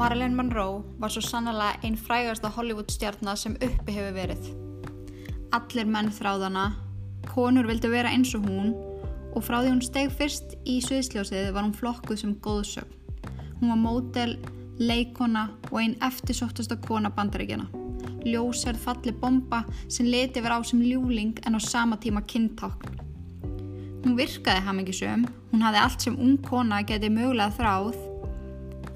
Marilyn 0.00 0.32
Monroe 0.32 0.80
var 0.96 1.12
svo 1.12 1.20
sannlega 1.20 1.74
einn 1.84 1.96
frægasta 2.00 2.48
Hollywood 2.54 2.88
stjarnar 2.88 3.36
sem 3.36 3.52
uppi 3.60 3.92
hefur 3.92 4.14
verið. 4.16 4.46
Allir 5.52 5.90
menn 5.92 6.08
þráðana, 6.16 6.62
konur 7.28 7.68
vildi 7.68 7.90
vera 7.92 8.08
eins 8.08 8.30
og 8.38 8.46
hún 8.48 8.70
og 9.34 9.44
frá 9.44 9.58
því 9.58 9.74
hún 9.74 9.82
steg 9.84 10.14
fyrst 10.16 10.54
í 10.64 10.78
sviðsljósið 10.86 11.50
var 11.52 11.66
hún 11.66 11.76
flokkuð 11.76 12.22
sem 12.22 12.32
góðsögn. 12.46 12.96
Hún 13.58 13.74
var 13.74 13.80
mótel, 13.82 14.32
leikona 14.80 15.50
og 15.68 15.76
einn 15.82 15.98
eftirsóttasta 16.08 16.80
kona 16.86 17.12
bandaríkjana. 17.12 17.68
Ljóserð 18.24 18.80
falli 18.80 19.12
bomba 19.12 19.66
sem 19.82 20.08
leti 20.08 20.40
vera 20.40 20.56
á 20.56 20.64
sem 20.64 20.80
ljúling 20.80 21.42
en 21.44 21.58
á 21.58 21.60
sama 21.60 22.00
tíma 22.00 22.24
kynntákn. 22.24 22.96
Hún 24.06 24.16
virkaði 24.16 24.64
hamingisum, 24.64 25.28
hún 25.52 25.66
hafði 25.66 25.84
allt 25.84 26.08
sem 26.08 26.16
ung 26.16 26.40
kona 26.40 26.80
getið 26.88 27.18
mögulega 27.18 27.52
þráð 27.60 28.00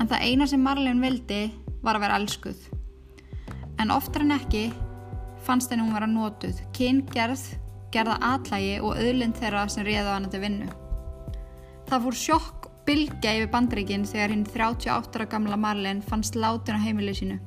en 0.00 0.08
það 0.10 0.24
eina 0.26 0.46
sem 0.50 0.62
Marlene 0.62 1.02
vildi 1.02 1.42
var 1.84 1.98
að 1.98 2.06
vera 2.06 2.18
elskuð. 2.20 2.66
En 3.80 3.92
oftar 3.94 4.24
en 4.24 4.34
ekki 4.36 4.64
fannst 5.44 5.72
henni 5.72 5.84
hún 5.84 5.94
vera 5.94 6.08
nótuð, 6.08 6.60
kyngerð, 6.76 7.42
gerða 7.94 8.18
atlægi 8.32 8.78
og 8.80 8.98
öðlind 8.98 9.36
þeirra 9.38 9.66
sem 9.70 9.86
réða 9.86 10.16
hann 10.16 10.30
til 10.32 10.42
vinnu. 10.42 10.68
Það 11.88 12.06
fór 12.06 12.18
sjokk 12.18 12.68
bylgja 12.88 13.34
yfir 13.38 13.50
bandreikin 13.52 14.06
þegar 14.08 14.32
hinn 14.32 14.46
38 14.48 15.18
ára 15.18 15.28
gamla 15.30 15.58
Marlene 15.60 16.04
fannst 16.04 16.36
látin 16.36 16.80
á 16.80 16.84
heimilið 16.84 17.20
sínu. 17.20 17.40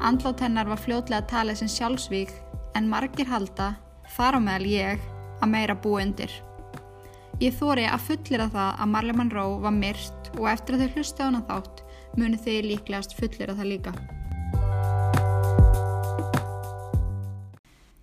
Andlátt 0.00 0.40
hennar 0.44 0.70
var 0.70 0.80
fljótlega 0.80 1.26
talið 1.28 1.60
sem 1.60 1.70
sjálfsvík 1.70 2.32
en 2.78 2.88
margir 2.88 3.28
halda, 3.28 3.74
þar 4.16 4.38
á 4.38 4.40
meðal 4.40 4.70
ég, 4.70 5.02
að 5.42 5.52
meira 5.52 5.76
búi 5.76 6.00
undir. 6.04 6.32
Ég 7.40 7.54
þóri 7.56 7.86
að 7.88 8.02
fullir 8.04 8.42
að 8.44 8.50
það 8.52 8.80
að 8.84 8.88
Marley 8.92 9.16
Monroe 9.16 9.60
var 9.62 9.72
myrt 9.72 10.26
og 10.34 10.46
eftir 10.50 10.74
að 10.76 10.82
þau 10.82 10.96
hlusta 10.98 11.24
hana 11.24 11.38
þátt 11.48 11.78
muni 12.20 12.36
þau 12.36 12.56
líklegast 12.66 13.14
fullir 13.16 13.48
að 13.48 13.62
það 13.62 13.70
líka. 13.70 13.92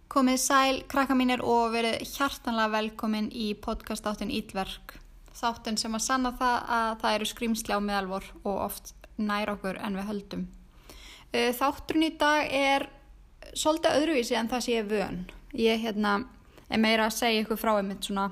Komið 0.10 0.40
sæl, 0.42 0.80
krakka 0.90 1.18
mínir 1.20 1.44
og 1.46 1.76
verið 1.76 2.02
hjartanlega 2.16 2.74
velkomin 2.80 3.28
í 3.30 3.52
podcastáttin 3.62 4.34
Ílverk. 4.34 4.96
Þáttin 5.38 5.78
sem 5.78 5.94
að 5.94 6.06
sanna 6.08 6.34
það 6.42 6.74
að 6.80 6.96
það 7.06 7.20
eru 7.20 7.30
skrýmsli 7.36 7.78
á 7.78 7.80
meðalvor 7.92 8.26
og 8.42 8.58
oft 8.64 8.92
nær 9.22 9.54
okkur 9.54 9.78
en 9.78 10.02
við 10.02 10.10
höldum. 10.10 10.48
Uh, 11.30 11.54
þátturinn 11.54 12.10
í 12.10 12.12
dag 12.18 12.50
er 12.50 12.90
svolítið 13.54 14.02
öðruvísi 14.02 14.42
en 14.42 14.50
það 14.50 14.66
sem 14.66 14.80
ég 14.80 14.92
vön. 14.96 15.24
Ég 15.54 15.86
hérna, 15.86 16.18
er 16.74 16.82
meira 16.82 17.06
að 17.06 17.20
segja 17.22 17.46
ykkur 17.46 17.62
frá 17.62 17.76
einmitt 17.78 18.10
svona 18.10 18.32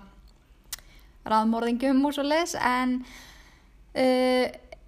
raðmorðingum 1.30 2.04
og 2.06 2.16
svo 2.16 2.26
les 2.28 2.56
en 2.60 3.00
uh, 3.96 4.46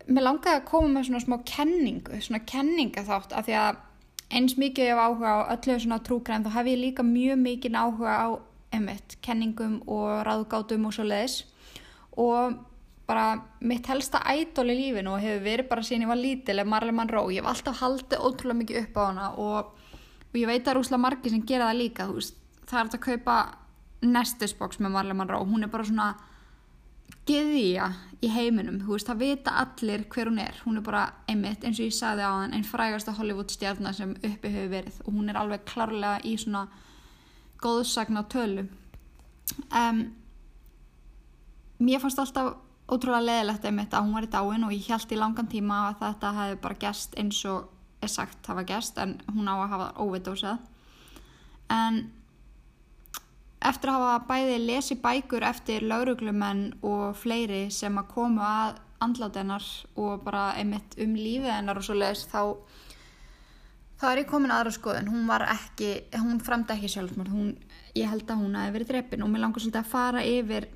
mér 0.08 0.24
langaði 0.24 0.62
að 0.62 0.68
koma 0.70 0.94
með 0.96 1.10
svona 1.10 1.24
smá 1.26 1.38
kenningu, 1.48 2.22
svona 2.24 2.44
kenninga 2.48 3.04
þátt 3.08 3.36
af 3.36 3.48
því 3.48 3.58
að 3.60 3.84
eins 4.38 4.58
mikið 4.60 4.90
ég 4.90 4.94
hef 4.94 5.04
áhuga 5.04 5.34
á 5.34 5.40
öllu 5.56 5.78
svona 5.80 6.00
trúgræn 6.04 6.46
þá 6.46 6.54
hef 6.58 6.70
ég 6.72 6.82
líka 6.82 7.04
mjög 7.08 7.44
mikið 7.44 7.78
áhuga 7.80 8.16
á 8.16 8.28
einmitt, 8.76 9.18
kenningum 9.24 9.80
og 9.88 10.24
ráðgátum 10.28 10.88
og 10.88 10.96
svo 10.96 11.06
les 11.08 11.44
og 12.18 12.58
bara 13.08 13.38
mitt 13.64 13.88
helsta 13.88 14.20
ædol 14.28 14.74
í 14.74 14.76
lífinu 14.76 15.14
og 15.16 15.24
hefur 15.24 15.46
verið 15.46 15.70
bara 15.70 15.86
síðan 15.86 16.04
ég 16.04 16.12
var 16.12 16.20
lítil 16.20 16.60
er 16.60 16.68
Marley 16.68 16.96
Monroe, 16.96 17.32
ég 17.32 17.40
hef 17.40 17.52
alltaf 17.54 17.80
haldið 17.80 18.26
ótrúlega 18.28 18.62
mikið 18.62 18.82
upp 18.82 19.00
á 19.00 19.04
hana 19.06 19.30
og, 19.40 19.72
og 20.28 20.36
ég 20.36 20.50
veit 20.50 20.68
að 20.68 20.80
rúslega 20.80 21.04
margi 21.06 21.32
sem 21.32 21.46
gera 21.48 21.70
það 21.70 21.80
líka 21.84 22.10
veist, 22.12 22.36
það 22.68 22.82
er 22.82 22.92
að 22.92 23.06
kaupa 23.08 23.38
Nestisbox 24.06 24.82
með 24.82 24.94
Marley 24.94 25.18
Monroe, 25.18 25.48
hún 25.48 25.66
er 25.66 25.72
bara 25.74 25.86
svona 25.88 26.12
geðja 27.28 27.90
í 28.24 28.30
heiminum 28.32 28.80
þú 28.84 28.94
veist, 28.96 29.08
það 29.10 29.24
vita 29.24 29.54
allir 29.62 30.06
hver 30.12 30.32
hún 30.32 30.42
er. 30.42 30.60
Hún 30.66 30.80
er 30.80 30.86
bara 30.86 31.04
einmitt, 31.30 31.64
eins 31.64 31.80
og 31.80 31.88
ég 31.88 31.96
sagði 31.96 32.28
á 32.28 32.32
hann 32.32 32.54
einn 32.56 32.68
frægasta 32.68 33.16
Hollywood 33.18 33.52
stjarnar 33.54 33.96
sem 33.96 34.14
uppi 34.18 34.52
hefur 34.54 34.72
verið 34.74 35.02
og 35.06 35.18
hún 35.18 35.32
er 35.32 35.40
alveg 35.40 35.66
klárlega 35.68 36.22
í 36.28 36.36
svona 36.40 36.68
góðsagna 37.62 38.24
tölu. 38.32 38.68
Um, 39.72 40.04
mér 41.80 42.02
fannst 42.04 42.20
alltaf 42.22 42.56
ótrúlega 42.88 43.26
leðilegt 43.26 43.66
einmitt 43.68 43.96
að 43.96 44.06
hún 44.06 44.16
var 44.16 44.28
í 44.28 44.32
dáin 44.32 44.68
og 44.68 44.76
ég 44.76 44.88
held 44.92 45.12
í 45.12 45.20
langan 45.20 45.50
tíma 45.52 45.82
að 45.90 46.00
þetta 46.06 46.34
hefði 46.38 46.60
bara 46.64 46.80
gæst 46.84 47.18
eins 47.20 47.42
og 47.50 47.74
er 48.04 48.12
sagt 48.12 48.48
hafa 48.48 48.64
gæst 48.68 49.00
en 49.02 49.18
hún 49.34 49.50
á 49.50 49.56
að 49.58 49.72
hafa 49.74 49.88
óvitdósað 50.04 50.62
en 51.74 52.06
eftir 53.66 53.92
að 53.92 54.04
hafa 54.04 54.26
bæði 54.30 54.58
lesi 54.62 54.98
bækur 55.02 55.46
eftir 55.48 55.86
lauruglumenn 55.88 56.78
og 56.86 57.16
fleiri 57.18 57.68
sem 57.74 57.98
að 57.98 58.12
komu 58.14 58.44
að 58.46 58.82
andlátennar 59.04 59.66
og 59.98 60.24
bara 60.26 60.52
einmitt 60.58 60.98
um 61.02 61.16
lífið 61.18 61.54
hennar 61.54 61.80
og 61.80 61.86
svo 61.86 61.98
leiðis 61.98 62.26
þá 62.32 62.42
þá 63.98 64.08
er 64.12 64.22
ég 64.22 64.30
komin 64.30 64.54
aðra 64.54 64.74
skoðun. 64.74 65.10
Hún 65.10 65.28
var 65.30 65.46
ekki, 65.50 65.92
hún 66.18 66.42
fremdi 66.44 66.76
ekki 66.76 66.92
sjálfsmörd 66.94 67.34
hún, 67.34 67.54
ég 67.98 68.10
held 68.10 68.30
að 68.30 68.44
hún 68.44 68.58
hafi 68.58 68.76
verið 68.76 68.92
drefin 68.94 69.26
og 69.26 69.32
mér 69.34 69.46
langar 69.46 69.64
svolítið 69.64 69.82
að 69.82 69.94
fara 69.94 70.26
yfir 70.26 70.68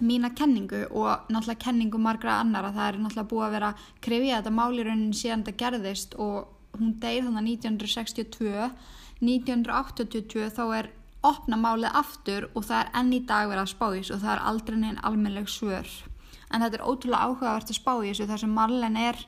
mína 0.00 0.30
kenningu 0.34 0.84
og 0.96 1.28
náttúrulega 1.28 1.64
kenningu 1.66 2.00
margra 2.00 2.38
annara. 2.40 2.72
Það 2.74 2.88
er 2.88 3.00
náttúrulega 3.02 3.30
búið 3.32 3.46
að 3.46 3.56
vera 3.58 3.72
krefið 4.06 4.34
þetta 4.36 4.54
máliraunin 4.58 5.16
síðan 5.16 5.44
þetta 5.44 5.62
gerðist 5.64 6.18
og 6.22 6.78
hún 6.78 6.94
deyð 7.02 7.28
þannig 7.28 7.50
1962 7.66 8.70
1982 9.24 10.48
þá 10.54 10.64
er 10.78 10.90
opna 11.24 11.56
málið 11.60 11.96
aftur 12.00 12.48
og 12.52 12.66
það 12.66 12.80
er 12.82 12.92
enn 13.00 13.14
í 13.16 13.22
dag 13.28 13.48
verið 13.48 13.64
að 13.64 13.72
spá 13.72 13.86
í 13.88 14.00
þessu 14.00 14.16
og 14.16 14.22
það 14.24 14.34
er 14.34 14.44
aldrei 14.50 14.76
neinn 14.80 15.00
almenleg 15.08 15.48
svör. 15.50 15.90
En 16.52 16.62
þetta 16.62 16.78
er 16.78 16.86
ótrúlega 16.86 17.24
áhugavert 17.26 17.72
að 17.72 17.80
spá 17.80 17.92
í 17.96 18.10
þessu 18.10 18.28
þar 18.30 18.42
sem 18.44 18.54
Marlene 18.54 19.08
er 19.10 19.24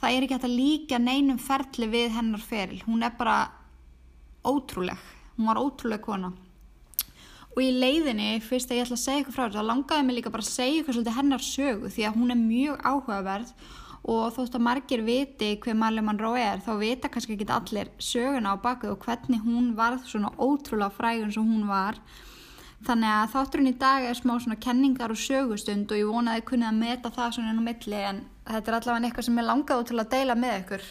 það 0.00 0.14
er 0.16 0.26
ekki 0.26 0.36
hægt 0.36 0.46
að 0.48 0.58
líka 0.58 1.00
neinum 1.00 1.40
ferli 1.40 1.88
við 1.92 2.14
hennar 2.16 2.44
feril, 2.44 2.80
hún 2.86 3.04
er 3.04 3.12
bara 3.18 3.40
ótrúleg, 4.46 4.96
hún 5.36 5.50
var 5.50 5.60
ótrúleg 5.60 6.00
kona. 6.04 6.32
Og 7.50 7.60
í 7.64 7.70
leiðinni 7.74 8.38
fyrst 8.44 8.70
að 8.70 8.78
ég 8.78 8.86
ætla 8.86 8.96
að 8.96 9.02
segja 9.04 9.22
ykkur 9.24 9.34
frá 9.34 9.44
þetta 9.48 9.66
langaði 9.66 10.06
mig 10.06 10.16
líka 10.20 10.32
bara 10.32 10.46
að 10.46 10.52
segja 10.54 10.82
ykkur 10.82 10.96
svolítið 10.96 11.16
hennar 11.18 11.44
sögu 11.44 11.90
því 11.90 12.06
að 12.06 12.18
hún 12.20 12.32
er 12.32 12.40
mjög 12.40 12.84
áhugaverð 12.86 13.50
og 14.08 14.32
þótt 14.32 14.56
að 14.56 14.64
margir 14.64 15.02
viti 15.04 15.50
hver 15.60 15.76
Marley 15.76 16.04
Monroe 16.04 16.40
er 16.40 16.62
þá 16.64 16.72
vita 16.80 17.10
kannski 17.12 17.36
ekki 17.36 17.48
allir 17.52 17.90
söguna 18.00 18.54
á 18.56 18.62
baku 18.62 18.88
og 18.94 19.04
hvernig 19.04 19.42
hún 19.44 19.74
varð 19.76 20.06
svona 20.08 20.32
ótrúlega 20.40 20.94
frægun 20.94 21.32
sem 21.32 21.44
hún 21.44 21.68
var. 21.68 22.00
Þannig 22.80 23.12
að 23.12 23.32
þátturinn 23.34 23.68
í 23.68 23.76
dag 23.76 24.06
er 24.08 24.16
smá 24.16 24.38
svona 24.40 24.56
kenningar 24.56 25.12
og 25.12 25.20
sögustund 25.20 25.90
og 25.92 26.00
ég 26.00 26.08
vonaði 26.08 26.40
að 26.40 26.46
kunni 26.48 26.64
að 26.64 26.78
meta 26.80 27.12
það 27.12 27.34
svona 27.36 27.52
á 27.60 27.66
milli 27.66 28.00
en 28.08 28.22
þetta 28.48 28.70
er 28.70 28.78
allavega 28.78 29.10
eitthvað 29.10 29.26
sem 29.28 29.40
ég 29.40 29.48
langaði 29.50 29.88
til 29.90 29.98
að 30.00 30.10
deila 30.14 30.36
með 30.40 30.56
ykkur. 30.62 30.86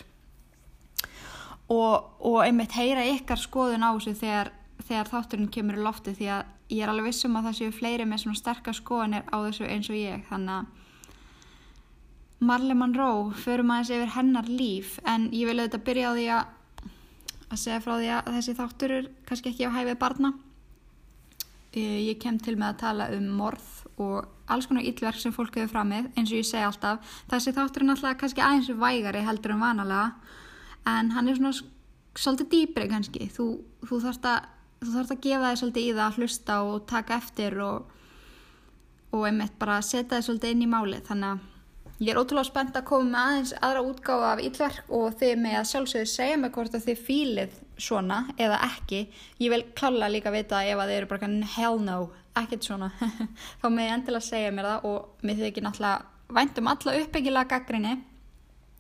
Og, 1.70 1.96
og 2.26 2.38
einmitt 2.44 2.78
heyra 2.78 3.08
ykkar 3.10 3.42
skoðun 3.42 3.86
á 3.86 3.90
þessu 3.90 4.14
þegar, 4.22 4.52
þegar 4.86 5.10
þátturinn 5.10 5.52
kemur 5.54 5.82
í 5.82 5.84
lofti 5.86 6.14
því 6.18 6.30
að 6.36 6.54
ég 6.70 6.86
er 6.86 6.94
alveg 6.94 7.10
vissum 7.10 7.38
að 7.38 7.50
það 7.50 7.58
séu 7.58 7.74
fleiri 7.74 8.06
með 8.06 8.24
svona 8.24 8.42
sterkar 8.44 8.78
skoðunir 8.78 9.26
á 9.34 9.38
þessu 9.48 9.66
eins 9.66 9.90
og 9.90 9.98
ég. 9.98 10.24
Þannig 10.30 10.56
að 10.60 10.79
Marley 12.40 12.76
Monroe, 12.78 13.34
förum 13.36 13.74
aðeins 13.74 13.90
yfir 13.92 14.14
hennar 14.16 14.48
líf 14.48 14.94
en 15.04 15.28
ég 15.36 15.50
vil 15.50 15.58
auðvitað 15.60 15.82
byrja 15.90 16.12
á 16.12 16.14
því 16.16 16.28
að, 16.32 16.54
að 17.50 17.60
segja 17.60 17.80
frá 17.84 17.92
því 17.98 18.14
að 18.16 18.30
þessi 18.38 18.56
þáttur 18.60 18.94
er 18.96 19.10
kannski 19.28 19.52
ekki 19.52 19.68
á 19.68 19.76
hæfið 19.76 20.00
barna. 20.00 20.32
Ég 21.76 22.16
kem 22.24 22.40
til 22.40 22.56
með 22.56 22.70
að 22.70 22.80
tala 22.80 23.10
um 23.18 23.28
morð 23.42 23.68
og 24.00 24.30
alls 24.50 24.70
konar 24.70 24.88
yllverk 24.88 25.20
sem 25.20 25.36
fólk 25.36 25.60
hefur 25.60 25.74
framið 25.76 26.08
eins 26.16 26.32
og 26.32 26.40
ég 26.40 26.48
segi 26.48 26.64
alltaf. 26.64 27.12
Þessi 27.30 27.54
þáttur 27.60 27.84
er 27.84 27.90
náttúrulega 27.92 28.22
kannski 28.24 28.46
aðeins 28.46 28.72
vægari 28.86 29.26
heldur 29.28 29.58
en 29.58 29.62
vanalega 29.66 30.08
en 30.88 31.12
hann 31.18 31.28
er 31.28 31.38
svona 31.38 31.54
svolítið 32.16 32.52
dýpri 32.56 32.88
kannski. 32.90 33.30
Þú, 33.36 33.52
þú 33.84 34.02
þarfst 34.08 34.32
að, 34.32 34.50
að 34.96 35.16
gefa 35.28 35.52
þig 35.52 35.62
svolítið 35.66 35.84
í 35.84 35.94
það 35.94 36.08
að 36.08 36.24
hlusta 36.24 36.60
og 36.72 36.82
taka 36.88 37.20
eftir 37.20 37.60
og, 37.68 37.94
og 39.12 39.28
einmitt 39.28 39.60
bara 39.60 39.84
setja 39.84 40.16
þig 40.16 40.30
svolítið 40.32 40.56
inn 40.56 40.66
í 40.66 40.74
málið 40.78 41.08
þannig 41.12 41.36
að 41.36 41.48
Ég 42.00 42.14
er 42.14 42.20
ótrúlega 42.22 42.48
spennt 42.48 42.78
að 42.80 42.86
koma 42.88 43.10
með 43.10 43.26
aðeins 43.30 43.50
aðra 43.60 43.80
útgáfa 43.84 44.28
af 44.32 44.42
Íllverk 44.44 44.92
og 44.96 45.16
þið 45.20 45.34
með 45.44 45.56
að 45.60 45.66
sjálfsögðu 45.68 46.08
segja 46.08 46.38
mig 46.40 46.54
hvort 46.56 46.78
að 46.78 46.86
þið 46.86 47.02
fýlið 47.10 47.58
svona 47.76 48.20
eða 48.40 48.60
ekki. 48.70 49.02
Ég 49.44 49.52
vil 49.52 49.66
klála 49.76 50.08
líka 50.08 50.32
vita 50.32 50.62
ef 50.64 50.80
að 50.80 50.94
þið 50.94 51.00
eru 51.00 51.10
bara 51.12 51.32
hell 51.58 51.82
no, 51.84 51.98
ekkert 52.40 52.70
svona. 52.70 52.88
Þá 53.60 53.68
með 53.68 53.84
ég 53.84 53.98
endilega 53.98 54.28
segja 54.30 54.54
mér 54.56 54.70
það 54.70 54.88
og 54.94 55.28
mér 55.28 55.42
þykir 55.44 55.68
náttúrulega 55.68 56.38
væntum 56.40 56.72
alla 56.72 56.96
uppbyggilega 57.02 57.52
gaggrinni 57.52 57.94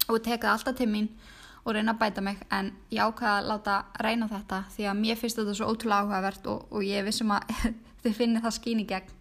og 0.08 0.24
teka 0.24 0.54
alltaf 0.54 0.80
til 0.80 0.88
mín 0.88 1.12
og 1.66 1.76
reyna 1.76 1.98
að 1.98 2.02
bæta 2.06 2.24
mig 2.24 2.40
en 2.56 2.72
ég 2.88 3.04
ákvaða 3.04 3.36
að 3.42 3.52
láta 3.52 3.78
reyna 4.00 4.32
þetta 4.32 4.64
því 4.78 4.88
að 4.94 5.00
mér 5.04 5.20
finnst 5.20 5.42
þetta 5.42 5.60
svo 5.60 5.74
ótrúlega 5.74 6.06
áhugavert 6.06 6.48
og, 6.56 6.66
og 6.72 6.88
ég 6.88 7.04
vissum 7.04 7.36
að 7.36 7.52
þið 8.06 8.16
finnir 8.22 8.48
það 8.48 8.60
skýn 8.62 8.84
í 8.86 8.88
gegn. 8.96 9.16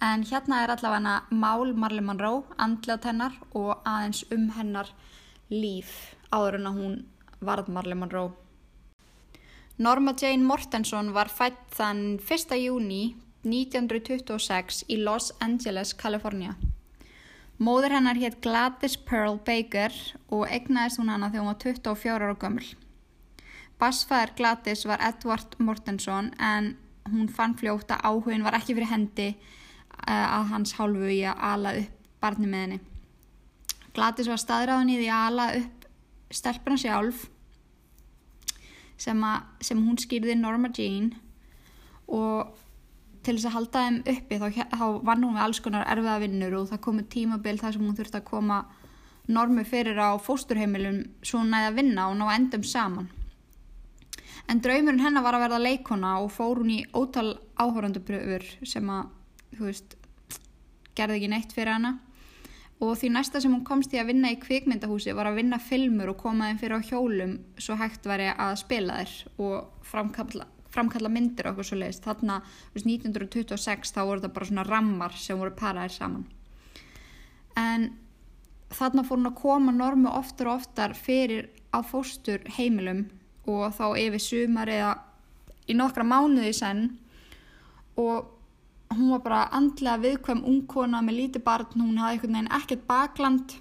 En 0.00 0.22
hérna 0.22 0.62
er 0.62 0.70
allavega 0.70 1.24
mál 1.30 1.72
Marley 1.74 2.04
Monroe, 2.06 2.44
andlet 2.56 3.06
hennar 3.08 3.34
og 3.50 3.80
aðeins 3.82 4.22
um 4.30 4.44
hennar 4.54 4.92
líf 5.50 6.14
áður 6.30 6.60
en 6.60 6.68
að 6.70 6.78
hún 6.78 6.94
varð 7.42 7.72
Marley 7.74 7.98
Monroe. 7.98 8.30
Norma 9.78 10.14
Jane 10.14 10.46
Mortenson 10.46 11.10
var 11.14 11.30
fætt 11.30 11.58
þann 11.74 12.18
1. 12.18 12.54
júni 12.62 13.16
1926 13.42 14.84
í 14.88 15.00
Los 15.02 15.32
Angeles, 15.42 15.94
Kalifornia. 15.94 16.54
Móður 17.58 17.96
hennar 17.96 18.18
hétt 18.18 18.40
Gladys 18.42 18.94
Pearl 19.02 19.40
Baker 19.42 19.94
og 20.30 20.46
egnaðist 20.46 21.02
hún 21.02 21.10
hana 21.10 21.32
þegar 21.32 21.42
hún 21.42 21.52
var 21.52 21.62
24 21.64 22.14
ára 22.14 22.38
gömul. 22.38 22.66
Bassfæður 23.78 24.34
Gladys 24.38 24.84
var 24.86 25.02
Edward 25.02 25.58
Mortensson 25.58 26.30
en 26.38 26.76
hún 27.10 27.30
fann 27.30 27.58
fljótt 27.58 27.90
að 27.90 28.04
áhugin 28.06 28.46
var 28.46 28.54
ekki 28.58 28.76
fyrir 28.78 28.92
hendi 28.92 29.32
að 30.06 30.52
hans 30.52 30.76
hálfu 30.78 31.10
í 31.12 31.22
að 31.26 31.42
ala 31.50 31.74
upp 31.80 32.06
barni 32.22 32.46
með 32.50 32.64
henni. 32.64 32.78
Gladys 33.96 34.30
var 34.30 34.40
staðræðan 34.42 34.92
í 34.92 35.00
því 35.00 35.10
að 35.10 35.26
ala 35.30 35.48
upp 35.58 35.88
stelpuna 36.34 36.78
sjálf 36.78 37.26
sem, 38.98 39.20
að, 39.24 39.44
sem 39.64 39.82
hún 39.82 39.98
skýrði 40.00 40.36
Norma 40.38 40.70
Jean 40.74 41.12
og 42.08 42.56
til 43.26 43.36
þess 43.36 43.48
að 43.50 43.56
halda 43.56 43.84
þeim 43.84 43.98
uppi 44.14 44.40
þá, 44.40 44.46
þá 44.72 44.86
vann 45.04 45.24
hún 45.26 45.36
við 45.36 45.44
alls 45.44 45.60
konar 45.64 45.88
erfiða 45.90 46.18
vinnur 46.22 46.58
og 46.60 46.68
það 46.70 46.84
komu 46.86 47.04
tímabil 47.12 47.58
þar 47.60 47.76
sem 47.76 47.86
hún 47.86 47.96
þurfti 47.98 48.20
að 48.20 48.28
koma 48.30 48.58
normu 49.28 49.64
fyrir 49.68 50.00
á 50.00 50.16
fósturheimilum 50.22 51.02
svo 51.20 51.42
hún 51.42 51.52
næði 51.52 51.70
að 51.70 51.78
vinna 51.82 52.08
og 52.08 52.16
ná 52.16 52.26
endum 52.32 52.64
saman. 52.64 53.10
En 54.48 54.62
draumurinn 54.64 55.02
hennar 55.04 55.24
var 55.26 55.36
að 55.36 55.44
verða 55.44 55.60
leikona 55.60 56.14
og 56.22 56.30
fór 56.32 56.62
hún 56.62 56.72
í 56.72 56.78
ótal 56.96 57.34
áhórandupröfur 57.60 58.46
sem 58.64 58.88
að, 58.88 59.10
þú 59.56 59.68
veist, 59.68 59.96
gerði 60.98 61.18
ekki 61.18 61.32
neitt 61.32 61.54
fyrir 61.56 61.74
hana. 61.76 61.94
Og 62.78 62.94
því 62.94 63.10
næsta 63.10 63.40
sem 63.42 63.50
hún 63.50 63.64
komst 63.66 63.94
í 63.94 63.98
að 63.98 64.12
vinna 64.12 64.30
í 64.30 64.38
kvikmyndahúsi 64.38 65.14
var 65.16 65.30
að 65.30 65.40
vinna 65.40 65.58
filmur 65.58 66.12
og 66.12 66.20
koma 66.20 66.50
þeim 66.50 66.60
fyrir 66.60 66.78
á 66.78 66.86
hjólum 66.86 67.32
svo 67.58 67.74
hægt 67.78 68.06
væri 68.06 68.28
að 68.30 68.54
spila 68.60 69.00
þér 69.00 69.14
og 69.42 69.86
framkalla, 69.88 70.46
framkalla 70.70 71.10
myndir 71.10 71.50
okkur 71.50 71.66
svo 71.66 71.78
leiðist. 71.80 72.06
Þarna, 72.06 72.38
þú 72.70 72.78
veist, 72.78 72.90
1926 72.92 73.94
þá 73.96 74.00
voru 74.04 74.22
það 74.22 74.34
bara 74.36 74.50
svona 74.52 74.66
rammar 74.68 75.18
sem 75.18 75.42
voru 75.42 75.56
paraðir 75.58 75.96
saman. 75.96 76.28
En 77.58 77.90
þarna 78.78 79.04
fór 79.08 79.18
hún 79.18 79.32
að 79.32 79.38
koma 79.42 79.74
normu 79.74 80.14
oftar 80.14 80.52
og 80.52 80.62
oftar 80.62 80.94
fyrir 80.94 81.50
á 81.74 81.82
fóstur 81.82 82.46
heimilum 82.56 83.08
og 83.48 83.74
þá 83.74 83.86
yfir 83.98 84.22
sumar 84.22 84.70
eða 84.70 84.94
í 85.68 85.76
nokkra 85.76 86.06
mánuði 86.06 86.54
senn 86.56 86.84
og 87.98 88.37
hún 88.96 89.10
var 89.12 89.22
bara 89.24 89.40
andlega 89.52 90.00
viðkvæm 90.02 90.44
ungkona 90.48 91.00
með 91.04 91.18
lítið 91.20 91.44
barn, 91.44 91.72
hún 91.76 91.98
hafði 92.00 92.14
einhvern 92.14 92.36
veginn 92.38 92.54
ekkert 92.58 92.86
bakland 92.88 93.56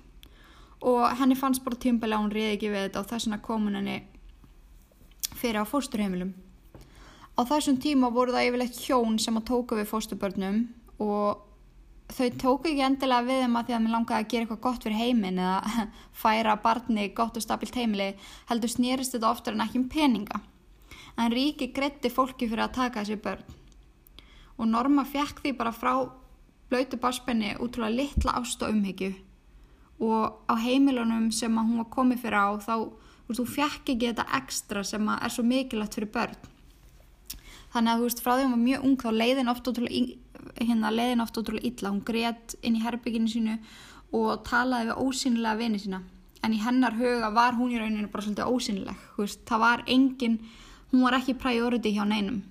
og 0.88 1.04
henni 1.20 1.36
fannst 1.36 1.64
bara 1.66 1.80
tímbæli 1.82 2.16
að 2.16 2.24
hún 2.24 2.36
reyði 2.36 2.54
ekki 2.54 2.72
við 2.72 2.86
þetta 2.86 3.02
og 3.02 3.10
þess 3.10 3.28
vegna 3.28 3.42
kom 3.48 3.66
hún 3.68 3.80
henni 3.80 3.98
fyrir 5.38 5.62
á 5.62 5.66
fósturheimilum. 5.68 6.32
Á 7.38 7.42
þessum 7.46 7.78
tíma 7.82 8.10
voru 8.14 8.34
það 8.34 8.48
yfirleitt 8.50 8.80
hjón 8.86 9.20
sem 9.22 9.38
að 9.38 9.48
tóka 9.52 9.78
við 9.78 9.92
fósturbörnum 9.92 10.64
og 11.04 11.44
þau 12.08 12.30
tóku 12.40 12.72
ekki 12.72 12.86
endilega 12.88 13.28
við 13.28 13.44
þeim 13.44 13.60
að 13.60 13.68
því 13.68 13.76
að 13.76 13.84
mér 13.84 13.96
langaði 13.98 14.24
að 14.24 14.32
gera 14.32 14.46
eitthvað 14.46 14.64
gott 14.64 14.88
fyrir 14.88 15.02
heiminn 15.02 15.44
eða 15.44 15.86
færa 16.24 16.56
barni 16.64 17.10
gott 17.18 17.38
og 17.38 17.44
stabilt 17.44 17.78
heimili 17.78 18.14
heldur 18.50 18.74
snýrist 18.74 19.18
þetta 19.18 19.34
oftar 19.34 19.58
en 19.58 19.66
ekki 19.68 19.82
um 19.84 19.90
peninga. 19.92 20.42
En 21.18 21.34
ríki 21.34 21.74
gretti 21.74 22.10
fólki 22.14 22.48
fyrir 22.48 22.70
að 22.70 22.78
taka 22.80 23.04
þessi 23.04 23.22
börn 23.22 23.58
og 24.58 24.68
Norma 24.68 25.06
fekk 25.06 25.44
því 25.44 25.54
bara 25.58 25.74
frá 25.76 25.94
blöytu 26.70 27.00
barspenni 27.00 27.56
útrúlega 27.62 27.96
litla 27.96 28.36
ást 28.42 28.62
og 28.62 28.74
umhyggju. 28.74 29.14
Og 30.04 30.34
á 30.50 30.54
heimilunum 30.62 31.32
sem 31.32 31.54
að 31.58 31.70
hún 31.70 31.82
var 31.84 31.90
komið 31.94 32.22
fyrir 32.26 32.38
á 32.38 32.50
þá, 32.62 32.76
þú 33.28 33.40
þú 33.40 33.48
fekk 33.56 33.92
ekki 33.96 34.12
þetta 34.12 34.28
ekstra 34.38 34.84
sem 34.84 35.10
að 35.10 35.24
er 35.26 35.34
svo 35.34 35.44
mikilvægt 35.48 35.98
fyrir 35.98 36.14
börn. 36.14 36.38
Þannig 37.74 37.92
að 37.92 37.98
þú 38.00 38.08
veist, 38.08 38.24
frá 38.24 38.34
því 38.34 38.46
hún 38.46 38.56
var 38.56 38.66
mjög 38.66 38.86
ung 38.88 38.98
þá 39.02 39.10
leiðin 39.12 39.52
oft 39.52 39.68
útrúlega 39.68 40.18
hérna 40.56 40.92
leiðin 40.92 41.22
oft 41.22 41.38
ótrúlega 41.38 41.68
illa, 41.68 41.92
hún 41.92 42.04
greiðt 42.06 42.56
inn 42.66 42.78
í 42.78 42.84
herbygginu 42.84 43.32
sínu 43.32 43.58
og 44.18 44.44
talaði 44.48 44.92
við 44.92 45.02
ósynilega 45.04 45.60
vini 45.60 45.82
sína. 45.82 46.02
En 46.46 46.54
í 46.54 46.62
hennar 46.62 46.96
huga 46.98 47.32
var 47.34 47.58
hún 47.58 47.74
í 47.74 47.80
rauninu 47.82 48.10
bara 48.12 48.24
svolítið 48.24 48.54
ósynileg, 48.54 49.04
veist, 49.18 49.42
það 49.50 49.64
var 49.64 49.84
engin, 49.90 50.38
hún 50.92 51.04
var 51.04 51.18
ekki 51.18 51.36
priority 51.42 51.94
hjá 51.96 52.06
neinum. 52.08 52.44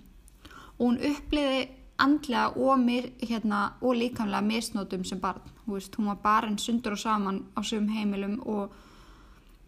Og 0.77 0.91
hún 0.91 0.99
uppliði 1.11 1.63
andlega 1.99 2.49
og, 2.57 2.79
mér, 2.81 3.11
hérna, 3.23 3.73
og 3.81 3.97
líkamlega 3.97 4.45
misnótum 4.45 5.05
sem 5.05 5.21
barn, 5.21 5.41
veist, 5.67 5.97
hún 5.97 6.11
var 6.11 6.21
bara 6.23 6.51
en 6.51 6.59
sundur 6.59 6.93
og 6.93 6.99
saman 7.01 7.45
á 7.57 7.61
sögum 7.63 7.89
heimilum 7.91 8.41
og 8.47 8.73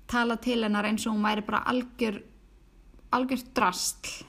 tala 0.08 0.36
til 0.36 0.62
hennar 0.64 0.84
eins 0.84 1.06
og 1.06 1.14
hún 1.14 1.24
væri 1.24 1.46
bara 1.46 1.64
algjör 1.66 2.22
algjör 3.12 3.42
drastl 3.54 4.24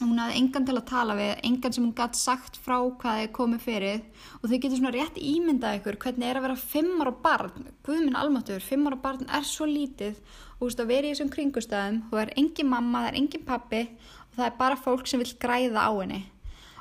hún 0.00 0.18
hafði 0.18 0.38
engan 0.40 0.66
til 0.66 0.74
að 0.76 0.86
tala 0.90 1.14
við, 1.14 1.32
engan 1.46 1.74
sem 1.74 1.84
hún 1.84 1.94
gæti 1.94 2.18
sagt 2.18 2.58
frá 2.58 2.76
hvað 2.82 3.20
þið 3.20 3.30
komið 3.36 3.62
fyrir. 3.62 4.02
Og 4.40 4.48
þau 4.50 4.56
getur 4.56 4.80
svona 4.80 4.92
rétt 4.94 5.20
ímyndað 5.20 5.78
ykkur 5.78 5.98
hvernig 6.02 6.30
er 6.30 6.40
að 6.40 6.46
vera 6.48 6.58
fimmar 6.58 7.10
á 7.10 7.14
barn, 7.26 7.68
guðminn 7.86 8.18
almatur, 8.18 8.64
fimmar 8.64 8.98
á 8.98 9.04
barn 9.04 9.30
er 9.30 9.46
svo 9.46 9.68
lítið. 9.70 10.18
Og 10.58 10.64
þú 10.64 10.70
veist 10.70 10.82
að 10.82 10.90
vera 10.90 11.06
í 11.06 11.14
þessum 11.14 11.32
kringustæðum, 11.36 12.02
þú 12.10 12.22
er 12.24 12.34
engin 12.42 12.70
mamma, 12.72 13.04
það 13.04 13.10
er 13.12 13.20
engin 13.22 13.46
pappi 13.46 13.82
og 13.84 14.38
það 14.38 14.46
er 14.48 14.56
bara 14.58 14.82
fólk 14.82 15.10
sem 15.10 15.22
vil 15.22 15.34
græða 15.38 15.86
á 15.86 15.92
henni 15.94 16.24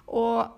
og 0.08 0.54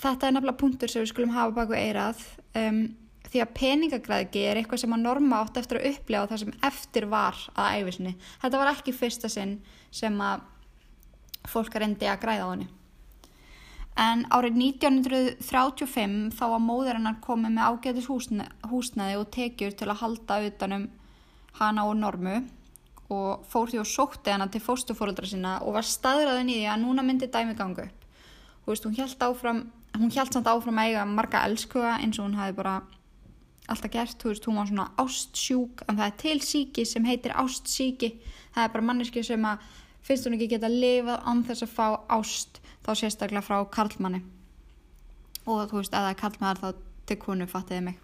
þetta 0.00 0.28
er 0.28 0.34
nefnilega 0.36 0.60
punktur 0.60 0.90
sem 0.90 1.04
við 1.04 1.12
skulum 1.12 1.34
hafa 1.34 1.54
baku 1.60 1.76
eirað 1.76 2.22
um, 2.58 2.82
því 3.30 3.42
að 3.44 3.54
peningagræðgi 3.58 4.42
er 4.48 4.58
eitthvað 4.60 4.82
sem 4.82 4.94
að 4.96 5.04
norma 5.04 5.40
átt 5.44 5.60
eftir 5.60 5.78
að 5.78 5.88
upplega 5.92 6.30
það 6.32 6.42
sem 6.42 6.54
eftir 6.66 7.06
var 7.10 7.38
að 7.54 7.78
æfisinni. 7.78 8.14
Þetta 8.42 8.60
var 8.60 8.72
ekki 8.72 8.96
fyrsta 8.96 9.30
sinn 9.30 9.58
sem 9.94 10.16
að 10.24 10.46
fólk 11.48 11.76
reyndi 11.78 12.08
að 12.10 12.22
græða 12.24 12.46
á 12.46 12.52
henni. 12.52 12.68
En 14.00 14.24
árið 14.32 14.56
1935 14.56 16.30
þá 16.38 16.44
var 16.54 16.62
móður 16.64 16.96
hennar 16.96 17.20
komið 17.22 17.56
með 17.56 17.68
ágætis 17.68 18.08
húsnaði 18.70 19.18
og 19.18 19.30
tekjur 19.34 19.74
til 19.76 19.90
að 19.90 20.00
halda 20.00 20.40
utanum 20.46 20.88
hana 21.58 21.86
og 21.90 21.98
normu 21.98 22.36
og 23.10 23.46
fór 23.50 23.70
því 23.70 23.82
og 23.82 23.88
sótti 23.90 24.32
hana 24.32 24.46
til 24.50 24.62
fóstufóröldra 24.62 25.28
sinna 25.28 25.58
og 25.66 25.74
var 25.76 25.86
staðræðin 25.86 26.52
í 26.52 26.60
því 26.60 26.68
að 26.70 26.84
núna 26.84 27.04
myndi 27.04 27.28
dæmi 27.30 27.56
gangu 27.58 27.88
veist, 28.66 28.86
hún 28.86 28.96
held 28.96 29.22
áfram, 29.22 29.60
hún 29.96 30.10
held 30.14 30.32
samt 30.32 30.48
áfram 30.50 30.80
að 30.80 30.90
eiga 30.90 31.04
marga 31.08 31.44
elskuga 31.48 31.98
eins 31.98 32.18
og 32.18 32.28
hún 32.28 32.38
hafi 32.38 32.56
bara 32.56 32.80
alltaf 33.70 33.92
gert, 33.92 34.24
veist, 34.24 34.46
hún 34.46 34.58
var 34.58 34.68
svona 34.70 34.88
ástsjúk, 34.98 35.84
en 35.86 35.98
það 36.00 36.06
er 36.06 36.16
til 36.22 36.40
síki 36.42 36.86
sem 36.88 37.06
heitir 37.06 37.36
ástsíki, 37.38 38.14
það 38.54 38.64
er 38.64 38.74
bara 38.74 38.86
manneski 38.88 39.22
sem 39.26 39.46
að 39.46 39.64
finnst 40.06 40.26
hún 40.26 40.36
ekki 40.36 40.50
geta 40.54 40.68
að 40.70 40.80
lifa 40.82 41.20
án 41.28 41.44
þess 41.46 41.66
að 41.66 41.74
fá 41.76 41.86
ást 42.16 42.60
þá 42.86 42.92
sérstaklega 42.96 43.44
frá 43.46 43.58
karlmanni. 43.70 44.22
Og 45.46 45.66
þú 45.70 45.80
veist, 45.80 45.94
eða 45.94 46.16
karlmannar 46.18 46.60
þá 46.60 46.86
til 47.08 47.18
konu 47.20 47.46
fattiði 47.50 47.84
mig. 47.90 48.00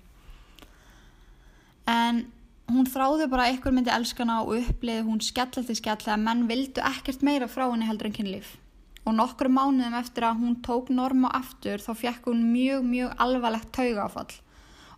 En 1.90 2.25
hún 2.71 2.88
þráði 2.90 3.28
bara 3.30 3.49
eitthvað 3.50 3.76
myndi 3.78 3.95
elskana 3.95 4.40
og 4.42 4.57
uppliði 4.59 5.07
hún 5.07 5.23
skellati 5.23 5.76
skell 5.78 5.99
að 6.02 6.23
menn 6.23 6.47
vildu 6.50 6.83
ekkert 6.83 7.23
meira 7.26 7.49
frá 7.50 7.69
henni 7.69 7.87
heldur 7.88 8.11
en 8.11 8.16
kynlíf 8.16 8.57
og 9.06 9.14
nokkru 9.14 9.50
mánuðum 9.52 9.94
eftir 10.00 10.26
að 10.26 10.42
hún 10.42 10.58
tók 10.66 10.90
norma 10.90 11.30
aftur 11.38 11.82
þá 11.82 11.92
fekk 12.00 12.28
hún 12.30 12.42
mjög 12.50 12.84
mjög 12.90 13.14
alvarlegt 13.22 13.70
taugafall 13.76 14.34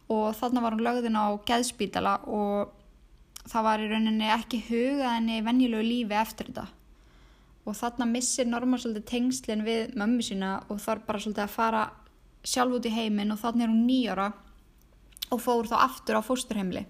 og 0.08 0.32
þarna 0.38 0.64
var 0.64 0.76
hún 0.76 0.86
lögðin 0.86 1.20
á 1.20 1.26
geðspítala 1.48 2.14
og 2.24 2.72
það 3.48 3.66
var 3.68 3.84
í 3.84 3.88
rauninni 3.92 4.32
ekki 4.32 4.62
hugað 4.68 5.14
henni 5.14 5.40
venjulegu 5.44 5.84
lífi 5.84 6.16
eftir 6.16 6.50
þetta. 6.50 6.66
Og 7.68 7.76
þarna 7.76 8.06
missir 8.08 8.48
Norma 8.48 8.78
svolítið 8.80 9.08
tengslinn 9.10 9.64
við 9.66 9.96
mömmu 10.00 10.24
sína 10.24 10.54
og 10.72 10.80
þarf 10.80 11.04
bara 11.04 11.20
svolítið 11.20 11.44
að 11.44 11.56
fara 11.56 11.82
sjálf 12.40 12.78
út 12.78 12.88
í 12.88 12.94
heiminn 12.94 13.34
og 13.34 13.42
þannig 13.42 13.66
er 13.66 13.72
hún 13.74 13.88
nýjara 13.88 14.28
og 15.28 15.42
fór 15.44 15.68
þá 15.68 15.76
aftur 15.84 16.16
á 16.16 16.22
fósturheimli 16.24 16.86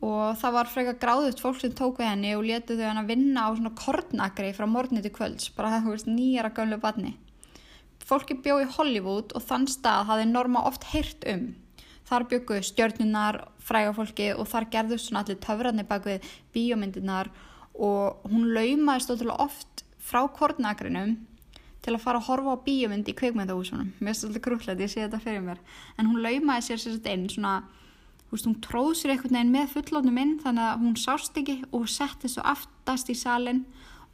og 0.00 0.36
það 0.40 0.54
var 0.56 0.70
freka 0.72 0.94
gráðut 1.00 1.40
fólk 1.42 1.60
sem 1.60 1.72
tók 1.76 1.98
við 2.00 2.08
henni 2.08 2.32
og 2.36 2.46
letu 2.48 2.76
þau 2.78 2.86
hann 2.86 3.02
að 3.02 3.10
vinna 3.12 3.44
á 3.44 3.50
svona 3.52 3.72
kornakri 3.76 4.52
frá 4.56 4.66
morgunni 4.68 5.02
til 5.04 5.12
kvölds, 5.12 5.50
bara 5.56 5.74
það 5.74 5.88
hefur 5.88 6.14
nýjara 6.14 6.52
gamlu 6.56 6.78
barni. 6.80 7.16
Fólki 8.08 8.38
bjó 8.42 8.56
í 8.62 8.70
Hollywood 8.76 9.34
og 9.36 9.44
þann 9.44 9.68
stað 9.70 10.08
hafði 10.08 10.30
Norma 10.30 10.64
oft 10.66 10.88
heyrt 10.94 11.26
um. 11.28 11.50
Þar 12.08 12.26
bjökuðu 12.32 12.66
stjörnunar, 12.66 13.36
frægafólki 13.62 14.32
og 14.34 14.48
þar 14.50 14.70
gerðust 14.72 15.10
svona 15.10 15.22
allir 15.22 15.38
töfrarnir 15.44 15.86
bak 15.86 16.08
við 16.08 16.24
bíómyndinar 16.56 17.30
og 17.76 18.24
hún 18.30 18.48
laumaðist 18.56 19.12
ótrúlega 19.12 19.44
oft 19.44 19.84
frá 20.00 20.24
kornagrinum 20.32 21.18
til 21.84 21.94
að 21.94 22.02
fara 22.02 22.20
að 22.20 22.26
horfa 22.28 22.56
á 22.56 22.64
bíomind 22.64 23.08
í 23.08 23.14
kveikmyndahúsunum 23.16 23.92
mér 24.00 24.10
finnst 24.10 24.26
þetta 24.26 24.42
grúllegt, 24.44 24.82
ég 24.82 24.90
sé 24.90 25.04
þetta 25.04 25.20
fyrir 25.22 25.44
mér 25.44 25.60
en 25.96 26.10
hún 26.10 26.24
laumaði 26.24 26.66
sér 26.66 26.82
sér 26.82 26.98
einn 27.12 27.28
svona 27.32 27.54
veist, 28.30 28.46
hún 28.46 28.60
tróð 28.62 28.94
sér 28.98 29.14
einhvern 29.14 29.36
veginn 29.36 29.54
með 29.54 29.72
fullónum 29.74 30.20
inn 30.22 30.36
þannig 30.42 30.66
að 30.66 30.84
hún 30.84 30.96
sást 31.00 31.38
ekki 31.40 31.56
og 31.76 31.88
setti 31.90 32.30
svo 32.30 32.44
aftast 32.46 33.10
í 33.10 33.16
salin 33.18 33.64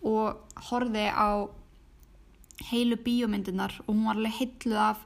og 0.06 0.58
horfi 0.70 1.06
á 1.12 1.48
heilu 2.70 2.96
bíomyndinar 2.96 3.74
og 3.84 3.92
hún 3.92 4.06
var 4.08 4.16
alveg 4.16 4.38
heitluð 4.40 4.80
af 4.80 5.04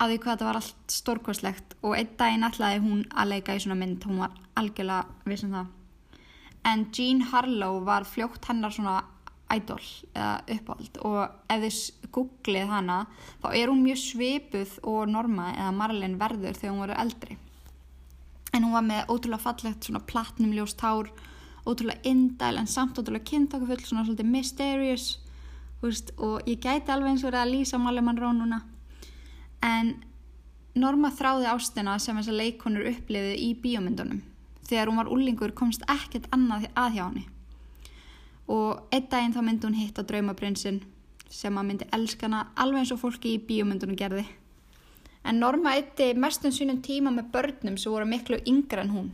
að 0.00 0.12
því 0.12 0.18
hvað 0.20 0.32
þetta 0.32 0.48
var 0.48 0.58
allt 0.60 0.92
stórkvæslegt 0.92 1.76
og 1.82 1.96
einn 1.96 2.14
daginn 2.20 2.46
ætlaði 2.48 2.82
hún 2.84 3.02
að 3.12 3.32
leika 3.32 3.56
í 3.56 3.62
svona 3.64 3.78
mynd 3.80 4.04
hún 4.08 4.22
var 4.24 4.34
algjörlega 4.56 5.28
vissum 5.28 5.54
það. 5.56 5.70
En 6.66 6.86
Jean 6.92 7.22
Harlow 7.30 7.78
var 7.86 8.08
fljótt 8.08 8.48
hennar 8.50 8.74
svona 8.74 8.98
idol 9.54 9.80
eða 10.12 10.32
uppáhald. 10.56 11.00
Og 11.06 11.20
ef 11.52 11.62
þið 11.62 12.10
googlið 12.16 12.70
hana 12.72 12.98
þá 13.42 13.48
er 13.52 13.70
hún 13.70 13.84
mjög 13.84 14.00
svipuð 14.02 14.78
og 14.82 15.12
Norma 15.12 15.52
eða 15.54 15.74
Marlene 15.76 16.20
verður 16.20 16.58
þegar 16.58 16.74
hún 16.74 16.82
voru 16.84 16.98
eldri 17.04 17.38
en 18.52 18.64
hún 18.64 18.74
var 18.76 18.84
með 18.86 19.08
ótrúlega 19.12 19.42
fallegt 19.42 19.86
svona 19.88 20.04
platnumljóst 20.06 20.80
hár 20.84 21.10
ótrúlega 21.66 22.06
indæl 22.06 22.60
en 22.60 22.68
samt 22.70 22.98
ótrúlega 22.98 23.26
kynntakafull 23.30 23.82
svona 23.84 24.06
svolítið 24.06 24.30
mysterious 24.30 25.06
veist, 25.82 26.12
og 26.18 26.42
ég 26.48 26.60
gæti 26.62 26.92
alveg 26.92 27.12
eins 27.12 27.24
og 27.24 27.30
verið 27.30 27.42
að 27.42 27.52
lýsa 27.52 27.78
Monroe 27.78 28.32
núna. 28.34 28.62
En 29.62 29.96
Norma 30.76 31.08
þráði 31.08 31.48
ástina 31.48 31.96
sem 31.98 32.16
þessar 32.18 32.36
leikonur 32.36 32.88
uppliðu 32.90 33.36
í 33.40 33.52
bíómyndunum. 33.62 34.20
Þegar 34.68 34.90
hún 34.90 35.00
var 35.00 35.08
úlingur 35.08 35.54
komst 35.56 35.84
ekkert 35.88 36.26
annað 36.34 36.68
að 36.74 36.98
hjá 36.98 37.04
henni. 37.06 37.24
Og 38.52 38.82
einn 38.92 39.06
daginn 39.10 39.34
þá 39.34 39.40
myndi 39.42 39.66
hún 39.66 39.78
hitta 39.78 40.04
draumaprinsinn 40.06 40.82
sem 41.32 41.56
að 41.56 41.68
myndi 41.70 41.88
elskana 41.96 42.48
alveg 42.54 42.84
eins 42.84 42.92
og 42.94 43.00
fólki 43.00 43.34
í 43.34 43.40
bíomundunum 43.42 43.96
gerði. 43.98 44.26
En 45.26 45.40
Norma 45.42 45.74
eitti 45.76 46.12
mestum 46.14 46.54
sínum 46.54 46.82
tíma 46.82 47.12
með 47.14 47.30
börnum 47.34 47.78
sem 47.78 47.92
voru 47.92 48.08
miklu 48.08 48.40
yngra 48.46 48.84
en 48.86 48.92
hún. 48.94 49.12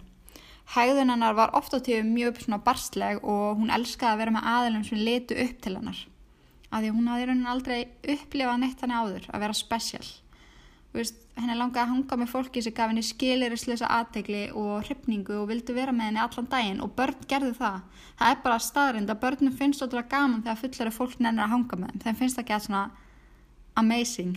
Hægðun 0.73 1.13
hennar 1.13 1.37
var 1.37 1.55
ofta 1.59 1.81
til 1.85 2.03
mjög 2.07 2.41
svona 2.45 2.63
barsleg 2.65 3.21
og 3.25 3.61
hún 3.61 3.73
elskaði 3.75 4.13
að 4.13 4.21
vera 4.23 4.35
með 4.37 4.51
aðilum 4.55 4.85
sem 4.89 5.03
letu 5.03 5.39
upp 5.45 5.63
til 5.65 5.77
hennar. 5.77 6.03
Af 6.73 6.81
því 6.81 6.93
hún 6.97 7.09
hafði 7.13 7.29
raunin 7.29 7.53
aldrei 7.55 7.79
upplifað 8.15 8.61
neitt 8.63 8.85
hann 8.85 8.95
áður 8.97 9.27
að 9.33 9.45
vera 9.45 9.57
spesial 9.57 10.07
henni 10.93 11.55
langaði 11.57 11.83
að 11.83 11.91
hanga 11.93 12.17
með 12.21 12.31
fólki 12.33 12.63
sem 12.63 12.75
gaf 12.77 12.91
henni 12.91 13.03
skilirisleisa 13.07 13.89
aðtegli 13.97 14.43
og 14.59 14.85
hrypningu 14.87 15.39
og 15.41 15.49
vildi 15.49 15.75
vera 15.77 15.95
með 15.95 16.11
henni 16.11 16.21
allan 16.21 16.49
daginn 16.53 16.83
og 16.85 16.93
börn 16.99 17.25
gerði 17.29 17.55
það. 17.57 17.79
Það 18.19 18.33
er 18.33 18.43
bara 18.45 18.65
staðrind 18.67 19.13
að 19.13 19.23
börnum 19.23 19.55
finnst 19.57 19.85
ótrúlega 19.85 20.13
gaman 20.13 20.43
þegar 20.45 20.61
fullari 20.61 20.95
fólk 20.99 21.17
nennir 21.19 21.47
að 21.47 21.55
hanga 21.55 21.79
með 21.81 21.95
þeim. 21.95 22.03
Þeim 22.05 22.19
finnst 22.21 22.37
það 22.37 22.45
ekki 22.45 22.57
að 22.59 22.67
svona 22.67 22.83
amazing. 23.81 24.37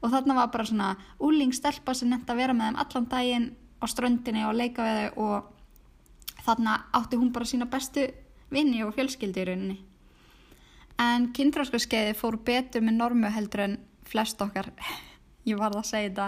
Og 0.00 0.12
þarna 0.12 0.36
var 0.38 0.50
bara 0.52 0.64
svona 0.64 0.90
úlingstelpa 1.20 1.94
sem 1.94 2.08
nefndi 2.08 2.32
að 2.32 2.40
vera 2.40 2.56
með 2.56 2.70
þeim 2.70 2.80
allan 2.84 3.08
daginn 3.10 3.50
á 3.80 3.84
ströndinni 3.88 4.46
og 4.48 4.56
leika 4.56 4.86
við 4.86 5.00
þau 5.00 5.26
og 5.26 6.40
þarna 6.46 6.78
átti 6.96 7.20
hún 7.20 7.32
bara 7.34 7.48
sína 7.48 7.68
bestu 7.70 8.06
vinni 8.50 8.82
og 8.84 8.94
fjölskyldi 8.96 9.42
í 9.42 9.46
rauninni. 9.50 9.78
En 11.00 11.30
kynþróskaskeiði 11.36 12.16
fór 12.16 12.40
betur 12.44 12.84
með 12.84 12.98
normu 13.00 13.30
heldur 13.32 13.64
en 13.66 13.78
flest 14.08 14.40
okkar 14.42 14.72
ég 15.48 15.60
var 15.60 15.72
það 15.72 15.82
að 15.82 15.88
segja 15.92 16.10
þetta 16.10 16.26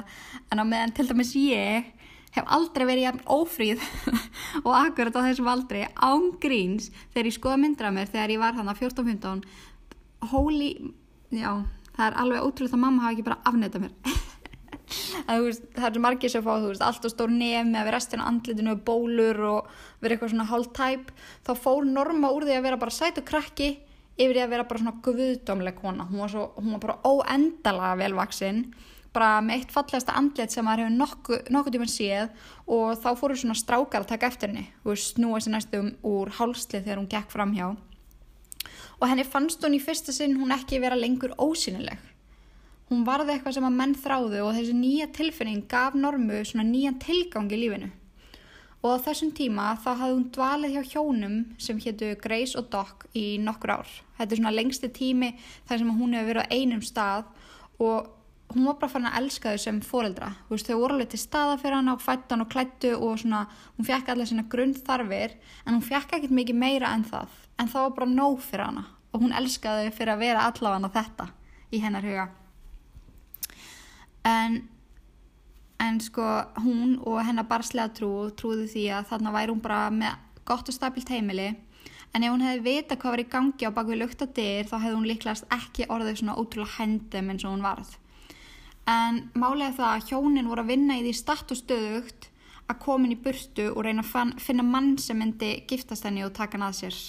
en 0.53 0.63
á 0.63 0.65
meðan 0.69 0.95
til 0.97 1.09
dæmis 1.09 1.35
ég 1.37 1.91
hef 2.33 2.49
aldrei 2.57 2.87
verið 2.89 3.07
jafn 3.07 3.27
ófríð 3.29 3.83
og 4.67 4.73
akkurat 4.79 5.19
á 5.21 5.27
þessum 5.27 5.51
aldrei 5.53 5.83
ángríns 5.93 6.89
þegar 7.13 7.29
ég 7.29 7.37
skoða 7.37 7.61
myndra 7.61 7.93
mér 7.93 8.09
þegar 8.13 8.35
ég 8.35 8.43
var 8.43 8.57
þannig 8.57 8.81
14-15 8.81 9.45
holy, 10.33 10.71
já 11.35 11.53
það 11.97 12.07
er 12.09 12.19
alveg 12.25 12.47
ótrúlega 12.47 12.79
að 12.79 12.85
mamma 12.85 13.05
hafa 13.07 13.17
ekki 13.17 13.27
bara 13.29 13.41
afnæta 13.49 13.83
mér. 13.83 13.97
Að, 15.31 15.47
veist, 15.47 15.65
það 15.77 15.87
er 15.89 16.03
margir 16.05 16.33
sem 16.33 16.45
fá 16.45 16.53
veist, 16.61 16.85
allt 16.85 17.07
og 17.07 17.13
stór 17.13 17.33
með 17.33 17.71
að 17.79 17.87
vera 17.87 17.97
restina 17.97 18.27
andlitinu 18.29 18.75
bólur 18.85 19.41
og 19.49 19.71
vera 20.03 20.17
eitthvað 20.17 20.35
svona 20.35 20.49
hálftæp 20.51 21.13
þá 21.47 21.53
fór 21.57 21.87
norma 21.89 22.33
úr 22.35 22.47
því 22.49 22.59
að 22.59 22.67
vera 22.67 22.81
bara 22.81 22.95
sæt 22.95 23.21
og 23.23 23.29
krakki 23.29 23.71
yfir 24.19 24.37
því 24.37 24.43
að 24.45 24.53
vera 24.53 24.67
bara 24.69 24.83
svona 24.83 24.97
guðdómleg 25.07 25.79
kona. 25.79 26.09
Hún 26.11 26.25
var, 26.25 26.33
svo, 26.33 26.49
hún 26.59 26.75
var 26.77 26.83
bara 26.83 26.99
óendalega 27.09 28.01
velvaksinn 28.03 28.67
bara 29.13 29.43
með 29.45 29.61
eitt 29.61 29.73
fallegasta 29.75 30.17
andlet 30.17 30.53
sem 30.53 30.65
maður 30.65 30.87
hefur 30.87 30.99
nokkuð 30.99 31.51
nokku 31.53 31.73
tíma 31.73 31.89
séð 31.91 32.31
og 32.67 33.01
þá 33.01 33.09
fóru 33.21 33.37
svona 33.39 33.57
strákar 33.59 34.05
að 34.05 34.13
taka 34.15 34.29
eftir 34.33 34.53
henni. 34.53 34.69
Og 34.85 35.01
snúa 35.01 35.41
sér 35.41 35.57
næstum 35.57 35.95
úr 36.09 36.33
hálslið 36.39 36.85
þegar 36.85 37.01
hún 37.01 37.11
gekk 37.13 37.33
fram 37.33 37.57
hjá 37.57 37.67
og 39.03 39.11
henni 39.11 39.27
fannst 39.27 39.67
hún 39.67 39.75
í 39.75 39.83
fyrsta 39.83 40.15
sinn 40.15 40.39
hún 40.39 40.55
ekki 40.55 40.79
vera 40.81 40.97
lengur 40.97 41.35
ósynileg 41.43 42.13
hún 42.93 43.07
varði 43.09 43.37
eitthvað 43.37 43.57
sem 43.57 43.67
að 43.67 43.77
menn 43.79 43.97
þráðu 43.97 44.45
og 44.45 44.55
þessi 44.59 44.77
nýja 44.77 45.09
tilfinning 45.17 45.67
gaf 45.71 45.97
normu 45.97 46.43
svona 46.45 46.69
nýjan 46.69 47.01
tilgang 47.03 47.51
í 47.53 47.61
lífinu. 47.63 47.91
Og 48.83 48.99
á 48.99 49.05
þessum 49.07 49.31
tíma 49.39 49.69
þá 49.81 49.91
hafði 49.93 50.15
hún 50.17 50.31
dvalið 50.35 50.75
hjá 50.75 50.83
hjónum 50.93 51.37
sem 51.63 51.79
héttu 51.81 52.11
Grace 52.21 52.59
og 52.59 52.67
Doc 52.73 53.07
í 53.17 53.39
nokkur 53.41 53.77
ár. 53.79 53.93
Þetta 54.19 54.35
er 54.35 54.41
svona 54.41 54.57
lengsti 54.57 54.91
tími 54.93 55.31
þar 55.69 55.81
sem 55.81 55.93
hún 56.01 56.17
hefur 56.19 56.33
verið 56.33 56.51
á 56.51 56.53
einum 56.53 56.83
stað 56.85 57.31
og 57.79 58.11
hún 58.53 58.67
var 58.69 58.77
bara 58.81 58.93
farin 58.93 59.09
að 59.09 59.21
elska 59.23 59.55
þau 59.55 59.63
sem 59.63 59.79
fóreldra 59.87 60.33
veist, 60.51 60.67
þau 60.69 60.83
voru 60.83 60.99
alveg 60.99 61.15
til 61.15 61.23
staða 61.23 61.55
fyrir 61.63 61.79
hann 61.79 61.93
og 61.95 62.03
fætt 62.05 62.35
hann 62.35 62.45
og 62.45 62.51
klættu 62.53 62.91
og 62.99 63.15
svona, 63.23 63.47
hún 63.79 63.89
fekk 63.89 64.11
allir 64.13 64.29
svona 64.29 64.45
grunnþarfir 64.53 65.39
en 65.65 65.79
hún 65.79 65.87
fekk 65.87 66.19
ekkert 66.19 66.35
mikið 66.37 66.61
meira 66.61 66.91
en 66.93 67.07
það 67.09 67.39
en 67.63 67.71
það 67.71 67.87
var 67.87 67.97
bara 67.97 68.11
nóg 68.11 68.43
fyrir 68.43 68.67
hana. 68.67 68.85
Og 69.13 69.23
hún 69.23 69.35
elskaði 69.37 69.93
fyrir 69.95 70.17
að 70.17 70.25
vera 70.25 70.47
allavega 70.49 70.91
þetta 70.97 71.29
í 71.73 71.81
hennar 71.83 72.07
huga. 72.07 72.29
En 74.27 74.63
en 75.83 75.99
sko 76.01 76.25
hún 76.63 76.99
og 77.03 77.19
hennar 77.27 77.49
barslega 77.51 77.91
trú 77.97 78.31
trúði 78.39 78.69
því 78.71 78.85
að 78.99 79.09
þarna 79.11 79.33
væri 79.35 79.51
hún 79.51 79.63
bara 79.65 79.81
með 79.91 80.21
gott 80.47 80.69
og 80.71 80.77
stabilt 80.77 81.11
heimili. 81.11 81.49
En 82.13 82.23
ef 82.23 82.31
hún 82.31 82.45
hefði 82.45 82.63
vita 82.67 82.99
hvað 83.01 83.15
var 83.15 83.23
í 83.23 83.31
gangi 83.33 83.67
á 83.67 83.75
bakvið 83.75 84.03
luktadir 84.03 84.69
þá 84.69 84.77
hefði 84.77 84.97
hún 84.99 85.09
líklegast 85.09 85.49
ekki 85.57 85.89
orðið 85.89 86.21
svona 86.21 86.37
ótrúlega 86.39 86.77
hendum 86.77 87.33
eins 87.33 87.47
og 87.47 87.55
hún 87.55 87.65
varð. 87.65 87.97
En 88.91 89.23
málega 89.39 89.75
það 89.79 89.89
að 89.89 90.07
hjónin 90.11 90.51
voru 90.51 90.65
að 90.65 90.73
vinna 90.75 90.99
í 90.99 91.05
því 91.07 91.15
statt 91.17 91.55
og 91.55 91.59
stöðugt 91.59 92.29
að 92.69 92.81
komin 92.83 93.15
í 93.15 93.19
burtu 93.19 93.69
og 93.73 93.83
reyna 93.87 94.05
að 94.05 94.37
finna 94.43 94.67
mann 94.67 94.97
sem 94.99 95.19
myndi 95.19 95.55
giftast 95.71 96.07
henni 96.07 96.25
og 96.27 96.35
taka 96.37 96.59
hann 96.59 96.69
að 96.69 96.79
sér. 96.83 97.01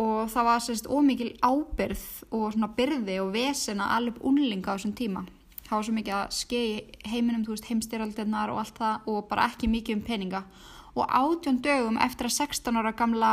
Og 0.00 0.30
það 0.32 0.48
var 0.48 0.64
sérst 0.64 0.88
ómikil 0.88 1.30
ábyrð 1.44 2.04
og 2.30 2.52
svona 2.54 2.70
byrði 2.76 3.18
og 3.22 3.32
vesen 3.34 3.82
að 3.82 3.94
alveg 3.96 4.26
unlinga 4.30 4.72
á 4.72 4.76
þessum 4.76 4.94
tíma. 4.96 5.24
Það 5.66 5.76
var 5.76 5.86
svo 5.86 5.94
mikið 5.96 6.16
að 6.18 6.34
skei 6.36 6.66
heiminum 7.08 7.44
veist, 7.48 7.68
heimstyraldirnar 7.68 8.52
og 8.52 8.62
allt 8.62 8.78
það 8.80 9.06
og 9.12 9.22
bara 9.30 9.46
ekki 9.48 9.70
mikið 9.72 9.98
um 9.98 10.04
peninga. 10.06 10.42
Og 10.92 11.08
átjón 11.08 11.62
dögum 11.64 12.00
eftir 12.00 12.28
að 12.28 12.36
16 12.44 12.76
ára 12.76 12.92
gamla 12.92 13.32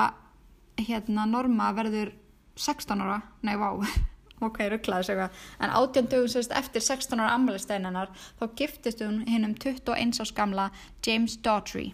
hérna 0.80 1.26
Norma 1.28 1.74
verður 1.76 2.14
16 2.56 3.04
ára, 3.04 3.22
nei 3.42 3.56
vá. 3.60 3.74
Ok, 4.40 4.62
rugglaði 4.72 5.04
sig 5.04 5.18
eitthvað. 5.18 5.40
En 5.60 5.74
átjandugum 5.76 6.30
sérst 6.32 6.54
eftir 6.56 6.80
16 6.80 7.20
ára 7.20 7.34
ammaliðsteininnar 7.36 8.14
þá 8.40 8.46
giftist 8.56 9.02
hún 9.04 9.26
hinn 9.28 9.44
um 9.44 9.52
21 9.52 10.22
árs 10.24 10.32
gamla 10.32 10.70
James 11.04 11.36
Daughtry. 11.44 11.90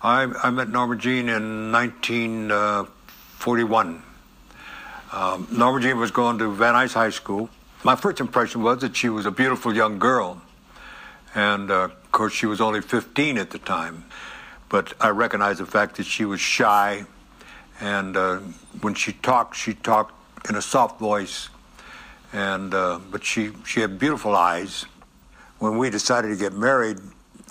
I, 0.00 0.24
I 0.24 0.48
met 0.48 0.72
Norma 0.72 0.96
Jean 0.96 1.28
in 1.28 1.74
1941 3.40 4.02
um, 5.12 5.48
Norma 5.50 5.80
Jean 5.80 5.98
was 5.98 6.10
going 6.10 6.38
to 6.38 6.52
Van 6.52 6.74
Nuys 6.74 6.92
High 6.92 7.10
School. 7.10 7.48
My 7.82 7.96
first 7.96 8.20
impression 8.20 8.62
was 8.62 8.80
that 8.82 8.94
she 8.94 9.08
was 9.08 9.26
a 9.26 9.30
beautiful 9.30 9.74
young 9.74 9.98
girl. 9.98 10.40
And 11.34 11.70
uh, 11.70 11.84
of 11.84 12.12
course 12.12 12.32
she 12.32 12.46
was 12.46 12.60
only 12.60 12.80
15 12.80 13.38
at 13.38 13.50
the 13.50 13.58
time. 13.58 14.04
But 14.68 14.92
I 15.00 15.08
recognized 15.08 15.58
the 15.58 15.66
fact 15.66 15.96
that 15.96 16.06
she 16.06 16.24
was 16.24 16.40
shy. 16.40 17.06
And 17.80 18.16
uh, 18.16 18.38
when 18.82 18.94
she 18.94 19.12
talked 19.12 19.56
she 19.56 19.74
talked 19.74 20.14
in 20.48 20.54
a 20.54 20.62
soft 20.62 21.00
voice, 21.00 21.48
and 22.32 22.72
uh, 22.74 23.00
but 23.10 23.24
she 23.24 23.52
she 23.64 23.80
had 23.80 23.98
beautiful 23.98 24.36
eyes. 24.36 24.84
When 25.58 25.78
we 25.78 25.90
decided 25.90 26.28
to 26.28 26.36
get 26.36 26.52
married, 26.52 26.98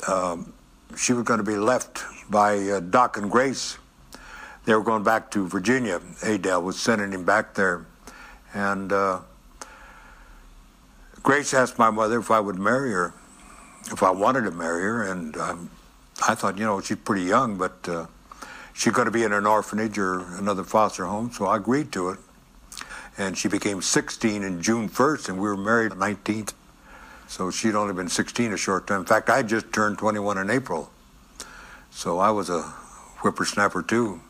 um, 0.07 0.53
she 0.95 1.13
was 1.13 1.23
going 1.23 1.39
to 1.39 1.43
be 1.43 1.57
left 1.57 2.03
by 2.29 2.57
uh, 2.57 2.79
Doc 2.79 3.17
and 3.17 3.29
Grace. 3.29 3.79
They 4.69 4.75
were 4.75 4.83
going 4.83 5.01
back 5.01 5.31
to 5.31 5.47
Virginia. 5.47 5.99
Adele 6.21 6.61
was 6.61 6.79
sending 6.79 7.11
him 7.11 7.25
back 7.25 7.55
there, 7.55 7.87
and 8.53 8.93
uh, 8.93 9.21
Grace 11.23 11.55
asked 11.55 11.79
my 11.79 11.89
mother 11.89 12.19
if 12.19 12.29
I 12.29 12.39
would 12.39 12.59
marry 12.59 12.91
her, 12.91 13.11
if 13.91 14.03
I 14.03 14.11
wanted 14.11 14.41
to 14.41 14.51
marry 14.51 14.83
her, 14.83 15.11
and 15.11 15.35
um, 15.37 15.71
I 16.27 16.35
thought, 16.35 16.59
you 16.59 16.65
know, 16.65 16.81
she's 16.81 16.97
pretty 16.97 17.23
young, 17.23 17.57
but 17.57 17.89
uh, 17.89 18.05
she's 18.75 18.93
going 18.93 19.05
to 19.07 19.11
be 19.11 19.23
in 19.23 19.33
an 19.33 19.47
orphanage 19.47 19.97
or 19.97 20.19
another 20.37 20.63
foster 20.63 21.07
home, 21.07 21.31
so 21.31 21.47
I 21.47 21.57
agreed 21.57 21.91
to 21.93 22.09
it 22.09 22.19
and 23.17 23.35
she 23.35 23.47
became 23.47 23.81
16 23.81 24.43
in 24.43 24.61
June 24.61 24.87
1st, 24.87 25.29
and 25.29 25.39
we 25.39 25.47
were 25.47 25.57
married 25.57 25.93
19th. 25.93 26.53
So 27.27 27.49
she'd 27.49 27.73
only 27.73 27.95
been 27.95 28.07
16 28.07 28.53
a 28.53 28.57
short 28.57 28.85
time. 28.85 28.99
In 28.99 29.05
fact, 29.07 29.31
I 29.31 29.41
just 29.41 29.73
turned 29.73 29.97
21 29.97 30.37
in 30.37 30.51
April. 30.51 30.91
So 31.89 32.19
I 32.19 32.29
was 32.29 32.51
a 32.51 32.61
whippersnapper 33.23 33.81
too. 33.81 34.21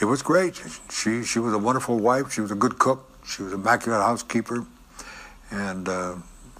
It 0.00 0.04
was 0.04 0.22
great. 0.22 0.62
She 0.90 1.24
she 1.24 1.38
was 1.40 1.52
a 1.52 1.58
wonderful 1.58 1.98
wife. 1.98 2.32
She 2.32 2.40
was 2.40 2.52
a 2.52 2.54
good 2.54 2.78
cook. 2.78 3.00
She 3.26 3.42
was 3.42 3.52
an 3.52 3.60
immaculate 3.60 4.02
housekeeper, 4.02 4.64
and 5.50 5.88
uh, 5.88 6.14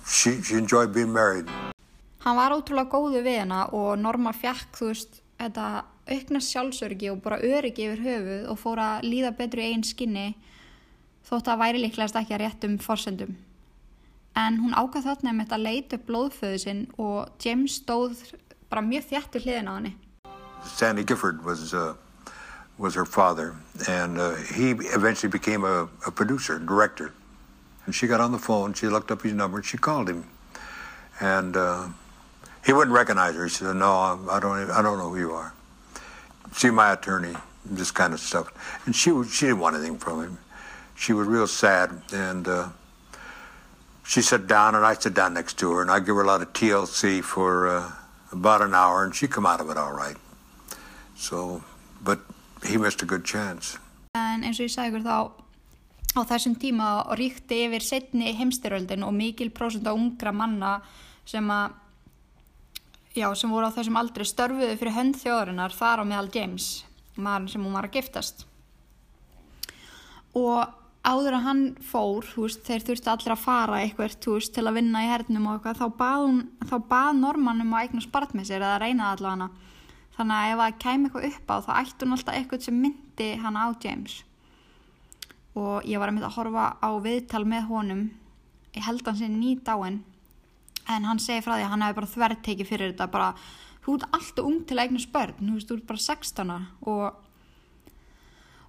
she 0.07 0.43
she 0.43 0.55
enjoyed 0.55 0.93
being 0.93 1.13
married. 1.13 1.47
Hann 2.19 2.37
var 2.37 2.51
ótrúlega 2.51 2.91
góðu 2.91 3.23
við 3.23 3.39
hana 3.45 3.69
og 3.71 3.95
Norma 4.03 4.33
fjekk 4.35 4.75
þú 4.75 4.89
veist 4.91 5.21
þetta 5.39 5.67
aukna 6.09 6.41
sjálfsörgi 6.43 7.13
og 7.13 7.21
bara 7.23 7.39
öryggi 7.39 7.87
yfir 7.87 8.03
höfuð 8.03 8.49
og 8.51 8.59
fór 8.59 8.83
að 8.83 9.07
líða 9.07 9.31
betru 9.39 9.63
í 9.63 9.69
einn 9.71 9.87
skinni 9.87 10.27
þótt 11.29 11.53
að 11.53 11.63
væri 11.63 11.85
líklegast 11.85 12.19
ekki 12.19 12.35
að 12.35 12.43
réttum 12.43 12.75
forsendum. 12.83 13.37
En 14.35 14.59
hún 14.59 14.75
ákvað 14.75 15.07
þarna 15.13 15.31
um 15.31 15.41
þetta 15.45 15.59
að 15.59 15.67
leita 15.69 15.99
upp 15.99 16.11
blóðföðu 16.11 16.59
sinn 16.65 16.83
og 16.99 17.31
James 17.45 17.79
stóð 17.79 18.19
bara 18.69 18.83
mjög 18.83 19.09
þjættu 19.13 19.45
hliðin 19.45 19.71
á 19.71 19.73
henni. 19.79 19.95
Sandy 20.65 21.05
Gifford 21.07 21.45
was 21.47 21.73
uh, 21.73 21.95
was 22.79 22.95
her 22.95 23.05
father, 23.05 23.57
and 23.89 24.19
uh, 24.19 24.37
he 24.37 24.71
eventually 24.71 25.31
became 25.31 25.65
a, 25.65 25.89
a 26.07 26.11
producer, 26.13 26.59
director. 26.59 27.13
And 27.85 27.95
she 27.95 28.07
got 28.07 28.21
on 28.21 28.33
the 28.33 28.39
phone, 28.39 28.73
she 28.73 28.87
looked 28.87 29.11
up 29.11 29.23
his 29.23 29.33
number, 29.33 29.59
and 29.59 29.67
she 29.67 29.77
called 29.77 30.09
him. 30.09 30.25
And 31.21 31.57
uh, 31.57 31.89
he 32.65 32.73
wouldn't 32.73 32.95
recognize 32.95 33.35
her. 33.35 33.45
He 33.45 33.51
said, 33.51 33.75
"No, 33.75 34.27
I 34.31 34.39
don't. 34.41 34.71
I 34.71 34.83
don't 34.83 34.99
know 34.99 35.09
who 35.11 35.19
you 35.19 35.33
are. 35.33 35.53
See 36.53 36.71
my 36.71 36.93
attorney, 36.93 37.35
this 37.65 37.91
kind 37.91 38.15
of 38.15 38.21
stuff." 38.21 38.53
And 38.87 38.95
she 38.95 39.11
she 39.25 39.47
didn't 39.47 39.59
want 39.59 39.75
anything 39.75 39.99
from 39.99 40.23
him. 40.23 40.39
She 40.95 41.13
was 41.13 41.27
real 41.27 41.47
sad, 41.47 41.91
and 42.13 42.47
uh, 42.47 42.69
she 44.05 44.23
sat 44.23 44.47
down, 44.47 44.75
and 44.75 44.85
I 44.85 44.95
sat 44.95 45.15
down 45.15 45.35
next 45.35 45.59
to 45.59 45.73
her, 45.73 45.83
and 45.83 45.91
I 45.91 45.99
give 45.99 46.15
her 46.15 46.23
a 46.23 46.27
lot 46.27 46.43
of 46.43 46.53
TLC 46.53 47.23
for 47.23 47.69
uh, 47.69 47.93
about 48.31 48.63
an 48.63 48.75
hour, 48.75 49.05
and 49.05 49.15
she 49.15 49.27
come 49.27 49.47
out 49.47 49.61
of 49.61 49.71
it 49.71 49.77
all 49.77 49.93
right. 49.93 50.17
So, 51.17 51.65
but 52.03 52.21
he 52.65 52.79
missed 52.79 53.03
a 53.03 53.07
good 53.07 53.25
chance. 53.25 53.79
En 54.17 54.43
eins 54.43 54.59
og 54.59 54.67
ég 54.69 54.73
sagði 54.73 54.99
ykkur 54.99 55.07
þá 55.07 55.19
á 56.19 56.21
þessum 56.33 56.57
tíma 56.59 56.89
ríkti 57.19 57.65
yfir 57.67 57.85
setni 57.85 58.33
heimstyröldin 58.39 59.05
og 59.07 59.15
mikil 59.15 59.53
prósent 59.55 59.87
á 59.87 59.93
ungra 59.93 60.33
manna 60.33 60.79
sem 61.29 61.45
að 61.53 61.77
já, 63.19 63.29
sem 63.37 63.51
voru 63.51 63.69
á 63.69 63.75
þessum 63.75 63.99
aldri 64.01 64.27
störfuðu 64.27 64.77
fyrir 64.81 64.97
hönd 64.97 65.19
þjóðarinnar 65.21 65.75
þar 65.75 66.03
á 66.03 66.05
meðal 66.09 66.31
James, 66.35 66.69
maður 67.17 67.55
sem 67.55 67.65
hún 67.65 67.77
var 67.77 67.89
að 67.89 67.97
giftast. 67.99 68.45
Og 70.39 70.67
áður 71.09 71.39
að 71.39 71.47
hann 71.47 71.63
fór, 71.85 72.27
veist, 72.37 72.65
þeir 72.67 72.85
þurfti 72.91 73.13
allir 73.13 73.35
að 73.35 73.45
fara 73.45 73.81
eitthvað, 73.83 74.19
til 74.23 74.67
að 74.67 74.77
vinna 74.79 75.05
í 75.05 75.11
hernum 75.11 75.49
og 75.49 75.59
eitthvað, 75.59 75.81
þá 75.81 75.87
bað, 76.03 76.83
bað 76.91 77.11
Norman 77.23 77.65
um 77.65 77.75
að 77.75 77.87
eignast 77.87 78.13
barn 78.13 78.37
með 78.37 78.51
sér 78.51 78.65
eða 78.65 78.83
reyna 78.83 79.13
allavega 79.13 79.35
hana. 79.37 79.51
Þannig 80.19 80.35
að 80.35 80.53
ef 80.53 80.61
það 80.61 80.79
kæmi 80.83 81.09
eitthvað 81.09 81.29
upp 81.29 81.53
á, 81.55 81.57
þá 81.63 81.71
ætti 81.79 82.05
hún 82.05 82.17
alltaf 82.17 82.39
eitthvað 82.39 82.65
sem 82.67 82.81
myndi 82.83 83.29
hana 83.39 83.67
á 83.67 83.69
James. 83.85 84.17
Og 85.59 85.87
ég 85.87 86.03
var 86.03 86.11
að 86.11 86.17
mynda 86.17 86.31
að 86.31 86.39
horfa 86.39 86.65
á 86.83 86.91
viðtal 87.05 87.45
með 87.47 87.71
honum, 87.71 88.03
ég 88.75 88.87
held 88.87 89.07
hann 89.07 89.21
sinni 89.21 89.39
ný 89.39 89.63
dáin, 89.63 90.03
en 90.91 91.07
hann 91.07 91.23
segi 91.23 91.45
frá 91.45 91.55
því 91.55 91.69
að 91.69 91.73
hann 91.73 91.87
hefði 91.87 91.99
bara 92.01 92.13
þverrtekið 92.17 92.71
fyrir 92.73 92.93
þetta, 92.93 93.09
bara, 93.15 93.31
þú 93.87 93.97
ert 93.97 94.11
alltaf 94.19 94.51
ung 94.51 94.61
til 94.67 94.79
að 94.79 94.85
eignast 94.85 95.15
börn, 95.15 95.39
þú 95.39 95.55
veist, 95.55 95.71
þú 95.71 95.79
ert 95.79 95.89
bara 95.93 96.07
16 96.09 96.55
ára. 96.55 96.69
Og 96.91 97.25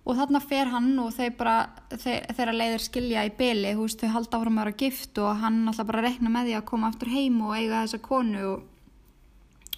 og 0.09 0.17
þarna 0.17 0.39
fer 0.41 0.69
hann 0.71 0.89
og 1.01 1.11
þeir 1.13 1.35
bara 1.37 1.55
þeir, 1.91 2.23
þeirra 2.33 2.55
leiðir 2.55 2.83
skilja 2.83 3.25
í 3.27 3.33
byli 3.37 3.75
þú 3.75 3.85
veist, 3.85 4.01
þau 4.01 4.13
halda 4.15 4.39
áfram 4.39 4.57
að 4.57 4.63
vera 4.63 4.79
gift 4.79 5.21
og 5.21 5.43
hann 5.43 5.59
alltaf 5.69 5.89
bara 5.89 6.03
rekna 6.05 6.31
með 6.33 6.49
því 6.49 6.55
að 6.57 6.67
koma 6.71 6.89
aftur 6.89 7.11
heim 7.13 7.41
og 7.45 7.55
eiga 7.57 7.83
þessa 7.83 8.01
konu 8.07 8.45
og, 8.53 8.63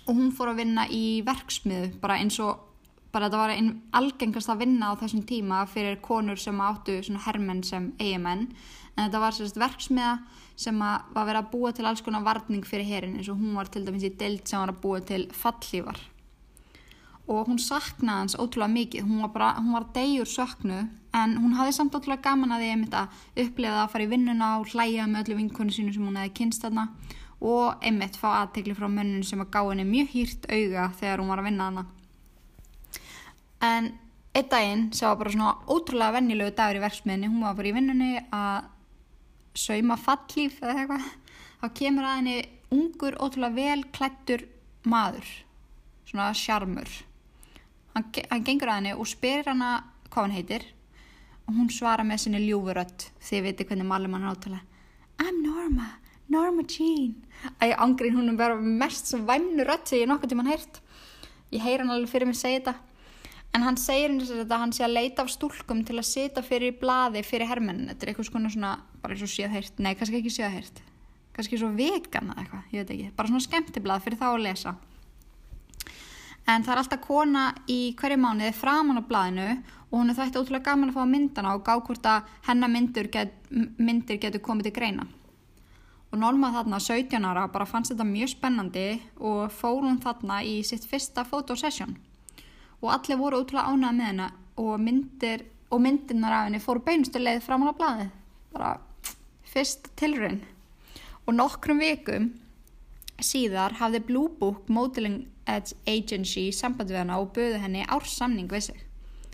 og 0.07 0.17
hún 0.17 0.33
fór 0.35 0.51
að 0.51 0.61
vinna 0.63 0.87
í 0.89 1.21
verksmiðu 1.25 1.95
bara 2.01 2.19
eins 2.21 2.39
og 2.43 2.67
bara 3.11 3.27
þetta 3.27 3.41
var 3.41 3.53
einn 3.55 3.71
algengast 3.97 4.51
að 4.51 4.63
vinna 4.63 4.93
á 4.93 4.99
þessum 4.99 5.25
tíma 5.27 5.63
fyrir 5.67 5.99
konur 6.03 6.39
sem 6.39 6.61
áttu 6.63 6.99
hermenn 7.25 7.63
sem 7.67 7.91
eigamenn 7.99 8.47
en 8.95 9.03
þetta 9.03 9.23
var 9.23 9.35
sérst 9.35 9.59
verksmiða 9.59 10.13
sem 10.55 10.79
að 10.83 11.11
var 11.15 11.27
verið 11.27 11.41
að 11.41 11.51
búa 11.51 11.73
til 11.75 11.85
alls 11.89 12.03
konar 12.05 12.23
varning 12.23 12.63
fyrir 12.67 12.87
herin 12.87 13.17
eins 13.17 13.29
og 13.31 13.39
hún 13.39 13.57
var 13.57 13.71
til 13.71 13.85
dæmis 13.85 14.07
í 14.07 14.15
deild 14.15 14.47
sem 14.47 14.59
var 14.59 14.73
að 14.73 14.81
búa 14.83 15.03
til 15.03 15.27
fallífar 15.35 15.99
og 17.31 17.47
hún 17.47 17.59
saknaði 17.61 18.25
hans 18.25 18.35
ótrúlega 18.35 18.73
mikið. 18.73 19.05
Hún 19.07 19.21
var 19.23 19.31
bara, 19.35 19.49
hún 19.59 19.75
var 19.75 19.87
degjur 19.95 20.27
söknu 20.27 20.79
en 21.15 21.37
hún 21.39 21.55
hafði 21.55 21.75
samt 21.77 21.95
ótrúlega 21.95 22.25
gaman 22.25 22.55
að 22.55 22.63
því 22.63 22.71
að 22.99 23.19
upplefa 23.45 23.83
að 23.83 23.91
fara 23.93 24.05
í 24.05 24.11
vinnuna 24.11 24.51
og 24.59 24.71
hlæja 24.71 25.07
með 25.07 25.23
öllu 25.23 25.37
vinkonu 25.41 25.75
sínu 25.75 25.93
sem 25.95 26.05
hún 26.07 26.19
hefði 26.19 26.35
kynst 26.39 26.65
þarna 26.65 26.87
og 27.41 27.81
einmitt 27.81 28.19
fá 28.21 28.29
aðtegli 28.41 28.75
frá 28.77 28.87
mönnun 28.87 29.25
sem 29.25 29.41
að 29.41 29.51
gá 29.55 29.61
henni 29.63 29.87
mjög 29.87 30.13
hýrt 30.13 30.47
auga 30.51 30.91
þegar 30.99 31.23
hún 31.23 31.33
var 31.33 31.41
að 31.41 31.49
vinna 31.49 31.67
þarna 31.69 31.85
en 33.61 33.91
einn 34.31 34.49
daginn 34.51 34.85
sem 34.93 35.09
var 35.09 35.19
bara 35.19 35.33
svona 35.33 35.55
ótrúlega 35.67 36.15
vennilegu 36.17 36.55
dagur 36.57 36.79
í 36.79 36.83
verksmiðinni 36.85 37.31
hún 37.31 37.45
var 37.45 37.57
bara 37.57 37.71
í 37.71 37.75
vinnunni 37.75 38.11
að 38.31 38.69
sauma 39.57 39.97
fallíf 39.99 40.61
eða 40.61 40.75
eitthvað 40.79 41.07
þá 41.61 41.67
kemur 41.77 42.07
að 42.07 42.17
henni 42.19 42.37
ungur 42.71 43.17
ótrúlega 43.19 43.57
vel 43.57 43.85
klættur 43.91 44.45
maður 44.87 45.27
svona 46.07 46.31
sjarmur. 46.35 46.89
Hann, 47.93 48.07
hann 48.31 48.45
gengur 48.47 48.71
að 48.71 48.79
henni 48.79 48.93
og 48.95 49.09
spyr 49.09 49.47
hana 49.47 49.71
hvað 50.09 50.23
hann 50.25 50.35
heitir 50.35 50.67
og 51.47 51.55
hún 51.57 51.71
svara 51.73 52.05
með 52.07 52.23
sinni 52.23 52.43
ljúfurödd 52.45 53.07
þið 53.27 53.47
viti 53.47 53.67
hvernig 53.67 53.87
malum 53.87 54.15
hann 54.15 54.29
átala 54.31 54.61
I'm 55.21 55.41
Norma, 55.43 55.87
Norma 56.31 56.63
Jean. 56.63 57.15
Æ, 57.59 57.75
ángrín 57.75 58.15
hún 58.15 58.29
er 58.31 58.37
bara 58.37 58.55
mest 58.55 59.09
svo 59.11 59.19
væmnu 59.27 59.65
rödd 59.67 59.83
sem 59.89 59.99
ég 59.99 60.07
nokkuð 60.07 60.31
tímann 60.31 60.47
heyrt. 60.47 60.79
Ég 61.51 61.59
heyr 61.59 61.83
hann 61.83 61.91
alveg 61.91 62.07
fyrir 62.07 62.29
mig 62.29 62.39
segja 62.39 62.61
þetta. 62.61 62.75
En 63.51 63.65
hann 63.65 63.75
segir 63.75 64.07
henni 64.07 64.23
sem 64.23 64.39
þetta 64.39 64.55
að 64.55 64.63
hann 64.63 64.71
sé 64.71 64.85
að 64.85 64.95
leita 64.95 65.25
af 65.25 65.33
stúlkum 65.33 65.81
til 65.83 65.97
að 65.99 66.07
sita 66.07 66.43
fyrir 66.45 66.77
blaði 66.79 67.25
fyrir 67.27 67.51
hermennin, 67.51 67.89
þetta 67.91 68.07
er 68.07 68.13
eitthvað 68.13 68.47
svona, 68.53 68.77
bara 69.03 69.17
eins 69.17 69.25
og 69.27 69.33
séð 69.33 69.51
heyrt, 69.57 69.83
nei 69.83 69.91
kannski 69.99 70.21
ekki 70.21 70.31
séð 70.31 70.55
heyrt. 70.55 70.81
Kannski 71.35 71.59
svo 71.59 71.73
vegan 71.75 72.31
eða 72.31 72.45
eitthvað, 72.45 72.65
ég 72.71 72.79
veit 72.79 72.95
ekki. 72.95 73.11
Bara 73.17 73.27
svona 73.27 73.47
skemmtiblað 73.49 74.07
fyrir 74.07 74.23
þá 74.23 74.27
að 74.31 74.41
lesa. 74.47 74.77
En 76.47 76.63
það 76.63 76.73
er 76.73 76.81
alltaf 76.85 77.03
kona 77.03 77.45
í 77.67 77.81
hverju 77.99 78.23
mánuði 78.23 78.55
framan 78.55 79.03
á 79.03 79.09
blaðinu 79.09 79.49
og 79.91 79.97
hún 79.99 80.09
er 80.09 80.15
þætti 80.15 80.39
ótrúlega 80.39 80.71
gaman 80.71 80.93
að 80.93 81.01
fá 81.01 81.11
myndana 81.11 81.57
og 81.57 81.65
gá 81.67 81.75
hvort 81.75 82.07
að 82.07 82.31
hennar 82.47 82.71
myndir, 82.71 83.11
get, 83.11 83.35
myndir 83.51 84.19
getur 84.23 84.43
komið 84.43 84.71
til 84.71 84.79
greina 84.79 85.11
og 86.11 86.19
Norma 86.19 86.51
þarna 86.51 86.79
17 86.83 87.23
ára 87.23 87.47
bara 87.51 87.67
fannst 87.67 87.93
þetta 87.93 88.07
mjög 88.07 88.33
spennandi 88.33 88.87
og 89.17 89.51
fór 89.55 89.85
hún 89.85 90.01
þarna 90.03 90.41
í 90.43 90.57
sitt 90.67 90.83
fyrsta 90.89 91.23
fotosession. 91.27 91.95
Og 92.83 92.91
allir 92.91 93.19
voru 93.19 93.39
ótrúlega 93.39 93.71
ánægða 93.71 93.91
með 93.95 94.09
hennar 94.09 94.33
og 94.59 94.79
myndir 94.83 95.45
og 95.71 95.81
myndirnar 95.81 96.35
af 96.35 96.47
henni 96.49 96.59
fóru 96.59 96.83
beinustu 96.83 97.21
leið 97.21 97.45
framan 97.45 97.71
á 97.71 97.79
blaði 97.79 98.07
bara 98.51 98.71
fyrst 99.47 99.87
tilraun. 99.95 100.41
Og 101.27 101.35
nokkrum 101.37 101.79
vikum 101.79 102.31
síðar 103.21 103.77
hafði 103.79 104.03
Blue 104.09 104.31
Book 104.39 104.67
Modeling 104.67 105.23
Agency 105.47 106.49
samband 106.55 106.91
við 106.91 107.03
hana 107.05 107.21
og 107.21 107.31
böðu 107.35 107.61
henni 107.61 107.85
ársamning 107.87 108.51
við 108.51 108.71
sig 108.71 108.83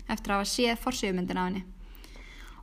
eftir 0.08 0.32
að 0.32 0.38
hafa 0.38 0.50
séð 0.52 0.80
forsýðumyndin 0.84 1.40
af 1.40 1.50
henni. 1.50 1.64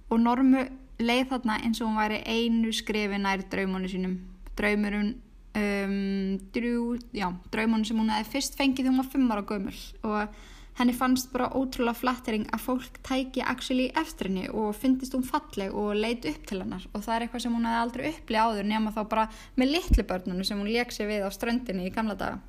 Og 0.09 0.21
Normu 0.21 0.65
leið 1.01 1.29
þarna 1.33 1.59
eins 1.65 1.81
og 1.81 1.89
hún 1.89 1.99
væri 1.99 2.21
einu 2.23 2.73
skrifi 2.73 3.19
nær 3.19 3.43
draumunum 3.51 3.91
sínum. 3.91 4.17
Draumurinn 4.55 5.15
um, 5.59 6.39
drjú, 6.55 6.97
já, 7.15 7.29
draumunum 7.51 7.85
sem 7.87 7.99
hún 7.99 8.11
hefði 8.13 8.35
fyrst 8.35 8.59
fengið 8.59 8.85
þegar 8.85 8.93
hún 8.93 9.01
var 9.01 9.11
fimm 9.11 9.33
ára 9.33 9.45
gömul. 9.49 9.79
Og 10.07 10.37
henni 10.79 10.95
fannst 10.95 11.31
bara 11.31 11.51
ótrúlega 11.55 11.95
flattering 11.99 12.47
að 12.55 12.65
fólk 12.65 12.99
tæki 13.07 13.43
actually 13.43 13.87
eftir 13.95 14.29
henni 14.29 14.49
og 14.51 14.75
fyndist 14.75 15.15
hún 15.15 15.23
falleg 15.27 15.75
og 15.75 15.93
leit 15.99 16.25
upp 16.27 16.49
til 16.49 16.61
hennar. 16.63 16.87
Og 16.93 17.05
það 17.05 17.15
er 17.15 17.27
eitthvað 17.27 17.45
sem 17.45 17.55
hún 17.55 17.69
hefði 17.69 17.83
aldrei 17.83 18.09
upplið 18.11 18.41
áður 18.41 18.67
nema 18.71 18.95
þá 18.95 19.01
bara 19.13 19.29
með 19.55 19.71
litlu 19.77 20.07
börnunum 20.09 20.47
sem 20.47 20.59
hún 20.59 20.71
leik 20.71 20.91
sér 20.95 21.11
við 21.11 21.27
á 21.27 21.29
ströndinni 21.31 21.87
í 21.87 21.95
gamla 21.95 22.17
daga. 22.19 22.41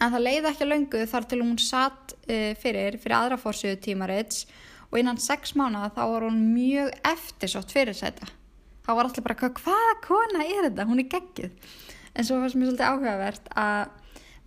En 0.00 0.14
það 0.14 0.24
leiði 0.24 0.48
ekki 0.48 0.64
að 0.64 0.72
löngu 0.72 1.06
þar 1.10 1.26
til 1.28 1.42
hún 1.42 1.56
satt 1.60 2.14
uh, 2.16 2.52
fyrir 2.58 2.96
fyrir 3.02 3.16
aðra 3.18 3.38
fórsöðu 3.40 3.78
tímarits 3.84 4.46
og 4.90 4.98
innan 4.98 5.16
sex 5.22 5.54
mánuða 5.54 5.92
þá 5.94 6.02
var 6.12 6.26
hún 6.26 6.40
mjög 6.54 6.90
eftirsótt 7.06 7.70
fyrir 7.74 7.94
þetta. 7.94 8.26
Þá 8.86 8.90
var 8.96 9.04
allir 9.04 9.22
bara 9.22 9.34
"Hvað- 9.34 9.60
hvaða 9.62 9.94
kona 10.02 10.44
er 10.44 10.70
þetta, 10.70 10.86
hún 10.88 10.98
er 11.00 11.08
geggið 11.08 11.50
en 12.14 12.24
svo 12.24 12.40
fannst 12.40 12.56
mér 12.56 12.70
svolítið 12.70 12.90
áhugavert 12.90 13.48
að 13.54 13.88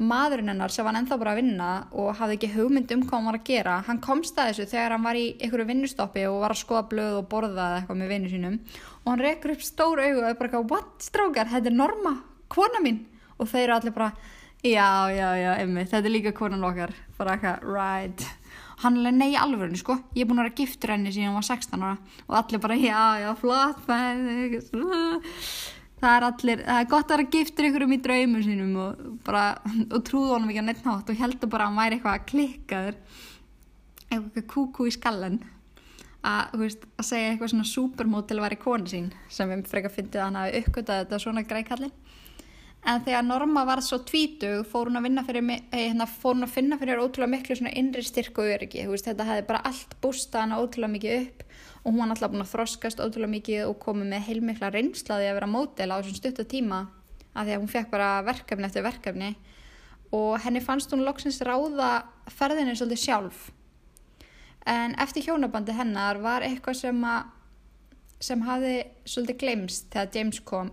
maðurinn 0.03 0.49
hennar 0.49 0.71
sem 0.73 0.83
var 0.85 0.93
ennþá 0.95 1.17
bara 1.19 1.31
að 1.31 1.39
vinna 1.39 1.87
og 1.93 2.15
hafði 2.17 2.35
ekki 2.37 2.49
hugmynd 2.55 2.91
um 2.91 3.03
hvað 3.03 3.11
hann 3.13 3.25
var 3.29 3.37
að 3.37 3.43
gera 3.45 3.75
hann 3.87 3.99
komst 4.01 4.35
að 4.35 4.49
þessu 4.49 4.65
þegar 4.71 4.91
hann 4.91 5.03
var 5.03 5.15
í 5.15 5.37
einhverju 5.39 5.67
vinnustoppi 5.69 6.25
og 6.27 6.41
var 6.41 6.49
að 6.55 6.63
skoða 6.63 6.89
blöð 6.89 7.17
og 7.19 7.29
borða 7.29 7.67
eitthvað 7.77 7.99
með 8.01 8.09
vinnu 8.09 8.29
sínum. 8.33 8.59
Og 9.05 9.11
hann 9.13 9.19
rekur 9.19 9.51
upp 9.51 9.61
stór 9.61 10.01
augu 10.03 10.17
og 10.23 10.29
er 10.29 10.33
bara 10.33 10.49
eitthvað, 10.49 10.69
what 10.71 10.99
strákar, 10.99 11.47
þetta 11.47 11.67
er 11.67 11.77
Norma, 11.77 12.23
kona 12.49 12.81
mín. 12.83 13.05
Og 13.39 13.47
þeir 13.47 13.63
eru 13.69 13.73
allir 13.77 13.93
bara, 13.93 14.11
já, 14.63 14.89
já, 15.13 15.29
já 15.43 15.57
emmi, 15.61 15.85
þetta 15.85 16.05
er 16.05 16.15
líka 16.17 16.33
konan 16.33 16.63
okkar. 16.63 16.93
Bara 17.17 17.37
eitthvað, 17.37 17.63
right 17.63 18.25
hann 18.83 18.99
er 19.05 19.15
nei 19.15 19.31
í 19.33 19.39
alvörinu 19.39 19.79
sko, 19.79 19.97
ég 20.13 20.23
er 20.23 20.29
búin 20.29 20.41
að 20.41 20.49
vera 20.49 20.59
giftur 20.61 20.93
henni 20.93 21.13
síðan 21.13 21.31
hann 21.31 21.39
var 21.39 21.47
16 21.49 21.85
ára. 21.87 21.97
Og 22.27 22.35
allir 22.39 22.63
bara, 22.63 22.75
já, 22.79 23.03
já, 23.23 23.29
flott 23.39 23.79
það 26.03 26.17
er 26.17 26.25
allir, 26.27 26.63
það 26.67 26.81
er 26.81 26.89
gott 26.91 27.07
að 27.07 27.15
vera 27.15 27.31
giftur 27.31 27.67
ykkur 27.69 27.85
um 27.85 27.95
í 27.95 27.99
draumum 28.03 28.43
sínum 28.43 28.73
og 28.83 29.03
bara, 29.23 29.43
og 29.87 30.01
trúðu 30.07 30.33
honum 30.35 30.51
ekki 30.51 30.63
á 30.63 30.67
neitt 30.67 30.87
nátt 30.87 31.11
og 31.11 31.19
heldur 31.19 31.51
bara 31.51 31.67
að 31.67 31.71
hann 31.71 31.79
væri 31.79 31.99
eitthvað 31.99 32.25
klikkaður 32.31 32.97
eitthvað 34.09 34.47
kúkú 34.51 34.87
í 34.89 34.93
skallen 34.93 35.39
að, 36.23 36.57
veist, 36.59 36.83
að 36.99 37.07
segja 37.07 37.31
eitthvað 37.31 37.53
svona 37.53 37.69
supermodel 37.71 38.43
var 38.43 38.55
í 38.55 38.59
konu 38.59 38.91
sín 38.91 39.09
sem 39.31 39.51
við 39.51 39.63
frekar 39.71 39.95
fyndið 39.95 40.19
að 40.19 40.27
hann 40.27 40.39
hafi 40.41 40.63
uppgötað 40.63 41.01
þetta 41.03 41.21
svona 41.23 41.45
greikalli 41.47 41.91
en 42.85 43.03
þegar 43.05 43.23
Norma 43.27 43.63
var 43.67 43.81
svo 43.85 44.01
tvítug 44.03 44.65
fór 44.67 44.89
hún 44.89 44.99
að 44.99 45.27
fyrir 45.27 45.45
eh, 45.51 45.61
hérna, 45.71 46.07
fór 46.09 46.35
hún 46.35 46.47
að 46.47 46.55
finna 46.55 46.79
fyrir 46.81 46.99
ótrúlega 46.99 47.31
miklu 47.31 47.69
innri 47.71 48.03
styrk 48.03 48.37
og 48.37 48.49
öryggi, 48.55 48.87
veist, 48.87 49.07
þetta 49.07 49.27
hefði 49.29 49.47
bara 49.47 49.63
allt 49.69 49.95
bústað 50.01 50.41
hana 50.45 50.59
ótrúlega 50.59 50.95
mikið 50.97 51.21
upp 51.21 51.45
og 51.83 51.91
hún 51.91 51.99
var 51.99 52.13
alltaf 52.15 52.31
búin 52.31 52.43
að 52.43 52.51
þroskast 52.53 52.99
ótrúlega 53.03 53.35
mikið 53.37 53.63
og 53.69 53.79
komið 53.83 54.11
með 54.11 54.27
heilmikla 54.27 54.69
reynslaði 54.71 55.29
að 55.29 55.39
vera 55.39 55.49
mótel 55.51 55.89
á 55.91 55.95
þessum 55.99 56.19
stutta 56.19 56.45
tíma 56.47 56.85
af 57.33 57.47
því 57.47 57.55
að 57.55 57.63
hún 57.63 57.71
fekk 57.71 57.91
bara 57.91 58.09
verkefni 58.23 58.67
eftir 58.67 58.85
verkefni. 58.85 59.33
Og 60.13 60.37
henni 60.43 60.61
fannst 60.61 60.91
hún 60.93 61.03
loksins 61.03 61.41
ráða 61.41 62.05
ferðinni 62.29 62.75
svolítið 62.77 63.01
sjálf. 63.01 63.47
En 64.69 64.93
eftir 65.01 65.25
hjónabandi 65.25 65.73
hennar 65.75 66.21
var 66.23 66.45
eitthvað 66.45 66.79
sem 66.83 67.01
að 67.03 67.31
sem 68.23 68.43
hafði 68.47 68.75
svolítið 69.03 69.39
glemst 69.41 69.89
þegar 69.91 70.13
James 70.15 70.39
kom 70.47 70.69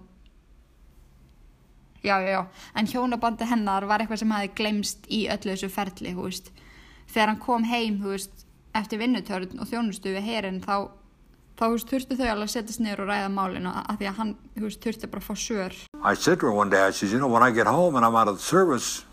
já, 2.02 2.20
já, 2.20 2.30
já, 2.30 2.46
en 2.74 2.86
hjónabandi 2.86 3.48
hennar 3.50 3.86
var 3.88 4.00
eitthvað 4.00 4.22
sem 4.22 4.32
hafði 4.34 4.54
glemst 4.56 5.10
í 5.10 5.26
öllu 5.32 5.52
þessu 5.52 5.70
ferli, 5.72 6.14
hú 6.16 6.28
veist 6.28 6.50
þegar 7.10 7.32
hann 7.32 7.42
kom 7.42 7.66
heim, 7.68 8.00
hú 8.02 8.14
veist 8.14 8.46
eftir 8.74 9.02
vinnutörn 9.02 9.60
og 9.60 9.68
þjónustu 9.68 10.14
við 10.14 10.26
herin 10.30 10.62
þá, 10.64 10.88
þá 11.58 11.64
hú 11.66 11.74
veist, 11.76 11.90
þurftu 11.90 12.16
þau 12.16 12.26
alveg 12.30 12.48
að 12.48 12.54
setjast 12.54 12.84
niður 12.84 13.04
og 13.04 13.12
ræða 13.12 13.30
málinu 13.34 13.74
að 13.74 14.00
því 14.00 14.10
að 14.10 14.18
hann, 14.22 14.34
hú 14.56 14.66
veist, 14.68 14.82
þurfti 14.84 15.12
bara 15.12 15.24
að 15.24 15.28
fá 15.28 15.34
sör 15.44 15.78
I 16.02 16.14
said 16.14 16.40
to 16.40 16.46
her 16.46 16.52
one 16.52 16.70
day, 16.70 16.80
I 16.80 16.90
says, 16.92 17.12
you 17.12 17.18
know, 17.18 17.28
when 17.28 17.42
I 17.42 17.50
get 17.50 17.66
home 17.66 17.96
and 17.96 18.04
I'm 18.04 18.16
out 18.16 18.28
of 18.28 18.36
the 18.36 18.42
service, 18.42 19.04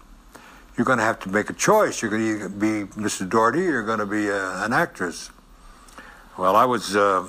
you're 0.78 0.86
going 0.86 1.00
to 1.00 1.04
have 1.04 1.20
to 1.20 1.30
make 1.30 1.50
a 1.50 1.54
choice. 1.54 2.02
You're 2.02 2.12
going 2.12 2.40
to 2.40 2.50
be 2.50 2.86
Mrs. 3.02 3.30
Doherty 3.30 3.64
you're 3.64 3.84
going 3.84 4.00
to 4.00 4.06
be 4.06 4.30
uh, 4.30 4.64
an 4.64 4.74
actress. 4.74 5.32
Well, 6.38 6.56
I 6.56 6.66
was 6.66 6.96
uh, 6.96 7.26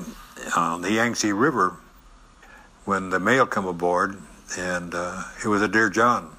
on 0.55 0.83
the 0.83 0.93
Yangtze 0.93 1.33
River 1.33 1.77
when 2.85 3.09
the 3.09 3.19
mail 3.19 3.47
come 3.47 3.67
aboard, 3.67 4.19
and 4.57 4.95
uh, 4.95 5.23
it 5.45 5.49
was 5.49 5.63
a 5.63 5.69
Dear 5.69 5.91
John. 5.91 6.35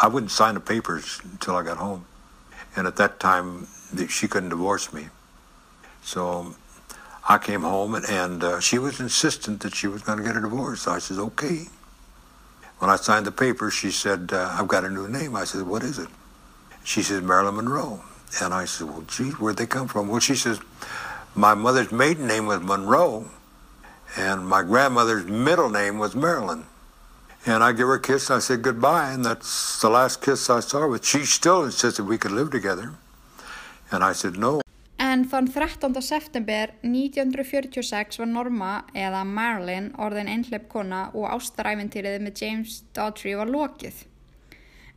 I 0.00 0.08
wouldn't 0.08 0.32
sign 0.32 0.54
the 0.54 0.60
papers 0.60 1.20
until 1.24 1.56
I 1.56 1.62
got 1.62 1.76
home. 1.76 2.06
And 2.76 2.86
at 2.86 2.96
that 2.96 3.20
time, 3.20 3.68
she 4.08 4.26
couldn't 4.26 4.48
divorce 4.48 4.92
me. 4.92 5.08
So 6.02 6.54
I 7.28 7.38
came 7.38 7.62
home, 7.62 7.94
and, 7.94 8.04
and 8.06 8.44
uh, 8.44 8.60
she 8.60 8.78
was 8.78 9.00
insistent 9.00 9.60
that 9.62 9.74
she 9.74 9.86
was 9.86 10.02
going 10.02 10.18
to 10.18 10.24
get 10.24 10.36
a 10.36 10.40
divorce. 10.40 10.88
I 10.88 10.98
said, 10.98 11.18
okay. 11.18 11.66
When 12.78 12.90
I 12.90 12.96
signed 12.96 13.26
the 13.26 13.32
papers, 13.32 13.72
she 13.72 13.90
said, 13.90 14.30
uh, 14.32 14.56
I've 14.58 14.68
got 14.68 14.84
a 14.84 14.90
new 14.90 15.08
name. 15.08 15.36
I 15.36 15.44
said, 15.44 15.62
what 15.62 15.82
is 15.82 15.98
it? 15.98 16.08
She 16.82 17.02
says, 17.02 17.22
Marilyn 17.22 17.56
Monroe. 17.56 18.02
And 18.42 18.52
I 18.52 18.64
said, 18.64 18.88
well, 18.88 19.02
gee, 19.02 19.30
where'd 19.30 19.56
they 19.56 19.66
come 19.66 19.86
from? 19.86 20.08
Well, 20.08 20.20
she 20.20 20.34
says, 20.34 20.58
my 21.34 21.54
mother's 21.54 21.92
maiden 21.92 22.26
name 22.26 22.46
was 22.46 22.60
Monroe, 22.60 23.30
and 24.16 24.46
my 24.46 24.62
grandmother's 24.62 25.24
middle 25.24 25.68
name 25.68 25.98
was 25.98 26.14
Marilyn. 26.14 26.64
And 27.46 27.62
I 27.62 27.72
give 27.72 27.88
her 27.88 27.94
a 27.94 28.00
kiss, 28.00 28.30
and 28.30 28.38
I 28.38 28.40
said 28.40 28.62
goodbye, 28.62 29.12
and 29.12 29.24
that's 29.24 29.80
the 29.80 29.90
last 29.90 30.22
kiss 30.22 30.48
I 30.48 30.60
saw 30.60 30.88
with. 30.88 31.04
She 31.04 31.26
still 31.26 31.64
insisted 31.64 32.06
we 32.06 32.16
could 32.16 32.32
live 32.32 32.50
together. 32.50 32.94
And 33.90 34.02
I 34.02 34.12
said, 34.12 34.38
no. 34.38 34.60
En 34.98 35.26
þann 35.28 35.50
13. 35.52 36.00
september 36.02 36.72
1946 36.82 38.18
var 38.18 38.28
Norma 38.30 38.70
eða 38.96 39.20
Marilyn 39.28 39.90
orðin 40.00 40.30
einhleip 40.32 40.68
kona 40.72 41.08
og 41.12 41.28
ástaræfintýrið 41.34 42.22
með 42.24 42.40
James 42.40 42.80
Daughtry 42.96 43.34
var 43.36 43.50
lokið. 43.52 44.04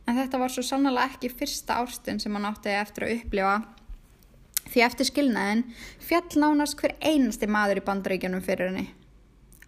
En 0.08 0.16
þetta 0.16 0.40
var 0.40 0.54
svo 0.54 0.64
sannlega 0.64 1.10
ekki 1.10 1.28
fyrsta 1.28 1.82
ástin 1.82 2.22
sem 2.22 2.34
hann 2.34 2.48
átti 2.48 2.72
eftir 2.72 3.04
að 3.04 3.16
upplifa 3.18 3.56
því 4.68 4.84
eftir 4.86 5.10
skilnaðin 5.10 5.66
fjall 6.08 6.40
nánast 6.40 6.78
hver 6.80 6.96
einasti 7.04 7.48
maður 7.50 7.82
í 7.82 7.86
bandaríkjunum 7.86 8.44
fyrir 8.44 8.72
henni. 8.72 8.88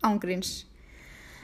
Ángríns. 0.06 0.64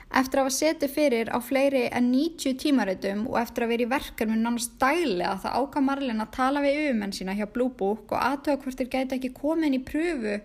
Eftir 0.07 0.39
að 0.39 0.45
hafa 0.45 0.55
setið 0.55 0.91
fyrir 0.95 1.29
á 1.35 1.37
fleiri 1.43 1.83
en 1.91 2.11
90 2.13 2.55
tímaritum 2.61 3.25
og 3.27 3.39
eftir 3.41 3.65
að 3.65 3.71
vera 3.73 3.83
í 3.83 3.89
verkefni 3.91 4.37
nánast 4.39 4.77
dælega 4.79 5.33
það 5.43 5.57
ákvað 5.59 5.87
Marlin 5.89 6.23
að 6.23 6.35
tala 6.37 6.61
við 6.63 6.77
auðmenn 6.85 7.15
sína 7.15 7.35
hjá 7.35 7.47
Blue 7.51 7.73
Book 7.75 8.13
og 8.15 8.21
aðtöða 8.21 8.61
hvort 8.61 8.79
þeir 8.79 8.93
gæti 8.93 9.17
ekki 9.17 9.33
komið 9.35 9.67
inn 9.67 9.75
í 9.75 9.83
pröfu 9.89 10.37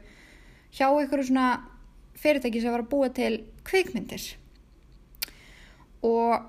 hjá 0.74 0.88
einhverju 0.88 1.28
svona 1.28 1.46
fyrirtæki 2.18 2.62
sem 2.62 2.74
var 2.74 2.82
að 2.82 2.90
búa 2.90 3.10
til 3.14 3.36
kveikmyndir. 3.68 4.24
Og 6.02 6.48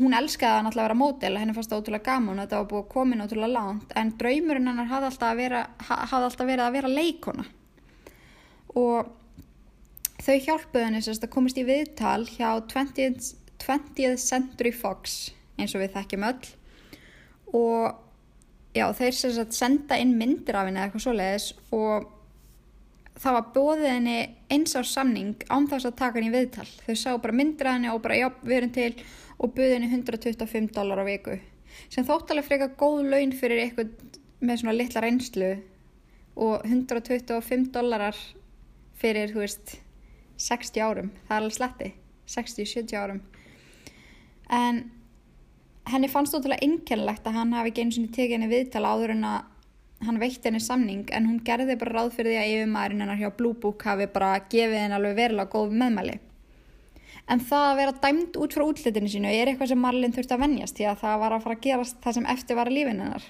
hún 0.00 0.16
elskaði 0.16 0.72
að 0.72 0.80
vera 0.80 0.96
mótel, 0.98 1.36
henni 1.38 1.54
fannst 1.56 1.70
það 1.72 1.84
ótrúlega 1.84 2.08
gaman 2.10 2.40
og 2.40 2.48
þetta 2.48 2.58
var 2.60 2.68
búið 2.72 2.82
að 2.82 2.90
koma 2.96 3.14
inn 3.14 3.24
ótrúlega 3.24 3.52
langt 3.54 3.94
en 3.96 4.10
draumurinn 4.20 4.68
hennar 4.72 4.90
hafði 4.90 5.12
alltaf 5.12 6.50
verið 6.50 6.64
að 6.66 6.76
vera 6.76 6.90
leikona. 6.90 7.46
Og 8.76 9.14
þau 10.26 10.36
hjálpuðu 10.42 10.84
henni 10.88 11.00
að 11.06 11.28
komast 11.30 11.58
í 11.60 11.64
viðtal 11.66 12.24
hjá 12.26 12.48
20th, 12.72 13.34
20th 13.62 14.18
Century 14.18 14.72
Fox 14.74 15.30
eins 15.56 15.74
og 15.76 15.84
við 15.84 15.94
þekkjum 15.94 16.26
öll. 16.26 16.48
Og 17.54 18.74
já 18.76 18.86
þeir 18.98 19.16
senda 19.54 19.98
inn 20.02 20.16
myndir 20.18 20.58
af 20.58 20.66
henni 20.66 20.80
eða 20.80 20.88
eitthvað 20.88 21.04
svoleiðis 21.06 21.46
og 21.76 22.10
það 23.16 23.38
var 23.38 23.46
bóðið 23.54 23.86
henni 23.92 24.16
eins 24.52 24.74
á 24.76 24.82
samning 24.84 25.46
án 25.46 25.70
þess 25.70 25.88
að 25.88 25.98
taka 26.02 26.18
henni 26.18 26.32
í 26.32 26.34
viðtal. 26.34 26.66
Þau 26.66 26.96
sá 26.98 27.10
bara 27.14 27.38
myndir 27.38 27.70
af 27.70 27.78
henni 27.78 27.94
og 27.94 28.02
bara 28.04 28.18
já 28.18 28.26
við 28.42 28.58
erum 28.58 28.74
til 28.74 28.90
og 29.36 29.54
buðið 29.54 29.78
henni 29.78 29.92
125 29.94 30.74
dólar 30.74 31.06
á 31.06 31.08
viku. 31.08 31.38
Sem 31.92 32.04
þóttalega 32.08 32.48
frekar 32.50 32.76
góð 32.80 33.06
laun 33.12 33.34
fyrir 33.36 33.62
eitthvað 33.62 33.94
með 34.42 34.62
svona 34.62 34.76
litla 34.76 35.06
reynslu 35.06 35.54
og 36.36 36.66
125 36.66 37.70
dólarar 37.72 38.18
fyrir 39.00 39.32
þú 39.32 39.44
veist 39.44 39.76
60 40.40 40.82
árum, 40.84 41.10
það 41.26 41.36
er 41.36 41.42
alveg 41.42 41.56
sletti 41.56 41.92
60-70 42.26 42.96
árum. 43.00 43.20
En 44.52 44.82
henni 45.90 46.08
fannst 46.10 46.34
ótrúlega 46.34 46.64
innkennilegt 46.66 47.26
að 47.26 47.38
hann 47.40 47.54
hafi 47.56 47.72
ekki 47.72 47.84
eins 47.84 47.98
og 48.00 48.10
tekið 48.14 48.36
henni 48.36 48.50
viðtala 48.50 48.94
áður 48.94 49.14
en 49.16 49.26
að 49.30 50.06
hann 50.06 50.20
veitti 50.20 50.50
henni 50.50 50.60
samning 50.60 51.06
en 51.16 51.28
hún 51.30 51.40
gerði 51.46 51.78
bara 51.80 52.00
ráð 52.00 52.12
fyrir 52.18 52.34
því 52.34 52.40
að 52.40 52.54
yfirmæðurinn 52.54 53.04
hennar 53.04 53.20
hjá 53.20 53.30
Blue 53.38 53.56
Book 53.62 53.86
hafi 53.88 54.08
bara 54.12 54.34
gefið 54.50 54.80
henni 54.82 54.98
alveg 54.98 55.16
verilega 55.16 55.52
góð 55.54 55.72
meðmæli. 55.72 56.18
En 57.32 57.40
það 57.42 57.70
að 57.70 57.78
vera 57.80 57.96
dæmt 58.04 58.36
út 58.38 58.54
frá 58.54 58.66
útlitinu 58.66 59.08
sínu 59.10 59.32
er 59.32 59.50
eitthvað 59.50 59.72
sem 59.72 59.82
Marlin 59.82 60.14
þurfti 60.14 60.36
að 60.36 60.44
vennjast 60.44 60.76
því 60.78 60.86
að 60.90 61.00
það 61.00 61.18
var 61.24 61.34
að 61.34 61.46
fara 61.46 61.56
að 61.56 61.64
gerast 61.64 61.98
það 62.04 62.18
sem 62.18 62.28
eftir 62.36 62.58
var 62.58 62.70
lífin 62.70 63.02
hennar 63.02 63.24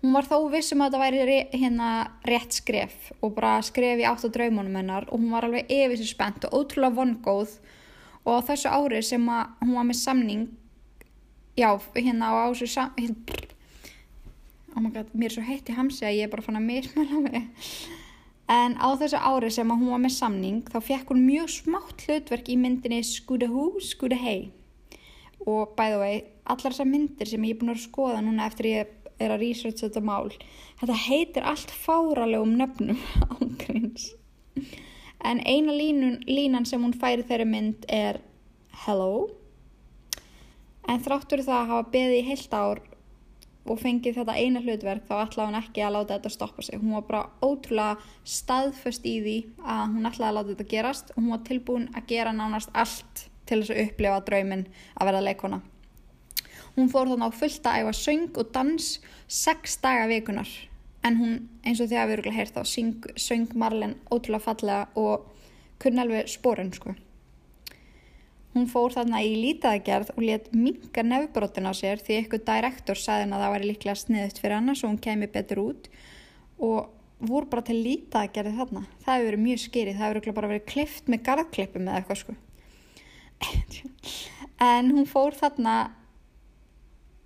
Hún 0.00 0.14
var 0.16 0.24
þó 0.24 0.46
vissum 0.48 0.80
að 0.80 0.94
þetta 0.94 1.00
væri 1.02 1.38
hérna 1.60 1.88
rétt 2.24 2.54
skref 2.56 3.10
og 3.20 3.34
bara 3.36 3.58
skref 3.60 4.00
í 4.00 4.06
átt 4.08 4.24
á 4.24 4.32
draumunum 4.32 4.78
hennar 4.80 5.04
og 5.10 5.20
hún 5.20 5.34
var 5.34 5.44
alveg 5.44 5.68
yfir 5.68 6.00
sér 6.00 6.08
spennt 6.08 6.46
og 6.48 6.54
ótrúlega 6.56 6.96
vongóð 6.96 7.58
og 8.24 8.46
þessu 8.48 8.72
ári 8.72 9.02
sem 9.04 9.26
hún 9.28 9.74
var 9.76 9.84
með 9.84 9.98
samning, 10.00 10.46
já, 11.56 11.68
hérna 11.96 12.32
á 12.32 12.48
þessu 12.48 12.68
samning, 12.72 13.16
oh 14.72 14.80
my 14.80 14.92
god, 14.94 15.10
mér 15.12 15.28
er 15.28 15.36
svo 15.36 15.44
heitt 15.44 15.68
í 15.68 15.76
hamsi 15.76 16.06
að 16.08 16.16
ég 16.16 16.28
er 16.28 16.32
bara 16.32 16.44
fann 16.44 16.60
að 16.60 16.68
mismæla 16.68 17.20
mig, 17.26 17.50
en 18.48 18.76
á 18.80 18.88
þessu 19.00 19.20
ári 19.20 19.50
sem 19.52 19.68
hún 19.72 19.92
var 19.92 20.00
með 20.00 20.16
samning 20.16 20.62
þá 20.68 20.78
fekk 20.86 21.12
hún 21.12 21.26
mjög 21.26 21.52
smátt 21.58 22.06
hlutverk 22.06 22.48
í 22.48 22.56
myndinni 22.60 23.02
Skúda 23.04 23.50
hú, 23.52 23.74
Skúda 23.84 24.16
hei 24.20 24.48
og 25.44 25.76
bæðu 25.76 26.00
vei, 26.00 26.16
allar 26.44 26.72
þessar 26.72 26.88
myndir 26.88 27.28
sem 27.28 27.44
ég 27.44 27.56
er 27.56 27.60
búin 27.60 27.72
að 27.72 27.84
skoða 27.84 28.24
núna 28.24 28.48
eftir 28.48 28.72
ég 28.72 28.96
er 29.20 29.34
að 29.34 29.44
researcha 29.44 29.86
þetta 29.86 30.04
mál. 30.04 30.30
Þetta 30.80 31.02
heitir 31.06 31.46
allt 31.46 31.74
fáralegum 31.74 32.56
nöfnum 32.58 32.98
ángríns 33.36 34.10
en 35.24 35.40
eina 35.44 35.72
línun, 35.72 36.20
línan 36.26 36.66
sem 36.66 36.82
hún 36.82 36.96
færi 36.96 37.24
þeirri 37.28 37.46
mynd 37.48 37.84
er 37.92 38.20
hello. 38.84 39.28
En 40.88 41.02
þráttur 41.04 41.44
það 41.44 41.58
að 41.58 41.72
hafa 41.72 41.90
beðið 41.92 42.18
í 42.18 42.26
heilt 42.30 42.54
ár 42.56 42.80
og 43.70 43.78
fengið 43.78 44.16
þetta 44.16 44.36
eina 44.40 44.62
hlutverk 44.64 45.04
þá 45.06 45.14
ætlaði 45.20 45.50
hún 45.50 45.58
ekki 45.60 45.82
að 45.84 45.96
láta 45.96 46.16
þetta 46.16 46.32
stoppa 46.34 46.64
sig. 46.64 46.80
Hún 46.80 46.96
var 46.96 47.04
bara 47.10 47.26
ótrúlega 47.44 47.98
staðföst 48.24 49.04
í 49.06 49.18
því 49.20 49.36
að 49.60 49.82
hún 49.96 50.08
ætlaði 50.08 50.30
að 50.30 50.38
láta 50.38 50.54
þetta 50.54 50.70
gerast 50.72 51.12
og 51.12 51.20
hún 51.20 51.34
var 51.34 51.44
tilbúin 51.50 51.90
að 51.92 52.08
gera 52.14 52.32
nánast 52.34 52.72
allt 52.72 53.26
til 53.46 53.60
þess 53.60 53.74
að 53.74 53.84
upplifa 53.84 54.24
drauminn 54.26 54.66
að 54.96 55.10
verða 55.10 55.26
leikona 55.28 55.60
Hún 56.76 56.90
fór 56.92 57.10
þannig 57.10 57.32
á 57.32 57.38
fullt 57.40 57.66
að 57.66 57.82
æfa 57.82 57.94
söng 57.98 58.28
og 58.40 58.52
dans 58.54 58.90
sex 59.26 59.78
daga 59.82 60.08
vikunar 60.10 60.50
en 61.06 61.16
hún 61.16 61.36
eins 61.64 61.80
og 61.80 61.88
því 61.88 61.98
að 61.98 62.10
við 62.10 62.18
erum 62.18 62.36
hér 62.36 62.50
þá 62.54 62.60
söng 63.16 63.54
Marlen 63.58 63.94
ótrúlega 64.12 64.44
fallega 64.44 64.88
og 65.00 65.30
kunni 65.80 66.02
alveg 66.02 66.28
spórun 66.28 66.72
sko. 66.76 66.94
Hún 68.50 68.66
fór 68.66 68.92
þarna 68.92 69.20
í 69.22 69.36
lítaðgerð 69.38 70.10
og 70.16 70.24
let 70.26 70.48
minga 70.52 71.04
nefnbrotin 71.06 71.70
á 71.70 71.72
sér 71.76 72.00
því 72.02 72.16
eitthvað 72.18 72.48
direktor 72.48 72.98
saði 72.98 73.24
henn 73.24 73.36
að 73.36 73.44
það 73.44 73.52
væri 73.54 73.68
líklega 73.70 74.00
sniðut 74.00 74.40
fyrir 74.42 74.56
hann 74.58 74.74
svo 74.74 74.90
hún 74.90 74.98
kemi 75.02 75.28
betur 75.30 75.62
út 75.62 75.86
og 76.58 76.90
voru 77.20 77.46
bara 77.52 77.64
til 77.64 77.78
lítaðgerði 77.78 78.56
þarna. 78.58 78.82
Það 79.04 79.14
hefur 79.14 79.28
verið 79.28 79.44
mjög 79.44 79.62
skýrið, 79.64 80.00
það 80.00 80.08
hefur 80.08 80.36
bara 80.40 80.50
verið 80.50 80.66
klift 80.72 81.08
með 81.08 81.22
garðklippum 81.28 81.86
eða 81.86 82.02
eitthvað 82.02 82.22
sko. 82.24 82.38
En 84.60 84.90
hún 84.92 85.06
fór 85.08 85.32
þarna 85.32 85.74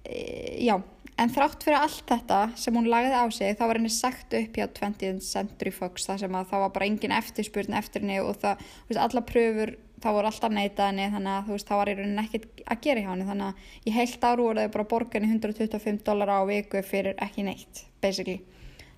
já, 0.04 0.76
en 1.16 1.32
þrátt 1.32 1.64
fyrir 1.64 1.78
allt 1.78 2.04
þetta 2.10 2.40
sem 2.58 2.76
hún 2.76 2.90
lagði 2.90 3.16
á 3.16 3.24
sig 3.32 3.56
þá 3.56 3.64
var 3.64 3.78
henni 3.78 3.92
sagt 3.92 4.34
upp 4.36 4.58
hjá 4.58 4.66
20th 4.66 5.24
Century 5.24 5.72
Fox 5.74 6.08
þar 6.08 6.22
sem 6.24 6.36
að 6.36 6.50
það 6.52 6.64
var 6.64 6.72
bara 6.76 6.88
engin 6.90 7.16
eftirspurn 7.16 7.78
eftir 7.78 8.04
henni 8.04 8.20
og 8.22 8.36
það, 8.42 8.64
þú 8.84 8.92
veist, 8.92 9.02
alla 9.06 9.24
pröfur 9.30 9.74
þá 10.04 10.08
voru 10.12 10.28
alltaf 10.28 10.52
neitað 10.52 10.90
henni 10.90 11.10
þannig 11.14 11.34
að 11.34 11.46
þú 11.46 11.54
veist, 11.56 11.68
það 11.68 11.80
var 11.80 11.90
í 11.90 11.94
rauninni 11.98 12.24
ekkert 12.24 12.64
að 12.64 12.80
gera 12.86 13.04
hjá 13.04 13.10
henni 13.12 13.28
þannig 13.28 13.46
að 13.46 13.68
í 13.88 13.94
heilt 13.94 14.26
áru 14.28 14.48
voru 14.48 14.64
þau 14.64 14.74
bara 14.74 14.88
borgarni 14.90 15.30
125 15.30 16.02
dólar 16.04 16.34
á 16.34 16.40
viku 16.50 16.82
fyrir 16.84 17.22
ekki 17.24 17.46
neitt, 17.46 17.84
basically. 18.04 18.42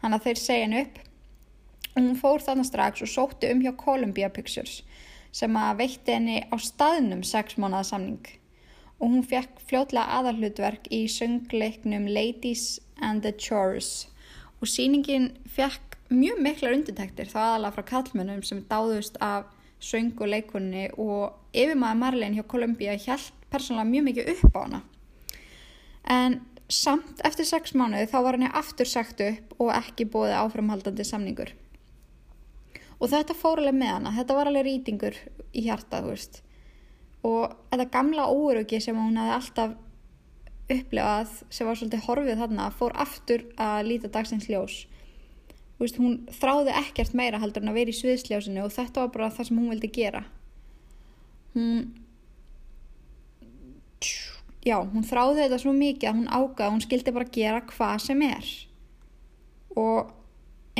Þannig 0.00 0.18
að 0.18 0.26
þeir 0.26 0.40
segja 0.42 0.64
henni 0.66 0.80
upp. 0.82 0.98
Og 1.96 2.00
hún 2.02 2.18
fór 2.20 2.42
þarna 2.44 2.64
strax 2.66 3.04
og 3.06 3.12
sótti 3.12 3.52
um 3.52 3.62
hjá 3.64 3.70
Columbia 3.78 4.28
Pictures 4.32 4.82
sem 5.36 5.54
að 5.60 5.78
veitti 5.84 6.12
henni 6.16 6.42
á 6.48 6.56
staðnum 6.60 7.22
6 7.24 7.56
mánuða 7.60 7.86
samning 7.88 8.34
og 9.00 9.12
hún 9.12 9.24
fekk 9.26 9.60
fljótlega 9.68 10.20
aðalhlutverk 10.20 10.88
í 10.94 11.04
söngleiknum 11.12 12.08
Ladies 12.08 12.78
and 13.02 13.22
the 13.22 13.32
Chores 13.32 14.08
og 14.60 14.70
síningin 14.72 15.32
fekk 15.52 15.98
mjög 16.08 16.40
miklar 16.42 16.76
undirtæktir 16.76 17.28
þá 17.28 17.38
aðalega 17.42 17.76
frá 17.76 17.86
kallmennum 17.90 18.42
sem 18.46 18.64
dáðust 18.70 19.18
af 19.20 19.52
söng 19.80 20.14
og 20.20 20.32
yfirmaður 21.52 22.00
Marlene 22.00 22.36
hjá 22.36 22.46
Columbia 22.48 22.96
held 22.96 23.32
persónulega 23.50 23.90
mjög 23.90 24.04
mikið 24.08 24.30
upp 24.34 24.56
á 24.56 24.60
hana. 24.60 24.80
En 26.06 26.40
samt 26.68 27.20
eftir 27.24 27.46
sex 27.46 27.74
mánuði 27.74 28.08
þá 28.10 28.18
var 28.22 28.38
henni 28.38 28.50
aftur 28.52 28.88
sagt 28.88 29.20
upp 29.20 29.54
og 29.60 29.72
ekki 29.74 30.08
bóði 30.10 30.34
áframhaldandi 30.38 31.04
samningur. 31.06 31.52
Og 32.98 33.10
þetta 33.12 33.36
fór 33.36 33.60
alveg 33.60 33.76
með 33.76 33.92
hana, 33.92 34.14
þetta 34.16 34.36
var 34.38 34.50
alveg 34.50 34.66
rýtingur 34.66 35.16
í 35.52 35.66
hjarta, 35.66 36.00
þú 36.00 36.14
veist. 36.14 36.40
Og 37.26 37.56
þetta 37.72 37.88
gamla 37.94 38.28
óurugi 38.30 38.80
sem 38.82 38.98
hún 38.98 39.18
hefði 39.18 39.34
alltaf 39.36 39.74
upplefað, 40.76 41.32
sem 41.54 41.68
var 41.68 41.78
svolítið 41.78 42.06
horfið 42.06 42.40
þarna, 42.42 42.70
fór 42.74 42.94
aftur 42.98 43.44
að 43.62 43.90
líta 43.90 44.10
dagsins 44.12 44.48
ljós. 44.50 44.80
Veist, 45.80 45.98
hún 46.00 46.22
þráði 46.32 46.72
ekkert 46.80 47.14
meira 47.18 47.40
heldur 47.42 47.62
en 47.62 47.70
að 47.70 47.78
vera 47.82 47.92
í 47.92 47.96
sviðsljósinu 47.98 48.64
og 48.64 48.72
þetta 48.74 49.04
var 49.04 49.12
bara 49.14 49.30
það 49.36 49.48
sem 49.50 49.60
hún 49.60 49.72
vildi 49.74 49.90
gera. 49.92 50.22
Hún 51.54 51.84
já, 54.66 54.78
hún 54.80 55.04
þráði 55.06 55.44
þetta 55.44 55.60
svo 55.62 55.74
mikið 55.76 56.10
að 56.10 56.18
hún 56.18 56.32
ágaði 56.32 56.72
hún 56.74 56.84
skildi 56.84 57.14
bara 57.14 57.34
gera 57.36 57.62
hvað 57.70 58.02
sem 58.08 58.24
er. 58.26 58.50
Og 59.76 60.10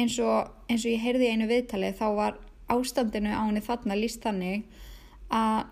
eins 0.00 0.18
og, 0.24 0.50
eins 0.70 0.85
og 0.85 0.92
ég 0.92 1.04
heyrði 1.04 1.30
einu 1.32 1.48
viðtali 1.50 1.92
þá 1.96 2.06
var 2.16 2.40
ástandinu 2.72 3.30
á 3.30 3.44
henni 3.44 3.62
þarna 3.62 3.98
líst 3.98 4.24
þannig 4.24 4.64
að 5.30 5.68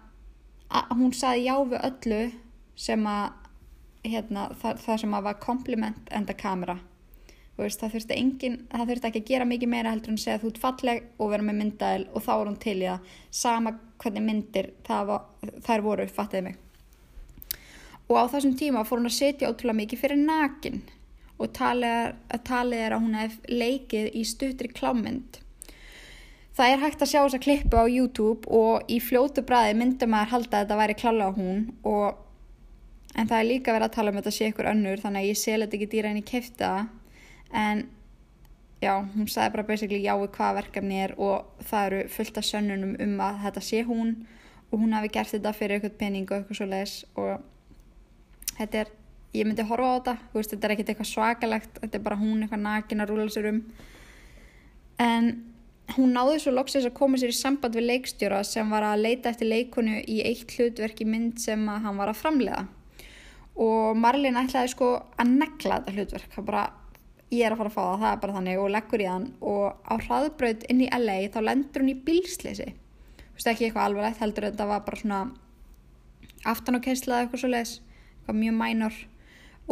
hún 0.95 1.13
saði 1.15 1.47
já 1.47 1.55
við 1.71 1.87
öllu 1.91 2.23
sem 2.75 3.07
að 3.07 3.31
hérna, 4.05 4.49
það, 4.61 4.81
það 4.85 5.01
sem 5.05 5.15
að 5.15 5.29
var 5.29 5.41
kompliment 5.43 6.11
enda 6.13 6.35
kamera 6.37 6.79
Veist, 7.55 7.79
það 7.79 7.93
þurfti 7.93 8.15
engin, 8.19 8.55
það 8.73 8.89
þurfti 8.91 9.09
ekki 9.09 9.21
að 9.21 9.29
gera 9.29 9.45
mikið 9.47 9.71
meira 9.71 9.91
heldur 9.95 10.11
en 10.11 10.19
segja 10.19 10.41
þú 10.43 10.49
ert 10.51 10.57
falleg 10.59 11.05
og 11.23 11.29
vera 11.31 11.45
með 11.47 11.57
myndaðil 11.61 12.07
og 12.11 12.25
þá 12.25 12.33
er 12.35 12.49
hún 12.49 12.57
til 12.65 12.75
í 12.75 12.89
það. 12.89 13.13
Sama 13.31 13.73
hvernig 14.03 14.25
myndir 14.27 14.71
þær 14.89 15.85
voru, 15.85 16.07
fattiði 16.11 16.43
mig. 16.49 16.57
Og 18.11 18.19
á 18.19 18.25
þessum 18.33 18.57
tíma 18.59 18.83
fór 18.89 18.99
hún 18.99 19.11
að 19.13 19.17
setja 19.21 19.53
ótrúlega 19.53 19.81
mikið 19.85 20.03
fyrir 20.03 20.21
nakin 20.25 20.83
og 21.39 21.55
talið 21.55 22.81
er 22.81 22.97
að 22.97 23.07
hún 23.07 23.15
hef 23.21 23.39
leikið 23.47 24.11
í 24.19 24.27
stutri 24.27 24.73
klámynd 24.75 25.39
það 26.55 26.73
er 26.73 26.83
hægt 26.85 27.03
að 27.03 27.11
sjá 27.11 27.21
þessa 27.23 27.43
klippu 27.43 27.81
á 27.81 27.85
YouTube 27.91 28.51
og 28.51 28.91
í 28.91 29.01
fljótu 29.03 29.43
bræði 29.47 29.75
myndum 29.79 30.15
að 30.15 30.31
halda 30.35 30.61
að 30.61 30.65
þetta 30.65 30.81
væri 30.81 30.99
klála 31.01 31.31
á 31.31 31.33
hún 31.35 31.65
og 31.83 32.21
en 33.15 33.31
það 33.31 33.39
er 33.41 33.49
líka 33.49 33.75
verið 33.75 33.89
að 33.89 33.97
tala 33.97 34.13
um 34.13 34.21
þetta 34.21 34.35
sé 34.35 34.51
ykkur 34.51 34.71
önnur 34.71 35.03
þannig 35.03 35.25
að 35.25 35.31
ég 35.31 35.41
sel 35.41 35.61
þetta 35.63 35.79
ekki 35.79 35.91
dýra 35.93 36.13
inn 36.15 36.23
í 36.23 36.27
kefta 36.27 36.71
en 37.55 37.85
já, 38.83 38.95
hún 39.15 39.31
sagði 39.31 39.55
bara 39.57 39.67
basically 39.69 40.03
já 40.03 40.15
við 40.19 40.31
hvað 40.37 40.59
verkefni 40.61 41.01
er 41.07 41.15
og 41.19 41.65
það 41.69 41.87
eru 41.89 42.03
fullt 42.17 42.39
af 42.41 42.49
sönnunum 42.49 42.95
um 43.03 43.17
að 43.25 43.41
þetta 43.47 43.65
sé 43.69 43.83
hún 43.87 44.15
og 44.71 44.79
hún 44.83 44.95
hafi 44.97 45.11
gert 45.15 45.31
þetta 45.35 45.55
fyrir 45.55 45.79
eitthvað 45.79 45.99
pening 46.03 46.29
og 46.29 46.37
eitthvað 46.39 46.61
svo 46.61 46.69
leiðis 46.71 46.95
og 47.15 48.55
þetta 48.59 48.85
er, 48.85 48.93
ég 49.35 49.49
myndi 49.49 49.67
horfa 49.67 49.91
á 49.91 49.95
þetta 49.97 50.15
veist, 50.35 50.55
þetta 50.55 50.69
er 50.69 50.75
ekkert 50.75 50.93
eitthvað 50.93 51.11
svakalegt 51.11 51.83
þetta 51.83 51.99
er 51.99 52.07
bara 52.07 52.21
hún 52.21 52.43
eitthvað 52.43 52.65
nakin 52.67 53.05
að 53.05 53.13
rúla 53.13 53.27
sér 53.35 53.51
um. 53.51 53.61
En 55.03 55.31
hún 55.93 56.15
náði 56.17 56.39
svo 56.41 56.55
loksins 56.55 56.87
að 56.89 56.97
koma 56.97 57.21
sér 57.21 57.35
í 57.35 57.37
samband 57.37 57.77
við 57.77 57.89
leikstjóra 57.91 58.41
sem 58.47 58.71
var 58.73 58.87
að 58.89 59.05
leita 59.05 59.31
eftir 59.31 59.51
leikonu 59.51 60.01
í 60.01 60.23
eitt 60.25 60.55
hlutverki 60.57 61.05
mynd 61.09 61.43
sem 61.43 61.67
hann 61.69 62.01
var 62.01 62.13
að 62.13 62.23
framlega 62.23 62.65
og 63.61 63.99
Marlin 64.01 64.39
ætlaði 64.41 64.73
sko 64.73 64.89
að 65.21 65.37
negla 65.37 65.79
þetta 65.83 65.95
hlutverk, 65.95 66.33
það 66.35 66.49
bara 66.49 66.65
ég 67.31 67.47
er 67.47 67.55
að 67.55 67.61
fara 67.61 67.71
að 67.71 67.77
fá 67.77 67.83
það, 67.83 68.01
það 68.01 68.11
er 68.11 68.23
bara 68.23 68.37
þannig 68.39 68.63
og 68.63 68.73
leggur 68.75 69.03
í 69.03 69.07
hann. 69.09 69.25
Og 69.43 69.65
á 69.87 69.95
hraðbröð 70.07 70.67
inn 70.71 70.83
í 70.85 70.91
LA 70.91 71.17
þá 71.35 71.41
lendur 71.49 71.85
hún 71.85 71.93
í 71.93 72.01
bílsleysi 72.07 72.69
þú 73.35 73.39
veist 73.39 73.51
ekki 73.51 73.67
eitthvað 73.67 73.89
alvarlegt 73.89 74.23
heldur 74.23 74.47
þetta 74.47 74.69
var 74.71 74.85
bara 74.87 75.01
svona 75.01 75.21
aftan 76.47 76.79
á 76.79 76.85
keislað 76.85 77.25
eitthvað 77.25 77.43
svo 77.43 77.51
leiðis 77.51 77.75
eitthvað 77.81 78.41
mjög 78.41 78.57
mænor 78.61 78.99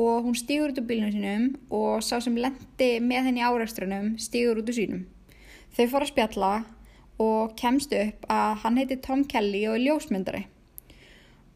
og 0.03 0.27
hún 0.27 0.38
stýgur 0.38 0.72
út 0.72 0.81
úr 0.81 0.88
bílunum 0.88 1.12
sínum 1.14 1.44
og 1.70 2.03
sá 2.03 2.16
sem 2.25 2.38
lendi 2.38 2.90
með 3.05 3.29
henni 3.29 3.44
áraugstrunum 3.44 4.16
stýgur 4.18 4.62
út 4.62 4.72
úr 4.72 4.79
sínum 4.79 5.05
þau 5.77 5.85
fór 5.93 6.07
að 6.07 6.13
spjalla 6.13 6.53
og 7.23 7.53
kemst 7.59 7.93
upp 7.97 8.27
að 8.33 8.57
hann 8.65 8.81
heiti 8.81 8.99
Tom 9.05 9.27
Kelly 9.29 9.67
og 9.69 9.77
er 9.77 9.85
ljósmyndari. 9.87 10.47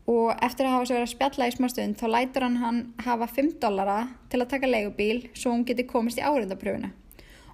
Og 0.07 0.31
eftir 0.45 0.69
að 0.69 0.77
hafa 0.77 0.87
svo 0.87 0.95
verið 0.95 1.09
að 1.09 1.15
spjalla 1.15 1.49
í 1.49 1.55
smá 1.57 1.67
stund 1.73 1.99
þá 1.99 2.07
lætur 2.13 2.47
hann 2.47 2.61
hann 2.63 2.79
hafa 3.03 3.27
5 3.27 3.57
dollara 3.63 3.97
til 4.31 4.43
að 4.43 4.53
taka 4.53 4.71
leigubíl 4.71 5.25
svo 5.35 5.55
hún 5.55 5.67
geti 5.67 5.87
komist 5.89 6.21
í 6.21 6.27
árindapröfuna 6.27 6.93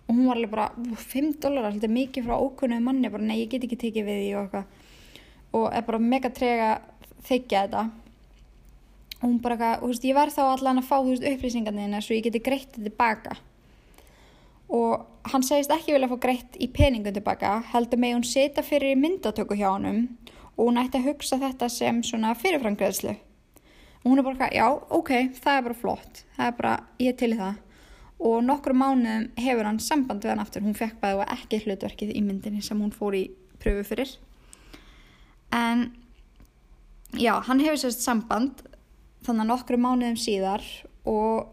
og 0.02 0.16
hún 0.18 0.26
var 0.26 0.36
alveg 0.36 0.50
bara 0.50 0.70
5 0.98 1.38
dollara, 1.40 1.70
þetta 1.72 1.88
er 1.88 1.94
mikið 1.94 2.26
frá 2.26 2.34
ókunnuðu 2.36 2.84
manni. 2.84 3.08
Bara 3.08 3.24
nei 3.24 3.38
ég 3.38 3.52
get 3.52 3.64
ekki 3.64 3.78
tekið 3.80 4.08
við 4.08 4.18
því 4.20 4.32
og 4.34 4.42
eitthvað. 4.42 4.64
Og 5.52 5.66
er 5.72 5.86
bara 5.86 6.00
mega 6.02 6.30
trega 6.34 6.70
þykja 7.28 7.62
þetta. 7.66 7.84
Og 9.20 9.24
hún 9.28 9.38
bara 9.44 9.76
þú 9.78 9.92
veist 9.92 10.04
ég 10.04 10.18
verð 10.18 10.36
þá 10.36 10.42
allan 10.50 10.82
að 10.82 10.88
fá 10.90 10.96
þú 10.98 11.14
veist 11.14 11.28
upplýsingarnina 11.30 12.02
svo 12.02 12.18
ég 12.18 12.26
geti 12.26 12.42
greitt 12.42 12.74
þetta 12.74 12.90
tilbaka 12.90 13.38
og 14.68 15.30
hann 15.32 15.44
segist 15.46 15.72
ekki 15.72 15.94
vilja 15.94 16.08
að 16.08 16.14
fá 16.14 16.22
greitt 16.26 16.56
í 16.58 16.68
peningum 16.72 17.14
tilbaka 17.14 17.58
heldur 17.72 18.00
með 18.02 18.16
hún 18.16 18.26
setja 18.26 18.64
fyrir 18.66 18.98
myndatöku 18.98 19.58
hjá 19.58 19.70
hann 19.74 20.16
og 20.56 20.66
hún 20.66 20.80
ætti 20.82 21.00
að 21.00 21.10
hugsa 21.10 21.38
þetta 21.40 21.68
sem 21.72 22.02
svona 22.06 22.34
fyrirframgreðslu 22.38 23.14
og 24.02 24.10
hún 24.10 24.18
er 24.18 24.26
bara, 24.26 24.50
já, 24.50 24.66
ok, 24.90 25.12
það 25.38 25.56
er 25.56 25.66
bara 25.68 25.78
flott 25.78 26.24
það 26.36 26.48
er 26.48 26.58
bara, 26.58 26.74
ég 27.02 27.16
til 27.18 27.32
í 27.34 27.38
það. 27.38 27.60
Og 28.22 28.36
nokkru 28.46 28.74
mánuðum 28.78 29.30
hefur 29.42 29.66
hann 29.66 29.80
samband 29.82 30.22
við 30.22 30.32
hann 30.32 30.42
aftur, 30.42 30.62
hún 30.62 30.78
fekk 30.78 31.00
bæði 31.02 31.22
og 31.22 31.32
ekki 31.34 31.62
hlutverkið 31.64 32.12
í 32.14 32.22
myndinni 32.22 32.62
sem 32.62 32.78
hún 32.78 32.94
fór 32.94 33.16
í 33.18 33.24
pröfu 33.62 33.82
fyrir. 33.88 34.12
En 35.54 35.88
já, 37.18 37.34
hann 37.48 37.62
hefur 37.62 37.80
sérst 37.82 38.04
samband 38.04 38.62
þannig 39.26 39.44
að 39.44 39.50
nokkru 39.50 39.80
mánuðum 39.82 40.18
síðar 40.18 40.66
og 41.08 41.50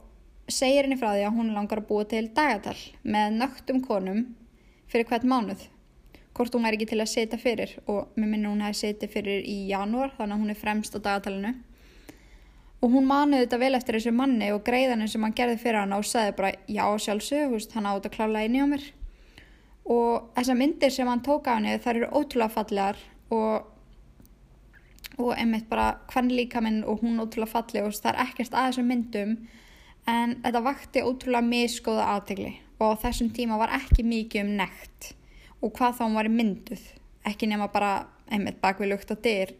segir 0.53 0.85
henni 0.85 0.97
frá 0.99 1.13
því 1.13 1.25
að 1.27 1.37
hún 1.37 1.53
langar 1.55 1.81
að 1.81 1.89
búa 1.89 2.05
til 2.09 2.25
dagatal 2.35 2.77
með 3.03 3.39
nögtum 3.39 3.81
konum 3.85 4.23
fyrir 4.89 5.07
hvert 5.09 5.27
mánuð. 5.27 5.65
Hvort 6.33 6.55
hún 6.55 6.67
er 6.67 6.77
ekki 6.77 6.87
til 6.91 7.01
að 7.01 7.11
setja 7.11 7.39
fyrir 7.41 7.73
og 7.85 8.13
mér 8.15 8.29
minna 8.31 8.51
hún 8.51 8.61
hefði 8.63 8.79
setja 8.83 9.09
fyrir 9.11 9.43
í 9.43 9.57
janúar 9.69 10.13
þannig 10.17 10.35
að 10.35 10.43
hún 10.43 10.53
er 10.53 10.59
fremst 10.59 10.95
á 10.95 10.99
dagatalinu 10.99 11.55
og 12.79 12.93
hún 12.93 13.07
manuði 13.09 13.43
þetta 13.43 13.59
vel 13.59 13.75
eftir 13.75 13.97
þessu 13.97 14.13
manni 14.15 14.51
og 14.55 14.63
greiðanum 14.67 15.09
sem 15.11 15.23
hann 15.25 15.35
gerði 15.35 15.57
fyrir 15.59 15.81
hann 15.81 15.95
og 15.97 16.05
sagði 16.07 16.35
bara 16.37 16.53
já 16.71 16.85
sjálfsög, 17.05 17.57
hann 17.75 17.89
átt 17.89 18.07
að 18.07 18.15
klála 18.15 18.45
eini 18.45 18.63
á 18.63 18.67
mér. 18.71 18.85
Og 19.89 20.29
þessar 20.37 20.59
myndir 20.59 20.93
sem 20.93 21.09
hann 21.09 21.25
tók 21.25 21.49
á 21.49 21.57
henni 21.57 21.75
þar 21.83 21.99
eru 21.99 22.11
ótrúlega 22.21 22.55
fallegar 22.55 23.01
og, 23.35 23.65
og 25.17 25.31
einmitt 25.35 25.67
bara 25.69 25.97
hvern 26.13 26.31
líka 26.31 26.63
minn 26.63 26.85
og 26.85 27.03
hún 27.03 27.19
ótrúlega 27.19 27.51
falleg 27.57 27.89
og 27.89 27.97
það 27.97 28.13
er 28.13 28.21
ekkert 28.27 28.55
að 28.55 28.69
þessum 28.69 28.93
myndum 28.93 29.35
en 30.07 30.37
þetta 30.43 30.61
vakti 30.65 31.03
ótrúlega 31.03 31.45
miskóða 31.45 32.09
aðtegli 32.15 32.53
og 32.79 32.95
á 32.95 33.01
þessum 33.03 33.31
tíma 33.35 33.57
var 33.59 33.73
ekki 33.79 34.05
mikið 34.07 34.45
um 34.45 34.53
nekt 34.59 35.13
og 35.59 35.73
hvað 35.75 35.97
þá 35.97 36.03
hún 36.05 36.19
var 36.19 36.29
í 36.29 36.35
mynduð. 36.35 36.85
Ekki 37.27 37.49
nema 37.51 37.67
bara 37.73 38.07
einmitt 38.31 38.61
bak 38.61 38.79
við 38.79 38.93
lukt 38.93 39.11
á 39.11 39.15
dyr 39.19 39.51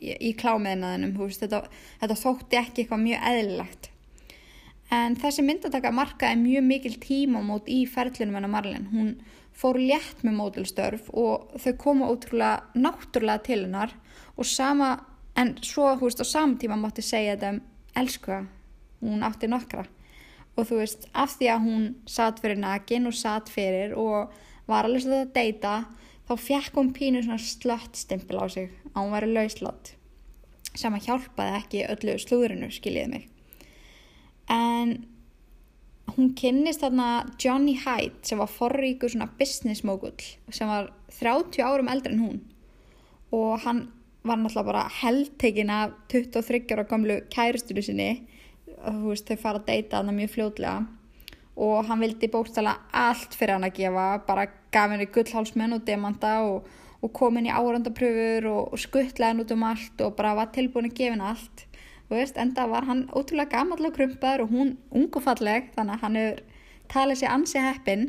í, 0.00 0.14
í 0.16 0.32
klámiðnaðinum 0.38 1.16
þetta, 1.18 1.66
þetta 2.00 2.18
þótti 2.22 2.60
ekki 2.60 2.84
eitthvað 2.84 3.04
mjög 3.04 3.28
eðlilegt. 3.30 3.90
En 4.96 5.16
þessi 5.18 5.42
myndataka 5.42 5.90
markaði 5.92 6.38
mjög 6.40 6.66
mikil 6.68 6.94
tímamót 7.02 7.68
í 7.68 7.82
ferlunum 7.90 8.38
hennar 8.38 8.52
Marlin 8.52 8.88
hún 8.92 9.16
fór 9.56 9.80
létt 9.80 10.22
með 10.22 10.36
mótilstörf 10.38 11.08
og 11.16 11.56
þau 11.60 11.72
komu 11.80 12.10
ótrúlega 12.12 12.78
náttúrulega 12.78 13.44
til 13.48 13.62
hennar 13.64 13.94
og 14.36 14.46
sama 14.46 14.92
en 15.36 15.56
svo 15.64 15.88
veist 16.00 16.20
á 16.22 16.26
samtíma 16.28 16.76
mátti 16.80 17.04
segja 17.04 17.36
þetta 17.36 18.02
elskuða 18.02 18.44
hún 19.02 19.24
átti 19.26 19.50
nokkra. 19.50 19.86
Og 20.56 20.68
þú 20.68 20.80
veist 20.80 21.06
af 21.12 21.36
því 21.36 21.50
að 21.52 21.64
hún 21.66 21.86
satt 22.08 22.40
fyrir 22.40 22.60
nakin 22.60 23.08
og 23.10 23.16
satt 23.16 23.52
fyrir 23.52 23.96
og 23.98 24.32
var 24.66 24.88
alveg 24.88 25.04
svo 25.04 25.12
þetta 25.12 25.26
að 25.26 25.34
deyta 25.36 25.74
þá 26.26 26.34
fjekk 26.42 26.78
hún 26.80 26.94
pínu 26.96 27.22
svona 27.22 27.42
slött 27.42 27.98
stimpil 27.98 28.40
á 28.42 28.46
sig 28.50 28.70
að 28.92 29.02
hún 29.02 29.14
væri 29.14 29.32
lauslátt 29.34 29.92
sem 30.76 30.94
að 30.96 31.06
hjálpaði 31.08 31.58
ekki 31.60 31.84
öllu 31.92 32.16
slúðurinu 32.20 32.70
skiljiði 32.74 33.12
mig. 33.12 33.28
En 34.52 34.96
hún 36.16 36.32
kynnist 36.38 36.82
þarna 36.84 37.08
Johnny 37.40 37.76
Hyde 37.80 38.26
sem 38.26 38.40
var 38.40 38.50
forríkur 38.52 39.12
svona 39.12 39.28
business 39.38 39.84
mogul 39.86 40.14
sem 40.50 40.68
var 40.70 40.92
30 41.18 41.62
árum 41.64 41.90
eldri 41.92 42.14
en 42.14 42.22
hún. 42.22 42.40
Og 43.34 43.60
hann 43.64 43.86
var 44.26 44.38
náttúrulega 44.40 44.66
bara 44.66 44.88
heldtegin 45.00 45.70
af 45.70 45.94
23 46.12 46.74
ára 46.74 46.86
gamlu 46.88 47.20
kæristuru 47.30 47.82
sinni 47.82 48.26
veist 49.06 49.28
þau 49.28 49.42
fara 49.42 49.60
að 49.60 49.68
deyta 49.70 49.98
þarna 49.98 50.16
mjög 50.16 50.32
fljóðlega 50.34 50.76
og 51.56 51.86
hann 51.88 52.02
vildi 52.04 52.28
bókstala 52.28 52.74
allt 52.92 53.36
fyrir 53.36 53.56
hann 53.56 53.68
að 53.68 53.78
gefa 53.78 54.06
bara 54.26 54.48
gaf 54.74 54.92
henni 54.92 55.08
gullhálsmenn 55.12 55.76
og 55.78 55.86
demanda 55.86 56.34
og, 56.44 56.66
og 57.00 57.12
kom 57.16 57.38
henni 57.38 57.54
árandapröfur 57.54 58.50
og, 58.50 58.74
og 58.74 58.82
skuttlaði 58.82 59.32
henni 59.32 59.46
út 59.46 59.54
um 59.56 59.64
allt 59.70 60.04
og 60.04 60.18
bara 60.18 60.34
var 60.36 60.52
tilbúin 60.52 60.90
að 60.90 60.98
gefa 60.98 61.14
henni 61.14 61.30
allt. 61.32 61.64
Veist, 62.10 62.36
enda 62.38 62.68
var 62.70 62.86
hann 62.86 63.08
ótrúlega 63.10 63.56
gamall 63.56 63.88
og 63.88 63.96
krumpaður 63.96 64.44
og 64.44 64.52
hún 64.52 64.76
ungufalleg 64.94 65.72
þannig 65.74 65.96
að 65.96 66.04
hann 66.04 66.20
er 66.20 66.44
talið 66.92 67.22
sér 67.22 67.32
ansi 67.34 67.62
heppin 67.64 68.04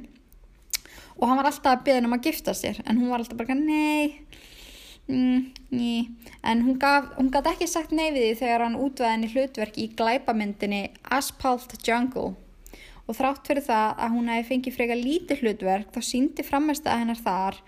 og 1.18 1.26
hann 1.26 1.40
var 1.40 1.50
alltaf 1.50 1.72
að 1.72 1.86
byggja 1.88 2.04
um 2.06 2.14
að 2.14 2.28
gifta 2.28 2.54
sér 2.54 2.82
en 2.86 3.00
hún 3.00 3.10
var 3.10 3.24
alltaf 3.24 3.40
bara, 3.40 3.56
nei 3.58 4.27
mm, 5.08 5.40
en 6.44 6.64
hún, 6.66 6.78
hún 7.18 7.32
gaf 7.34 7.50
ekki 7.54 7.68
sagt 7.68 7.96
nei 7.96 8.12
við 8.12 8.24
því 8.30 8.36
þegar 8.42 8.66
hann 8.66 8.80
útveði 8.80 9.14
henni 9.16 9.32
hlutverk 9.34 9.80
í 9.80 9.90
glæpamyndinni 9.98 10.84
Asphalt 11.18 11.76
Jungle 11.88 12.36
og 13.08 13.16
þrátt 13.16 13.48
fyrir 13.48 13.64
það 13.64 14.00
að 14.04 14.16
hún 14.16 14.32
hefði 14.32 14.48
fengið 14.52 14.78
freka 14.78 14.98
lítið 15.00 15.44
hlutverk 15.44 15.92
þá 15.96 16.02
síndi 16.04 16.44
frammestu 16.44 16.92
að 16.92 17.04
hennar 17.04 17.22
þar 17.24 17.62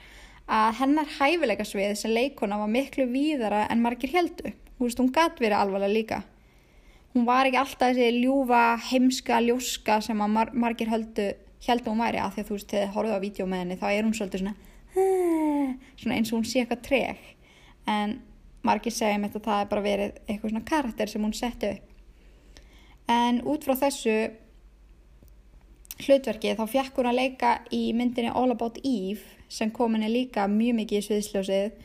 að 0.50 0.80
hennar 0.80 1.12
hæfileikasvið 1.20 1.96
sem 2.00 2.14
leikona 2.14 2.58
var 2.60 2.72
miklu 2.74 3.06
víðara 3.12 3.68
en 3.70 3.84
margir 3.84 4.12
heldu. 4.16 4.54
Veist, 4.80 5.00
hún 5.00 5.12
gæti 5.14 5.44
verið 5.44 5.60
alvarlega 5.60 5.94
líka. 5.94 6.20
Hún 7.14 7.28
var 7.28 7.50
ekki 7.50 7.60
alltaf 7.60 7.94
þessi 7.94 8.24
ljúfa, 8.24 8.64
heimska, 8.90 9.40
ljóska 9.46 10.00
sem 10.06 10.18
mar 10.18 10.52
margir 10.54 10.90
heldu, 10.90 11.30
heldu 11.66 11.94
hún 11.94 12.02
væri 12.02 12.22
að 12.22 12.36
því 12.36 12.44
að 12.44 12.50
þú 12.50 12.58
veist, 12.58 12.72
þegar 12.72 12.86
þið 12.88 12.96
horfðu 12.96 13.18
á 13.18 13.26
vídeo 13.26 13.48
með 13.50 13.64
henni 13.64 13.80
þá 13.82 13.88
er 13.92 14.04
hún 14.06 14.16
svolítið 14.18 14.44
svona, 14.44 14.56
svona 14.96 16.18
eins 16.18 16.32
og 16.32 16.40
hún 16.40 16.48
sé 16.48 16.64
eitthvað 16.64 16.84
treg. 16.86 17.24
En 17.90 18.20
margir 18.66 18.94
segja 18.94 19.20
mér 19.22 19.36
að 19.36 19.48
það 19.48 19.64
er 19.64 19.72
bara 19.72 19.86
verið 19.86 20.20
eitthvað 20.28 20.54
svona 20.54 20.70
karakter 20.70 21.12
sem 21.12 21.26
hún 21.26 21.36
setti 21.38 21.74
upp. 21.76 21.86
En 23.10 23.42
út 23.50 23.66
frá 23.66 23.76
þessu 23.80 24.16
hlutverki 26.00 26.56
þá 26.56 26.66
fjekk 26.72 27.00
hún 27.00 27.10
að 27.12 27.20
leika 27.20 27.54
í 27.76 27.90
myndinni 27.98 28.32
All 28.32 28.54
About 28.54 28.80
Eve 28.84 29.38
sem 29.52 29.72
kom 29.74 29.96
henni 29.98 30.12
líka 30.12 30.46
mjög 30.48 30.78
mikið 30.78 31.00
í 31.00 31.06
sviðsljósið 31.08 31.80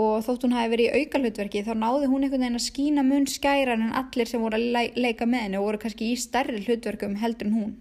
og 0.00 0.20
þótt 0.24 0.44
hún 0.46 0.54
hafi 0.54 0.70
verið 0.74 0.90
í 0.90 1.00
auka 1.02 1.20
hlutverki 1.20 1.62
þá 1.66 1.72
náði 1.80 2.10
hún 2.10 2.24
einhvern 2.24 2.44
veginn 2.44 2.58
að 2.60 2.66
skína 2.66 3.04
mun 3.06 3.26
skæran 3.26 3.86
en 3.88 3.96
allir 3.98 4.28
sem 4.28 4.42
voru 4.42 4.60
að 4.60 4.98
leika 5.00 5.26
með 5.26 5.46
henni 5.46 5.58
og 5.58 5.66
voru 5.66 5.80
kannski 5.82 6.12
í 6.12 6.20
stærri 6.20 6.62
hlutverkum 6.62 7.16
heldur 7.20 7.50
en 7.50 7.56
hún 7.56 7.72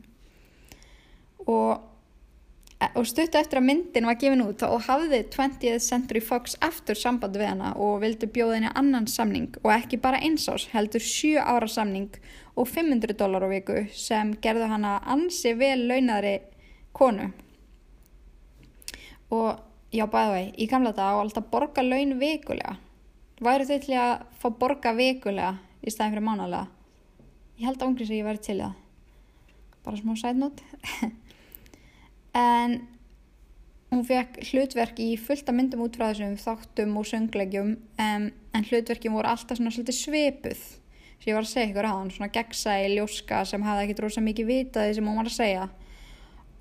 og, 1.45 1.85
og 2.79 3.07
stuttu 3.07 3.35
eftir 3.35 3.59
að 3.59 3.65
myndin 3.67 4.07
var 4.07 4.15
gefin 4.19 4.43
út 4.45 4.63
og 4.63 4.85
hafði 4.85 5.19
20th 5.33 5.83
Century 5.83 6.21
Fox 6.23 6.55
eftir 6.63 6.95
sambandi 6.95 7.41
við 7.41 7.51
henni 7.51 7.71
og 7.75 7.97
vildi 8.03 8.29
bjóða 8.31 8.55
henni 8.55 8.71
annan 8.81 9.07
samning 9.11 9.49
og 9.65 9.73
ekki 9.75 9.99
bara 9.99 10.21
eins 10.23 10.47
ás 10.47 10.69
heldur 10.71 11.03
7 11.03 11.35
ára 11.43 11.67
samning 11.67 12.07
og 12.55 12.71
500 12.71 13.17
dólar 13.19 13.43
á 13.43 13.49
viku 13.51 13.83
sem 13.91 14.31
gerðu 14.43 14.71
hana 14.71 14.97
ansi 15.03 15.53
vel 15.59 15.87
launari 15.91 16.39
konu. 16.95 17.29
Og 19.29 19.59
já 19.91 20.07
bæði 20.07 20.33
vei, 20.33 20.47
í 20.57 20.65
gamla 20.71 20.95
dag 20.95 21.19
á 21.19 21.21
alltaf 21.21 21.51
borga 21.51 21.83
laun 21.83 22.17
vikulega. 22.19 22.77
Væri 23.43 23.67
þau 23.67 23.79
til 23.83 23.95
að 23.99 24.13
fá 24.39 24.49
borga 24.49 24.95
vikulega 24.95 25.57
í 25.83 25.91
staðin 25.91 26.15
fyrir 26.15 26.27
mánalega 26.31 26.67
ég 27.59 27.67
held 27.67 27.81
að 27.81 27.89
ungri 27.91 28.07
sem 28.07 28.19
ég 28.19 28.27
væri 28.27 28.39
til 28.43 28.59
það. 28.61 28.75
Bara 29.83 29.99
smá 29.99 30.15
sætnót 30.19 30.61
en 32.39 32.79
hún 33.89 34.05
fekk 34.05 34.41
hlutverk 34.51 34.99
í 35.01 35.13
fullta 35.19 35.53
myndum 35.55 35.83
út 35.85 35.97
frá 35.97 36.11
þessum 36.11 36.37
þáttum 36.39 36.97
og 36.99 37.07
sönglegjum 37.09 37.73
um, 37.75 38.29
en 38.29 38.67
hlutverkin 38.69 39.15
voru 39.15 39.31
alltaf 39.31 39.57
svona 39.57 39.73
svolítið 39.73 39.97
sveipuð 39.97 40.61
sem 41.19 41.31
ég 41.31 41.35
var 41.35 41.43
að 41.43 41.51
segja 41.51 41.69
ykkur 41.69 41.89
á 41.89 41.93
hann 41.97 42.11
svona 42.13 42.31
gegnsæi 42.31 42.95
ljóska 42.95 43.43
sem 43.47 43.63
hafði 43.65 43.95
dróðs 43.97 44.19
að 44.21 44.27
mikið 44.29 44.49
vitaði 44.49 44.95
sem 44.95 45.09
hún 45.09 45.19
var 45.19 45.27
að 45.27 45.35
segja. 45.35 45.65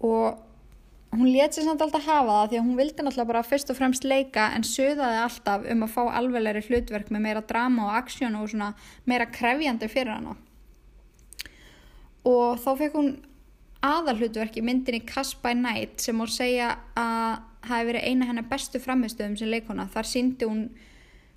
Og 0.02 0.40
hún 1.14 1.30
let 1.30 1.54
sér 1.54 1.68
samt 1.68 1.84
alltaf 1.84 2.08
hafa 2.08 2.32
það 2.32 2.50
því 2.50 2.58
að 2.58 2.66
hún 2.66 2.80
vildi 2.80 3.04
náttúrulega 3.04 3.30
bara 3.30 3.44
fyrst 3.46 3.70
og 3.70 3.78
fremst 3.78 4.08
leika 4.08 4.48
en 4.56 4.66
söðaði 4.66 5.22
alltaf 5.22 5.68
um 5.70 5.86
að 5.86 5.94
fá 5.94 6.02
alvegleri 6.20 6.64
hlutverk 6.66 7.12
með 7.14 7.24
meira 7.28 7.44
drama 7.52 7.86
og 7.86 7.96
aksjón 8.00 8.40
og 8.40 8.50
svona 8.50 8.72
meira 9.06 9.28
krefjandi 9.30 9.88
fyrir 9.92 10.16
hana. 10.16 10.34
Og 12.26 12.58
þá 12.58 12.70
fekk 12.82 12.98
hún 12.98 13.14
aðal 13.84 14.16
hlutverk 14.18 14.58
í 14.58 14.64
myndinni 14.64 15.04
Cast 15.06 15.38
by 15.42 15.54
Night 15.54 16.02
sem 16.02 16.18
hún 16.18 16.30
segja 16.30 16.74
að 16.98 17.44
hafi 17.68 17.88
verið 17.90 18.06
eina 18.06 18.28
hennar 18.28 18.46
bestu 18.50 18.80
framistöðum 18.82 19.36
sem 19.38 19.50
leikona 19.50 19.88
þar 19.92 20.08
síndi 20.08 20.48
hún 20.48 20.68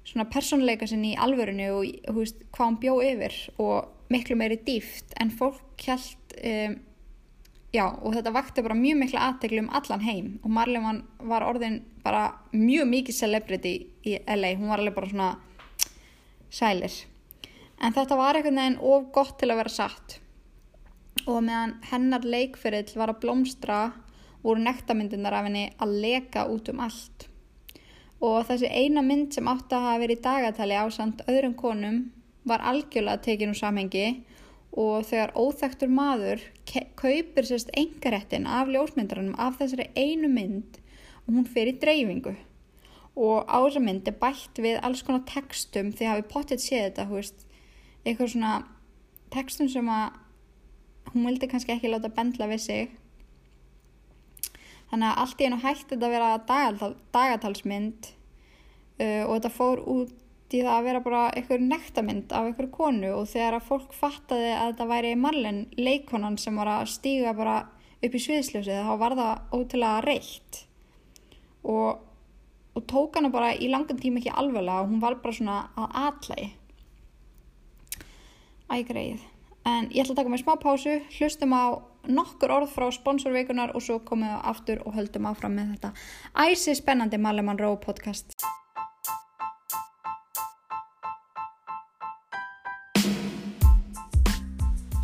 svona 0.08 0.25
personleika 0.34 0.88
sinni 0.89 1.13
í 1.13 1.19
alvörinu 1.19 1.67
og 1.77 2.15
veist, 2.17 2.39
hvað 2.54 2.71
hún 2.71 2.80
bjó 2.82 2.95
yfir 3.06 3.36
og 3.62 4.13
miklu 4.13 4.38
meiri 4.38 4.58
dýft 4.65 5.13
en 5.21 5.30
fólk 5.34 5.86
held 5.86 6.36
um, 6.41 6.80
já 7.71 7.86
og 7.88 8.15
þetta 8.15 8.34
vakti 8.36 8.65
bara 8.65 8.77
mjög 8.77 8.99
mikla 9.04 9.27
aðteglu 9.30 9.65
um 9.65 9.69
allan 9.77 10.04
heim. 10.06 10.34
Og 10.43 10.51
Marley 10.51 10.82
var 11.30 11.45
orðin 11.47 11.82
bara 12.04 12.25
mjög 12.51 12.89
mikið 12.89 13.19
celebrity 13.21 13.75
í 14.04 14.17
LA, 14.25 14.56
hún 14.58 14.73
var 14.73 14.82
alveg 14.82 14.97
bara 14.97 15.12
svona 15.13 15.30
sælir. 16.51 16.97
En 17.82 17.93
þetta 17.93 18.17
var 18.17 18.38
einhvern 18.38 18.60
veginn 18.60 18.82
of 18.82 19.08
gott 19.13 19.38
til 19.39 19.49
að 19.54 19.62
vera 19.62 19.73
satt 19.77 20.19
og 21.27 21.43
meðan 21.45 21.75
hennar 21.91 22.25
leikferill 22.25 22.89
var 22.95 23.13
að 23.13 23.21
blómstra 23.25 23.81
voru 24.41 24.63
nektamyndunar 24.65 25.36
af 25.38 25.47
henni 25.47 25.67
að 25.81 25.93
leka 26.03 26.47
út 26.49 26.71
um 26.71 26.81
allt. 26.86 27.27
Og 28.21 28.43
þessi 28.45 28.69
eina 28.69 29.01
mynd 29.05 29.34
sem 29.34 29.47
átti 29.49 29.77
að 29.77 29.88
hafa 29.88 30.01
verið 30.03 30.19
í 30.19 30.25
dagatali 30.25 30.77
á 30.77 30.86
samt 30.93 31.23
öðrum 31.27 31.55
konum 31.57 32.03
var 32.45 32.63
algjörlega 32.65 33.21
tekin 33.25 33.53
úr 33.53 33.57
samhengi 33.57 34.05
og 34.71 35.03
þegar 35.10 35.34
óþektur 35.36 35.91
maður 35.91 36.43
kaupir 36.99 37.47
sérst 37.47 37.73
engarettin 37.77 38.47
af 38.47 38.69
ljósmyndarannum 38.71 39.38
af 39.41 39.57
þessari 39.60 39.89
einu 39.97 40.29
mynd 40.31 40.79
og 41.25 41.34
hún 41.36 41.49
fer 41.49 41.69
í 41.69 41.77
dreifingu. 41.81 42.36
Og 43.19 43.43
á 43.45 43.57
þessa 43.60 43.84
mynd 43.84 44.07
er 44.07 44.17
bætt 44.21 44.62
við 44.63 44.79
alls 44.86 45.03
konar 45.03 45.25
textum 45.27 45.91
því 45.91 46.07
hafið 46.07 46.29
potið 46.31 46.63
séð 46.63 46.86
þetta 46.88 47.07
veist, 47.10 47.47
eitthvað 48.05 48.31
svona 48.34 48.53
textum 49.34 49.69
sem 49.71 49.89
að 49.91 50.20
hún 51.10 51.28
vildi 51.28 51.50
kannski 51.52 51.76
ekki 51.76 51.92
láta 51.92 52.12
bendla 52.14 52.48
við 52.52 52.64
sig. 52.66 52.96
Þannig 54.92 55.08
að 55.08 55.22
allt 55.24 55.42
í 55.42 55.48
einu 55.48 55.60
hætti 55.64 55.88
þetta 55.94 56.08
að 56.08 56.16
vera 56.16 56.32
dagatal, 56.48 56.92
dagatalsmynd 57.16 58.10
uh, 58.12 59.24
og 59.28 59.34
þetta 59.38 59.54
fór 59.56 59.84
út 59.88 60.18
í 60.52 60.60
það 60.60 60.74
að 60.74 60.88
vera 60.90 61.04
bara 61.06 61.22
einhver 61.32 61.62
nektamind 61.64 62.34
af 62.36 62.50
einhver 62.50 62.68
konu 62.76 63.14
og 63.22 63.30
þegar 63.32 63.56
að 63.56 63.68
fólk 63.70 63.94
fattaði 63.96 64.50
að 64.52 64.74
þetta 64.74 64.88
væri 64.90 65.14
Marlen 65.16 65.62
leikonan 65.80 66.36
sem 66.42 66.60
var 66.60 66.74
að 66.74 66.90
stíga 66.92 67.32
bara 67.38 67.62
upp 68.02 68.18
í 68.18 68.24
sviðsljósið 68.26 68.82
þá 68.84 68.94
var 69.00 69.16
það 69.16 69.56
ótrúlega 69.56 70.04
reitt. 70.04 70.64
Og, 71.62 72.02
og 72.76 72.88
tók 72.90 73.16
hana 73.16 73.32
bara 73.32 73.54
í 73.56 73.70
langan 73.72 74.02
tíma 74.02 74.20
ekki 74.20 74.34
alveglega 74.34 74.84
og 74.84 74.92
hún 74.92 75.04
var 75.04 75.22
bara 75.24 75.38
svona 75.38 75.62
að 75.78 75.96
atlægi 76.10 76.50
ægreið 78.72 79.31
en 79.65 79.89
ég 79.91 80.04
ætla 80.04 80.15
að 80.15 80.21
taka 80.21 80.34
mig 80.34 80.41
smá 80.43 80.56
pásu 80.62 80.97
hlustum 81.17 81.54
á 81.54 81.78
nokkur 82.08 82.54
orð 82.56 82.71
frá 82.74 82.88
sponsorveikunar 82.93 83.76
og 83.76 83.86
svo 83.86 84.00
komum 84.06 84.32
við 84.32 84.50
aftur 84.54 84.82
og 84.86 84.97
höldum 84.97 85.30
áfram 85.30 85.54
með 85.58 85.76
þetta 85.76 85.93
æsi 86.47 86.76
spennandi 86.80 87.21
Maleman 87.21 87.62
Ró 87.62 87.76
podcast 87.82 88.34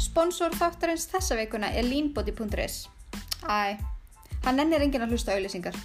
Sponsor 0.02 0.50
þáttarins 0.58 1.06
þessa 1.12 1.36
veikuna 1.38 1.70
er 1.78 1.86
leanbody.is 1.86 2.88
Æ, 3.46 3.78
hann 4.43 4.60
ennir 4.60 4.82
engin 4.82 5.04
að 5.06 5.13
hlusta 5.13 5.36
auðlýsingar. 5.36 5.76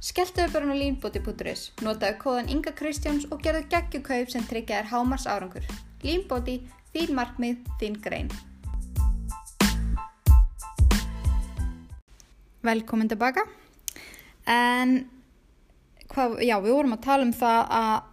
Skelltuðu 0.00 0.48
bara 0.54 0.72
á 0.72 0.80
leanbody.is, 0.80 1.66
notaðu 1.84 2.16
kóðan 2.22 2.48
Inga 2.48 2.72
Kristjáns 2.72 3.26
og 3.28 3.42
gerðu 3.44 3.66
geggjukaup 3.74 4.32
sem 4.32 4.46
tryggja 4.48 4.80
þér 4.80 4.88
hámars 4.94 5.28
árangur. 5.28 5.68
Leanbody, 6.00 6.56
þín 6.94 7.14
markmið, 7.16 7.58
þín 7.80 7.98
grein. 8.02 8.30
Velkomin 12.66 13.08
tilbaka. 13.08 13.46
En, 14.50 14.96
hvað, 16.12 16.40
já, 16.44 16.56
við 16.60 16.76
vorum 16.76 16.96
að 16.96 17.04
tala 17.06 17.26
um 17.28 17.34
það 17.36 17.60
að 17.80 18.08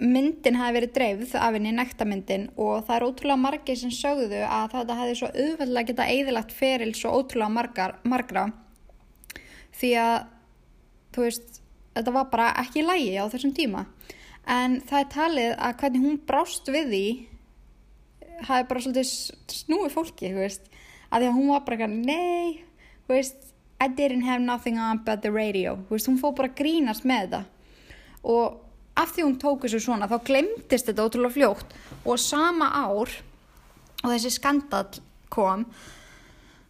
myndin 0.00 0.56
hafi 0.56 0.76
verið 0.78 0.92
dreifð 0.96 1.34
af 1.36 1.54
henni 1.54 1.72
nektarmyndin 1.76 2.46
og 2.56 2.86
það 2.86 2.94
er 2.94 3.04
ótrúlega 3.04 3.42
margir 3.42 3.76
sem 3.76 3.92
sögðu 3.92 4.40
að 4.46 4.74
þetta 4.74 4.96
hefði 4.96 5.16
svo 5.18 5.28
auðveldlega 5.34 5.90
geta 5.90 6.06
eðilagt 6.08 6.54
feril 6.56 6.92
svo 6.96 7.12
ótrúlega 7.18 7.52
margar, 7.52 7.96
margra 8.08 8.46
því 9.76 9.90
að 10.00 10.14
þú 11.12 11.26
veist, 11.26 11.60
þetta 11.98 12.14
var 12.16 12.30
bara 12.32 12.48
ekki 12.62 12.86
lægi 12.86 13.18
á 13.20 13.28
þessum 13.28 13.52
tíma 13.56 13.84
en 14.48 14.78
það 14.88 15.02
er 15.02 15.12
talið 15.16 15.52
að 15.58 15.76
hvernig 15.82 16.06
hún 16.06 16.18
brást 16.30 16.72
við 16.72 16.88
því 16.94 17.04
hafi 18.48 18.66
bara 18.68 18.82
svolítið 18.84 19.08
snúið 19.54 19.94
fólki, 19.94 20.32
að 20.32 21.22
því 21.22 21.28
að 21.28 21.36
hún 21.36 21.52
var 21.52 21.64
bara 21.66 21.88
veist, 23.10 23.36
I 23.80 23.88
didn't 23.88 24.24
have 24.24 24.42
nothing 24.42 24.78
on 24.78 25.00
but 25.04 25.22
the 25.22 25.32
radio, 25.32 25.78
veist, 25.90 26.08
hún 26.08 26.20
fóð 26.20 26.36
bara 26.42 26.52
grínast 26.54 27.06
með 27.08 27.22
þetta. 27.24 27.44
Og 28.28 28.60
af 29.00 29.14
því 29.14 29.24
hún 29.24 29.38
tók 29.40 29.64
þessu 29.64 29.80
svona 29.86 30.08
þá 30.10 30.18
glemtist 30.26 30.90
þetta 30.90 31.06
ótrúlega 31.06 31.36
fljótt. 31.36 31.74
Og 32.04 32.20
sama 32.20 32.68
ár 32.68 33.12
og 34.02 34.08
þessi 34.08 34.34
skandal 34.36 34.86
kom 35.32 35.64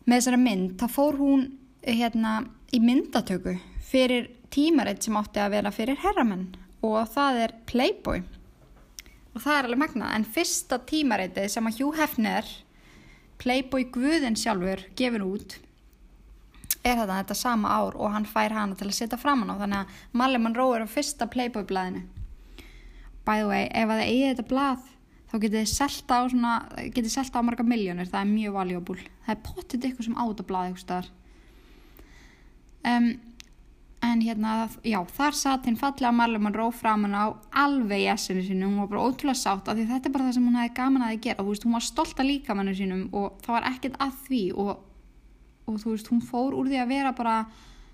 með 0.07 0.17
þessari 0.17 0.41
mynd 0.43 0.77
þá 0.81 0.87
fór 0.91 1.19
hún 1.19 1.47
hérna 1.83 2.41
í 2.75 2.81
myndatöku 2.83 3.57
fyrir 3.91 4.31
tímaritt 4.55 5.03
sem 5.03 5.17
átti 5.19 5.43
að 5.43 5.57
vera 5.57 5.75
fyrir 5.75 5.99
herramenn. 6.05 6.51
Og 6.87 7.03
það 7.13 7.43
er 7.45 7.57
Playboy 7.69 8.23
og 9.35 9.43
það 9.45 9.57
er 9.57 9.69
alveg 9.69 9.83
magnað. 9.85 10.15
En 10.17 10.29
fyrsta 10.37 10.81
tímaritið 10.91 11.51
sem 11.53 11.71
að 11.71 11.81
Hugh 11.81 11.99
Hefner 12.01 12.55
Playboy 13.41 13.89
Guðin 13.95 14.39
sjálfur 14.39 14.85
gefur 14.99 15.27
út 15.27 15.59
er 16.81 16.97
þetta 16.97 17.19
þetta 17.19 17.37
sama 17.37 17.73
ár 17.77 17.97
og 17.97 18.15
hann 18.15 18.29
fær 18.29 18.55
hana 18.57 18.77
til 18.79 18.89
að 18.89 18.97
setja 18.97 19.21
fram 19.21 19.45
hann 19.45 19.53
á. 19.53 19.61
Þannig 19.61 19.83
að 19.83 20.01
Marilyn 20.17 20.47
Monroe 20.47 20.79
er 20.79 20.87
á 20.87 20.89
fyrsta 20.89 21.29
Playboy 21.31 21.67
blaðinu 21.69 22.07
by 23.31 23.39
the 23.39 23.47
way, 23.47 23.69
ef 23.71 23.91
að 23.91 24.01
þið 24.01 24.11
eigið 24.11 24.31
þetta 24.33 24.49
blað 24.51 24.85
þá 25.31 25.35
getið 25.37 25.57
þið 25.59 25.71
selta 25.71 26.19
á 26.19 26.23
svona 26.33 26.53
getið 26.81 27.07
þið 27.07 27.15
selta 27.15 27.43
á 27.43 27.47
marga 27.47 27.67
miljónir, 27.67 28.11
það 28.11 28.23
er 28.23 28.31
mjög 28.31 28.57
valjúbúl 28.57 28.99
það 29.01 29.35
er 29.35 29.43
pottit 29.47 29.89
ykkur 29.91 30.07
sem 30.09 30.17
áta 30.19 30.47
blað 30.47 30.71
ykkur 30.71 30.85
staðar. 30.85 31.11
Um, 32.81 33.11
en 34.03 34.21
hérna, 34.25 34.69
já, 34.87 34.99
þar 35.13 35.37
satt 35.37 35.67
hinn 35.69 35.77
fallega 35.79 36.13
Marilyn 36.15 36.45
Monroe 36.47 36.73
framan 36.73 37.13
á 37.13 37.37
alveg 37.63 38.07
í 38.07 38.09
essinu 38.09 38.43
sínum, 38.45 38.73
hún 38.73 38.85
var 38.85 38.93
bara 38.95 39.09
ótrúlega 39.09 39.37
sátt 39.37 39.69
af 39.69 39.77
því 39.77 39.89
þetta 39.91 40.09
er 40.09 40.15
bara 40.15 40.29
það 40.29 40.37
sem 40.37 40.47
hún 40.49 40.61
hefði 40.61 40.77
gaman 40.79 41.05
að 41.05 41.19
gera. 41.27 41.45
Veist, 41.45 41.67
hún 41.67 41.77
var 41.77 41.85
stolt 41.85 42.23
að 42.23 42.31
líka 42.31 42.57
mannu 42.57 42.77
sínum 42.77 43.03
og 43.13 43.43
það 43.45 43.57
var 43.59 43.69
ekkert 43.75 43.99
að 44.01 44.15
því 44.29 44.45
og, 44.65 44.71
og 45.67 45.83
þú 45.83 45.93
veist, 45.93 46.09
hún 46.15 46.25
fór 46.25 46.57
úr 46.57 46.71
því 46.71 46.81
að 46.81 46.95
vera 46.95 47.13
bara 47.19 47.37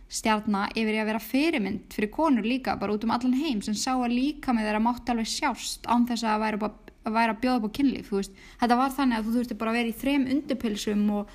stjarnar 0.07 0.76
yfir 0.78 1.00
að 1.00 1.11
vera 1.11 1.22
fyrirmynd 1.22 1.96
fyrir 1.96 2.12
konur 2.14 2.46
líka, 2.46 2.76
bara 2.78 2.94
út 2.94 3.04
um 3.04 3.14
allan 3.16 3.34
heim 3.40 3.62
sem 3.66 3.74
sá 3.74 3.96
að 3.96 4.14
líka 4.14 4.54
með 4.54 4.68
þeirra 4.68 4.84
mátt 4.84 5.11
alveg 5.11 5.26
sjást 5.26 5.88
án 5.90 6.07
þess 6.07 6.22
að 6.22 6.44
væri, 6.44 6.70
að 7.07 7.18
að 7.24 7.40
bjóða 7.42 7.59
upp 7.59 7.66
á 7.66 7.76
kynlíf, 7.80 8.07
þú 8.12 8.20
veist, 8.20 8.38
þetta 8.62 8.78
var 8.78 8.94
þannig 8.94 9.18
að 9.18 9.26
þú 9.26 9.34
þurfti 9.36 9.59
bara 9.59 9.72
að 9.72 9.78
vera 9.80 9.90
í 9.90 9.98
þrem 10.04 10.28
undirpilsum 10.36 11.04
og 11.18 11.34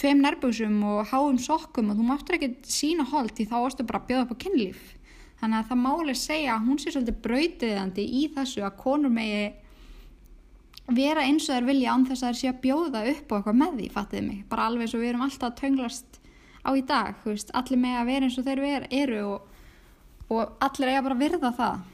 tveim 0.00 0.22
nærbúsum 0.24 0.78
og 0.88 1.10
háum 1.10 1.38
sokkum 1.40 1.90
og 1.92 1.98
þú 1.98 2.06
máttur 2.08 2.38
ekki 2.38 2.54
sína 2.64 3.04
hold 3.10 3.34
því 3.36 3.46
þá 3.50 3.56
varstu 3.58 3.86
bara 3.88 4.00
að 4.00 4.08
bjóða 4.08 4.26
upp 4.26 4.32
á 4.32 4.42
kynlíf. 4.44 4.84
Þannig 5.40 5.58
að 5.58 5.68
það 5.70 5.82
máli 5.86 6.14
segja 6.20 6.54
að 6.54 6.68
hún 6.68 6.78
sé 6.80 6.92
svolítið 6.92 7.18
brautriðandi 7.24 8.06
í 8.20 8.22
þessu 8.34 8.64
að 8.64 8.78
konur 8.80 9.12
megi 9.12 9.44
vera 10.90 11.24
eins 11.24 11.46
og 11.48 11.54
þær 11.54 11.68
vilja 11.68 11.94
án 11.94 12.06
þess 12.08 12.24
að 12.24 12.30
þær 12.30 12.38
sé 12.40 12.50
að 12.50 12.62
bjóða 12.64 13.02
upp 13.12 13.30
á 13.30 13.34
eitthvað 13.36 13.60
með 13.60 13.76
því, 13.78 13.88
fattiði 13.94 14.24
mig. 14.26 14.40
Bara 14.50 14.66
alveg 14.68 14.86
eins 14.86 14.96
og 14.96 15.02
við 15.02 15.12
erum 15.12 15.24
alltaf 15.26 15.48
að 15.50 15.60
tönglast 15.60 16.18
á 16.60 16.70
í 16.76 16.82
dag, 16.86 17.20
veist, 17.24 17.52
allir 17.56 17.80
með 17.80 18.00
að 18.00 18.10
vera 18.10 18.28
eins 18.28 18.38
og 18.40 18.48
þeir 18.48 18.88
eru 18.90 19.20
og, 19.28 19.60
og 20.28 20.64
allir 20.66 20.92
eiga 20.92 21.04
bara 21.06 21.16
að 21.16 21.24
virða 21.24 21.52
það. 21.60 21.84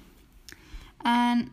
En, 1.06 1.44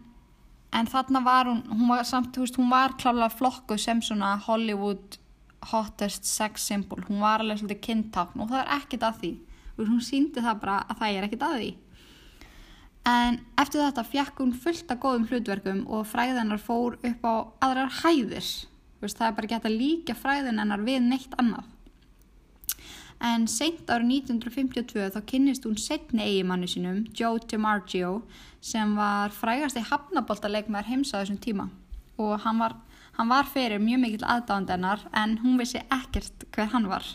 en 0.73 0.89
þarna 0.89 1.23
var 1.25 1.51
hún, 1.51 1.61
hún 1.69 1.91
var 1.91 2.07
samt, 2.09 2.39
veist, 2.39 2.57
hún 2.57 2.71
var 2.73 2.95
klálega 3.01 3.29
flokku 3.33 3.77
sem 3.77 4.01
svona 4.01 4.33
Hollywood 4.47 5.19
hottest 5.71 6.27
sex 6.27 6.67
symbol. 6.67 7.03
Hún 7.07 7.23
var 7.23 7.43
alveg 7.43 7.61
svolítið 7.61 7.81
kynntafn 7.87 8.43
og 8.43 8.51
það 8.51 8.61
er 8.63 8.75
ekkit 8.79 9.07
að 9.07 9.19
því. 9.21 9.31
Hún 9.79 10.03
síndi 10.05 10.43
það 10.43 10.61
bara 10.61 10.77
að 10.85 10.99
það 11.01 11.17
er 11.17 11.27
ekkit 11.27 11.47
að 11.47 11.57
því. 11.59 11.71
En 13.13 13.39
eftir 13.59 13.83
þetta 13.83 14.05
fjekk 14.07 14.37
hún 14.39 14.53
fullt 14.63 14.91
af 14.93 14.99
góðum 15.03 15.27
hlutverkum 15.27 15.81
og 15.91 16.05
fræðinar 16.07 16.61
fór 16.63 16.95
upp 17.03 17.25
á 17.27 17.33
aðrar 17.67 17.97
hæðir. 18.03 18.47
Það 19.03 19.27
er 19.27 19.35
bara 19.35 19.49
gett 19.51 19.65
að 19.67 19.79
líka 19.81 20.15
fræðinar 20.15 20.85
við 20.87 21.01
neitt 21.03 21.33
annað. 21.35 21.67
En 23.23 23.45
seint 23.47 23.87
árið 23.87 24.09
1952 24.23 25.11
þá 25.15 25.19
kynnist 25.27 25.67
hún 25.67 25.77
setni 25.79 26.23
eigimannu 26.25 26.67
sínum 26.67 27.03
Joe 27.15 27.39
DiMaggio 27.39 28.17
sem 28.63 28.95
var 28.97 29.31
frægast 29.35 29.79
í 29.79 29.83
hafnaboltaleikmaður 29.87 30.89
heims 30.89 31.13
á 31.15 31.21
þessum 31.21 31.39
tíma. 31.43 31.69
Og 32.19 32.35
hann 32.43 32.59
var 32.59 32.75
Hann 33.17 33.29
var 33.29 33.45
fyrir 33.45 33.81
mjög 33.81 34.01
mikill 34.01 34.25
aðdándennar 34.25 35.03
en 35.13 35.37
hún 35.43 35.59
vissi 35.59 35.81
ekkert 35.93 36.47
hver 36.55 36.71
hann 36.73 36.87
var. 36.89 37.05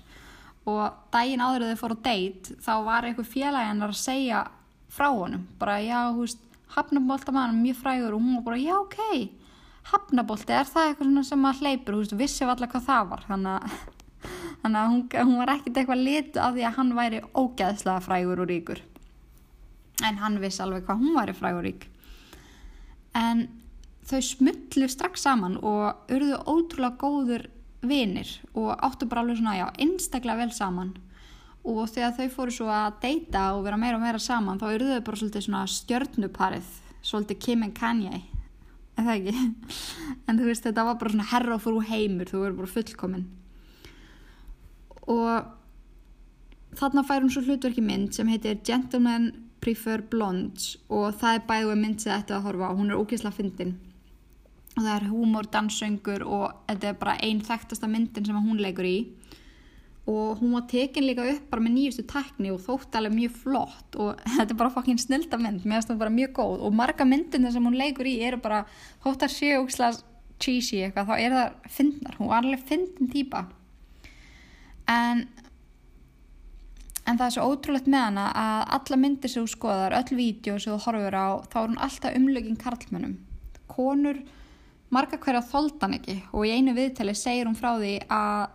Og 0.69 0.85
daginn 1.15 1.43
áður 1.43 1.73
þau 1.73 1.81
fór 1.81 1.95
á 1.97 2.05
deitt 2.07 2.53
þá 2.63 2.73
var 2.87 3.09
einhver 3.09 3.27
félagjannar 3.27 3.95
að 3.95 4.01
segja 4.03 4.45
frá 4.93 5.09
honum. 5.11 5.47
Bara 5.59 5.81
já, 5.83 5.99
hú 6.13 6.23
veist, 6.23 6.41
hafnaboltamann 6.75 7.57
er 7.57 7.63
mjög 7.63 7.81
frægur 7.83 8.15
og 8.15 8.23
hún 8.23 8.39
var 8.39 8.47
bara 8.51 8.61
já, 8.63 8.75
ok. 8.79 8.99
Hafnabolti, 9.89 10.53
er 10.53 10.69
það 10.69 10.91
eitthvað 10.91 11.23
sem 11.27 11.47
að 11.49 11.63
hleypur, 11.63 11.97
hú 11.97 12.03
veist, 12.05 12.17
vissi 12.21 12.45
allar 12.47 12.71
hvað 12.71 12.89
það 12.89 13.13
var. 13.13 13.25
Þannig 13.29 13.53
að, 13.57 13.77
þannig 14.63 14.81
að 14.81 14.91
hún, 14.93 15.05
hún 15.19 15.39
var 15.43 15.55
ekkert 15.57 15.83
eitthvað 15.83 16.05
litu 16.05 16.43
af 16.45 16.57
því 16.57 16.67
að 16.69 16.77
hann 16.79 16.97
væri 16.99 17.23
ógæðslega 17.33 18.05
frægur 18.07 18.45
og 18.45 18.51
ríkur. 18.53 18.83
En 20.07 20.21
hann 20.23 20.39
vissi 20.43 20.63
alveg 20.63 20.87
hvað 20.87 21.03
hún 21.03 21.17
væri 21.19 21.35
frægur 21.35 21.63
og 21.65 21.67
rík. 21.67 21.89
En 23.19 23.49
þau 24.09 24.21
smullu 24.25 24.89
strax 24.91 25.27
saman 25.27 25.59
og 25.61 26.11
urðu 26.13 26.41
ótrúlega 26.49 26.97
góður 27.01 27.47
vinir 27.85 28.31
og 28.55 28.73
áttu 28.75 29.07
bara 29.09 29.23
alveg 29.23 29.39
svona, 29.39 29.59
já, 29.59 29.67
einstaklega 29.79 30.43
vel 30.43 30.55
saman. 30.55 30.95
Og 31.69 31.85
þegar 31.93 32.15
þau 32.17 32.29
fóru 32.33 32.55
svo 32.55 32.69
að 32.73 33.01
deyta 33.03 33.51
og 33.55 33.65
vera 33.67 33.79
meira 33.81 33.99
og 33.99 34.05
meira 34.05 34.21
saman 34.23 34.61
þá 34.61 34.69
urðu 34.71 34.95
þau 34.95 35.07
bara 35.09 35.21
svolítið 35.21 35.47
svona 35.47 35.65
stjörnuparið 35.75 36.71
svolítið 37.05 37.41
Kim 37.45 37.67
and 37.67 37.77
Kanye. 37.77 38.23
Eða 38.99 39.19
ekki? 39.19 39.35
En 40.29 40.39
þú 40.41 40.49
veist 40.49 40.65
þetta 40.65 40.87
var 40.89 40.97
bara 41.01 41.13
svona 41.13 41.29
herra 41.31 41.59
og 41.59 41.63
frú 41.65 41.83
heimur 41.85 42.31
þú 42.31 42.43
verður 42.47 42.63
bara 42.63 42.73
fullkominn 42.73 43.29
og 45.09 46.77
þarna 46.79 47.05
fær 47.09 47.25
hún 47.25 47.33
svo 47.33 47.43
hlutverki 47.47 47.83
mynd 47.85 48.13
sem 48.17 48.29
heitir 48.29 48.61
Gentlemen 48.67 49.31
Prefer 49.65 50.05
Blondes 50.11 50.77
og 50.93 51.17
það 51.19 51.39
er 51.39 51.47
bæðið 51.49 51.81
mynd 51.83 52.03
sem 52.03 52.13
þetta 52.13 52.37
að 52.39 52.49
horfa 52.49 52.69
á, 52.71 52.79
hún 52.79 52.93
er 52.93 53.01
ógeðslega 53.01 53.39
fyndin 53.39 53.77
og 54.79 54.85
það 54.85 54.95
er 54.95 55.07
húmor, 55.11 55.47
danssöngur 55.51 56.23
og 56.23 56.53
þetta 56.69 56.93
er 56.93 56.99
bara 57.01 57.17
einn 57.27 57.41
þekktasta 57.43 57.91
myndin 57.91 58.29
sem 58.29 58.37
hún 58.39 58.61
leikur 58.63 58.87
í. 58.87 58.99
Og 60.09 60.39
hún 60.41 60.55
var 60.55 60.69
tekin 60.71 61.05
líka 61.05 61.27
upp 61.29 61.49
bara 61.51 61.65
með 61.65 61.75
nýjustu 61.75 62.05
tekni 62.09 62.53
og 62.55 62.63
þótt 62.65 62.95
alveg 62.97 63.17
mjög 63.17 63.41
flott. 63.43 63.99
Og 63.99 64.23
þetta 64.37 64.55
er 64.55 64.61
bara 64.63 64.73
fokkin 64.73 65.01
snilda 65.03 65.41
mynd. 65.41 65.67
Mér 65.67 65.81
finnst 65.81 65.91
það 65.91 66.05
bara 66.05 66.15
mjög 66.15 66.33
góð. 66.39 66.63
Og 66.69 66.79
marga 66.79 67.09
myndin 67.09 67.51
sem 67.53 67.67
hún 67.67 67.77
leikur 67.77 68.09
í 68.09 68.15
eru 68.25 68.39
bara 68.45 68.63
þótt 69.03 69.27
að 69.27 69.35
séu 69.35 69.59
úkslega 69.65 69.99
cheesy 70.39 70.85
eitthvað 70.87 71.11
þá 71.11 71.15
er 71.19 71.35
það 71.35 71.75
fyndnar, 71.75 72.17
hún 72.21 72.31
var 72.31 72.47
alveg 72.47 72.65
fyndin 72.71 73.11
týpa. 73.11 73.43
En 74.89 75.27
en 77.09 77.17
það 77.17 77.27
er 77.27 77.35
svo 77.35 77.45
ótrúlegt 77.49 77.87
með 77.89 78.03
hana 78.05 78.25
að 78.37 78.63
alla 78.77 78.99
myndir 79.01 79.33
sem 79.33 79.45
þú 79.45 79.53
skoðar, 79.55 79.95
öll 79.97 80.17
vídeo 80.19 80.59
sem 80.61 80.75
þú 80.75 80.81
horfur 80.85 81.17
á 81.17 81.29
þá 81.49 81.57
er 81.61 81.71
hún 81.71 81.81
alltaf 81.87 82.19
umlögin 82.19 82.61
karlmönnum. 82.61 83.15
Konur 83.69 84.21
marga 84.95 85.19
hverja 85.21 85.45
þóldan 85.45 85.99
ekki 85.99 86.17
og 86.33 86.47
í 86.47 86.55
einu 86.57 86.75
viðtali 86.77 87.15
segir 87.19 87.49
hún 87.49 87.59
frá 87.59 87.75
því 87.77 87.95
að 88.09 88.47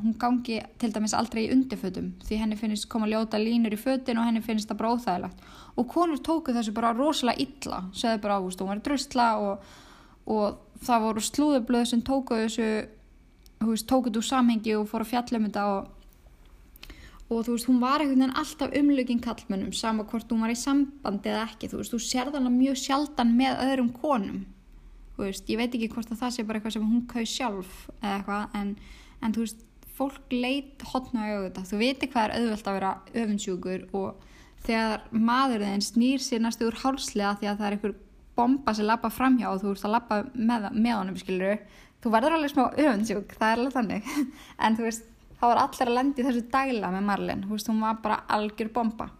hún 0.00 0.14
gangi 0.20 0.60
til 0.80 0.92
dæmis 0.94 1.14
aldrei 1.16 1.42
í 1.44 1.50
undirfötum 1.52 2.12
því 2.24 2.38
henni 2.40 2.56
finnst 2.56 2.88
koma 2.92 3.08
ljóta 3.10 3.40
línur 3.40 3.74
í 3.74 3.80
fötin 3.80 4.20
og 4.20 4.26
henni 4.28 4.42
finnst 4.44 4.70
það 4.70 4.80
bara 4.80 4.94
óþægilegt. 4.94 5.42
Og 5.76 5.88
konur 5.90 6.22
tóku 6.24 6.54
þessu 6.56 6.72
bara 6.76 6.94
rosalega 6.96 7.44
illa 7.44 7.82
segðu 7.92 8.22
bara 8.24 8.38
águst, 8.40 8.62
hún 8.62 8.72
var 8.72 8.82
dröstla 8.86 9.28
og, 9.44 9.64
og 10.26 10.60
það 10.86 11.06
voru 11.06 11.24
slúðublöð 11.26 11.86
sem 11.90 12.04
tóku 12.06 12.38
þessu 12.44 12.68
veist, 13.66 13.88
tóku 13.88 14.08
þetta 14.08 14.22
úr 14.22 14.28
samhengi 14.30 14.76
og 14.78 14.86
fóru 14.88 15.06
að 15.06 15.12
fjallum 15.12 15.48
þetta 15.48 15.66
og, 15.74 15.90
og 17.28 17.42
þú 17.44 17.56
veist, 17.56 17.68
hún 17.68 17.82
var 17.82 18.00
einhvern 18.00 18.24
veginn 18.24 18.38
alltaf 18.42 18.78
umlögin 18.80 19.24
kallmönnum 19.24 19.74
sama 19.76 20.06
hvort 20.08 20.32
hún 20.32 20.46
var 20.46 20.54
í 20.54 20.58
sambandi 20.58 21.32
eða 21.32 21.44
ekki 21.50 21.68
þú 21.72 21.82
veist, 21.82 21.92
þú 21.92 22.00
sérðan 22.06 22.48
mjög 22.54 22.80
sjaldan 22.80 23.36
með 23.36 23.60
öðrum 23.66 23.92
konum 24.00 24.40
veist, 25.26 25.50
ég 25.50 25.60
veit 25.60 25.74
ekki 25.74 25.90
hvort 25.92 26.12
að 26.12 26.22
það 26.22 26.34
sé 26.34 26.46
bara 26.46 26.60
eitthvað 26.60 26.76
sem 26.76 26.86
hún 26.86 27.06
kaus 27.10 27.34
sjálf 27.34 27.74
eða 28.00 28.14
eitthvað 28.16 28.56
en, 28.60 28.72
en 29.20 29.36
þú 29.36 29.44
veist, 29.46 29.66
fólk 30.00 30.32
leit 30.32 30.84
hotna 30.92 31.26
á 31.28 31.32
auðvitað, 31.36 31.66
þú 31.68 31.80
veitir 31.80 32.12
hvað 32.12 32.26
er 32.26 32.36
auðvelt 32.38 32.70
að 32.70 32.78
vera 32.78 32.92
öfunnsjúkur 33.22 33.82
og 34.00 34.28
þegar 34.64 35.04
maður 35.12 35.66
þeim 35.66 35.84
snýr 35.84 36.24
sér 36.24 36.40
næstu 36.44 36.68
úr 36.68 36.78
hálslega 36.80 37.34
því 37.40 37.50
að 37.50 37.60
það 37.60 37.66
er 37.66 37.76
einhver 37.76 37.98
bomba 38.38 38.74
sem 38.76 38.88
lappa 38.88 39.10
framhjá 39.12 39.50
og 39.50 39.60
þú 39.60 39.74
ert 39.74 39.84
að 39.84 39.94
lappa 39.96 40.20
með, 40.32 40.70
með 40.72 40.96
honum, 40.96 41.20
skilur 41.20 41.60
þú 42.00 42.12
verður 42.14 42.36
alveg 42.36 42.52
smá 42.54 42.64
öfunnsjúk, 42.70 43.34
það 43.36 43.52
er 43.52 43.60
alveg 43.60 43.76
þannig. 43.76 44.10
En 44.64 44.76
þú 44.78 44.86
veist, 44.86 45.06
þá 45.36 45.44
var 45.46 45.62
allir 45.64 45.90
að 45.90 45.96
lendi 45.98 46.26
þessu 46.26 46.42
dagla 46.52 46.92
með 46.94 47.06
Marlin, 47.10 47.44
þú 47.44 47.56
veist, 47.56 47.70
hún 47.72 47.84
var 47.84 48.00
bara 48.04 48.20
algjör 48.36 48.72
bomba. 48.74 49.10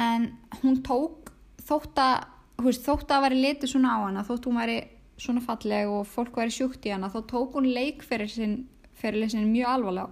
En 0.00 0.30
hún 0.62 0.80
tók 0.86 1.32
þótt 1.66 2.00
að 2.00 2.28
veist, 2.66 2.84
þótt 2.84 3.12
að 3.14 3.26
veri 3.26 3.42
litið 3.44 3.72
svona 3.72 3.96
á 3.96 3.98
hana 4.04 4.24
þótt 4.26 4.48
hún 4.48 4.58
veri 4.60 4.78
svona 5.20 5.42
falleg 5.44 5.90
og 5.90 6.08
fólk 6.08 6.38
veri 6.40 6.54
sjúkt 6.54 6.86
í 6.88 6.94
hana 6.94 7.10
þá 7.12 7.20
tók 7.28 7.58
hún 7.58 7.68
leikferðir 7.74 8.32
sin 8.32 9.52
mjög 9.52 9.68
alvarlega. 9.74 10.08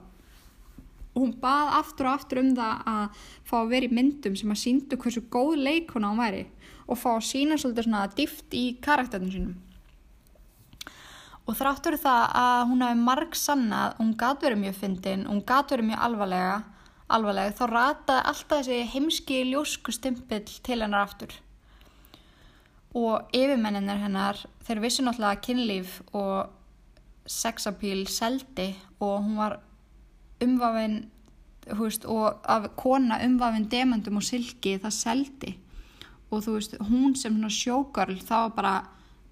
Og 1.15 1.23
hún 1.25 1.33
bað 1.43 1.73
aftur 1.81 2.09
og 2.09 2.19
aftur 2.19 2.43
um 2.43 2.53
það 2.57 2.83
að 2.93 3.23
fá 3.49 3.55
að 3.59 3.73
vera 3.73 3.89
í 3.89 3.95
myndum 3.99 4.37
sem 4.39 4.53
að 4.55 4.61
síndu 4.63 4.99
hversu 5.01 5.25
góð 5.33 5.57
leik 5.67 5.91
hún 5.97 6.07
á 6.07 6.11
hún 6.13 6.21
væri 6.23 6.45
og 6.87 7.01
fá 7.01 7.09
að 7.17 7.27
sína 7.29 7.59
svolítið 7.59 7.89
svona 7.89 8.05
dift 8.17 8.55
í 8.55 8.65
karakterinu 8.85 9.35
sínum. 9.35 9.57
Og 11.49 11.57
þráttur 11.57 11.97
það 12.01 12.25
að 12.39 12.63
hún 12.71 12.85
hafi 12.85 13.03
marg 13.03 13.37
sannað 13.41 13.97
hún 13.99 14.15
gæti 14.21 14.47
verið 14.47 14.63
mjög 14.63 14.81
fyndin 14.83 15.27
hún 15.27 15.43
gæti 15.49 15.75
verið 15.75 15.91
mjög 15.91 16.07
alvarlega 16.07 16.57
alvarlega 17.09 17.57
þá 17.57 17.65
rataði 17.73 18.25
alltaf 18.31 18.65
þessi 18.69 18.81
heimski 18.93 19.45
ljósku 19.49 19.95
stimpill 19.97 20.45
til 20.45 20.81
hennar 20.85 21.07
aftur 21.09 21.33
og 22.97 23.29
yfirmenninir 23.37 24.01
hennar 24.01 24.41
þeir 24.65 24.81
vissi 24.85 25.05
náttúrulega 25.05 25.37
að 25.37 25.45
kynlíf 25.45 25.99
og 26.17 26.55
sexapíl 27.29 28.07
seldi 28.09 28.71
og 29.01 29.25
hún 29.25 29.37
var 29.37 29.59
umvafin 30.45 31.03
veist, 31.77 32.05
og 32.05 32.41
af 32.49 32.71
kona 32.77 33.19
umvafin 33.27 33.69
demandum 33.71 34.17
og 34.17 34.23
silki 34.23 34.79
það 34.79 34.95
seldi. 34.95 35.57
Og 36.31 36.43
þú 36.45 36.55
veist 36.57 36.77
hún 36.89 37.17
sem 37.17 37.37
sjókarl 37.49 38.19
þá 38.21 38.55
bara 38.55 38.75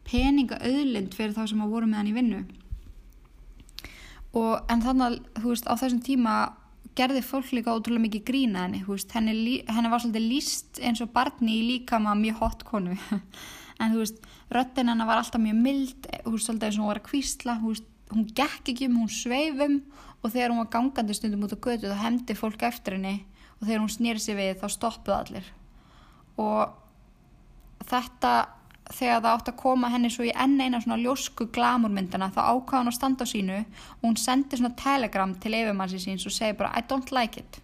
peninga 0.04 0.60
auðlind 0.60 1.14
fyrir 1.14 1.34
þá 1.36 1.48
sem 1.48 1.62
að 1.62 1.72
voru 1.72 1.86
með 1.86 1.96
hann 1.96 2.12
í 2.12 2.14
vinnu. 2.16 2.44
Og 4.36 4.60
en 4.68 4.82
þannig 4.82 5.06
að 5.06 5.18
þú 5.40 5.48
veist 5.48 5.68
á 5.68 5.74
þessum 5.74 6.02
tíma 6.04 6.36
gerði 6.96 7.22
fólk 7.24 7.52
líka 7.52 7.74
ótrúlega 7.74 8.06
mikið 8.06 8.24
grína 8.28 8.64
henni 8.64 8.82
veist, 8.86 9.12
henni, 9.12 9.60
henni 9.68 9.92
var 9.92 10.02
svolítið 10.02 10.28
líst 10.30 10.80
eins 10.80 11.02
og 11.04 11.12
barni 11.14 11.58
í 11.58 11.66
líkama 11.70 12.16
mjög 12.18 12.42
hot 12.42 12.66
konu. 12.68 12.96
En 13.76 13.92
þú 13.92 14.00
veist 14.00 14.22
röttin 14.56 14.88
henni 14.88 15.04
var 15.04 15.20
alltaf 15.20 15.42
mjög 15.42 15.58
mild 15.60 16.06
þú 16.24 16.32
veist 16.32 16.48
svolítið 16.48 16.68
eins 16.68 16.78
og 16.78 16.82
hún 16.82 16.90
var 16.90 17.00
að 17.02 17.08
kvísla 17.10 17.56
veist, 17.60 17.88
hún 18.14 18.26
gekk 18.38 18.70
ekki 18.72 18.88
um, 18.88 18.98
hún 19.02 19.12
sveifum 19.12 19.78
og 20.22 20.32
þegar 20.32 20.54
hún 20.54 20.62
var 20.62 20.70
gangandi 20.72 21.16
stundum 21.18 21.44
út 21.44 21.52
á 21.52 21.58
götu 21.60 21.90
þá 21.90 22.00
hendi 22.00 22.36
fólk 22.38 22.64
eftir 22.64 22.96
henni 22.96 23.16
og 23.58 23.66
þegar 23.66 23.82
hún 23.82 23.92
snýri 23.92 24.22
sig 24.22 24.38
við 24.38 24.56
þá 24.62 24.66
stoppuð 24.72 25.16
allir. 25.16 25.50
Og 26.40 27.84
þetta 27.88 28.32
þegar 28.94 29.22
það 29.22 29.32
átt 29.32 29.48
að 29.50 29.58
koma 29.60 29.90
henni 29.90 30.10
svo 30.12 30.26
í 30.26 30.32
enn 30.34 30.60
eina 30.60 30.80
svona 30.82 30.98
ljósku 31.00 31.48
glamurmyndina 31.54 32.28
þá 32.34 32.40
ákvaða 32.52 32.78
hann 32.78 32.90
að 32.90 32.96
standa 32.96 33.26
á 33.26 33.32
sínu 33.32 33.56
og 33.62 34.04
hún 34.04 34.18
sendi 34.20 34.58
svona 34.58 34.78
telegram 34.78 35.34
til 35.42 35.54
yfirmannsi 35.58 36.00
síns 36.02 36.26
og 36.28 36.34
segi 36.34 36.56
bara 36.58 36.70
I 36.78 36.84
don't 36.86 37.10
like 37.14 37.40
it. 37.40 37.58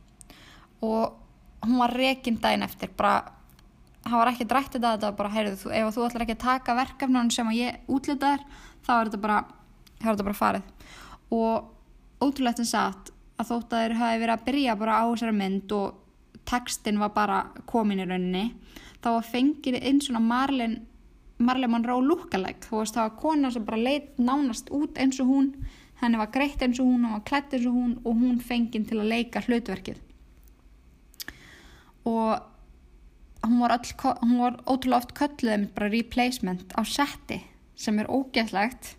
Og 0.83 1.15
hún 1.63 1.79
var 1.79 1.95
reygin 1.95 2.41
daginn 2.43 2.67
eftir 2.67 2.91
bara, 2.99 3.23
hann 4.05 4.19
var 4.19 4.33
ekki 4.33 4.49
drættið 4.51 4.83
að 4.89 4.99
þetta 4.99 5.13
bara, 5.21 5.33
heyrðu 5.37 5.61
þú, 5.63 5.73
ef 5.79 5.95
þú 5.95 6.07
ætlar 6.09 6.27
ekki 6.27 6.39
að 6.39 6.45
taka 6.49 6.79
verkefnun 6.81 7.31
sem 7.31 7.55
ég 7.55 7.81
útlita 7.87 8.35
þér 8.35 8.47
þá 8.83 8.93
er 8.97 9.11
þetta 9.11 9.23
bara, 9.23 9.41
þá 10.01 10.07
er 10.07 10.13
þetta 10.13 10.29
bara 10.29 10.41
farið. 10.43 10.95
Og 11.33 12.23
ótrúlegt 12.23 12.63
en 12.63 12.69
satt 12.69 13.13
að 13.39 13.53
þótt 13.53 13.75
að 13.75 13.85
þeir 13.85 13.99
hafi 14.01 14.23
verið 14.23 14.35
að 14.35 14.47
byrja 14.49 14.79
bara 14.81 14.99
á 14.99 15.05
þessari 15.07 15.37
mynd 15.39 15.75
og 15.79 15.99
textin 16.49 16.99
var 16.99 17.13
bara 17.15 17.45
komin 17.71 18.03
í 18.03 18.07
rauninni 18.09 18.49
þá 19.03 19.11
fengir 19.27 19.79
inn 19.79 20.01
svona 20.03 20.23
Marlin 20.23 20.81
Marley 21.45 21.71
Monroe 21.71 22.05
lookalike. 22.07 22.67
Þú 22.69 22.81
veist 22.81 22.97
það 22.97 23.09
var 23.09 23.19
kona 23.23 23.51
sem 23.53 23.67
bara 23.67 23.81
leitt 23.81 24.19
nánast 24.19 24.71
út 24.75 25.01
eins 25.03 25.21
og 25.23 25.33
hún. 25.33 25.51
Henni 26.03 26.19
var 26.19 26.33
greitt 26.35 26.63
eins 26.63 26.81
og 26.83 26.89
hún, 26.89 27.05
henni 27.05 27.19
var 27.19 27.27
klætt 27.29 27.53
eins 27.55 27.69
og 27.69 27.77
hún 27.77 27.93
og 28.03 28.17
hún 28.23 28.41
fenginn 28.43 28.87
til 28.89 28.99
að 29.03 29.13
leika 29.13 29.43
hlutverkið. 29.45 30.01
Og 32.11 33.47
hún 33.47 33.61
var, 33.63 33.77
all, 33.77 34.17
hún 34.23 34.39
var 34.41 34.59
ótrúlega 34.67 35.03
oft 35.03 35.15
kölluð 35.19 35.69
bara 35.75 35.91
replacement 35.93 36.75
á 36.75 36.83
setti 36.87 37.43
sem 37.79 37.99
er 37.99 38.11
ógætlegt 38.11 38.97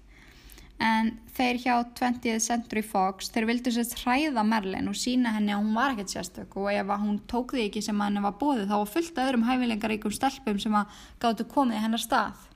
en 0.83 1.11
þeir 1.33 1.59
hjá 1.63 1.73
20th 1.95 2.43
Century 2.43 2.83
Fox 2.83 3.29
þeir 3.31 3.47
vildu 3.47 3.71
sérst 3.71 3.95
hræða 4.01 4.43
Merlin 4.45 4.89
og 4.91 4.97
sína 4.99 5.31
henni 5.37 5.53
að 5.55 5.61
hún 5.61 5.75
var 5.77 5.93
ekkert 5.93 6.11
sérstök. 6.11 6.57
Og 6.59 6.71
ef 6.73 6.89
hún 6.99 7.19
tók 7.29 7.53
því 7.55 7.67
ekki 7.69 7.83
sem 7.85 8.01
henni 8.03 8.23
var 8.23 8.35
bóðið 8.41 8.71
þá 8.71 8.75
var 8.75 8.89
fullt 8.91 9.21
öðrum 9.23 9.45
hæfileikaríkum 9.47 10.15
stelpum 10.15 10.59
sem 10.59 10.75
að 10.75 10.97
gáttu 11.23 11.47
komið 11.53 11.83
hennar 11.85 12.03
stað. 12.03 12.49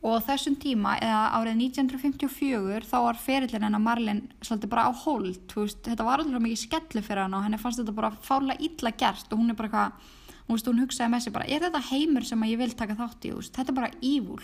Og 0.00 0.16
þessum 0.24 0.56
tíma 0.56 0.94
eða 0.96 1.20
árið 1.36 1.60
1954 1.68 2.88
þá 2.88 2.96
var 3.04 3.20
ferillin 3.20 3.66
hennar 3.68 3.84
Merlin 3.84 4.22
svolítið 4.40 4.72
bara 4.72 4.86
á 4.88 4.92
hold 5.04 5.54
veist, 5.54 5.82
þetta 5.84 6.06
var 6.06 6.22
alltaf 6.22 6.40
mikið 6.40 6.62
skellu 6.62 7.02
fyrir 7.04 7.26
hann 7.26 7.36
og 7.36 7.44
henni 7.44 7.60
fannst 7.60 7.82
þetta 7.82 7.96
bara 7.98 8.14
fála 8.24 8.56
illa 8.56 8.94
gert 8.96 9.28
og 9.28 9.42
hún 9.42 9.52
er 9.52 9.58
bara 9.58 9.68
eitthvað 9.68 10.16
hún, 10.48 10.62
hún 10.70 10.80
hugsaði 10.86 11.12
með 11.12 11.26
sig 11.26 11.36
bara 11.36 11.50
er 11.52 11.66
þetta 11.66 11.84
heimur 11.90 12.24
sem 12.24 12.46
ég 12.48 12.62
vil 12.62 12.72
taka 12.72 12.96
þátt 12.96 13.28
í? 13.28 13.34
Veist, 13.36 13.52
þetta 13.58 13.74
er 13.74 13.76
bara 13.76 13.92
ívúl 14.00 14.40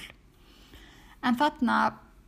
en 1.24 1.40
þarna 1.40 1.78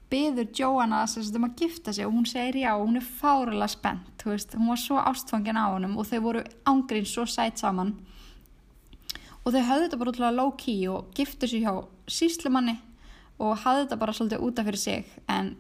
byður 0.09 0.49
Joanna 0.57 1.05
um 1.05 1.45
að 1.45 1.57
gifta 1.61 1.93
sig 1.93 2.07
og 2.07 2.15
hún 2.15 2.27
segir 2.27 2.63
já 2.63 2.73
og 2.75 2.87
hún 2.87 2.97
er 2.97 3.05
fáralega 3.21 3.69
spennt 3.69 4.25
veist, 4.25 4.55
hún 4.55 4.69
var 4.69 4.81
svo 4.81 4.99
ástfangin 4.99 5.57
á 5.57 5.73
honum 5.73 5.97
og 5.99 6.07
þau 6.09 6.21
voru 6.21 6.43
ángrín 6.65 7.07
svo 7.07 7.27
sætt 7.27 7.59
saman. 7.59 7.95
Og 9.45 9.53
þau 9.55 9.63
hafði 9.65 9.87
þetta 9.87 10.01
bara 10.01 10.13
útláða 10.13 10.37
low 10.37 10.53
key 10.57 10.89
og 10.89 11.13
giftu 11.17 11.49
sig 11.49 11.65
hjá 11.65 11.85
síslumanni 12.09 12.79
og 13.39 13.57
hafði 13.63 13.87
þetta 13.87 14.01
bara 14.01 14.17
svolítið 14.17 14.45
útaf 14.45 14.69
fyrir 14.69 14.83
sig 14.83 15.07
en 15.29 15.55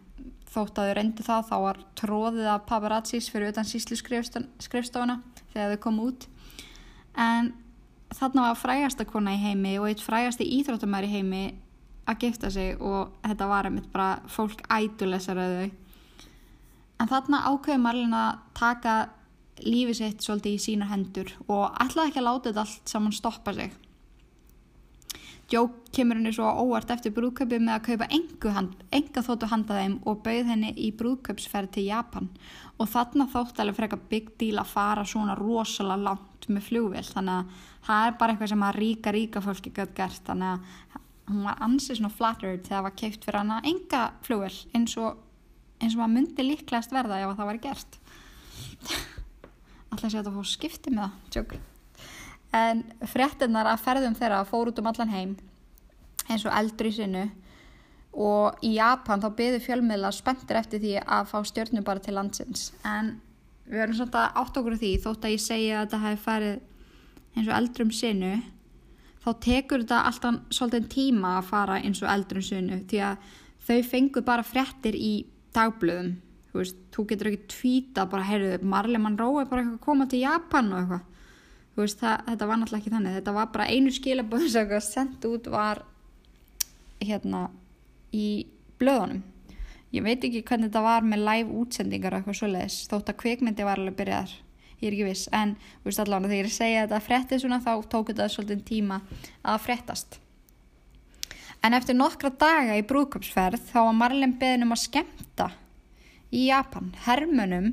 þótt 0.49 0.80
að 0.80 0.88
þau 0.88 0.96
reyndi 0.99 1.24
það 1.24 1.49
þá 1.49 1.57
var 1.64 1.80
tróðið 2.01 2.51
af 2.53 2.66
paparazzis 2.66 3.30
fyrir 3.30 3.53
utan 3.53 3.68
síslu 3.68 3.96
skrifstofuna 3.96 5.20
þegar 5.53 5.76
þau 5.76 5.82
komu 5.84 6.11
út. 6.11 6.28
En 7.16 7.53
þarna 8.14 8.51
var 8.51 8.61
frægasta 8.61 9.07
kona 9.09 9.36
í 9.36 9.42
heimi 9.42 9.78
og 9.78 9.88
eitt 9.90 10.05
frægasti 10.05 10.46
íþróttumær 10.59 11.07
í 11.07 11.12
heimi 11.12 11.42
að 12.09 12.24
gifta 12.24 12.50
sig 12.52 12.80
og 12.80 13.14
þetta 13.26 13.50
var 13.50 13.68
einmitt 13.68 13.90
bara 13.92 14.22
fólk 14.32 14.64
ædulesar 14.72 15.40
að 15.42 15.56
þau. 15.59 15.70
En 16.98 17.11
þarna 17.11 17.44
ákveði 17.46 17.82
Marlin 17.82 18.16
að 18.16 18.38
taka 18.59 18.94
lífið 19.64 19.98
sitt 19.98 20.24
svolítið 20.24 20.54
í 20.56 20.62
sína 20.62 20.88
hendur 20.90 21.34
og 21.46 21.76
ætlaði 21.82 22.12
ekki 22.12 22.22
að 22.22 22.26
láta 22.28 22.50
þetta 22.50 22.64
allt 22.64 22.94
saman 22.94 23.14
stoppa 23.14 23.54
sig. 23.54 23.76
Joe 25.48 25.70
kemur 25.96 26.18
henni 26.18 26.34
svo 26.36 26.44
óvart 26.44 26.90
eftir 26.92 27.14
brúðköpið 27.16 27.62
með 27.64 27.74
að 27.78 27.84
kaupa 27.86 28.09
enga, 28.12 28.50
hand, 28.52 28.82
enga 28.92 29.22
þóttu 29.24 29.48
handa 29.48 29.78
þeim 29.78 29.94
og 30.04 30.18
bauð 30.26 30.50
henni 30.50 30.74
í 30.76 30.90
brúðköpsferð 30.98 31.70
til 31.72 31.86
Japan. 31.86 32.28
Og 32.76 32.90
þarna 32.92 33.24
þótt 33.32 33.62
alveg 33.62 33.78
frekar 33.78 34.02
big 34.11 34.28
deal 34.40 34.61
að 34.61 34.74
fara 34.74 35.06
svona 35.09 35.38
rosalega 35.38 36.04
langt 36.11 36.50
með 36.52 36.66
fljóvel 36.68 37.06
þannig 37.09 37.38
að 37.38 37.64
það 37.88 38.11
er 38.11 38.18
bara 38.20 38.34
eitthvað 38.34 38.52
sem 38.52 38.66
að 38.68 38.78
ríka 38.82 39.14
ríka 39.16 39.44
fólki 39.44 39.72
gött 39.78 39.96
gert 39.96 40.28
þannig 40.28 40.52
að 40.52 41.00
hún 41.29 41.45
var 41.47 41.62
ansið 41.64 42.01
svona 42.01 42.12
flattered 42.14 42.64
þegar 42.64 42.76
það 42.76 42.87
var 42.87 42.99
keift 43.03 43.24
fyrir 43.26 43.41
hana 43.43 43.59
enga 43.68 44.03
flugvel 44.26 44.55
eins 44.76 44.97
og 45.01 45.24
eins 45.79 45.95
og 45.95 46.03
maður 46.03 46.14
myndi 46.16 46.47
líklegast 46.47 46.95
verða 46.95 47.20
ef 47.22 47.35
það 47.39 47.51
var 47.51 47.61
gert. 47.62 47.99
Alltaf 49.89 50.11
sé 50.11 50.18
að 50.18 50.29
það 50.29 50.39
fór 50.39 50.49
skipti 50.53 50.95
með 50.95 51.05
það? 51.05 51.18
Tjók. 51.35 51.59
en 52.59 52.81
fréttinnar 53.05 53.68
að 53.68 53.83
ferðum 53.85 54.16
þeirra 54.16 54.45
fór 54.49 54.70
út 54.70 54.79
um 54.81 54.87
allan 54.89 55.12
heim 55.12 55.37
eins 56.29 56.47
og 56.49 56.55
eldri 56.57 56.93
sinu. 56.93 57.29
Og 58.18 58.57
í 58.64 58.72
Japan 58.79 59.20
þá 59.20 59.29
byði 59.37 59.59
fjölmiðla 59.62 60.11
spenntir 60.16 60.59
eftir 60.59 60.81
því 60.83 60.95
að 61.05 61.29
fá 61.29 61.39
stjórnum 61.45 61.85
bara 61.85 62.03
til 62.03 62.16
landsins. 62.16 62.70
En 62.83 63.18
við 63.68 63.83
verðum 63.83 63.99
svona 64.01 64.24
átt 64.33 64.57
okkur 64.57 64.79
því 64.81 64.93
þótt 65.05 65.26
að 65.29 65.35
ég 65.35 65.45
segja 65.45 65.76
að 65.76 65.85
þetta 65.85 66.01
hefði 66.05 66.22
farið 66.24 66.55
eins 67.37 67.51
og 67.51 67.55
eldrum 67.59 67.93
sinu 67.95 68.33
þá 69.29 69.43
tekur 69.45 69.85
þetta 69.85 70.05
alltaf 70.09 70.41
svolítið 70.57 70.89
tíma 70.95 71.37
að 71.39 71.51
fara 71.51 71.83
eins 71.83 72.01
og 72.03 72.09
eldrun 72.12 72.45
sunu 72.47 72.81
því 72.89 73.05
að 73.11 73.29
þau 73.68 73.79
fengu 73.85 74.24
bara 74.24 74.47
frettir 74.47 74.97
í 74.97 75.12
dagblöðum 75.53 76.16
þú 76.49 76.62
veist, 76.62 76.81
þú 76.95 77.05
getur 77.12 77.31
ekki 77.31 77.49
tvíta 77.53 78.05
bara, 78.11 78.26
heyrðu, 78.26 78.59
Marley 78.66 79.01
Monroe 79.03 79.43
er 79.43 79.49
bara 79.51 79.62
eitthvað 79.62 79.79
að 79.79 79.85
koma 79.85 80.09
til 80.09 80.22
Japan 80.24 80.72
og 80.72 80.81
eitthvað. 80.81 81.05
Þú 81.74 81.85
veist, 81.85 82.01
það, 82.01 82.22
þetta 82.26 82.49
var 82.49 82.59
náttúrulega 82.59 82.83
ekki 82.83 82.95
þannig 82.95 83.16
þetta 83.18 83.35
var 83.37 83.51
bara 83.55 83.68
einu 83.70 83.95
skilabóð 83.95 84.47
sem 84.49 84.64
eitthvað 84.64 84.87
sendt 84.89 85.29
út 85.29 85.51
var 85.53 85.83
hérna 86.99 87.45
í 88.16 88.29
blöðunum. 88.81 89.22
Ég 89.95 90.05
veit 90.05 90.24
ekki 90.26 90.43
hvernig 90.45 90.68
þetta 90.68 90.85
var 90.85 91.07
með 91.07 91.24
live 91.24 91.61
útsendingar 91.62 92.18
eitthvað 92.18 92.41
svoleiðis, 92.43 92.83
þótt 92.91 93.12
að 93.12 93.20
kvikmyndi 93.22 93.64
var 93.64 93.81
alveg 93.81 93.97
byrjaðar 94.01 94.35
ég 94.79 94.89
er 94.89 94.95
ekki 94.95 95.11
viss, 95.11 95.29
en 95.33 95.57
veist 95.85 96.01
allavega 96.03 96.35
þegar 96.35 96.51
ég 96.51 96.57
segja 96.57 96.87
þetta 96.87 97.05
frettið 97.09 97.45
svona 97.45 97.61
þá 97.64 97.72
tók 97.91 98.12
þetta 98.12 98.31
svolítið 98.33 98.64
tíma 98.72 99.03
að 99.43 99.62
frettast 99.66 100.20
en 101.64 101.74
eftir 101.74 101.97
nokkra 101.99 102.31
daga 102.39 102.76
í 102.79 102.85
brúðköpsferð 102.87 103.66
þá 103.72 103.81
var 103.81 103.97
Marlin 103.97 104.37
beðin 104.39 104.66
um 104.66 104.74
að 104.74 104.85
skemta 104.85 105.51
í 106.31 106.47
Japan 106.49 106.93
hermunum 107.07 107.72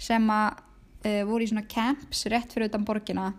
sem 0.00 0.24
að 0.32 0.62
uh, 1.04 1.22
voru 1.28 1.44
í 1.44 1.50
svona 1.50 1.66
camps 1.68 2.24
rétt 2.30 2.54
fyrir 2.54 2.70
utan 2.70 2.86
borgina. 2.86 3.32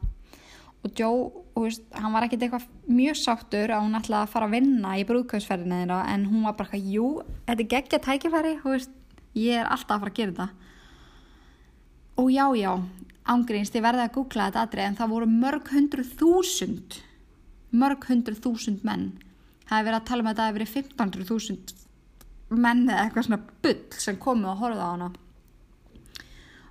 Og 0.83 0.93
Joe, 0.95 1.43
veist, 1.59 1.83
hann 1.91 2.13
var 2.13 2.23
ekkert 2.23 2.45
eitthvað 2.45 2.67
mjög 2.87 3.17
sáttur 3.19 3.73
að 3.75 3.83
hún 3.83 3.99
ætlaði 3.99 4.21
að 4.21 4.33
fara 4.33 4.47
að 4.47 4.55
vinna 4.55 4.93
í 4.95 5.03
brúðköpsferðina 5.07 5.81
þeirra 5.81 5.99
en 6.13 6.25
hún 6.29 6.45
var 6.47 6.55
bara 6.59 6.79
jú, 6.79 7.09
þetta 7.47 7.65
er 7.65 7.71
geggja 7.73 7.99
tækifæri, 8.05 8.53
veist, 8.63 8.93
ég 9.35 9.59
er 9.59 9.67
alltaf 9.67 9.97
að 9.97 10.05
fara 10.05 10.13
að 10.13 10.19
gera 10.21 10.35
þetta 10.35 10.68
og 12.19 12.31
já, 12.33 12.45
já, 12.59 12.73
ángríns, 13.23 13.71
þið 13.71 13.85
verða 13.85 14.09
að 14.09 14.15
googla 14.17 14.49
þetta 14.49 14.65
aðrið 14.65 14.87
en 14.87 14.97
það 14.99 15.13
voru 15.13 15.29
mörg 15.31 15.71
hundru 15.71 16.03
þúsund 16.03 16.99
mörg 17.71 18.05
hundru 18.09 18.37
þúsund 18.37 18.83
menn. 18.87 19.11
Það 19.67 19.77
hefur 19.77 19.87
verið 19.89 19.99
að 19.99 20.07
tala 20.09 20.23
um 20.23 20.29
að 20.29 20.39
það 20.39 20.47
hefur 20.47 20.59
verið 20.59 20.75
15.000 20.75 22.59
menn 22.59 22.85
eða 22.87 23.01
eitthvað 23.03 23.27
svona 23.27 23.41
bull 23.63 23.81
sem 24.01 24.21
komu 24.21 24.49
og 24.49 24.61
horfða 24.63 24.87
á 24.89 24.93
hana. 24.93 25.09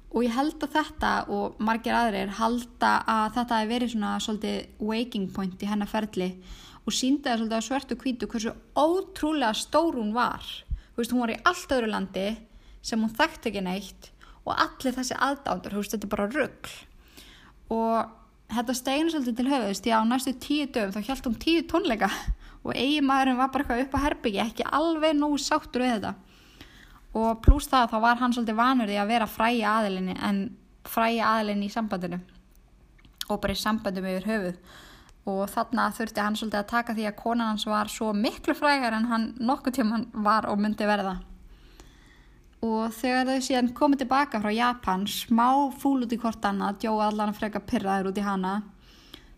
Og 0.08 0.24
ég 0.24 0.34
held 0.34 0.64
að 0.64 0.74
þetta 0.74 1.12
og 1.36 1.60
margir 1.62 1.94
aðrir 1.94 2.32
halda 2.38 2.92
að 3.06 3.36
þetta 3.36 3.60
hefur 3.60 3.74
verið 3.74 3.92
svona 3.94 4.14
svolítið 4.24 4.84
waking 4.90 5.28
point 5.36 5.62
í 5.62 5.70
hennar 5.70 5.90
ferli 5.90 6.32
og 6.82 6.96
síndi 6.96 7.28
það 7.28 7.42
svolítið 7.42 7.60
á 7.60 7.68
svörtu 7.68 7.98
kvítu 8.00 8.30
hversu 8.32 8.54
ótrúlega 8.74 9.54
stór 9.54 10.00
hún 10.00 10.14
var. 10.16 10.42
Þú 10.96 11.02
veist, 11.02 11.14
hún 11.14 11.22
var 11.22 11.34
í 11.34 11.42
allt 11.46 11.74
öðru 11.76 11.92
landi 11.92 12.28
sem 12.82 12.98
hún 12.98 13.14
þekkt 13.14 13.50
ekki 13.52 13.62
neitt 13.62 14.10
og 14.46 14.54
allir 14.54 14.94
þessi 14.96 15.16
aðdándur, 15.16 15.74
þú 15.74 15.82
veist, 15.82 15.96
þetta 15.96 16.08
er 16.08 16.14
bara 16.14 16.30
ruggl 16.34 16.76
og 17.74 18.14
þetta 18.48 18.76
steinu 18.76 19.12
svolítið 19.12 19.36
til 19.38 19.50
höfðist, 19.52 19.84
því 19.84 19.92
að 19.92 20.00
á 20.00 20.10
næstu 20.12 20.34
tíu 20.40 20.68
dögum 20.72 20.94
þá 20.94 21.08
hjálptum 21.08 21.36
tíu 21.42 21.64
tónleika 21.68 22.08
og 22.64 22.72
eigi 22.74 23.02
maðurinn 23.04 23.38
var 23.40 23.52
bara 23.52 23.64
eitthvað 23.66 23.84
upp 23.84 23.98
á 23.98 24.04
herbyggi 24.06 24.42
ekki 24.44 24.66
alveg 24.78 25.16
nógu 25.18 25.38
sáttur 25.42 25.84
við 25.84 25.94
þetta. 25.98 26.14
Og 27.18 27.38
pluss 27.44 27.68
það 27.70 27.92
þá 27.92 27.98
var 28.04 28.18
hann 28.20 28.34
svolítið 28.36 28.58
vanur 28.58 28.90
því 28.90 28.98
að 29.00 29.12
vera 29.12 29.28
fræi 29.30 29.62
aðilinni 29.64 30.16
en 30.24 30.42
fræi 30.88 31.20
aðilinni 31.24 31.68
í 31.68 31.72
sambandinu 31.72 32.20
og 33.28 33.40
bara 33.42 33.56
í 33.56 33.60
sambandum 33.60 34.08
yfir 34.08 34.28
höfuð. 34.28 34.60
Og 35.28 35.42
þarna 35.52 35.90
þurfti 35.92 36.24
hann 36.24 36.36
svolítið 36.40 36.60
að 36.62 36.70
taka 36.70 36.94
því 36.96 37.08
að 37.08 37.18
konan 37.18 37.50
hans 37.50 37.66
var 37.68 37.90
svo 37.92 38.14
miklu 38.16 38.54
frægar 38.56 38.96
en 38.96 39.10
hann 39.10 39.26
nokkuð 39.40 39.80
tíman 39.80 40.06
var 40.24 40.48
og 40.48 40.60
myndi 40.60 40.88
verða 40.88 41.18
og 42.64 42.90
þegar 42.96 43.28
þau 43.28 43.44
síðan 43.46 43.70
komið 43.76 44.02
tilbaka 44.02 44.40
frá 44.42 44.50
Japan 44.50 45.06
smá 45.10 45.70
fúl 45.78 46.02
út 46.02 46.14
í 46.14 46.18
hvort 46.18 46.44
annað 46.48 46.80
djóða 46.82 47.12
allan 47.12 47.32
að 47.32 47.38
freka 47.38 47.62
pyrraður 47.62 48.10
út 48.10 48.18
í 48.18 48.26
hana. 48.26 48.54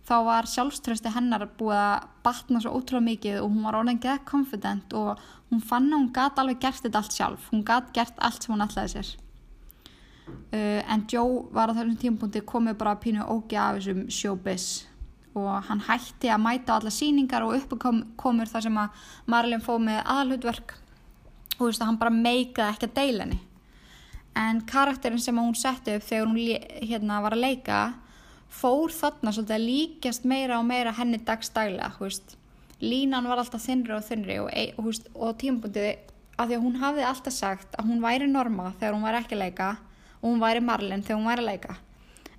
Þá 0.08 0.16
var 0.26 0.48
sjálfströsti 0.48 1.12
hennar 1.14 1.44
búið 1.58 1.76
að 1.78 2.06
batna 2.24 2.62
svo 2.62 2.72
ótrúlega 2.74 3.06
mikið 3.06 3.36
og 3.42 3.50
hún 3.52 3.66
var 3.66 3.76
orðin 3.78 4.00
geða 4.02 4.24
confident 4.26 4.96
og 4.96 5.20
hún 5.52 5.60
fann 5.62 5.90
að 5.92 5.98
hún 5.98 6.12
gæti 6.16 6.42
alveg 6.42 6.62
gert 6.64 6.86
þetta 6.86 7.02
allt 7.02 7.16
sjálf. 7.16 7.50
Hún 7.52 7.66
gæti 7.68 7.94
gert 8.00 8.16
allt 8.18 8.42
sem 8.42 8.54
hún 8.54 8.64
ætlaði 8.64 8.94
sér. 8.94 9.12
Uh, 10.50 10.80
en 10.90 11.04
Joe 11.10 11.44
var 11.54 11.70
á 11.70 11.76
þessum 11.76 11.98
tímapunkti 12.00 12.42
komið 12.46 12.78
bara 12.80 12.96
að 12.96 13.02
pínu 13.04 13.26
ógi 13.28 13.58
af 13.60 13.78
þessum 13.78 14.06
showbiz. 14.10 14.66
Og 15.38 15.50
hann 15.68 15.84
hætti 15.86 16.32
að 16.32 16.42
mæta 16.42 16.80
alla 16.80 16.90
síningar 16.90 17.44
og 17.46 17.60
uppkomur 17.60 18.50
þar 18.50 18.66
sem 18.66 18.80
að 18.82 19.06
Marilyn 19.30 19.62
fóð 19.62 19.84
með 19.84 20.00
aðalhutverk 20.00 20.74
og 21.60 21.66
þú 21.66 21.70
veist 21.70 21.82
að 21.84 21.90
hann 21.90 22.00
bara 22.00 22.14
meikaði 22.14 22.72
ekki 22.72 22.88
að 22.88 22.94
deila 22.96 23.24
henni. 23.26 23.40
En 24.40 24.60
karakterin 24.64 25.20
sem 25.20 25.36
hún 25.36 25.56
setti 25.58 25.96
upp 25.98 26.06
þegar 26.06 26.30
hún 26.30 26.38
hérna 26.88 27.18
var 27.20 27.36
að 27.36 27.44
leika 27.44 27.80
fór 28.50 28.94
þarna 28.94 29.32
svolítið 29.34 29.56
að 29.56 29.66
líkjast 29.66 30.24
meira 30.24 30.58
og 30.58 30.66
meira 30.66 30.94
henni 30.96 31.18
veist. 31.20 32.36
línan 32.80 33.28
var 33.28 33.38
alltaf 33.38 33.60
þinnri 33.60 33.92
og 33.92 34.04
þinnri 34.06 34.38
og, 34.40 34.48
og, 34.78 34.94
og 35.14 35.36
tímabundið 35.36 35.98
að 36.40 36.48
því 36.48 36.56
að 36.56 36.64
hún 36.64 36.80
hafði 36.80 37.04
alltaf 37.04 37.34
sagt 37.34 37.74
að 37.76 37.90
hún 37.90 38.00
væri 38.00 38.26
norma 38.26 38.72
þegar 38.78 38.94
hún 38.94 39.04
væri 39.04 39.20
ekki 39.20 39.36
að 39.36 39.42
leika 39.44 39.68
og 40.22 40.30
hún 40.30 40.40
væri 40.40 40.60
Marlin 40.64 41.02
þegar 41.02 41.20
hún 41.20 41.28
væri 41.28 41.44
að 41.44 41.50
leika. 41.50 41.76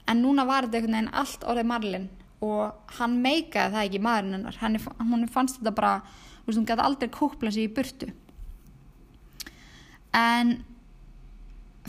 En 0.09 0.24
núna 0.24 0.47
var 0.49 0.65
þetta 0.65 0.78
einhvern 0.80 0.97
veginn 0.97 1.13
allt 1.13 1.45
orðið 1.45 1.69
Marlin 1.69 2.09
og 2.41 2.97
hann 2.97 3.22
meikaði 3.22 3.76
það 3.76 3.86
ekki 3.86 4.01
maðurinn 4.01 4.34
hennar. 4.39 4.57
Hún 4.97 5.28
fannst 5.30 5.59
þetta 5.59 5.76
bara 5.78 5.93
hún 6.49 6.65
gæti 6.65 6.82
aldrei 6.82 7.11
kúpla 7.13 7.53
sér 7.53 7.67
í 7.69 7.74
burtu 7.76 8.09
en 10.18 10.53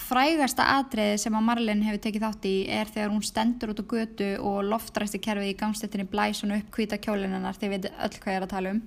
frægasta 0.00 0.64
atriði 0.78 1.18
sem 1.20 1.34
að 1.36 1.46
Marlin 1.46 1.84
hefur 1.84 2.00
tekið 2.06 2.24
þátt 2.24 2.48
í 2.48 2.54
er 2.72 2.88
þegar 2.88 3.12
hún 3.12 3.26
stendur 3.26 3.74
út 3.74 3.82
á 3.84 3.90
götu 3.92 4.30
og 4.40 4.62
loftræsti 4.70 5.20
kerfið 5.22 5.52
í 5.52 5.58
gangstettinni 5.60 6.08
blæsun 6.08 6.54
upp 6.56 6.72
hvita 6.76 6.98
kjólinennar 7.02 7.58
þegar 7.58 7.74
við 7.74 7.78
veitum 7.78 8.02
öll 8.06 8.18
hvað 8.22 8.32
ég 8.32 8.40
er 8.40 8.46
að 8.46 8.54
tala 8.54 8.72
um. 8.72 8.82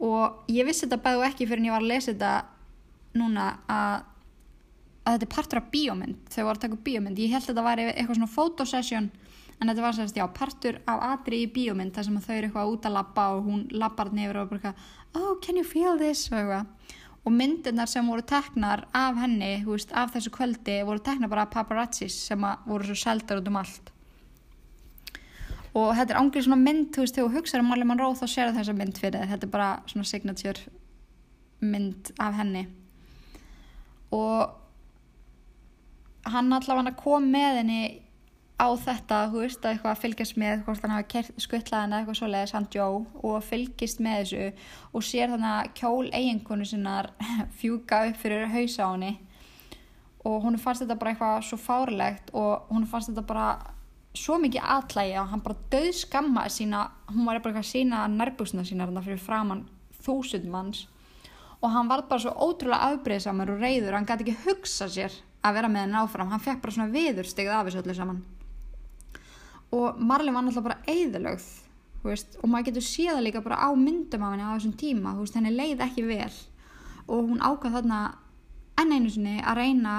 Og 0.00 0.52
ég 0.52 0.68
vissi 0.68 0.86
þetta 0.86 1.02
bæðu 1.04 1.26
ekki 1.26 1.48
fyrir 1.48 1.62
en 1.62 1.68
ég 1.70 1.76
var 1.76 1.84
að 1.84 1.92
lesa 1.92 2.12
þetta 2.12 2.34
núna 3.20 3.48
að 3.68 4.06
að 5.00 5.16
þetta 5.16 5.26
er 5.26 5.34
partur 5.34 5.60
af 5.60 5.68
bíómynd 5.72 6.30
þau 6.30 6.42
voru 6.44 6.58
að 6.58 6.62
taka 6.66 6.78
bíómynd, 6.86 7.20
ég 7.20 7.32
held 7.32 7.42
að 7.42 7.50
þetta 7.50 7.66
var 7.66 7.82
eitthvað 7.82 8.18
svona 8.18 8.34
fotosession 8.34 9.10
en 9.60 9.70
þetta 9.70 9.84
var 9.84 9.96
sérst 9.96 10.18
já 10.18 10.24
partur 10.36 10.80
af 10.88 11.04
atri 11.08 11.42
í 11.44 11.50
bíómynd 11.52 11.94
þar 11.96 12.06
sem 12.06 12.18
þau 12.20 12.34
eru 12.34 12.48
eitthvað 12.48 12.74
út 12.74 12.88
að 12.88 12.96
lappa 12.96 13.26
og 13.36 13.48
hún 13.48 13.62
lappar 13.72 14.12
nefnir 14.12 14.40
og 14.42 14.52
bara 14.52 14.74
oh 15.16 15.38
can 15.44 15.56
you 15.56 15.64
feel 15.64 15.98
this? 16.00 16.28
og 16.32 16.38
eitthvað 16.38 16.98
og 17.24 17.32
myndirnar 17.36 17.88
sem 17.90 18.06
voru 18.08 18.24
teknar 18.24 18.86
af 18.96 19.18
henni 19.20 19.60
veist, 19.66 19.92
af 19.92 20.12
þessu 20.14 20.32
kvöldi 20.32 20.80
voru 20.88 21.02
teknar 21.04 21.28
bara 21.28 21.48
paparazzis 21.52 22.16
sem 22.30 22.44
voru 22.66 22.88
svo 22.88 22.96
seldar 22.96 23.42
út 23.42 23.48
um 23.50 23.58
allt. 23.60 23.90
Og 25.76 25.92
þetta 25.94 26.14
er 26.14 26.20
ángrið 26.20 26.46
svona 26.46 26.64
mynd 26.64 26.88
þú 26.94 27.04
veist 27.04 27.18
þegar 27.18 27.28
þú 27.28 27.36
hugsaður 27.36 27.64
um 27.64 27.88
mann 27.90 28.00
róð 28.00 28.22
þá 28.22 28.26
sér 28.32 28.54
þessa 28.56 28.76
mynd 28.76 28.98
fyrir 28.98 29.28
þetta 29.30 29.46
er 29.46 29.52
bara 29.52 29.70
svona 29.86 30.08
signature 30.08 30.72
mynd 31.60 32.12
af 32.18 32.38
henni. 32.40 32.64
Og 34.16 34.56
hann 36.30 36.52
allavega 36.52 36.96
kom 36.98 37.28
með 37.30 37.60
henni 37.60 37.82
á 38.60 38.68
þetta, 38.76 39.18
þú 39.32 39.40
veist, 39.40 39.62
að 39.64 39.72
eitthvað 39.72 40.00
fylgjast 40.02 40.36
með 40.40 40.62
hvort 40.66 40.82
hann 40.84 40.92
hafi 40.92 41.22
skuttlaðan 41.40 41.94
eða 41.94 42.00
eitthvað 42.02 42.18
svoleiðis 42.18 42.52
hann 42.56 42.68
Joe 42.74 42.98
og 43.24 43.44
fylgjast 43.46 44.02
með 44.04 44.18
þessu 44.20 44.46
og 44.92 45.04
sér 45.06 45.32
þannig 45.32 45.50
að 45.54 45.70
kjól 45.80 46.10
eiginkonu 46.12 46.68
sinnar 46.68 47.08
fjúka 47.60 48.02
upp 48.10 48.20
fyrir 48.20 48.48
hausa 48.52 48.84
á 48.84 48.92
henni. 48.92 49.12
Og 50.28 50.44
hún 50.44 50.58
fannst 50.60 50.84
þetta 50.84 50.98
bara 51.00 51.14
eitthvað 51.14 51.46
svo 51.48 51.58
fárlegt 51.60 52.32
og 52.36 52.68
hún 52.68 52.84
fannst 52.88 53.08
þetta 53.08 53.24
bara 53.30 53.46
svo 54.16 54.36
mikið 54.42 54.66
aðlægi 54.74 55.14
og 55.22 55.30
hann 55.30 55.44
bara 55.44 55.62
döð 55.72 55.92
skamma 56.02 56.44
sína, 56.52 56.82
hún 57.08 57.28
var 57.28 57.40
eitthvað 57.40 57.64
sína 57.64 58.02
nærbúsna 58.12 58.66
sína 58.68 58.90
fyrir 59.00 59.22
framann 59.22 59.64
þúsund 60.04 60.44
manns. 60.52 60.84
Og 61.60 61.72
hann 61.72 61.88
var 61.88 62.04
bara 62.08 62.20
svo 62.20 62.34
ótrúlega 62.36 62.92
afbreyðsamur 62.92 63.54
og 63.54 63.64
reyður 63.64 63.96
hann 63.96 64.08
gæti 64.08 64.28
ekki 64.28 64.44
hugsa 64.44 64.88
sér 64.92 65.16
að 65.40 65.56
vera 65.56 65.72
með 65.72 65.86
henni 65.86 66.02
áfram. 66.02 66.28
Hann 66.28 66.44
fekk 66.44 66.60
bara 66.60 66.76
svona 66.76 66.92
viður 66.92 67.28
stegið 67.28 67.56
af 67.56 67.66
þessu 67.68 67.82
öllu 67.84 67.96
saman 67.96 68.20
og 69.70 69.98
Marley 69.98 70.34
var 70.34 70.44
náttúrulega 70.44 70.66
bara 70.66 70.82
eðalögð 70.90 71.48
og 72.00 72.46
maður 72.48 72.70
getur 72.70 72.86
séða 72.86 73.20
líka 73.20 73.42
bara 73.44 73.60
á 73.60 73.68
myndum 73.76 74.22
af 74.24 74.32
henni 74.32 74.46
á 74.46 74.56
þessum 74.56 74.76
tíma 74.80 75.12
veist, 75.18 75.36
henni 75.36 75.52
leið 75.52 75.82
ekki 75.84 76.06
vel. 76.08 76.32
Og 77.10 77.28
hún 77.28 77.42
ákvað 77.44 77.76
þarna 77.76 77.98
enn 78.80 78.94
einu 78.94 79.10
sinni 79.12 79.36
að 79.44 79.60
reyna 79.60 79.94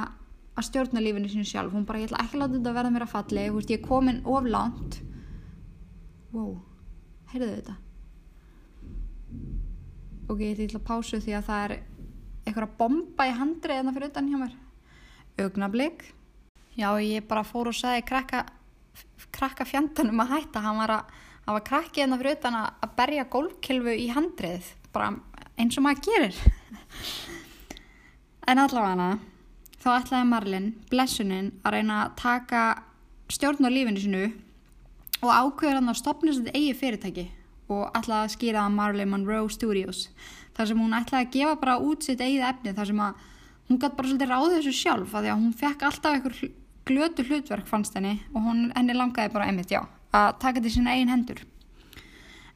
að 0.58 0.68
stjórna 0.68 1.04
lífinu 1.04 1.30
sinu 1.30 1.46
sjálf. 1.46 1.74
Hún 1.76 1.86
bara 1.86 2.02
ég 2.02 2.10
ætla 2.10 2.24
ekki 2.24 2.38
að 2.38 2.42
láta 2.42 2.58
þetta 2.58 2.74
verða 2.78 2.94
mér 2.96 3.06
að 3.06 3.14
falli 3.14 3.46
veist, 3.54 3.72
ég 3.72 3.80
er 3.80 3.88
komin 3.88 4.22
oflánt 4.26 4.98
wow, 6.32 6.56
heyrðu 7.32 7.52
þetta? 7.54 7.78
Ok, 10.32 10.42
ég 10.42 10.64
ætla 10.66 10.82
að 10.82 10.88
pásu 10.90 11.22
því 11.22 11.38
að 11.38 11.48
það 11.52 11.66
er 11.68 11.76
eitthvað 12.48 12.74
bomba 12.80 13.28
í 13.30 13.36
handrið 13.38 13.78
en 13.78 13.92
það 13.92 14.00
fyrir 14.00 14.12
utan 14.12 14.32
hjá 14.32 14.42
mér. 14.42 14.58
Augnablík 15.42 16.04
já 16.80 16.90
ég 17.04 17.28
bara 17.30 17.46
fór 17.46 17.70
og 17.70 17.78
sagði 17.78 18.08
krakka 18.10 18.46
krakka 19.32 19.66
fjandanum 19.66 20.24
að 20.24 20.34
hætta. 20.36 20.64
Hann 20.64 20.80
var 20.82 20.96
að 20.98 21.18
það 21.46 21.58
var 21.58 21.66
krakkið 21.72 22.04
en 22.04 22.14
það 22.14 22.24
fyrir 22.24 22.38
utan 22.38 22.60
að 22.62 22.96
berja 23.00 23.28
gólkilfu 23.36 23.98
í 23.98 24.08
handrið 24.14 24.72
bara 24.94 25.12
eins 25.60 25.78
og 25.78 25.86
maður 25.86 26.06
gerir. 26.08 26.40
En 28.50 28.62
allavega 28.62 29.12
þá 29.82 29.90
ætlaði 29.96 30.30
Marlin 30.30 30.70
blessunin 30.92 31.52
að 31.66 31.78
reyna 31.78 32.00
að 32.06 32.16
taka 32.22 32.64
stjórn 33.32 33.66
á 33.66 33.70
lífinu 33.72 34.02
sinu 34.02 34.24
og 35.22 35.30
ákveður 35.30 35.80
hann 35.80 35.92
að 35.92 36.00
stopna 36.02 36.36
þetta 36.36 36.56
eigi 36.58 36.78
fyrirtæki 36.78 37.28
og 37.72 37.98
ætlaði 37.98 38.28
að 38.28 38.34
skýra 38.36 38.66
að 38.66 38.78
Marlin 38.78 39.12
Monroe 39.12 39.50
Studios 39.54 40.08
þar 40.58 40.72
sem 40.72 40.82
hún 40.82 40.98
ætlaði 40.98 41.28
að 41.28 41.36
gefa 41.36 41.60
bara 41.62 41.78
út 41.80 42.06
sitt 42.06 42.22
eigið 42.22 42.48
efni 42.50 42.74
þar 42.78 42.90
sem 42.92 43.04
að 43.06 43.28
hún 43.70 43.80
gæti 43.80 43.98
bara 43.98 44.12
svolítið 44.12 44.34
ráðið 44.34 44.58
þessu 44.58 44.74
sjálf 44.76 45.16
að 45.16 45.26
því 45.26 45.32
að 45.32 45.42
hún 45.42 45.54
fekk 45.62 45.86
alltaf 45.88 46.18
einhver 46.18 46.38
glötu 46.88 47.26
hlutverk 47.28 47.68
fannst 47.70 47.96
henni 47.98 48.18
og 48.34 48.44
hún, 48.46 48.70
henni 48.76 48.96
langaði 48.98 49.34
bara 49.34 49.48
einmitt, 49.50 49.72
já, 49.72 49.84
að 50.14 50.38
taka 50.42 50.64
til 50.64 50.74
sína 50.74 50.96
eigin 50.96 51.12
hendur. 51.14 51.42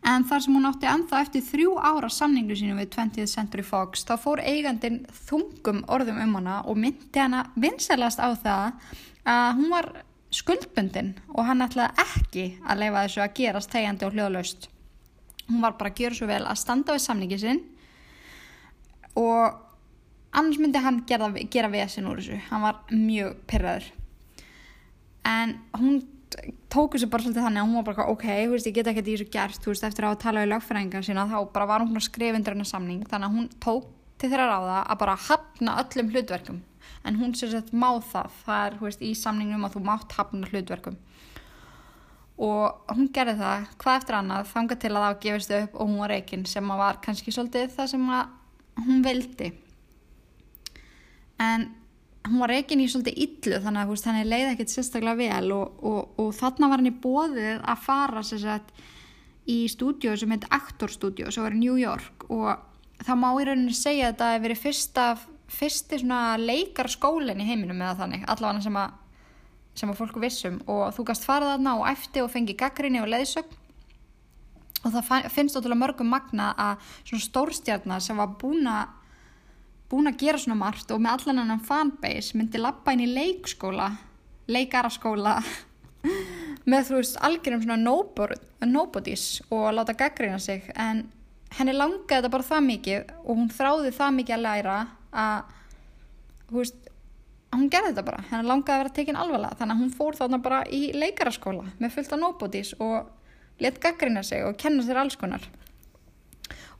En 0.05 0.25
þar 0.29 0.43
sem 0.43 0.53
hún 0.53 0.67
átti 0.69 0.85
ennþá 0.85 1.19
eftir 1.25 1.41
þrjú 1.41 1.71
ára 1.81 2.09
samningu 2.13 2.53
sínu 2.57 2.75
við 2.77 2.91
20th 2.93 3.31
Century 3.31 3.63
Fox, 3.65 4.03
þá 4.05 4.13
fór 4.21 4.41
eigandin 4.45 4.99
þungum 5.25 5.81
orðum 5.89 6.19
um 6.21 6.35
hana 6.37 6.59
og 6.69 6.77
myndi 6.77 7.21
hana 7.21 7.47
vinselast 7.57 8.21
á 8.21 8.29
það 8.37 8.93
að 9.25 9.47
hún 9.57 9.73
var 9.73 9.89
skuldbundin 10.35 11.15
og 11.33 11.47
hann 11.47 11.65
ætlaði 11.65 12.05
ekki 12.05 12.45
að 12.61 12.81
leifa 12.83 13.03
þessu 13.07 13.25
að 13.25 13.35
gerast 13.39 13.73
þegjandi 13.73 14.05
og 14.05 14.17
hljóðlaust. 14.17 14.69
Hún 15.49 15.65
var 15.65 15.77
bara 15.79 15.93
að 15.93 15.99
gera 16.03 16.19
svo 16.19 16.29
vel 16.29 16.41
að 16.43 16.61
standa 16.61 16.93
við 16.93 17.05
samningi 17.07 17.41
sinn 17.41 17.65
og 19.17 19.57
annars 20.35 20.61
myndi 20.61 20.85
hann 20.85 21.01
gera, 21.09 21.31
gera 21.49 21.71
vesin 21.73 22.09
úr 22.11 22.21
þessu. 22.21 22.41
Hann 22.51 22.65
var 22.67 22.81
mjög 22.93 23.39
pyrraður 23.49 23.89
en 25.25 25.57
hún 25.79 26.03
tók 26.71 26.95
þessu 26.95 27.09
bara 27.09 27.23
svolítið 27.23 27.45
þannig 27.45 27.61
að 27.61 27.67
hún 27.69 27.77
var 27.79 27.87
bara 27.87 28.07
ok, 28.11 28.25
veist, 28.51 28.67
ég 28.67 28.75
get 28.75 28.89
ekki 28.91 29.03
því 29.03 29.15
þessu 29.15 29.27
gert 29.33 29.67
veist, 29.69 29.85
eftir 29.87 30.07
að 30.07 30.17
tala 30.23 30.43
í 30.43 30.49
lögfræðingar 30.51 31.05
sína 31.05 31.27
þá 31.29 31.37
bara 31.53 31.67
var 31.69 31.85
hún 31.85 32.03
skrifundur 32.03 32.55
hennar 32.55 32.69
samning. 32.69 33.03
Þannig 33.09 33.29
að 33.29 33.37
hún 33.37 33.49
tók 33.63 33.89
til 34.19 34.31
þeirra 34.31 34.47
ráða 34.49 34.79
að 34.83 35.01
bara 35.03 35.17
hafna 35.27 35.77
öllum 35.83 36.11
hlutverkum. 36.13 36.61
En 37.05 37.19
hún 37.21 37.35
sér 37.37 37.53
sett 37.53 37.71
má 37.73 37.89
það. 38.03 38.31
Það 38.45 38.65
er 38.67 38.77
veist, 38.81 39.03
í 39.03 39.11
samningnum 39.17 39.67
að 39.67 39.77
þú 39.77 39.83
mátt 39.87 40.17
hafna 40.17 40.49
hlutverkum. 40.51 40.97
Og 42.45 42.91
hún 42.91 43.11
gerði 43.15 43.37
það 43.39 43.69
hvað 43.79 44.01
eftir 44.01 44.17
annað 44.17 44.49
þanga 44.51 44.79
til 44.81 44.91
að 44.91 45.05
það 45.05 45.21
gefist 45.23 45.55
upp 45.55 45.77
og 45.77 45.87
hún 45.87 46.01
var 46.01 46.11
reygin 46.11 46.47
sem 46.51 46.73
var 46.83 46.99
kannski 47.05 47.31
svolítið 47.31 47.71
það 47.77 47.91
sem 47.93 48.09
hún 48.83 49.05
vildi. 49.05 49.53
En 51.39 51.69
hún 52.25 52.41
var 52.41 52.51
reygin 52.51 52.81
í 52.81 52.89
svolítið 52.89 53.21
illu 53.25 53.61
þannig 53.63 53.81
að 53.81 53.93
veist, 53.93 54.09
henni 54.09 54.25
leiði 54.25 54.51
ekkert 54.51 54.73
sérstaklega 54.73 55.19
vel 55.19 55.53
og, 55.55 55.79
og, 55.85 56.19
og 56.21 56.29
þarna 56.35 56.69
var 56.71 56.81
henni 56.81 56.93
bóðið 57.03 57.57
að 57.61 57.81
fara 57.85 58.23
sagt, 58.25 58.71
í 59.45 59.65
stúdíu 59.69 60.15
sem 60.17 60.31
heit 60.33 60.47
Actor 60.53 60.91
Studio 60.91 61.31
sem 61.31 61.45
var 61.45 61.55
í 61.55 61.61
New 61.61 61.77
York. 61.77 62.25
Og 62.33 62.49
það 63.05 63.19
má 63.21 63.29
í 63.29 63.47
rauninni 63.47 63.75
segja 63.77 64.09
að 64.09 64.13
þetta 64.13 64.29
hefur 64.31 64.45
verið 64.47 64.61
fyrsta, 64.63 65.07
fyrsti 65.55 65.99
leikarskólinn 66.41 67.43
í 67.43 67.49
heiminum 67.49 67.83
eða 67.83 67.99
þannig 68.01 68.25
allavega 68.31 68.65
sem 68.65 68.79
að, 68.81 68.95
sem 69.75 69.91
að 69.91 70.01
fólku 70.01 70.23
vissum. 70.23 70.59
Og 70.65 70.87
þú 70.97 71.07
gast 71.11 71.27
farað 71.27 71.55
þarna 71.55 71.77
og 71.81 71.87
eftir 71.91 72.25
og 72.25 72.33
fengi 72.33 72.57
gaggrinni 72.57 73.03
og 73.03 73.11
leiðsögn. 73.13 73.61
Og 74.85 74.93
það 74.93 75.29
finnst 75.33 75.57
ótrúlega 75.57 75.81
mörgum 75.81 76.11
magna 76.13 76.51
að 76.61 76.91
svona 77.07 77.25
stórstjarnar 77.25 78.03
sem 78.05 78.17
var 78.17 78.35
búin 78.41 78.67
að 78.69 78.93
búin 79.89 80.09
að 80.09 80.19
gera 80.23 80.41
svona 80.41 80.57
margt 80.59 80.91
og 80.91 81.01
með 81.01 81.19
allan 81.19 81.43
annan 81.43 81.63
fanbase 81.65 82.37
myndi 82.37 82.61
lappa 82.61 82.93
inn 82.95 83.05
í 83.05 83.11
leikskóla 83.11 83.91
leikaraskóla 84.51 85.39
með 86.69 86.89
þú 86.89 86.99
veist 86.99 87.19
algjörum 87.25 87.63
svona 87.63 87.77
nobodies 88.65 89.25
og 89.49 89.67
láta 89.73 89.95
gaggrina 89.97 90.39
sig. 90.39 90.65
En 90.75 91.05
henni 91.57 91.75
langaði 91.75 92.19
þetta 92.19 92.33
bara 92.33 92.47
það 92.49 92.65
mikið 92.69 93.13
og 93.23 93.31
hún 93.33 93.51
þráði 93.53 93.93
það 93.95 94.17
mikið 94.19 94.37
að 94.37 94.45
læra 94.45 94.79
að 95.25 95.53
þú 96.49 96.59
veist 96.61 96.81
hún 97.55 97.69
gerði 97.71 97.93
þetta 97.93 98.05
bara, 98.09 98.23
henni 98.29 98.49
langaði 98.49 98.75
að 98.75 98.81
vera 98.83 98.95
tekin 98.99 99.19
alvarlega. 99.19 99.59
Þannig 99.59 99.75
að 99.75 99.83
hún 99.83 99.93
fór 99.95 100.17
þarna 100.19 100.41
bara 100.45 100.63
í 100.67 100.81
leikaraskóla 100.95 101.69
með 101.79 101.93
fullt 101.97 102.15
af 102.15 102.21
nobodies 102.21 102.73
og 102.83 103.61
let 103.63 103.79
gaggrina 103.81 104.23
sig 104.25 104.43
og 104.45 104.57
kenna 104.59 104.83
sér 104.83 104.99
alls 104.99 105.15
konar 105.19 105.45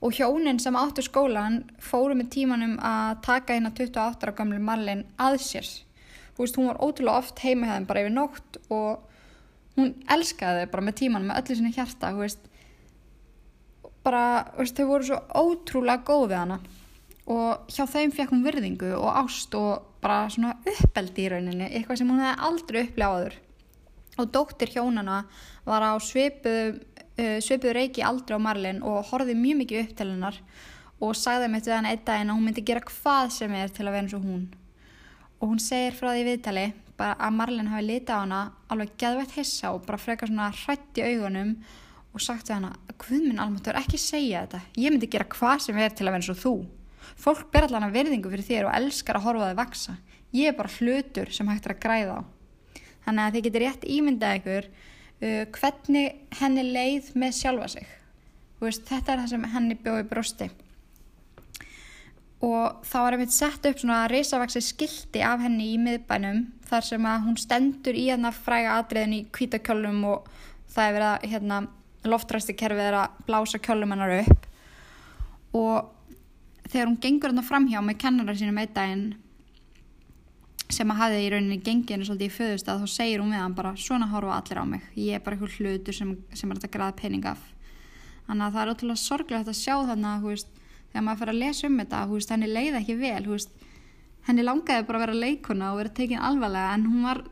og 0.06 0.14
hjónin 0.14 0.60
sem 0.62 0.76
áttu 0.78 1.02
skólan 1.02 1.64
fóru 1.82 2.14
með 2.14 2.28
tímanum 2.36 2.76
að 2.78 3.16
taka 3.26 3.56
hérna 3.56 3.72
28 3.74 4.22
ára 4.22 4.34
gamlu 4.38 4.60
Marlin 4.62 5.02
að 5.18 5.40
sér. 5.42 5.66
Þú 6.36 6.44
veist, 6.44 6.58
hún 6.60 6.68
var 6.70 6.78
ótrúlega 6.78 7.22
oft 7.22 7.42
heima 7.42 7.70
hefðin 7.70 7.88
bara 7.88 8.04
yfir 8.04 8.14
nótt 8.14 8.58
og 8.70 9.08
hún 9.74 9.94
elskaði 10.14 10.62
þau 10.62 10.72
bara 10.74 10.86
með 10.86 10.98
tímanum 11.00 11.32
með 11.32 11.40
öllu 11.40 11.56
sinni 11.58 11.74
hjarta 11.74 12.12
þú 12.12 12.22
veist. 12.22 12.46
Bara, 14.06 14.22
þú 14.52 14.62
veist, 14.62 14.78
þau 14.78 14.90
voru 14.92 15.08
svo 15.08 15.20
ótrúlega 15.42 16.06
góð 16.06 16.26
við 16.30 16.38
hana. 16.44 16.60
Og 17.26 17.74
hjá 17.74 17.82
þeim 17.90 18.14
fekk 18.14 18.36
hún 18.36 18.46
virðingu 18.46 18.92
og 19.00 19.10
ást 19.24 19.58
og 19.58 19.88
bara 20.04 20.28
svona 20.30 20.54
uppeldi 20.62 21.26
í 21.26 21.32
rauninni 21.32 21.72
eitthvað 21.72 21.98
sem 21.98 22.12
hún 22.12 22.22
hefði 22.22 22.46
aldrei 22.46 22.80
upplegaður 22.84 23.40
og 24.16 24.30
dóttir 24.32 24.72
hjónana 24.74 25.24
var 25.66 25.84
á 25.84 25.92
svipuðu 26.02 26.76
uh, 26.76 27.38
svipuðu 27.44 27.74
reiki 27.76 28.04
aldrei 28.04 28.36
á 28.36 28.40
Marlin 28.42 28.82
og 28.84 29.04
horfið 29.10 29.38
mjög 29.40 29.60
mikið 29.62 29.82
upp 29.82 29.94
til 29.98 30.08
hennar 30.12 30.40
og 31.00 31.16
sagði 31.18 31.50
með 31.52 31.66
þetta 31.66 31.78
einn 31.90 32.04
daginn 32.06 32.32
að 32.32 32.38
hún 32.38 32.46
myndi 32.48 32.64
gera 32.66 32.84
hvað 32.88 33.32
sem 33.36 33.56
er 33.56 33.72
til 33.72 33.84
að 33.84 33.92
vera 33.92 34.04
eins 34.04 34.16
og 34.16 34.24
hún. 34.24 34.46
Og 35.40 35.50
hún 35.50 35.60
segir 35.60 35.96
frá 35.96 36.12
því 36.14 36.22
viðtali 36.30 36.66
bara 36.96 37.18
að 37.20 37.34
Marlin 37.36 37.68
hafi 37.68 37.84
litið 37.84 38.14
á 38.16 38.18
hana 38.22 38.38
alveg 38.72 38.94
geðveitt 39.00 39.36
hissa 39.36 39.74
og 39.76 39.84
bara 39.84 40.00
frekar 40.00 40.30
svona 40.30 40.48
hrætt 40.64 40.96
í 40.96 41.04
augunum 41.04 41.52
og 42.16 42.24
sagt 42.24 42.48
við 42.48 42.56
hana 42.56 42.72
hvað 42.96 43.26
minn 43.26 43.42
almatur 43.42 43.76
ekki 43.76 44.00
segja 44.00 44.46
þetta. 44.46 44.62
Ég 44.80 44.94
myndi 44.94 45.12
gera 45.12 45.28
hvað 45.28 45.66
sem 45.66 45.76
er 45.76 45.92
til 45.92 46.06
að 46.06 46.14
vera 46.14 46.22
eins 46.22 46.32
og 46.32 46.40
þú. 46.40 46.54
Fólk 47.20 47.50
ber 47.52 47.68
allan 47.68 47.84
að 47.90 47.98
verðingu 47.98 48.32
fyrir 48.32 48.48
þér 48.48 48.70
og 48.70 48.78
elskar 48.80 49.20
að 49.20 49.28
horfa 49.28 49.50
það 49.50 49.60
vaksa 49.60 49.98
ég 50.36 50.50
er 50.50 50.56
bara 50.56 50.72
hlutur 50.78 51.30
sem 51.32 51.48
hægt 51.48 51.68
er 51.68 51.76
að 51.76 51.82
græða 51.82 52.16
á 52.20 52.35
þannig 53.06 53.24
að 53.24 53.38
þið 53.38 53.46
getur 53.48 53.64
rétt 53.64 53.88
ímyndað 53.96 54.38
ykkur 54.42 54.68
uh, 54.68 55.42
hvernig 55.56 56.38
henni 56.42 56.68
leið 56.68 57.10
með 57.16 57.40
sjálfa 57.40 57.72
sig. 57.78 57.90
Veist, 58.60 58.86
þetta 58.88 59.14
er 59.14 59.24
það 59.24 59.34
sem 59.34 59.50
henni 59.54 59.80
bjóði 59.80 60.06
brosti 60.10 60.52
og 62.44 62.84
þá 62.84 62.96
var 63.00 63.16
einmitt 63.16 63.32
sett 63.32 63.64
upp 63.68 63.80
svona 63.80 64.04
risavaksi 64.10 64.60
skildi 64.64 65.22
af 65.24 65.40
henni 65.40 65.72
í 65.72 65.80
miðbænum 65.80 66.42
þar 66.68 66.84
sem 66.84 67.08
að 67.08 67.24
hún 67.24 67.38
stendur 67.40 67.96
í 67.96 68.06
hérna 68.10 68.32
fræga 68.34 68.76
atriðin 68.80 69.16
í 69.16 69.22
kvítakjölum 69.32 70.02
og 70.10 70.28
það 70.74 70.88
er 70.88 70.96
verið 70.96 71.08
að 71.08 71.28
hérna, 71.32 71.60
loftræsti 72.06 72.56
kerfið 72.58 72.90
er 72.90 72.98
að 73.00 73.20
blása 73.26 73.58
kjölum 73.62 73.94
hennar 73.94 74.12
upp. 74.20 74.44
Og 75.56 75.88
þegar 76.68 76.90
hún 76.90 77.00
gengur 77.02 77.32
hérna 77.32 77.46
framhjá 77.46 77.82
með 77.82 78.00
kennarar 78.04 78.38
sínum 78.38 78.60
einn 78.60 78.74
daginn 78.76 79.06
sem 80.72 80.90
að 80.90 80.98
hafi 80.98 81.18
í 81.22 81.28
rauninni 81.30 81.58
gengið 81.62 81.94
henni 81.94 82.06
svolítið 82.08 82.30
í 82.30 82.36
föðustad 82.36 82.80
þá 82.82 82.90
segir 82.90 83.22
hún 83.22 83.34
við 83.34 83.42
hann 83.42 83.54
bara 83.54 83.74
svona 83.78 84.08
horfa 84.10 84.38
allir 84.40 84.58
á 84.58 84.64
mig. 84.66 84.88
Ég 84.98 85.18
er 85.18 85.22
bara 85.22 85.36
einhver 85.36 85.52
hlutur 85.60 85.94
sem, 85.94 86.16
sem 86.34 86.50
er 86.50 86.58
að 86.58 86.72
græða 86.74 86.96
pening 86.98 87.28
af. 87.30 87.44
Þannig 88.26 88.46
að 88.46 88.56
það 88.56 88.62
er 88.62 88.72
ótrúlega 88.72 89.02
sorglega 89.02 89.52
að 89.52 89.60
sjá 89.60 89.74
þannig 89.86 90.10
að 90.10 90.26
veist, 90.26 90.50
þegar 90.90 91.06
maður 91.06 91.20
fyrir 91.22 91.34
að 91.34 91.42
lesa 91.44 91.68
um 91.68 91.78
þetta 91.80 92.02
veist, 92.10 92.34
henni 92.34 92.50
leiði 92.50 92.80
ekki 92.80 92.98
vel 92.98 93.22
veist, 93.30 93.64
henni 94.26 94.46
langaði 94.46 94.86
bara 94.88 94.98
að 94.98 95.04
vera 95.06 95.20
leikuna 95.22 95.70
og 95.70 95.80
vera 95.80 95.94
tekin 96.00 96.26
alvarlega 96.28 96.74
en 96.74 96.86
hún 96.90 97.06
var 97.06 97.22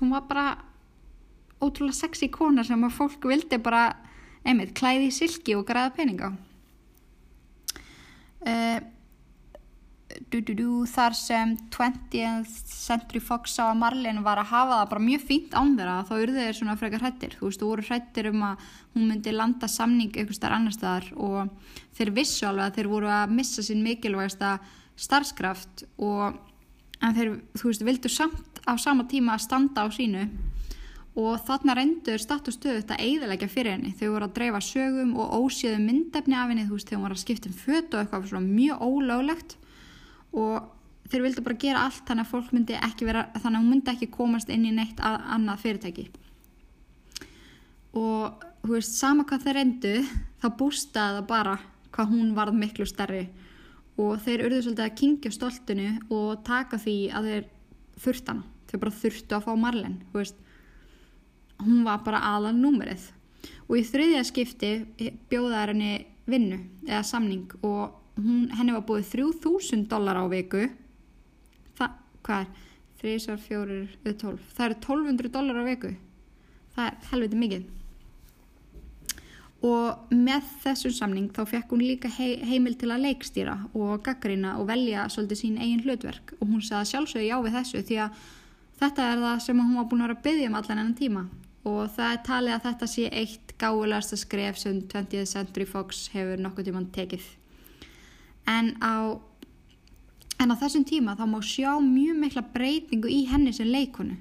hún 0.00 0.10
var 0.10 0.26
bara 0.26 0.46
ótrúlega 1.62 1.94
sexy 1.94 2.28
kona 2.32 2.64
sem 2.66 2.82
að 2.82 2.96
fólk 2.96 3.28
vildi 3.30 3.58
bara 3.62 3.92
einmitt 4.42 4.74
klæði 4.74 5.10
í 5.10 5.14
silki 5.14 5.54
og 5.54 5.66
græða 5.68 5.92
peninga. 5.94 6.32
Uh, 8.40 8.80
du, 10.30 10.40
du, 10.40 10.52
du, 10.54 10.66
þar 10.90 11.16
sem 11.16 11.54
20th 11.74 12.50
Century 12.70 13.22
Fox 13.22 13.56
sá 13.56 13.64
að 13.68 13.80
Marlene 13.82 14.24
var 14.24 14.40
að 14.40 14.50
hafa 14.52 14.80
það 14.80 14.90
bara 14.92 15.06
mjög 15.06 15.24
fínt 15.28 15.56
án 15.56 15.72
þeirra 15.78 15.96
þá 16.08 16.12
urðu 16.18 16.44
þeir 16.44 16.58
svona 16.58 16.76
frekar 16.80 17.04
hrættir 17.04 17.36
þú 17.38 17.48
veist, 17.48 17.62
þú 17.62 17.70
voru 17.70 17.86
hrættir 17.88 18.30
um 18.32 18.44
að 18.50 18.68
hún 18.94 19.08
myndi 19.10 19.34
landa 19.34 19.70
samning 19.70 20.12
eitthvað 20.14 20.38
starf 20.38 20.58
annar 20.58 20.76
staðar 20.76 21.08
og 21.16 21.72
þeir 21.98 22.14
vissu 22.18 22.46
alveg 22.48 22.66
að 22.66 22.78
þeir 22.78 22.92
voru 22.94 23.10
að 23.14 23.34
missa 23.38 23.66
sín 23.66 23.84
mikilvægsta 23.86 24.54
starfskraft 25.00 25.84
og 25.98 26.38
en 27.00 27.16
þeir, 27.16 27.34
þú 27.56 27.70
veist, 27.70 27.84
vildu 27.86 28.12
samt 28.12 28.60
á 28.68 28.72
sama 28.80 29.06
tíma 29.08 29.36
að 29.36 29.46
standa 29.46 29.86
á 29.86 29.88
sínu 29.92 30.26
og 31.20 31.40
þarna 31.46 31.74
reyndur 31.74 32.22
statustöðu 32.22 32.82
þetta 32.82 32.98
eiðilegja 33.02 33.48
fyrir 33.50 33.74
henni. 33.74 33.94
Þau 33.98 34.12
voru 34.14 34.28
að 34.28 34.36
dreifa 34.36 34.60
sögum 34.62 35.16
og 35.18 35.32
ósíðu 35.42 35.80
myndefni 35.82 36.36
af 36.38 36.52
henni 36.52 36.68
þú 36.68 36.76
veist, 36.76 36.92
þau 36.92 37.02
voru 37.02 37.16
að 37.16 37.22
skipta 37.24 37.50
um 37.50 37.56
fötu 37.58 37.96
og 37.96 38.04
eitthvað 38.04 38.28
svona 38.30 38.46
mjög 38.46 38.84
ólöglegt 38.86 39.56
og 40.36 41.10
þeir 41.10 41.24
vildi 41.26 41.44
bara 41.44 41.60
gera 41.60 41.84
allt 41.86 42.04
þannig 42.06 42.26
að 42.26 42.32
fólk 42.34 42.52
myndi 42.54 42.76
ekki 42.78 43.08
vera 43.08 43.26
þannig 43.34 43.56
að 43.56 43.62
hún 43.62 43.70
myndi 43.74 43.92
ekki 43.92 44.10
komast 44.14 44.50
inn 44.52 44.66
í 44.68 44.72
neitt 44.74 45.00
að, 45.02 45.16
annað 45.34 45.62
fyrirtæki. 45.64 46.06
Og 47.98 48.44
þú 48.62 48.74
veist, 48.76 48.94
sama 48.94 49.26
hvað 49.26 49.46
þeir 49.46 49.58
reyndu 49.58 49.94
þá 50.40 50.48
bústaði 50.60 51.18
það 51.18 51.30
bara 51.32 51.56
hvað 51.90 52.12
hún 52.14 52.34
varð 52.36 52.58
miklu 52.60 52.86
stærri. 52.86 53.24
Og 54.00 54.20
þeir 54.24 54.46
urðu 54.46 54.60
svolítið 54.64 54.86
að 54.86 54.98
kingja 55.00 55.32
stoltinu 55.34 55.88
og 56.14 56.44
taka 56.46 56.78
því 56.80 56.96
að 57.16 57.30
þeir 57.30 57.48
þurftana, 58.00 58.44
þeir 58.70 58.82
bara 58.84 58.98
þurftu 59.00 59.36
að 59.36 59.48
fá 59.48 59.50
Marlen, 59.60 59.96
veist. 60.14 60.38
Hún 61.60 61.82
var 61.84 62.00
bara 62.06 62.22
aðal 62.30 62.54
númerið. 62.56 63.02
Og 63.68 63.80
í 63.80 63.82
þriðja 63.84 64.22
skipti 64.28 64.70
bjóðaði 65.28 65.74
henni 65.74 65.90
vinnu 66.30 66.60
eða 66.86 67.02
samning 67.04 67.50
og 67.66 67.99
hún, 68.24 68.48
henni 68.56 68.74
var 68.76 68.86
búið 68.88 69.12
3000 69.16 69.86
dólar 69.90 70.20
á 70.20 70.24
viku. 70.30 70.66
Það, 71.78 71.96
hvað? 72.26 72.46
Er 72.46 72.68
3, 73.00 73.36
4, 73.40 73.76
12 74.04 74.40
það 74.52 74.64
eru 74.66 74.74
1200 74.76 75.30
dólar 75.32 75.60
á 75.60 75.64
viku. 75.64 75.94
Það 76.74 76.86
er 76.86 77.12
helviti 77.12 77.38
mikið. 77.40 77.68
Og 79.60 80.12
með 80.16 80.44
þessum 80.62 80.92
samning 80.96 81.32
þá 81.36 81.42
fekk 81.48 81.72
hún 81.74 81.84
líka 81.84 82.08
hei, 82.12 82.38
heimil 82.48 82.76
til 82.80 82.88
að 82.92 83.04
leikstýra 83.06 83.56
og 83.76 84.00
gaggarina 84.04 84.54
og 84.60 84.68
velja 84.70 85.04
svolítið 85.12 85.40
sín 85.42 85.58
eigin 85.60 85.82
hlutverk. 85.84 86.34
Og 86.40 86.48
hún 86.48 86.64
sagði 86.64 86.92
sjálfsögði 86.92 87.28
já 87.28 87.36
við 87.44 87.56
þessu 87.58 87.82
því 87.88 87.98
að 88.04 88.22
þetta 88.80 89.08
er 89.10 89.24
það 89.26 89.42
sem 89.46 89.60
hún 89.60 89.76
var 89.76 89.90
búin 89.90 90.04
að 90.04 90.08
vera 90.08 90.18
að 90.18 90.24
byggja 90.28 90.48
um 90.50 90.58
allan 90.60 90.82
enn 90.84 90.96
tíma. 91.00 91.26
Og 91.68 91.82
það 91.96 92.14
er 92.14 92.22
talið 92.24 92.56
að 92.56 92.64
þetta 92.68 92.88
sé 92.94 93.10
eitt 93.12 93.54
gáðulegasta 93.60 94.16
skref 94.16 94.60
sem 94.60 94.80
20th 94.80 95.28
Century 95.28 95.68
Fox 95.68 96.06
hefur 96.14 96.40
nokkuð 96.40 96.70
tíman 96.70 96.88
tekið 96.94 97.26
en 98.50 98.72
á, 98.82 99.14
en 100.40 100.50
á 100.50 100.56
þessum 100.58 100.86
tíma 100.88 101.14
þá 101.18 101.24
má 101.30 101.38
sjá 101.44 101.70
mjög 101.84 102.18
mikla 102.24 102.44
breytingu 102.54 103.10
í 103.10 103.22
henni 103.30 103.54
sem 103.54 103.70
leikonu. 103.70 104.18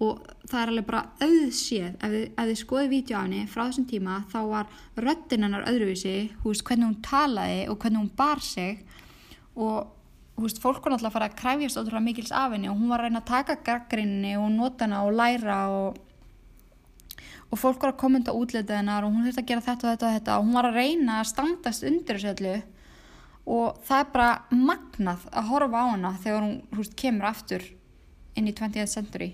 Og 0.00 0.24
það 0.48 0.60
er 0.62 0.70
alveg 0.72 0.86
bara 0.88 1.02
auðséð 1.20 1.88
ef 1.90 2.12
þið, 2.12 2.26
þið 2.38 2.58
skoðið 2.62 2.92
vítjá 2.94 3.16
á 3.20 3.24
henni 3.26 3.40
frá 3.52 3.66
þessum 3.66 3.88
tíma 3.90 4.22
þá 4.32 4.38
var 4.48 4.70
röttin 4.96 5.44
hennar 5.44 5.66
öðruvísi 5.68 6.14
húst, 6.44 6.64
hvernig 6.64 6.88
hún 6.88 7.02
talaði 7.04 7.66
og 7.68 7.76
hvernig 7.82 8.00
hún 8.00 8.14
bar 8.16 8.40
sig. 8.40 8.80
Og 9.60 9.90
húst, 10.40 10.60
fólk 10.62 10.80
var 10.80 10.94
náttúrulega 10.94 11.10
að 11.10 11.16
fara 11.18 11.28
að 11.28 11.38
kræfjast 11.40 11.80
ótrúlega 11.80 12.06
mikils 12.06 12.32
af 12.32 12.54
henni 12.54 12.70
og 12.70 12.78
hún 12.80 12.88
var 12.88 13.02
að 13.02 13.10
reyna 13.10 13.20
að 13.20 13.28
taka 13.28 13.58
gaggrinni 13.66 14.36
og 14.40 14.48
nota 14.54 14.86
hana 14.86 15.02
og 15.04 15.16
læra 15.18 15.60
og, 15.74 15.98
og 17.50 17.60
fólk 17.60 17.84
var 17.84 17.92
að 17.92 18.00
kommenta 18.00 18.32
útlitið 18.36 18.78
hennar 18.80 19.04
og 19.04 19.12
hún 19.12 19.26
þurfti 19.26 19.44
að 19.44 19.50
gera 19.50 19.66
þetta 19.68 19.84
og 19.84 19.92
þetta 19.92 20.08
og 20.08 20.16
þetta 20.16 20.36
og 20.38 20.46
hún 20.46 20.56
var 20.56 20.70
að 20.70 20.78
reyna 20.80 21.18
að 21.20 21.32
standast 21.34 21.88
undir 21.90 22.16
þessu 22.16 22.32
öllu 22.32 22.54
og 23.48 23.78
það 23.86 24.02
er 24.02 24.10
bara 24.14 24.30
magnað 24.52 25.28
að 25.32 25.48
horfa 25.50 25.84
á 25.84 25.86
hana 25.90 26.10
þegar 26.22 26.44
hún 26.44 26.58
húst, 26.76 26.96
kemur 26.98 27.30
aftur 27.30 27.64
inn 28.38 28.50
í 28.50 28.54
20th 28.56 28.92
century. 28.92 29.30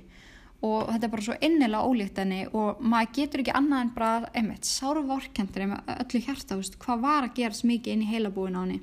Og 0.64 0.88
þetta 0.88 1.06
er 1.06 1.12
bara 1.12 1.24
svo 1.26 1.34
innilega 1.44 1.84
ólíkt 1.84 2.20
henni 2.22 2.46
og 2.48 2.80
maður 2.80 3.12
getur 3.18 3.42
ekki 3.42 3.54
annað 3.58 3.82
en 3.84 3.92
bara 3.96 4.30
einmitt 4.32 4.68
sárvorkendur 4.68 5.68
með 5.72 5.92
öllu 5.98 6.22
hjarta 6.24 6.56
húst, 6.56 6.78
hvað 6.80 7.04
var 7.04 7.26
að 7.26 7.36
gera 7.36 7.58
smikið 7.58 7.92
inn 7.92 8.06
í 8.06 8.08
heilabúin 8.14 8.56
á 8.56 8.62
henni. 8.64 8.80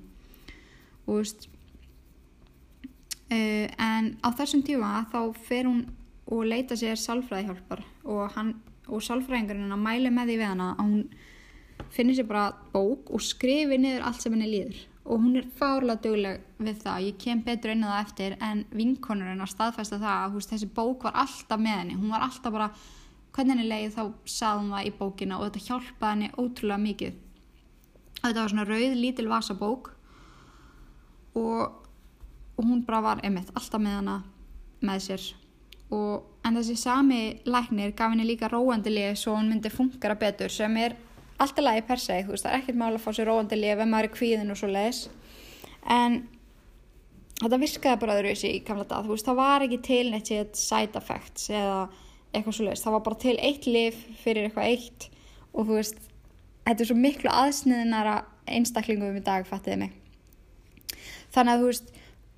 Og 1.08 1.18
húst 1.18 1.48
uh, 3.34 3.68
en 3.68 4.14
á 4.22 4.30
þessum 4.38 4.64
tíma 4.66 5.02
þá 5.12 5.20
fer 5.48 5.68
hún 5.70 5.84
og 6.30 6.46
leita 6.48 6.78
sér 6.80 7.00
sálfræðihjálpar 7.02 7.82
og, 8.06 8.40
og 8.88 9.04
sálfræðingurinn 9.04 9.74
að 9.74 9.84
mæli 9.84 10.14
með 10.14 10.32
því 10.32 10.40
við 10.40 10.50
hana 10.54 10.70
að 10.78 10.84
hún 10.86 11.90
finnir 11.94 12.18
sér 12.18 12.30
bara 12.30 12.46
bók 12.74 13.12
og 13.14 13.24
skrifi 13.24 13.80
niður 13.82 14.06
allt 14.08 14.24
sem 14.24 14.36
henni 14.36 14.50
líður 14.50 14.82
og 15.04 15.20
hún 15.20 15.36
er 15.36 15.48
fárlega 15.60 16.00
dögleg 16.04 16.44
við 16.64 16.80
það. 16.84 17.06
Ég 17.10 17.18
kem 17.20 17.42
betur 17.44 17.74
inn 17.74 17.84
á 17.84 17.92
það 17.92 18.04
eftir 18.06 18.36
en 18.40 18.64
vinkonurinn 18.72 19.44
að 19.44 19.52
staðfesta 19.52 20.00
það 20.00 20.38
að 20.38 20.48
þessi 20.54 20.70
bók 20.76 21.04
var 21.04 21.18
alltaf 21.24 21.60
með 21.60 21.78
henni. 21.80 21.98
Hún 22.00 22.14
var 22.14 22.24
alltaf 22.24 22.56
bara, 22.56 22.70
hvernig 23.36 23.58
henni 23.58 23.68
leið 23.68 23.98
þá 23.98 24.04
hún 24.62 24.72
það 24.72 24.88
í 24.88 24.94
bókina 25.02 25.40
og 25.40 25.50
þetta 25.50 25.66
hjálpaði 25.68 26.14
henni 26.14 26.32
ótrúlega 26.40 26.84
mikið. 26.88 27.22
Þetta 28.22 28.40
var 28.40 28.54
svona 28.54 28.68
rauð 28.70 28.96
lítil 28.96 29.28
vasabók 29.28 29.94
og, 31.36 31.64
og 32.56 32.64
hún 32.64 32.86
bara 32.88 33.02
var 33.04 33.24
einmitt 33.24 33.52
alltaf 33.52 33.82
með 33.84 34.00
hana 34.00 34.20
með 34.84 35.08
sér. 35.10 35.26
Og, 35.94 36.30
en 36.44 36.58
þessi 36.58 36.78
sami 36.80 37.22
læknir 37.46 37.92
gaf 37.96 38.14
henni 38.14 38.26
líka 38.26 38.48
róandi 38.52 38.92
lið 38.92 39.18
svo 39.20 39.36
hún 39.36 39.52
myndi 39.52 39.70
funkara 39.72 40.16
betur 40.20 40.52
sem 40.52 40.78
er 40.80 40.96
alltaf 41.42 41.66
lagi 41.66 41.84
per 41.88 42.02
se, 42.02 42.20
þú 42.26 42.36
veist, 42.36 42.46
það 42.46 42.54
er 42.54 42.62
ekkert 42.62 42.80
mála 42.80 43.00
að 43.00 43.06
fá 43.06 43.12
sér 43.16 43.30
róandi 43.30 43.60
lið 43.60 43.74
ef 43.76 43.90
maður 43.90 44.10
er 44.10 44.16
kvíðin 44.18 44.54
og 44.54 44.60
svo 44.60 44.70
leiðis 44.72 45.02
en 45.94 46.20
þetta 47.42 47.60
virkaði 47.64 48.02
bara 48.04 48.18
öðruvísi 48.20 48.52
í 48.54 48.62
gamla 48.68 48.86
dag, 48.88 49.06
þú 49.06 49.16
veist, 49.16 49.28
það 49.28 49.40
var 49.42 49.66
ekki 49.66 49.80
til 49.88 50.04
neitt 50.12 50.32
sér 50.32 50.50
side 50.58 51.00
effects 51.00 51.50
eða 51.52 51.80
eitthvað 52.34 52.58
svo 52.58 52.68
leiðis, 52.68 52.84
það 52.86 52.96
var 52.98 53.06
bara 53.08 53.22
til 53.24 53.36
eitt 53.50 53.68
lif 53.70 54.00
fyrir 54.24 54.48
eitthvað 54.48 54.70
eitt 54.72 55.10
og 55.54 55.68
þú 55.68 55.80
veist, 55.80 56.00
þetta 56.68 56.86
er 56.86 56.90
svo 56.90 57.00
miklu 57.00 57.34
aðsniðinara 57.34 58.16
einstaklingum 58.50 59.18
í 59.20 59.24
dag, 59.24 59.46
fattiði 59.48 59.80
mig. 59.84 59.96
Þannig 61.34 61.54
að 61.54 61.64
þú 61.64 61.72
veist, 61.72 61.92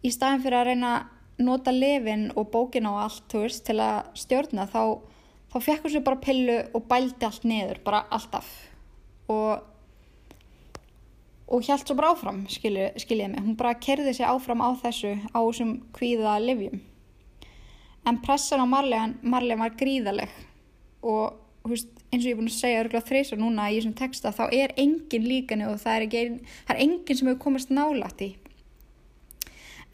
í 0.05 0.11
staðin 0.13 0.43
fyrir 0.43 0.59
að 0.59 0.69
reyna 0.69 0.93
að 0.95 1.43
nota 1.45 1.73
lifin 1.75 2.29
og 2.35 2.49
bókin 2.53 2.87
og 2.89 3.01
allt, 3.05 3.25
þú 3.31 3.43
veist, 3.45 3.65
til 3.67 3.77
að 3.83 4.11
stjórna, 4.19 4.67
þá, 4.71 4.81
þá 5.51 5.57
fekk 5.67 5.85
hún 5.87 5.95
sér 5.95 6.05
bara 6.05 6.23
pillu 6.23 6.57
og 6.75 6.87
bældi 6.91 7.27
allt 7.27 7.47
niður, 7.47 7.81
bara 7.87 8.05
alltaf. 8.15 8.51
Og 9.31 9.63
og 11.47 11.61
hjælt 11.61 11.85
svo 11.85 11.95
bara 11.97 12.11
áfram, 12.15 12.41
skiljiði 12.49 13.01
skilji 13.01 13.27
mig. 13.29 13.43
Hún 13.45 13.57
bara 13.57 13.75
kerði 13.77 14.13
sig 14.17 14.25
áfram 14.25 14.63
á 14.65 14.69
þessu, 14.81 15.13
á 15.29 15.39
þessum 15.39 15.75
kvíða 15.93 16.39
livjum. 16.41 16.81
En 18.05 18.21
pressan 18.21 18.61
á 18.61 18.67
Marlegan, 18.69 19.17
Marlegan 19.21 19.61
var 19.61 19.77
gríðaleg 19.77 20.33
og 21.05 21.37
veist, 21.65 21.89
eins 22.09 22.25
og 22.25 22.29
ég 22.29 22.33
er 22.33 22.39
búin 22.39 22.49
að 22.49 22.57
segja 22.57 22.81
örgulega 22.83 23.09
þreysar 23.09 23.41
núna 23.41 23.69
í 23.69 23.77
þessum 23.77 23.95
texta, 23.97 24.33
þá 24.33 24.45
er 24.53 24.73
engin 24.81 25.29
líkanu 25.29 25.69
og 25.71 25.79
það 25.81 25.95
er, 25.95 26.07
ekki, 26.07 26.51
það 26.65 26.75
er 26.75 26.83
engin 26.87 27.19
sem 27.19 27.29
hefur 27.29 27.41
komast 27.45 27.73
nálægt 27.73 28.25
í. 28.25 28.29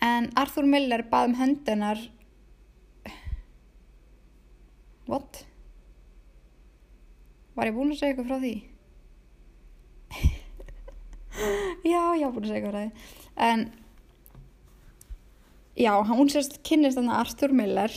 En 0.01 0.31
Arthur 0.39 0.67
Miller 0.67 1.03
bað 1.11 1.31
um 1.31 1.37
höndunar 1.39 2.07
What? 5.11 5.43
Var 7.57 7.67
ég 7.67 7.75
búin 7.75 7.91
að 7.91 7.99
segja 7.99 8.13
eitthvað 8.13 8.29
frá 8.29 8.37
því? 8.39 8.53
já, 11.93 12.03
já, 12.19 12.27
búin 12.27 12.47
að 12.47 12.51
segja 12.53 12.71
frá 12.71 12.79
því. 12.81 12.89
En 13.41 13.69
já, 15.75 15.93
hún 16.11 16.29
sérst 16.29 16.59
kynist 16.67 16.99
þannig 16.99 17.17
Arthur 17.17 17.53
Miller 17.55 17.93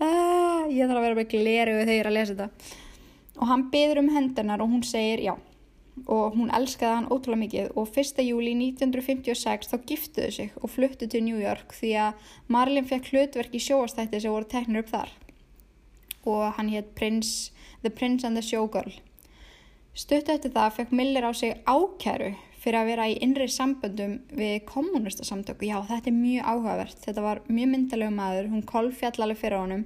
uh, 0.00 0.64
ég 0.76 0.86
þarf 0.88 0.98
að 0.98 1.04
vera 1.04 1.18
með 1.18 1.30
gleru 1.34 1.76
þegar 1.82 1.94
ég 1.94 2.00
er 2.02 2.10
að 2.10 2.16
lesa 2.16 2.36
þetta 2.38 2.48
og 3.38 3.50
hann 3.52 3.68
byður 3.72 4.02
um 4.02 4.10
hendunar 4.16 4.64
og 4.64 4.72
hún 4.72 4.86
segir 4.86 5.22
já 5.22 5.34
og 6.06 6.36
hún 6.38 6.52
elskaði 6.54 6.94
hann 6.94 7.08
ótrúlega 7.10 7.42
mikið 7.42 7.72
og 7.80 7.90
1. 7.90 8.20
júli 8.22 8.52
1956 8.54 9.70
þá 9.72 9.76
giftuðu 9.90 10.34
sig 10.34 10.52
og 10.62 10.70
fluttu 10.70 11.08
til 11.10 11.24
New 11.26 11.40
York 11.42 11.74
því 11.74 11.92
að 12.06 12.28
Marlin 12.54 12.86
fekk 12.86 13.10
hlutverk 13.12 13.54
í 13.54 13.62
sjóastætti 13.62 14.20
sem 14.22 14.34
voru 14.34 14.48
teknir 14.48 14.84
upp 14.84 14.92
þar 14.94 15.14
og 16.28 16.44
hann 16.58 16.70
hétt 16.72 16.94
The 16.94 17.90
Prince 17.90 18.26
and 18.26 18.38
the 18.38 18.42
Showgirl 18.42 18.94
Stuttu 19.98 20.30
eftir 20.30 20.52
það 20.54 20.74
fekk 20.76 20.90
Miller 20.94 21.24
á 21.26 21.34
sig 21.34 21.56
ákæru 21.66 22.30
fyrir 22.62 22.76
að 22.78 22.90
vera 22.92 23.06
í 23.10 23.16
innri 23.24 23.48
samböndum 23.50 24.12
við 24.30 24.60
kommunista-samtöku. 24.68 25.66
Já, 25.66 25.80
þetta 25.88 26.10
er 26.10 26.14
mjög 26.14 26.50
áhugavert. 26.52 27.00
Þetta 27.02 27.24
var 27.24 27.40
mjög 27.48 27.72
myndalegu 27.72 28.14
maður, 28.14 28.50
hún 28.52 28.62
kolfjallalegi 28.68 29.40
fyrir 29.40 29.58
honum. 29.58 29.82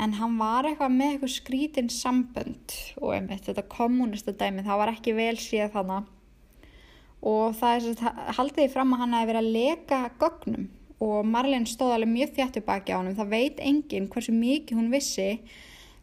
En 0.00 0.16
hann 0.18 0.36
var 0.40 0.68
eitthvað 0.68 0.92
með 0.98 1.14
eitthvað 1.14 1.32
skrítinn 1.32 1.88
sambönd 1.92 2.76
og 3.00 3.14
einmitt 3.16 3.48
þetta 3.48 3.64
kommunista-dæmi, 3.72 4.66
það 4.68 4.82
var 4.82 4.92
ekki 4.92 5.16
vel 5.16 5.34
síðan 5.40 5.72
þannig. 5.78 6.12
Og 7.30 7.56
það 7.56 7.86
svo, 7.86 8.12
haldið 8.36 8.62
því 8.62 8.68
fram 8.76 8.94
að 8.94 9.02
hann 9.04 9.16
hefði 9.16 9.32
verið 9.32 9.42
að 9.42 9.56
leka 9.56 10.02
gögnum 10.20 10.68
og 11.00 11.18
Marlene 11.28 11.68
stóð 11.68 11.96
alveg 11.96 12.12
mjög 12.12 12.36
þjættu 12.36 12.66
baki 12.68 12.92
á 12.92 13.00
hann. 13.00 13.12
Það 13.16 13.32
veit 13.32 13.64
enginn 13.64 14.12
hversu 14.12 14.36
mikið 14.36 14.80
hún 14.80 14.92
vissi 14.92 15.30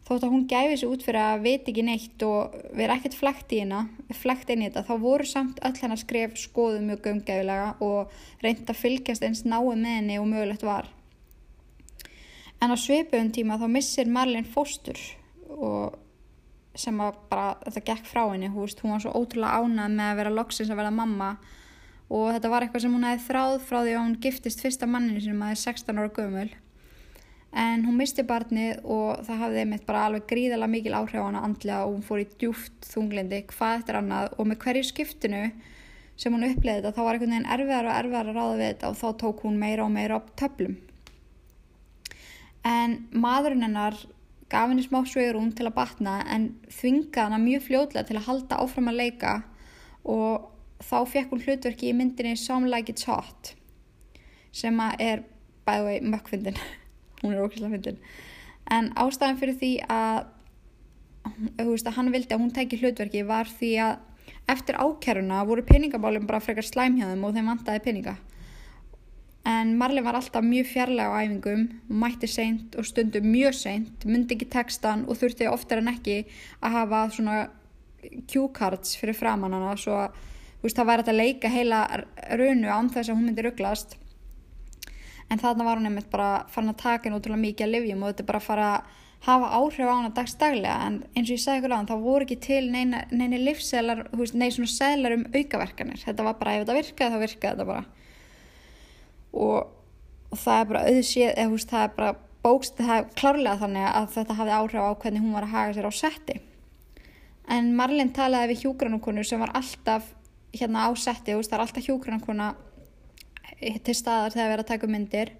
þótt 0.08 0.24
að 0.24 0.32
hún 0.32 0.46
gæfi 0.48 0.76
sér 0.80 0.92
út 0.94 1.04
fyrir 1.04 1.20
að 1.20 1.42
veit 1.44 1.66
ekki 1.68 1.84
neitt 1.84 2.22
og 2.24 2.54
vera 2.76 2.96
ekkert 2.96 3.16
flækt 3.18 3.52
í 3.52 3.60
hérna, 3.60 3.82
flækt 4.16 4.52
inn 4.54 4.64
í 4.64 4.68
þetta, 4.68 4.86
þá 4.88 4.94
voru 5.02 5.26
samt 5.28 5.60
öll 5.68 5.76
hennar 5.82 6.00
skref 6.00 6.38
skoðu 6.40 6.80
mjög 6.86 7.02
gömgæfilega 7.04 7.74
og 7.84 8.14
reynda 8.44 8.72
að 8.72 8.80
fylgjast 8.80 9.26
eins 9.26 9.44
náið 9.44 9.74
með 9.74 9.96
henni 9.98 10.18
og 10.22 10.28
mögulegt 10.30 10.64
var. 10.64 10.88
En 12.58 12.72
á 12.72 12.76
sveipuðum 12.80 13.32
tíma 13.36 13.58
þá 13.60 13.68
missir 13.70 14.08
Marlene 14.10 14.48
fóstur 14.48 14.98
og 15.54 15.98
sem 16.78 16.98
að 17.02 17.18
bara 17.28 17.50
þetta 17.66 17.84
gekk 17.90 18.08
frá 18.08 18.22
henni, 18.30 18.48
hún, 18.52 18.70
hún 18.80 18.94
var 18.94 19.02
svo 19.02 19.12
ótrúlega 19.18 19.60
ánað 19.60 19.96
með 19.98 20.12
að 20.12 20.20
vera 20.22 20.34
loksins 20.34 20.72
að 20.72 20.80
vera 20.80 20.94
mamma 20.94 21.32
og 22.08 22.30
þetta 22.32 22.52
var 22.52 22.64
eitthvað 22.64 22.84
sem 22.84 22.94
hún 22.94 23.06
hefði 23.08 23.26
þráð 23.26 23.56
frá 23.66 23.78
því 23.82 23.94
að 23.94 24.02
hún 24.04 24.16
giftist 24.24 24.62
fyrsta 24.64 24.88
manninu 24.88 25.20
sem 25.24 25.42
að 25.44 25.54
er 25.54 25.62
16 25.66 26.00
ára 26.00 26.14
gömul 26.16 26.48
en 27.52 27.84
hún 27.86 27.96
misti 27.96 28.24
barnið 28.28 28.82
og 28.84 29.22
það 29.24 29.40
hafði 29.42 29.60
einmitt 29.62 29.86
bara 29.88 30.04
alveg 30.08 30.26
gríðala 30.28 30.68
mikil 30.68 30.92
áhrif 30.98 31.22
á 31.22 31.28
hana 31.28 31.44
andlega 31.46 31.86
og 31.86 31.94
hún 31.94 32.04
fór 32.04 32.22
í 32.22 32.28
djúft 32.40 32.90
þunglindi 32.90 33.44
hvað 33.54 33.78
eftir 33.78 33.98
annað. 34.00 34.34
Og 34.36 34.50
með 34.50 34.60
hverju 34.64 34.88
skiptinu 34.90 35.42
sem 36.18 36.34
hún 36.34 36.44
uppleiði 36.48 36.82
þetta 36.82 36.92
þá 36.96 37.02
var 37.06 37.16
einhvern 37.16 37.34
veginn 37.34 37.50
erfiðar 37.54 37.88
og 37.88 37.96
erfiðar 37.96 38.28
að 38.28 38.38
ráða 38.38 38.58
við 38.58 38.66
þetta 38.66 38.90
og 38.90 39.00
þá 39.00 39.08
tók 39.22 39.42
hún 39.46 39.58
meira 39.62 39.86
og 39.86 39.92
meira 39.94 40.18
á 40.18 40.20
töflum. 40.40 40.76
En 42.68 42.96
maðurinn 43.14 43.64
hennar 43.64 43.96
gaf 44.52 44.68
henni 44.68 44.84
smá 44.84 45.00
svegrún 45.08 45.52
til 45.56 45.68
að 45.68 45.76
batna 45.78 46.18
en 46.28 46.50
þvingaði 46.72 47.24
hana 47.24 47.40
mjög 47.40 47.64
fljóðlega 47.68 48.08
til 48.08 48.18
að 48.18 48.26
halda 48.28 48.60
áfram 48.64 48.90
að 48.92 49.00
leika 49.02 49.34
og 50.08 50.48
þá 50.84 50.98
fekk 51.12 51.32
hún 51.32 51.44
hlutverki 51.44 51.90
í 51.90 51.96
myndinni 51.96 52.36
Some 52.36 52.68
Like 52.68 52.92
It's 52.92 53.08
Hot 53.08 53.54
sem 54.54 54.80
er 54.98 55.24
bæði 55.68 56.00
mökkfindin 56.08 56.60
hún 57.22 57.34
er 57.34 57.44
ókvæmlega 57.44 57.74
fyndin. 57.76 58.02
En 58.70 58.92
ástæðan 59.00 59.40
fyrir 59.40 59.56
því 59.58 59.72
að 59.88 60.26
þú 61.58 61.70
veist 61.72 61.88
að 61.88 61.98
hann 61.98 62.12
vildi 62.14 62.34
að 62.34 62.42
hún 62.42 62.54
teki 62.54 62.80
hlutverki 62.80 63.24
var 63.28 63.50
því 63.50 63.72
að 63.84 63.96
eftir 64.48 64.78
ákjæruna 64.80 65.44
voru 65.48 65.64
peningabálum 65.66 66.26
bara 66.28 66.40
frekar 66.40 66.66
slæmhjáðum 66.66 67.24
og 67.24 67.36
þeim 67.36 67.50
vantaði 67.52 67.84
peninga. 67.84 68.16
En 69.48 69.76
Marley 69.80 70.04
var 70.04 70.18
alltaf 70.18 70.44
mjög 70.44 70.66
fjarlæg 70.68 71.08
á 71.08 71.20
æfingum 71.24 71.62
mætti 71.88 72.28
seint 72.28 72.74
og 72.76 72.84
stundum 72.84 73.28
mjög 73.32 73.54
seint 73.56 74.04
myndi 74.04 74.36
ekki 74.36 74.48
textan 74.52 75.06
og 75.08 75.16
þurfti 75.20 75.48
oftar 75.48 75.80
en 75.80 75.92
ekki 75.94 76.18
að 76.60 76.74
hafa 76.76 77.04
svona 77.14 77.38
cue 78.28 78.50
cards 78.54 78.96
fyrir 79.00 79.16
framann 79.16 79.56
hana 79.56 79.76
svo 79.80 79.96
að 80.04 80.74
það 80.74 80.90
væri 80.90 81.06
að 81.06 81.20
leika 81.20 81.52
heila 81.52 81.80
raunu 82.36 82.68
án 82.68 82.92
þess 82.92 83.08
að 83.08 83.16
hún 83.16 83.28
myndi 83.30 83.46
rugglast 83.46 83.96
en 85.28 85.42
þarna 85.42 85.66
var 85.66 85.80
hún 85.80 85.90
einmitt 85.90 86.10
bara 86.12 86.46
farin 86.52 86.72
að 86.72 86.80
taka 86.82 87.08
henni 87.08 87.18
útrúlega 87.20 87.44
mikið 87.44 87.66
að 87.66 87.74
livjum 87.74 88.02
og 88.02 88.12
þetta 88.12 88.24
er 88.24 88.30
bara 88.30 88.40
að 88.42 88.48
fara 88.48 88.68
að 88.76 88.96
hafa 89.26 89.48
áhrif 89.58 89.88
á 89.90 89.94
hana 89.94 90.10
dagstaglega 90.14 90.76
en 90.86 90.98
eins 91.16 91.26
og 91.26 91.34
ég 91.34 91.42
sagði 91.42 91.60
ykkur 91.60 91.74
á 91.74 91.78
hann 91.78 91.88
þá 91.88 91.96
voru 92.04 92.26
ekki 92.26 92.38
til 92.44 92.60
neina, 92.70 93.02
neina 93.10 93.40
livselar, 93.40 94.04
neina 94.14 94.54
svona 94.54 94.70
seglar 94.70 95.16
um 95.16 95.24
aukaverkanir, 95.34 96.02
þetta 96.04 96.26
var 96.26 96.38
bara 96.38 96.54
ef 96.54 96.62
þetta 96.62 96.78
virkaði 96.78 97.14
þá 97.14 97.24
virkaði 97.24 97.50
þetta 97.50 97.68
bara. 97.68 97.84
Og, 99.38 99.72
og 100.30 100.42
það 100.44 100.60
er 100.60 100.70
bara 100.70 100.84
auðsíð, 100.92 101.32
eða 101.32 101.54
veist 101.54 101.72
það 101.72 101.86
er 101.86 101.96
bara 101.96 102.12
bókst, 102.46 102.78
það 102.78 102.94
er 103.00 103.10
klárlega 103.18 103.62
þannig 103.64 103.88
að 103.90 104.12
þetta 104.14 104.38
hafði 104.38 104.54
áhrif 104.60 104.86
á 104.86 105.00
hvernig 105.02 105.24
hún 105.24 105.34
var 105.34 105.48
að 105.48 105.54
haga 105.56 105.74
sér 105.76 105.90
á 105.90 105.92
setti. 105.98 106.38
En 107.48 107.74
Marlin 107.74 108.14
talaði 108.14 108.52
við 108.52 108.64
hjúgrannukonu 108.66 109.24
sem 109.26 109.42
var 109.42 109.52
alltaf 109.58 110.12
hérna 110.54 110.86
á 110.86 110.90
setti, 110.94 111.34
veist 111.34 111.50
það 111.50 111.58
er 111.58 111.66
alltaf 111.66 111.88
hjúgrannukona 111.88 112.52
til 113.60 113.94
staðar 113.96 114.34
þegar 114.34 114.48
við 114.48 114.54
erum 114.54 114.64
að 114.64 114.70
taka 114.72 114.90
myndir. 114.90 115.34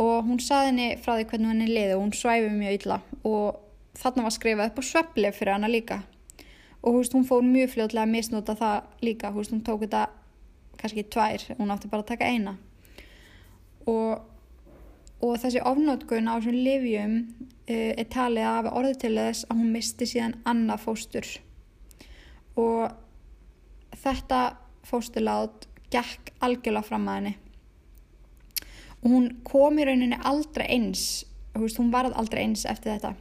Og 0.00 0.26
hún 0.26 0.40
saði 0.42 0.72
henni 0.72 0.88
frá 1.02 1.14
því 1.14 1.28
hvernig 1.30 1.52
henni 1.52 1.68
liði 1.70 1.94
og 1.94 2.02
hún 2.02 2.16
svæfi 2.16 2.50
mjög 2.50 2.76
illa. 2.80 2.98
Og 3.22 3.60
þarna 4.00 4.26
var 4.26 4.34
skrifað 4.34 4.70
upp 4.72 4.80
á 4.80 4.84
svepli 4.88 5.32
fyrir 5.34 5.54
hana 5.54 5.70
líka. 5.70 6.00
Og 6.82 6.98
húst, 6.98 7.14
hún 7.14 7.24
fór 7.24 7.44
mjög 7.46 7.76
fljóðlega 7.76 8.04
að 8.04 8.12
misnúta 8.12 8.56
það 8.58 8.88
líka. 9.06 9.30
Húst, 9.32 9.54
hún 9.54 9.62
tók 9.64 9.84
þetta 9.84 10.08
kannski 10.80 11.04
tvær 11.08 11.44
hún 11.58 11.72
átti 11.72 11.88
bara 11.88 12.04
að 12.04 12.10
taka 12.10 12.28
eina. 12.28 12.56
Og, 13.88 14.24
og 15.22 15.38
þessi 15.40 15.62
ofnótkun 15.64 16.28
á 16.28 16.36
þessum 16.36 16.58
livjum 16.66 17.14
uh, 17.70 17.92
er 17.94 18.08
talið 18.12 18.48
af 18.50 18.70
orðið 18.72 18.98
til 19.04 19.14
þess 19.20 19.48
að 19.48 19.62
hún 19.62 19.72
misti 19.76 20.08
síðan 20.10 20.36
annað 20.48 20.84
fóstur. 20.88 21.30
Og 22.60 22.90
þetta 24.02 24.42
fósturlát 24.84 25.68
gekk 25.94 26.34
algjörlega 26.44 26.88
fram 26.88 27.06
að 27.08 27.20
henni. 27.20 27.36
Og 29.04 29.12
hún 29.12 29.30
kom 29.46 29.78
í 29.78 29.86
rauninni 29.86 30.18
aldrei 30.24 30.66
eins 30.74 31.24
veist, 31.60 31.78
hún 31.78 31.92
varð 31.92 32.16
aldrei 32.18 32.44
eins 32.44 32.64
eftir 32.68 32.96
þetta. 32.96 33.14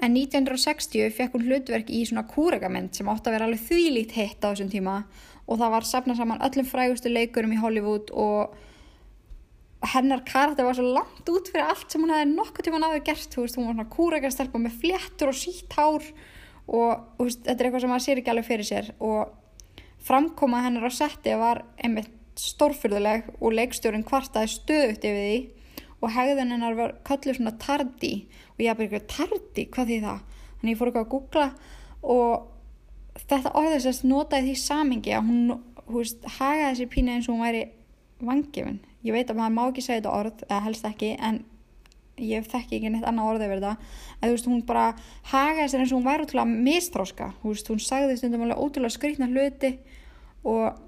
En 0.00 0.16
1960 0.16 1.12
fekk 1.12 1.36
hún 1.36 1.44
hlutverk 1.48 1.90
í 1.92 2.00
svona 2.08 2.24
kúregament 2.28 2.96
sem 2.96 3.08
átti 3.12 3.28
að 3.28 3.36
vera 3.36 3.48
alveg 3.50 3.66
þvílít 3.66 4.16
hitt 4.16 4.40
á 4.40 4.48
þessum 4.48 4.70
tíma. 4.72 4.96
Og 5.44 5.60
það 5.60 5.74
var 5.74 5.86
safnað 5.88 6.20
saman 6.22 6.42
öllum 6.46 6.68
frægustu 6.68 7.12
leikurum 7.12 7.52
í 7.52 7.60
Hollywood 7.60 8.12
og 8.16 8.56
hennar 9.92 10.22
karakter 10.28 10.64
var 10.64 10.76
svo 10.76 10.92
langt 10.94 11.28
út 11.32 11.48
fyrir 11.48 11.68
allt 11.68 11.92
sem 11.92 12.02
hún 12.04 12.12
hefði 12.12 12.32
nokkuð 12.34 12.66
tíma 12.66 12.80
náðu 12.80 13.00
gert 13.04 13.36
veist, 13.36 13.56
hún 13.56 13.68
var 13.68 13.76
svona 13.76 13.92
kúregastelpa 13.92 14.60
með 14.60 14.76
fléttur 14.82 15.32
og 15.32 15.38
sítt 15.40 15.72
hár 15.76 16.04
og 16.68 17.20
veist, 17.20 17.40
þetta 17.44 17.56
er 17.56 17.68
eitthvað 17.68 17.84
sem 17.84 17.92
maður 17.92 18.06
sér 18.06 18.20
ekki 18.20 18.32
alveg 18.32 18.48
fyrir 18.48 18.68
sér. 18.68 18.90
Og 19.04 19.39
Framkoma 20.06 20.62
hennar 20.64 20.88
á 20.88 20.92
setti 20.94 21.34
var 21.38 21.64
einmitt 21.80 22.12
stórfyrðuleg 22.40 23.26
og 23.40 23.56
leikstjórin 23.56 24.06
kvartaði 24.06 24.52
stöðugt 24.54 25.04
yfir 25.04 25.26
því 25.26 25.40
og 26.00 26.14
hegðun 26.14 26.54
hennar 26.54 26.78
var 26.78 26.94
kölluð 27.04 27.36
svona 27.36 27.56
tardi 27.60 28.14
og 28.54 28.62
ég 28.62 28.70
hafði 28.72 28.86
eitthvað 28.86 29.10
tardi, 29.12 29.66
hvað 29.74 29.90
því 29.90 29.98
það? 30.06 30.22
Þannig 30.60 30.72
ég 30.72 30.80
fór 30.80 30.90
eitthvað 30.90 31.04
að 31.04 31.12
googla 31.14 31.48
og 32.14 33.26
þetta 33.28 33.52
orðið 33.60 33.84
sérst 33.84 34.06
notaði 34.08 34.48
því 34.48 34.56
samingi 34.62 35.14
að 35.16 35.28
hún, 35.28 35.54
hún 35.86 35.98
veist, 35.98 36.26
hagaði 36.38 36.80
sér 36.80 36.90
pínu 36.94 37.14
eins 37.14 37.28
og 37.28 37.36
hún 37.36 37.44
væri 37.44 37.62
vangifin. 38.20 38.80
Ég 39.04 39.16
veit 39.16 39.30
að 39.32 39.40
maður 39.40 39.56
má 39.56 39.62
ekki 39.66 39.84
segja 39.84 40.00
þetta 40.00 40.16
orð, 40.16 40.44
eða 40.48 40.64
helst 40.66 40.88
ekki, 40.88 41.10
en 41.16 41.42
ég 42.20 42.48
þekki 42.48 42.78
ekki 42.78 42.92
neitt 42.92 43.06
annað 43.08 43.32
orðið 43.34 43.52
verið 43.54 43.66
það. 43.68 43.94
En 44.20 44.28
þú 44.28 44.34
veist, 44.34 44.48
hún 44.50 44.62
bara 44.68 44.86
hagaði 45.30 45.70
sér 45.72 45.82
eins 45.82 45.92
og 45.94 46.00
hún 46.00 46.08
væri 46.08 46.26
ótrúlega 46.26 46.62
mistróska. 46.68 47.30
Þú 47.40 47.54
veist, 47.54 47.70
hún 47.72 47.80
sagði 47.80 48.18
stundum 48.20 48.44
alveg 48.44 48.60
ótrúlega 48.60 48.96
skrýtna 48.96 49.28
hluti 49.30 49.70
og 50.44 50.80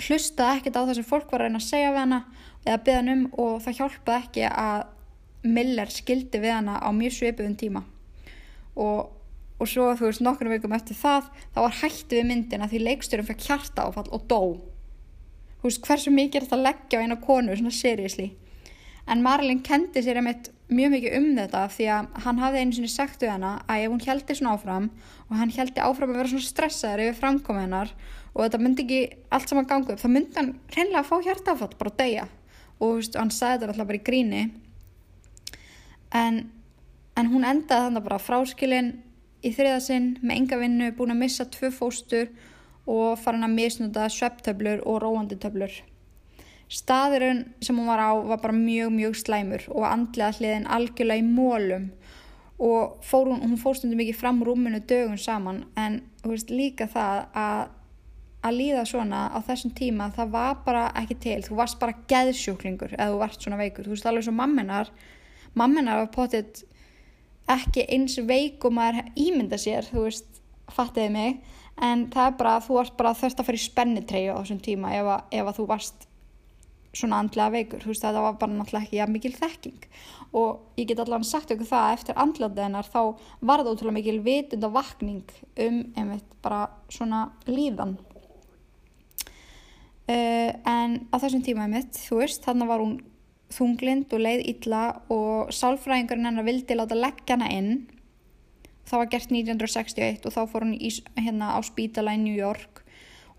hlustaði 0.00 0.60
ekkert 0.60 0.76
á 0.76 0.82
það 0.84 0.96
sem 0.98 1.08
fólk 1.08 1.32
var 1.32 1.42
að 1.42 1.48
reyna 1.48 1.60
að 1.60 1.68
segja 1.68 1.92
við 1.94 2.02
hana 2.02 2.20
eða 2.66 2.82
byggja 2.84 2.98
hann 2.98 3.12
um 3.14 3.22
og 3.42 3.54
það 3.64 3.78
hjálpaði 3.78 4.18
ekki 4.20 4.44
að 4.50 4.82
Miller 5.40 5.88
skildi 5.88 6.42
við 6.42 6.52
hana 6.52 6.76
á 6.84 6.88
mjög 6.92 7.16
svipuðum 7.16 7.56
tíma. 7.56 7.82
Og, 8.76 9.08
og 9.56 9.68
svo 9.68 9.88
þú 9.96 10.10
veist 10.10 10.24
nokkur 10.24 10.52
veikum 10.52 10.76
eftir 10.76 10.98
það 11.00 11.30
þá 11.54 11.62
var 11.64 11.78
hætti 11.80 12.18
við 12.18 12.28
myndina 12.28 12.68
því 12.68 12.82
leikstjórum 12.84 13.28
fekk 13.30 13.46
hjarta 13.48 13.88
áfall 13.88 14.10
og 14.12 14.28
dó. 14.28 14.42
Þú 15.60 15.68
veist 15.68 15.88
hversu 15.88 16.12
mikið 16.12 16.42
er 16.42 16.46
þetta 16.46 16.58
að 16.58 16.66
leggja 16.68 17.00
á 17.00 17.04
eina 17.04 17.20
konu 17.24 17.56
svona 17.56 17.72
seriously 17.72 18.30
en 19.10 19.22
Marlin 19.24 19.62
kendi 19.66 20.02
sér 20.04 20.20
einmitt 20.20 20.50
mjög 20.70 20.94
mikið 20.94 21.16
um 21.18 21.28
þetta 21.38 21.64
því 21.74 21.86
að 21.96 22.08
hann 22.24 22.40
hafði 22.44 22.62
einu 22.62 22.76
sinni 22.76 22.92
sagt 22.92 23.24
við 23.24 23.32
hana 23.34 23.52
að 23.66 23.84
ef 23.84 23.94
hún 23.94 24.04
heldi 24.06 24.36
svona 24.38 24.54
áfram 24.54 24.88
og 25.26 25.36
hann 25.40 25.54
heldi 25.56 25.82
áfram 25.82 26.12
að 26.12 26.20
vera 26.20 26.32
svona 26.32 26.46
stressaður 26.46 27.04
yfir 27.06 27.18
framkomið 27.18 27.64
hennar 27.66 27.92
og 28.30 28.44
þetta 28.44 28.62
myndi 28.62 28.86
ekki 28.86 29.00
allt 29.34 29.50
saman 29.50 29.68
gangu 29.70 29.94
upp 29.94 30.02
þá 30.02 30.10
myndi 30.14 30.38
hann 30.38 30.52
reynlega 30.76 31.02
að 31.02 31.10
fá 31.10 31.16
hjartafall 31.26 31.74
bara 31.80 31.94
að 31.94 32.00
deyja 32.04 32.26
og 32.78 32.96
veist, 33.00 33.18
hann 33.18 33.34
sagði 33.34 33.64
þetta 33.64 33.72
alltaf 33.74 33.90
bara 33.90 34.00
í 34.00 34.06
gríni 34.06 34.42
en, 36.14 36.40
en 37.18 37.32
hún 37.34 37.46
endaði 37.46 37.88
þannig 37.88 38.06
bara 38.06 38.22
fráskilin 38.22 38.92
í 39.42 39.52
þriðasinn 39.56 40.10
með 40.22 40.36
enga 40.36 40.58
vinnu, 40.60 40.90
búin 40.96 41.14
að 41.14 41.22
missa 41.24 41.46
tvö 41.48 41.70
fóstur 41.74 42.30
og 42.90 43.18
farin 43.20 43.46
að 43.46 43.56
misnúta 43.56 44.08
svepptöflur 44.10 44.82
og 44.88 45.00
róanditöflur. 45.04 45.72
Staðurinn 46.70 47.44
sem 47.64 47.78
hún 47.78 47.90
var 47.90 47.98
á 47.98 48.14
var 48.14 48.38
bara 48.42 48.54
mjög, 48.54 48.92
mjög 48.94 49.16
slæmur 49.18 49.66
og 49.74 49.88
andlega 49.88 50.36
hliðin 50.38 50.68
algjörlega 50.70 51.22
í 51.22 51.26
mólum 51.26 51.90
og 52.60 53.00
fór 53.02 53.32
hún, 53.32 53.40
hún 53.42 53.58
fórstundi 53.58 53.96
mikið 53.98 54.20
fram 54.20 54.42
rúminu 54.44 54.82
dögun 54.84 55.18
saman 55.18 55.64
en 55.80 56.02
veist, 56.22 56.52
líka 56.52 56.86
það 56.90 57.26
að 57.34 57.68
að 58.40 58.56
líða 58.56 58.84
svona 58.88 59.26
á 59.36 59.38
þessum 59.44 59.72
tíma 59.76 60.08
það 60.16 60.30
var 60.32 60.60
bara 60.64 60.84
ekki 60.96 61.16
til, 61.20 61.38
þú 61.44 61.58
varst 61.58 61.78
bara 61.80 61.96
geðsjúklingur 62.08 62.94
eða 62.96 63.12
þú 63.12 63.18
varst 63.20 63.44
svona 63.44 63.58
veikur, 63.60 63.84
þú 63.84 63.92
veist 63.92 64.06
alveg 64.08 64.24
svo 64.24 64.32
mamminar 64.36 64.92
mamminar 65.58 66.00
var 66.00 66.12
potið 66.14 66.62
ekki 67.50 67.84
eins 67.92 68.16
veik 68.24 68.64
og 68.64 68.76
maður 68.76 69.10
ímynda 69.18 69.58
sér, 69.60 69.88
þú 69.90 70.06
veist 70.06 70.40
fattiði 70.70 71.10
mig, 71.12 71.40
en 71.82 72.06
það 72.14 72.30
er 72.30 72.38
bara 72.38 72.54
þú 72.64 72.78
varst 72.78 72.96
bara 72.96 73.16
þörst 73.18 73.42
að 73.42 73.50
fara 73.50 73.60
í 73.60 73.64
spennitreyju 73.64 74.32
á 74.32 74.40
þessum 74.40 74.62
tíma 74.64 74.94
ef 74.96 75.10
að, 75.16 75.26
ef 75.40 75.50
að 75.50 75.58
þú 75.58 75.66
varst 75.74 76.06
svona 76.96 77.20
andlega 77.22 77.52
veikur, 77.54 77.82
þú 77.84 77.92
veist 77.92 78.04
það 78.04 78.18
var 78.24 78.38
bara 78.40 78.54
náttúrulega 78.56 78.86
ekki 78.86 78.98
ja, 78.98 79.06
mikil 79.10 79.32
þekking. 79.36 79.84
Og 80.38 80.78
ég 80.78 80.88
get 80.90 81.02
allavega 81.02 81.28
sagt 81.28 81.52
ykkur 81.54 81.68
það 81.70 81.94
eftir 81.96 82.18
andlega 82.18 82.66
hennar 82.66 82.86
þá 82.86 83.00
var 83.46 83.62
það 83.62 83.72
ótrúlega 83.74 83.98
mikil 83.98 84.18
vitund 84.26 84.66
og 84.66 84.74
vakning 84.74 85.34
um 85.66 85.80
einmitt 85.94 86.34
bara 86.42 86.64
svona 86.90 87.28
líðan. 87.50 87.96
Uh, 90.10 90.50
en 90.66 90.98
á 91.14 91.16
þessum 91.22 91.44
tímaði 91.46 91.76
mitt, 91.76 92.02
þú 92.08 92.18
veist, 92.24 92.42
þannig 92.42 92.70
var 92.72 92.82
hún 92.82 92.98
þunglind 93.54 94.10
og 94.14 94.22
leið 94.24 94.42
illa 94.50 94.82
og 95.12 95.52
sálfræðingurinn 95.54 96.26
hennar 96.26 96.46
vildi 96.46 96.74
láta 96.74 96.98
leggja 96.98 97.36
hana 97.36 97.50
inn. 97.54 97.72
Það 98.90 99.02
var 99.02 99.10
gert 99.12 99.30
1961 99.30 100.26
og 100.26 100.34
þá 100.34 100.40
fór 100.50 100.66
hún 100.66 100.74
í, 100.74 100.90
hérna 101.14 101.54
á 101.54 101.58
spítala 101.62 102.16
í 102.16 102.22
New 102.22 102.34
York 102.34 102.79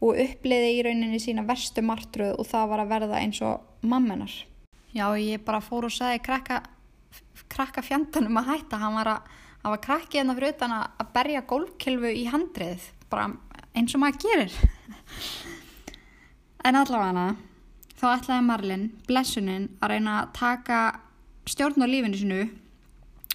og 0.01 0.17
uppliði 0.17 0.71
í 0.75 0.81
rauninni 0.85 1.19
sína 1.21 1.45
verstu 1.45 1.83
martruð 1.85 2.39
og 2.41 2.47
það 2.49 2.71
var 2.71 2.83
að 2.83 2.93
verða 2.95 3.19
eins 3.21 3.41
og 3.45 3.85
mammenar. 3.85 4.33
Já, 4.91 5.05
ég 5.15 5.43
bara 5.45 5.61
fór 5.63 5.87
og 5.87 5.93
sagði 5.93 6.23
krakka, 6.25 6.61
krakka 7.51 7.83
fjandanum 7.85 8.41
að 8.41 8.49
hætta. 8.55 8.81
Hann 8.81 8.97
var 8.97 9.11
að, 9.13 9.29
hann 9.61 9.75
var 9.75 9.83
krakkið 9.85 10.19
hérna 10.19 10.35
fyrir 10.39 10.55
utan 10.55 10.75
að 10.79 11.13
berja 11.13 11.45
gólkilfu 11.47 12.11
í 12.17 12.25
handrið, 12.33 12.89
bara 13.13 13.29
eins 13.77 13.95
og 13.95 14.03
maður 14.03 14.25
gerir. 14.25 14.57
En 16.65 16.77
allavega 16.77 17.31
þá 18.01 18.07
ætlaði 18.15 18.45
Marlin, 18.45 18.83
blessunin, 19.07 19.69
að 19.81 19.95
reyna 19.95 20.17
að 20.19 20.33
taka 20.37 20.81
stjórn 21.49 21.85
á 21.85 21.87
lífinu 21.89 22.17
sinu 22.17 22.41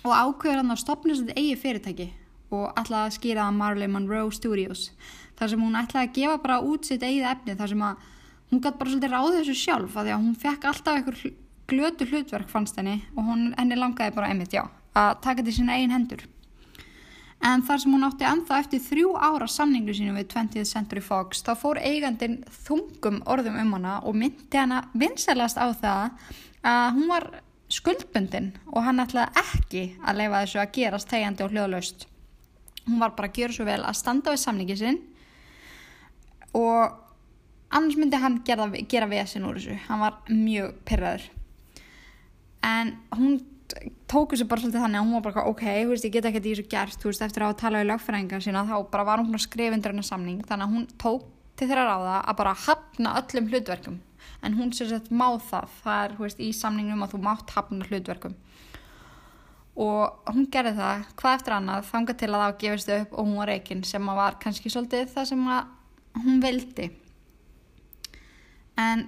og 0.06 0.12
ákveður 0.12 0.60
hann 0.60 0.74
að 0.74 0.82
stopna 0.82 1.16
þetta 1.18 1.38
eigi 1.38 1.56
fyrirtæki 1.62 2.06
og 2.54 2.68
ætlaði 2.78 3.08
að 3.08 3.16
skýra 3.16 3.46
það 3.46 3.58
Marlin 3.60 3.94
Monroe 3.94 4.34
Studios 4.34 4.90
þar 5.38 5.52
sem 5.52 5.64
hún 5.66 5.80
ætlaði 5.80 6.08
að 6.08 6.14
gefa 6.20 6.36
bara 6.44 6.60
út 6.64 6.88
sitt 6.88 7.02
eigið 7.04 7.30
efni 7.32 7.56
þar 7.58 7.72
sem 7.72 7.82
að 7.88 8.06
hún 8.50 8.62
gæti 8.62 8.78
bara 8.78 8.92
svolítið 8.92 9.12
ráðið 9.14 9.38
þessu 9.40 9.58
sjálf 9.60 9.96
að 9.96 10.08
því 10.08 10.14
að 10.14 10.24
hún 10.24 10.38
fekk 10.44 10.70
alltaf 10.70 11.00
einhver 11.00 11.20
glötu 11.66 12.06
hlutverk 12.06 12.50
fannst 12.50 12.78
henni 12.78 13.00
og 13.16 13.26
hún, 13.26 13.52
henni 13.58 13.78
langaði 13.78 14.14
bara 14.16 14.30
einmitt 14.30 14.54
já 14.54 14.64
að 14.96 15.20
taka 15.24 15.42
þetta 15.42 15.52
í 15.52 15.56
sína 15.58 15.76
eigin 15.76 15.94
hendur. 15.94 16.24
En 17.44 17.62
þar 17.66 17.80
sem 17.82 17.92
hún 17.92 18.06
átti 18.06 18.24
ennþá 18.24 18.58
eftir 18.62 18.80
þrjú 18.80 19.10
ára 19.20 19.46
samningu 19.50 19.94
sínu 19.94 20.14
við 20.16 20.30
20th 20.32 20.70
Century 20.70 21.02
Fox 21.04 21.42
þá 21.44 21.52
fór 21.60 21.80
eigandin 21.82 22.38
þungum 22.64 23.20
orðum 23.28 23.58
um 23.60 23.74
hana 23.76 23.98
og 24.08 24.16
myndi 24.16 24.56
hana 24.56 24.86
vinselast 24.96 25.60
á 25.60 25.68
það 25.76 26.30
að 26.66 26.86
hún 26.96 27.10
var 27.10 27.28
skuldbundin 27.76 28.52
og 28.72 28.86
hann 28.86 29.02
ætlaði 29.02 29.42
ekki 29.42 29.84
að 30.00 30.22
leifa 30.22 30.40
þessu 30.44 30.62
að 30.62 30.72
gerast 30.78 31.10
tegjandi 31.10 31.44
og 31.44 31.52
hljóðlaust. 31.52 32.06
Hún 32.86 33.02
var 33.02 33.14
bara 33.18 33.28
að 33.28 33.38
gera 33.40 33.58
svo 33.58 33.66
vel 33.68 33.82
að 33.82 34.00
standa 34.00 34.32
við 34.32 34.42
samningi 34.46 34.78
sinn 34.80 35.00
og 36.56 36.96
annars 37.76 37.98
myndi 37.98 38.20
hann 38.20 38.40
gera, 38.46 38.68
gera 38.88 39.08
vesin 39.10 39.46
úr 39.48 39.58
þessu. 39.60 39.76
Hann 39.88 40.02
var 40.02 40.22
mjög 40.30 40.80
pyrraður 40.88 41.28
en 42.66 42.96
hún 43.14 43.38
tók 44.10 44.32
þessu 44.32 44.46
bara 44.48 44.62
svolítið 44.62 44.82
þannig 44.84 45.00
að 45.00 45.06
hún 45.06 45.16
var 45.16 45.24
bara 45.26 45.46
ok, 45.50 45.64
veist, 45.90 46.06
ég 46.06 46.14
get 46.14 46.28
ekki 46.28 46.42
því 46.42 46.52
þessu 46.54 46.66
gert. 46.70 46.98
Þú 47.02 47.10
veist, 47.10 47.24
eftir 47.26 47.44
að 47.46 47.56
tala 47.62 47.82
við 47.82 47.90
lögfræðingar 47.90 48.44
sína 48.44 48.64
þá 48.68 48.76
bara 48.92 49.06
var 49.08 49.22
hún 49.22 49.42
skrifundur 49.42 49.94
hennar 49.94 50.06
samning. 50.06 50.42
Þannig 50.46 50.66
að 50.66 50.74
hún 50.76 50.86
tók 51.02 51.26
til 51.56 51.68
þeirra 51.70 51.86
ráða 51.88 52.16
að 52.22 52.38
bara 52.40 52.56
hafna 52.66 53.14
öllum 53.20 53.50
hlutverkum. 53.50 54.00
En 54.44 54.58
hún 54.58 54.72
sér 54.76 54.90
sett 54.92 55.10
má 55.10 55.28
það. 55.42 55.70
Það 55.82 56.02
er, 56.04 56.16
veist, 56.20 56.42
í 56.42 56.50
samningnum 56.54 57.06
að 57.06 57.14
þú 57.14 57.22
mátt 57.26 57.54
hafna 57.56 57.88
hlutverkum. 57.90 58.36
Og 59.86 60.30
hún 60.32 60.46
gerði 60.52 60.76
það 60.78 61.06
hvað 61.20 61.38
eftir 61.38 61.56
annað 61.56 61.88
þanga 61.90 62.14
til 62.16 62.28
að 62.30 62.42
það 62.42 62.60
gefist 62.62 62.92
upp 62.94 63.10
og 63.12 63.26
hún 63.26 63.40
var 63.40 63.50
reygin 63.52 63.82
sem 63.84 64.06
að 64.08 64.20
var 64.22 64.38
kannski 64.40 64.72
svolítið 64.72 65.10
það 65.12 65.28
sem 65.32 65.42
hún 66.24 66.40
vildi. 66.42 66.90
En 68.76 69.06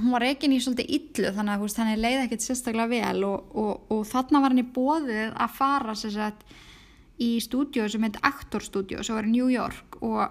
hún 0.00 0.14
var 0.14 0.24
reygin 0.24 0.54
í 0.54 0.60
svolítið 0.62 0.92
illu 0.96 1.30
þannig 1.36 1.54
að 1.54 1.78
henni 1.82 2.00
leiði 2.00 2.24
ekkert 2.24 2.44
sérstaklega 2.44 2.90
vel 2.92 3.24
og, 3.28 3.54
og, 3.58 3.86
og 3.92 4.02
þarna 4.08 4.42
var 4.42 4.54
henni 4.54 4.66
bóðið 4.74 5.32
að 5.34 5.56
fara 5.58 5.94
sagt, 5.98 6.44
í 7.20 7.36
stúdíu 7.44 7.88
sem 7.90 8.04
heit 8.06 8.18
Actor 8.24 8.64
Studio 8.64 9.04
sem 9.04 9.18
var 9.18 9.28
í 9.28 9.34
New 9.34 9.50
York. 9.52 9.98
Og 10.00 10.22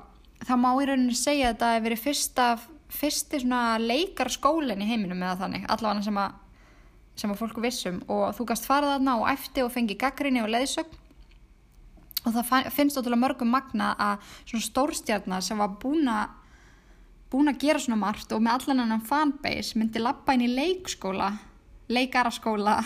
það 0.41 0.61
má 0.63 0.69
í 0.73 0.87
rauninni 0.89 1.17
segja 1.17 1.53
að 1.53 1.59
það 1.61 1.73
hefur 1.75 1.87
verið 1.87 2.05
fyrsta, 2.05 2.47
fyrsti 2.89 3.41
leikarskólinn 3.83 4.81
í 4.81 4.89
heiminum 4.89 5.21
eða 5.21 5.43
þannig, 5.43 5.67
allavega 5.69 6.07
sem 6.07 6.17
að, 6.23 6.39
sem 7.21 7.35
að 7.35 7.43
fólku 7.43 7.61
vissum. 7.61 8.01
Og 8.07 8.31
þú 8.37 8.49
gast 8.49 8.65
farað 8.69 8.95
þarna 8.97 9.19
og 9.21 9.29
eftir 9.35 9.67
og 9.67 9.75
fengi 9.75 9.99
gaggrinni 9.99 10.41
og 10.41 10.49
leiðsögn 10.55 11.05
og 12.25 12.35
það 12.35 12.71
finnst 12.75 12.99
ótrúlega 12.99 13.23
mörgum 13.23 13.53
magna 13.53 13.93
að 13.95 14.31
svona 14.43 14.65
stórstjarnar 14.65 15.45
sem 15.45 15.59
var 15.59 15.77
búin 15.81 16.09
að 16.11 16.35
búin 17.29 17.51
að 17.51 17.61
gera 17.61 17.79
svona 17.81 18.01
margt 18.01 18.31
og 18.33 18.41
með 18.41 18.55
allan 18.57 18.83
annan 18.85 19.05
fanbase 19.05 19.77
myndi 19.77 20.01
lappa 20.01 20.33
inn 20.33 20.47
í 20.47 20.49
leikskóla 20.49 21.29
leikaraskóla 21.89 22.79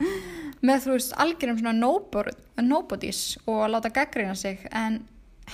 með 0.66 0.84
þú 0.84 0.94
veist 0.94 1.16
algjörum 1.20 1.58
svona 1.60 2.64
nobodies 2.64 3.22
og 3.46 3.66
láta 3.72 3.92
gaggrina 3.94 4.34
sig. 4.38 4.62
En 4.70 5.02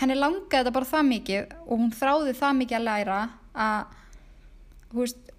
henni 0.00 0.16
langaði 0.18 0.60
þetta 0.60 0.74
bara 0.74 0.90
það 0.90 1.08
mikið 1.10 1.56
og 1.66 1.74
hún 1.82 1.94
þráði 1.94 2.36
það 2.38 2.58
mikið 2.60 2.78
að 2.78 2.86
læra 2.88 3.20
að 3.54 3.96
þú 4.90 5.02
veist 5.02 5.30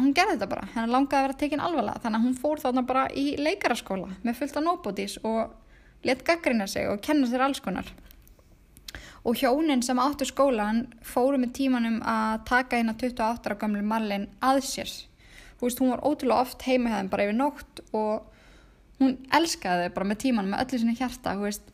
hún 0.00 0.14
gerði 0.16 0.36
þetta 0.36 0.48
bara, 0.48 0.68
henni 0.74 0.92
langaði 0.92 1.18
að 1.18 1.26
vera 1.26 1.40
tekinn 1.42 1.64
alvarlega. 1.64 2.02
Þannig 2.04 2.20
að 2.20 2.28
hún 2.28 2.38
fór 2.44 2.62
þarna 2.62 2.86
bara 2.88 3.08
í 3.12 3.26
leikaraskóla 3.40 4.14
með 4.22 4.38
fullt 4.40 4.58
af 4.60 4.66
nobodies 4.68 5.18
og 5.22 5.58
let 6.04 6.24
gaggrina 6.26 6.66
sig 6.66 6.88
og 6.88 7.02
kenna 7.02 7.28
sér 7.30 7.44
alls 7.46 7.60
konar. 7.62 7.86
Og 9.24 9.38
hjónin 9.38 9.84
sem 9.86 10.00
áttu 10.02 10.26
skólan 10.26 10.88
fóru 11.06 11.38
með 11.38 11.54
tímanum 11.60 12.00
að 12.02 12.42
taka 12.48 12.80
hérna 12.80 12.96
28 12.98 13.46
ára 13.46 13.58
gamlu 13.58 13.82
Marlin 13.86 14.26
að 14.42 14.62
sér. 14.66 14.90
Þú 15.58 15.68
veist, 15.68 15.82
hún 15.82 15.92
var 15.94 16.02
ótrúlega 16.02 16.42
oft 16.42 16.64
heima 16.66 16.90
hefðin 16.90 17.10
bara 17.12 17.26
yfir 17.28 17.38
nótt 17.38 17.82
og 17.94 18.24
hún 18.98 19.14
elskaði 19.30 19.86
þau 19.86 19.94
bara 19.94 20.08
með 20.10 20.20
tímanum 20.24 20.54
með 20.54 20.64
öllu 20.64 20.80
sinni 20.82 20.96
hjarta 20.98 21.36
þú 21.38 21.46
veist. 21.46 21.70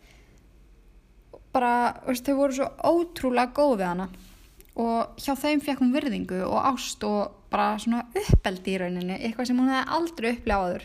Bara, 1.57 1.73
þú 2.03 2.13
veist, 2.13 2.29
þau 2.29 2.37
voru 2.43 2.59
svo 2.59 2.69
ótrúlega 2.85 3.55
góð 3.57 3.75
við 3.81 3.89
hana. 3.89 4.11
Og 4.79 5.25
hjá 5.25 5.33
þeim 5.41 5.65
fekk 5.65 5.81
hún 5.81 5.97
virðingu 5.97 6.45
og 6.45 6.69
ást 6.69 7.03
og 7.09 7.33
bara 7.49 7.73
svona 7.81 8.05
uppeldi 8.13 8.77
í 8.77 8.79
rauninni, 8.83 9.17
eitthvað 9.17 9.49
sem 9.49 9.59
hún 9.59 9.73
hefði 9.73 9.97
aldrei 9.97 10.31
upplegaður 10.35 10.85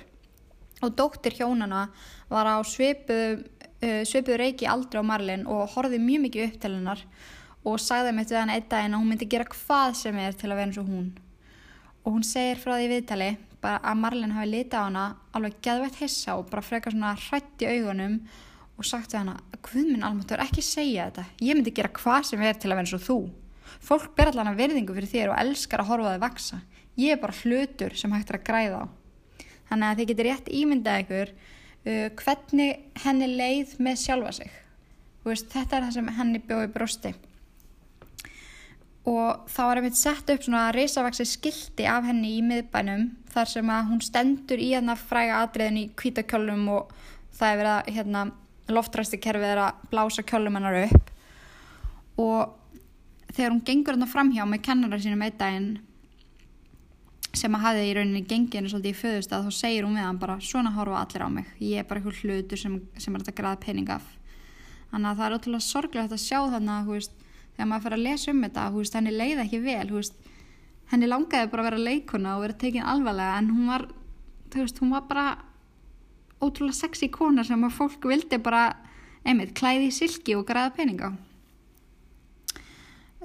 og 0.83 0.95
dóttir 0.97 1.37
hjónana 1.39 1.87
var 2.31 2.49
á 2.49 2.57
svipuð, 2.67 3.43
uh, 3.83 4.01
svipuð 4.07 4.39
reiki 4.41 4.67
aldrei 4.69 5.01
á 5.01 5.05
Marlin 5.05 5.47
og 5.47 5.71
horfið 5.75 6.03
mjög 6.03 6.25
mikið 6.27 6.45
upp 6.47 6.59
til 6.61 6.73
hennar 6.75 7.03
og 7.63 7.79
sagði 7.79 8.13
mitt 8.15 8.31
við 8.31 8.41
hann 8.41 8.53
einn 8.53 8.69
daginn 8.69 8.95
að 8.95 9.01
hún 9.01 9.11
myndi 9.13 9.29
gera 9.31 9.47
hvað 9.47 9.97
sem 10.01 10.19
er 10.19 10.35
til 10.35 10.51
að 10.51 10.57
vera 10.59 10.67
eins 10.67 10.79
og 10.81 10.89
hún. 10.89 11.11
Og 12.03 12.17
hún 12.17 12.25
segir 12.27 12.59
frá 12.59 12.75
því 12.75 12.89
viðtali 12.91 13.29
bara 13.63 13.79
að 13.79 14.01
Marlin 14.01 14.35
hafi 14.35 14.49
litið 14.51 14.75
á 14.75 14.83
hana 14.83 15.05
alveg 15.31 15.61
geðveitt 15.63 16.01
hissa 16.01 16.35
og 16.35 16.49
bara 16.51 16.65
frekar 16.65 16.91
svona 16.91 17.13
hrætt 17.15 17.63
í 17.63 17.69
augunum 17.71 18.19
og 18.75 18.89
sagt 18.89 19.13
við 19.13 19.21
hana 19.21 19.37
hvað 19.63 19.87
minn 19.93 20.03
almatur 20.03 20.43
ekki 20.43 20.65
segja 20.65 21.07
þetta. 21.07 21.25
Ég 21.39 21.55
myndi 21.55 21.71
gera 21.71 21.93
hvað 21.95 22.27
sem 22.27 22.43
er 22.43 22.59
til 22.59 22.67
að 22.67 22.75
vera 22.75 22.83
eins 22.83 22.97
og 22.97 23.05
þú. 23.07 23.17
Fólk 23.83 24.11
ber 24.17 24.33
allan 24.33 24.51
að 24.51 24.59
verðingu 24.59 24.95
fyrir 24.97 25.11
þér 25.13 25.31
og 25.31 25.39
elskar 25.39 25.83
að 25.83 25.93
horfa 25.93 26.11
það 26.11 26.23
vaksa 26.25 26.59
ég 26.99 27.15
er 27.15 27.21
bara 27.21 27.33
hlutur 27.41 27.95
sem 27.97 28.11
hægt 28.13 28.29
er 28.29 28.39
að 28.39 28.45
græða 28.47 28.83
á 28.85 28.87
þannig 29.73 29.89
að 29.89 29.99
þið 29.99 30.09
getur 30.13 30.29
rétt 30.29 30.55
ímyndað 30.61 31.03
ykkur 31.03 31.35
uh, 31.35 32.07
hvernig 32.23 33.03
henni 33.03 33.29
leið 33.33 33.75
með 33.83 34.01
sjálfa 34.05 34.33
sig. 34.39 34.57
Veist, 35.27 35.51
þetta 35.51 35.79
er 35.79 35.87
það 35.87 35.95
sem 35.97 36.15
henni 36.21 36.43
bjóði 36.47 36.71
brosti 36.73 37.15
og 39.09 39.49
þá 39.51 39.61
var 39.67 39.79
einmitt 39.79 39.99
sett 39.99 40.29
upp 40.31 40.45
svona 40.45 40.69
reysavaksi 40.75 41.25
skildi 41.27 41.87
af 41.91 42.05
henni 42.07 42.37
í 42.37 42.43
miðbænum 42.45 43.09
þar 43.33 43.49
sem 43.51 43.71
að 43.75 43.89
hún 43.89 44.03
stendur 44.03 44.61
í 44.63 44.69
hérna 44.71 44.95
fræga 44.99 45.41
atriðin 45.43 45.81
í 45.81 45.89
kvítakjölum 45.99 46.69
og 46.71 46.93
það 47.35 47.49
er 47.49 47.59
verið 47.59 47.73
að 47.73 47.89
hérna, 47.97 48.21
loftræsti 48.71 49.19
kerfið 49.19 49.49
er 49.49 49.63
að 49.65 49.81
blása 49.91 50.23
kjölum 50.23 50.55
hennar 50.55 50.77
upp. 50.85 51.09
Og 52.21 52.53
þegar 53.33 53.51
hún 53.51 53.63
gengur 53.67 53.97
hérna 53.97 54.07
framhjá 54.07 54.45
með 54.47 54.63
kennara 54.69 55.01
sínum 55.01 55.25
einn 55.25 55.39
daginn 55.41 55.71
sem 57.33 57.55
að 57.57 57.63
hafi 57.65 57.85
í 57.87 57.93
rauninni 57.97 58.23
gengið 58.29 58.59
henni 58.59 58.71
svolítið 58.71 58.93
í 58.93 58.99
föðustad 58.99 59.45
þá 59.45 59.55
segir 59.57 59.87
hún 59.87 59.97
við 59.97 60.05
hann 60.05 60.19
bara 60.21 60.37
svona 60.41 60.73
horfa 60.75 60.99
allir 61.01 61.25
á 61.25 61.29
mig. 61.33 61.47
Ég 61.59 61.81
er 61.81 61.87
bara 61.89 62.01
einhver 62.01 62.19
hlutur 62.21 62.59
sem, 62.61 62.75
sem 62.97 63.15
er 63.15 63.23
að 63.23 63.37
græða 63.39 63.61
pening 63.63 63.89
af. 63.89 64.05
Þannig 64.91 65.09
að 65.09 65.17
það 65.17 65.25
er 65.25 65.37
ótrúlega 65.37 65.65
sorglega 65.65 66.13
að 66.13 66.21
sjá 66.21 66.39
þannig 66.53 66.75
að 66.75 66.91
veist, 66.93 67.15
þegar 67.55 67.69
maður 67.71 67.85
fyrir 67.87 67.97
að 67.97 68.05
lesa 68.05 68.31
um 68.31 68.43
þetta 68.45 68.67
veist, 68.75 68.97
henni 68.99 69.15
leiði 69.15 69.41
ekki 69.47 69.61
vel 69.63 69.89
veist, 69.95 70.29
henni 70.93 71.09
langaði 71.09 71.49
bara 71.49 71.63
að 71.63 71.69
vera 71.71 71.85
leikuna 71.87 72.35
og 72.37 72.45
vera 72.45 72.59
tekin 72.61 72.85
alvarlega 72.93 73.39
en 73.41 73.49
hún 73.49 73.71
var 73.71 73.87
hún 74.53 74.93
var 74.93 75.07
bara 75.09 75.27
ótrúlega 76.43 76.77
sexy 76.77 77.09
kona 77.09 77.43
sem 77.43 77.63
að 77.65 77.77
fólk 77.77 78.05
vildi 78.05 78.37
bara 78.37 78.75
einmitt 79.25 79.55
klæði 79.57 79.89
í 79.89 79.95
silki 79.95 80.35
og 80.37 80.45
græða 80.47 80.73
peninga 80.77 81.13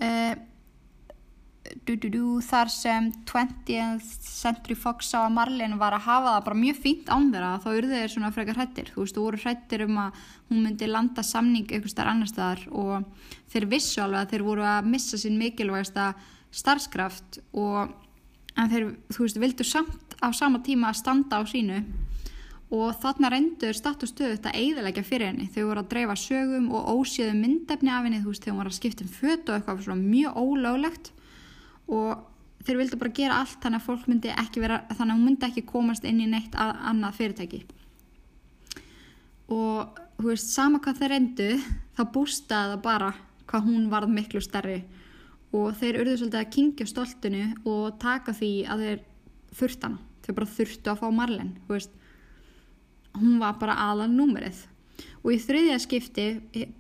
uh, 0.00 0.34
du, 1.86 1.94
du, 1.96 2.08
du, 2.08 2.22
þar 2.44 2.72
sem 2.72 3.10
20th 3.28 4.08
Century 4.24 4.76
Fox 4.78 5.12
á 5.14 5.24
að 5.24 5.36
Marlin 5.36 5.78
var 5.80 5.96
að 5.96 6.06
hafa 6.08 6.34
það 6.34 6.48
bara 6.48 6.60
mjög 6.64 6.80
fínt 6.86 7.12
án 7.12 7.30
þeirra 7.32 7.52
þá 7.64 7.68
eru 7.74 7.92
þeir 7.92 8.12
svona 8.14 8.32
frekar 8.34 8.58
hrættir 8.58 8.90
þú 8.94 9.04
veist, 9.04 9.16
þú 9.16 9.28
voru 9.28 9.42
hrættir 9.44 9.86
um 9.86 10.02
að 10.02 10.26
hún 10.48 10.64
myndi 10.64 10.90
landa 10.90 11.24
samning 11.26 11.68
eitthvað 11.68 11.94
starf 11.94 12.12
annar 12.14 12.32
staðar 12.32 12.66
og 12.72 13.30
þeir 13.52 13.70
vissu 13.70 14.02
alveg 14.04 14.24
að 14.24 14.34
þeir 14.34 14.46
voru 14.50 14.68
að 14.68 14.92
missa 14.96 15.20
sín 15.20 15.40
mikilvægsta 15.40 16.12
starfskraft 16.58 17.42
og 17.52 17.96
en 18.58 18.70
þeir, 18.72 18.86
þú 19.12 19.24
veist, 19.24 19.40
vildu 19.42 19.66
samt 19.66 20.16
á 20.18 20.28
sama 20.34 20.62
tíma 20.64 20.90
að 20.90 21.00
standa 21.02 21.40
á 21.40 21.42
sínu. 21.46 21.82
Og 22.74 22.92
þarna 23.00 23.30
reyndur 23.32 23.76
statustöðu 23.76 24.34
þetta 24.34 24.52
eiðilegja 24.58 25.04
fyrir 25.06 25.30
henni. 25.30 25.46
Þau 25.54 25.70
voru 25.70 25.82
að 25.82 25.92
dreifa 25.92 26.16
sögum 26.20 26.66
og 26.76 26.90
ósíðu 26.98 27.36
myndefni 27.38 27.92
af 27.94 28.04
henni 28.04 28.20
þú 28.20 28.34
veist, 28.34 28.44
þau 28.44 28.58
voru 28.58 28.72
að 28.72 28.76
skipta 28.76 29.06
um 29.06 29.12
föt 29.14 29.48
og 29.48 29.56
eitthvað 29.56 29.86
svona 29.86 30.02
mjög 30.02 30.42
ólöglegt 30.42 31.12
og 31.88 32.64
þeir 32.66 32.80
vildi 32.82 32.98
bara 33.00 33.14
gera 33.16 33.40
allt 33.42 33.58
þannig 33.62 33.80
að 33.80 33.86
fólk 33.86 34.08
myndi 34.10 34.32
ekki 34.34 34.62
vera 34.62 34.82
þannig 34.90 35.12
að 35.12 35.16
hún 35.16 35.26
myndi 35.28 35.48
ekki 35.48 35.64
komast 35.68 36.06
inn 36.08 36.20
í 36.20 36.28
neitt 36.28 36.56
að, 36.58 36.74
annað 36.90 37.18
fyrirtæki. 37.18 37.62
Og 39.48 40.00
þú 40.18 40.28
veist, 40.28 40.50
sama 40.52 40.80
hvað 40.84 41.00
þeir 41.00 41.12
reyndu 41.14 41.48
þá 41.96 42.02
bústaði 42.14 42.74
það 42.74 42.82
bara 42.84 43.12
hvað 43.48 43.68
hún 43.70 43.86
varð 43.92 44.12
miklu 44.12 44.42
stærri. 44.44 44.82
Og 45.56 45.72
þeir 45.80 46.02
urðu 46.02 46.18
svolítið 46.20 46.42
að 46.42 46.50
kingja 46.52 46.88
stoltinu 46.90 47.44
og 47.64 47.96
taka 48.02 48.34
því 48.36 48.52
að 48.68 48.82
þeir 48.84 49.04
þurft 49.58 49.86
hana, 49.86 50.02
þau 50.26 50.32
bara 50.36 50.50
þurftu 50.58 50.92
að 50.92 51.00
fá 51.00 51.06
Marlen, 51.14 51.54
hún 53.16 53.38
var 53.40 53.56
bara 53.60 53.78
aðal 53.88 54.10
númerið. 54.12 54.66
Og 55.24 55.32
í 55.32 55.38
þriðja 55.40 55.78
skipti 55.80 56.26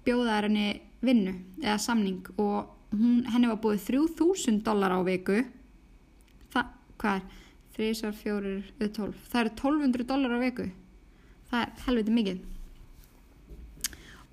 bjóðaði 0.04 0.48
henni 0.48 0.66
vinnu 1.00 1.32
eða 1.62 1.78
samning 1.80 2.28
og 2.36 2.74
hún, 2.92 3.24
henni 3.28 3.50
var 3.50 3.60
búið 3.62 3.86
3000 3.90 4.62
dólar 4.66 4.94
á 4.96 5.00
viku. 5.06 5.42
Það, 6.52 6.72
hvað 7.00 7.20
er? 7.20 7.26
3, 7.78 7.94
4, 8.10 8.52
12 8.90 9.18
það 9.30 9.40
eru 9.44 9.50
1200 9.54 10.06
dólar 10.08 10.32
á 10.34 10.38
viku. 10.42 10.64
Það 11.48 11.60
er 11.64 11.84
helviti 11.86 12.14
mikið. 12.16 12.40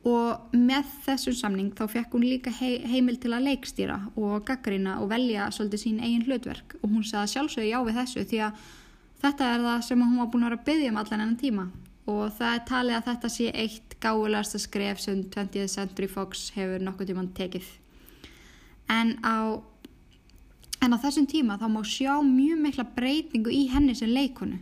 Og 0.06 0.54
með 0.54 0.90
þessum 1.06 1.36
samning 1.38 1.70
þá 1.78 1.86
fekk 1.90 2.14
hún 2.14 2.26
líka 2.26 2.54
hei, 2.54 2.82
heimil 2.86 3.18
til 3.22 3.32
að 3.34 3.48
leikstýra 3.48 4.00
og 4.22 4.44
gaggrina 4.46 5.00
og 5.02 5.10
velja 5.14 5.48
svolítið 5.54 5.82
sín 5.82 6.02
eigin 6.02 6.26
hlutverk. 6.28 6.76
Og 6.82 6.92
hún 6.92 7.06
sagði 7.06 7.34
sjálfsögði 7.34 7.72
já 7.72 7.80
við 7.86 8.02
þessu 8.02 8.26
því 8.30 8.42
að 8.48 8.60
þetta 9.24 9.54
er 9.54 9.66
það 9.66 9.88
sem 9.88 10.04
hún 10.06 10.20
var 10.22 10.30
búin 10.34 10.46
að 10.46 10.52
vera 10.52 10.62
að 10.62 10.68
byggja 10.70 10.92
um 10.92 11.02
allan 11.02 11.26
enn 11.26 11.40
tíma. 11.42 11.70
Og 12.06 12.28
það 12.38 12.52
er 12.52 12.68
talið 12.70 13.00
að 13.00 13.08
þetta 13.10 13.34
sé 13.34 13.48
eitt 13.64 13.98
gáðulegasta 14.02 14.62
skref 14.62 15.02
sem 15.02 15.24
20th 15.34 15.74
Century 15.74 16.10
Fox 16.10 16.52
hefur 16.54 16.86
nokkuð 16.86 17.14
tíman 17.14 17.34
tekið 17.38 17.72
en 18.92 19.18
á 19.26 19.62
en 20.84 20.94
á 20.94 20.98
þessum 21.02 21.26
tíma 21.30 21.58
þá 21.58 21.68
má 21.72 21.82
sjá 21.88 22.14
mjög 22.22 22.62
mikla 22.62 22.86
breytingu 22.96 23.54
í 23.54 23.66
henni 23.72 23.96
sem 23.98 24.12
leikonu 24.12 24.60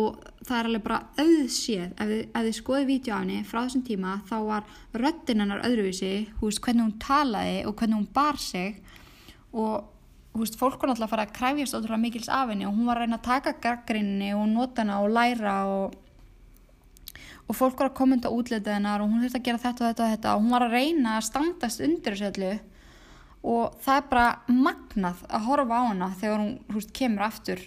og 0.00 0.18
það 0.46 0.56
er 0.56 0.68
alveg 0.68 0.84
bara 0.84 0.98
auðséð 1.18 1.86
ef 1.86 2.10
þið, 2.10 2.20
þið 2.34 2.56
skoðið 2.56 2.90
vídeo 2.90 3.14
af 3.14 3.22
henni 3.24 3.46
frá 3.46 3.60
þessum 3.62 3.86
tíma 3.86 4.16
þá 4.28 4.36
var 4.46 4.68
röttin 4.96 5.42
hennar 5.42 5.64
öðruvísi 5.66 6.12
hú 6.38 6.48
veist 6.48 6.62
hvernig 6.64 6.86
hún 6.86 7.00
talaði 7.02 7.56
og 7.66 7.74
hvernig 7.78 7.98
hún 7.98 8.12
bar 8.14 8.38
sig. 8.40 8.78
Og 9.50 9.88
hú 10.34 10.44
veist 10.44 10.58
fólk 10.60 10.78
var 10.78 10.92
náttúrulega 10.92 11.08
að 11.08 11.14
fara 11.14 11.26
að 11.26 11.34
kræfjast 11.38 11.76
ótrúlega 11.76 12.04
mikils 12.04 12.30
af 12.30 12.52
henni 12.52 12.68
og 12.68 12.76
hún 12.76 12.88
var 12.88 13.00
að 13.00 13.08
reyna 13.08 13.18
að 13.18 13.26
taka 13.26 13.56
gaggrinni 13.66 14.30
og 14.36 14.46
nota 14.48 14.84
hana 14.84 15.02
og 15.02 15.12
læra 15.16 15.58
og 15.66 15.98
og 17.50 17.56
fólk 17.58 17.80
var 17.80 17.88
að 17.90 17.96
kommenta 17.98 18.30
útlitið 18.30 18.76
hennar 18.76 19.02
og 19.02 19.10
hún 19.10 19.24
þurfti 19.24 19.40
að 19.40 19.46
gera 19.48 19.58
þetta 19.58 19.82
og 19.82 19.88
þetta 19.88 20.04
og 20.04 20.12
þetta 20.14 20.34
og 20.36 20.42
hún 20.44 20.52
var 20.54 20.64
að 20.68 20.74
reyna 20.76 21.16
að 21.16 21.24
standast 21.26 21.82
undir 21.82 22.14
þessu 22.14 22.28
öllu 22.30 22.52
og 23.46 23.76
það 23.80 23.96
er 23.96 24.08
bara 24.10 24.30
magnað 24.52 25.22
að 25.28 25.46
horfa 25.48 25.78
á 25.80 25.82
hana 25.88 26.08
þegar 26.20 26.42
hún 26.42 26.56
húst, 26.74 26.92
kemur 26.96 27.26
aftur 27.26 27.62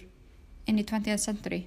inn 0.70 0.78
í 0.78 0.86
20th 0.86 1.24
century. 1.24 1.64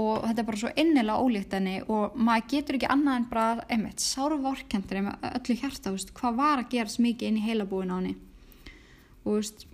Og 0.00 0.24
þetta 0.24 0.42
er 0.42 0.46
bara 0.48 0.58
svo 0.58 0.70
innilega 0.80 1.22
ólíkt 1.22 1.52
henni 1.54 1.76
og 1.86 2.16
maður 2.18 2.48
getur 2.50 2.78
ekki 2.78 2.88
annað 2.90 3.18
en 3.20 3.28
bara 3.30 3.66
einmitt 3.70 4.02
sárvorkendur 4.02 5.04
með 5.06 5.28
öllu 5.30 5.58
hjarta 5.60 5.92
húst, 5.94 6.10
hvað 6.16 6.40
var 6.40 6.64
að 6.64 6.72
gera 6.72 6.90
smikið 6.90 7.30
inn 7.30 7.38
í 7.38 7.44
heilabúin 7.44 7.92
á 7.94 7.96
henni. 8.00 8.16
Og 9.24 9.38
húst 9.38 9.68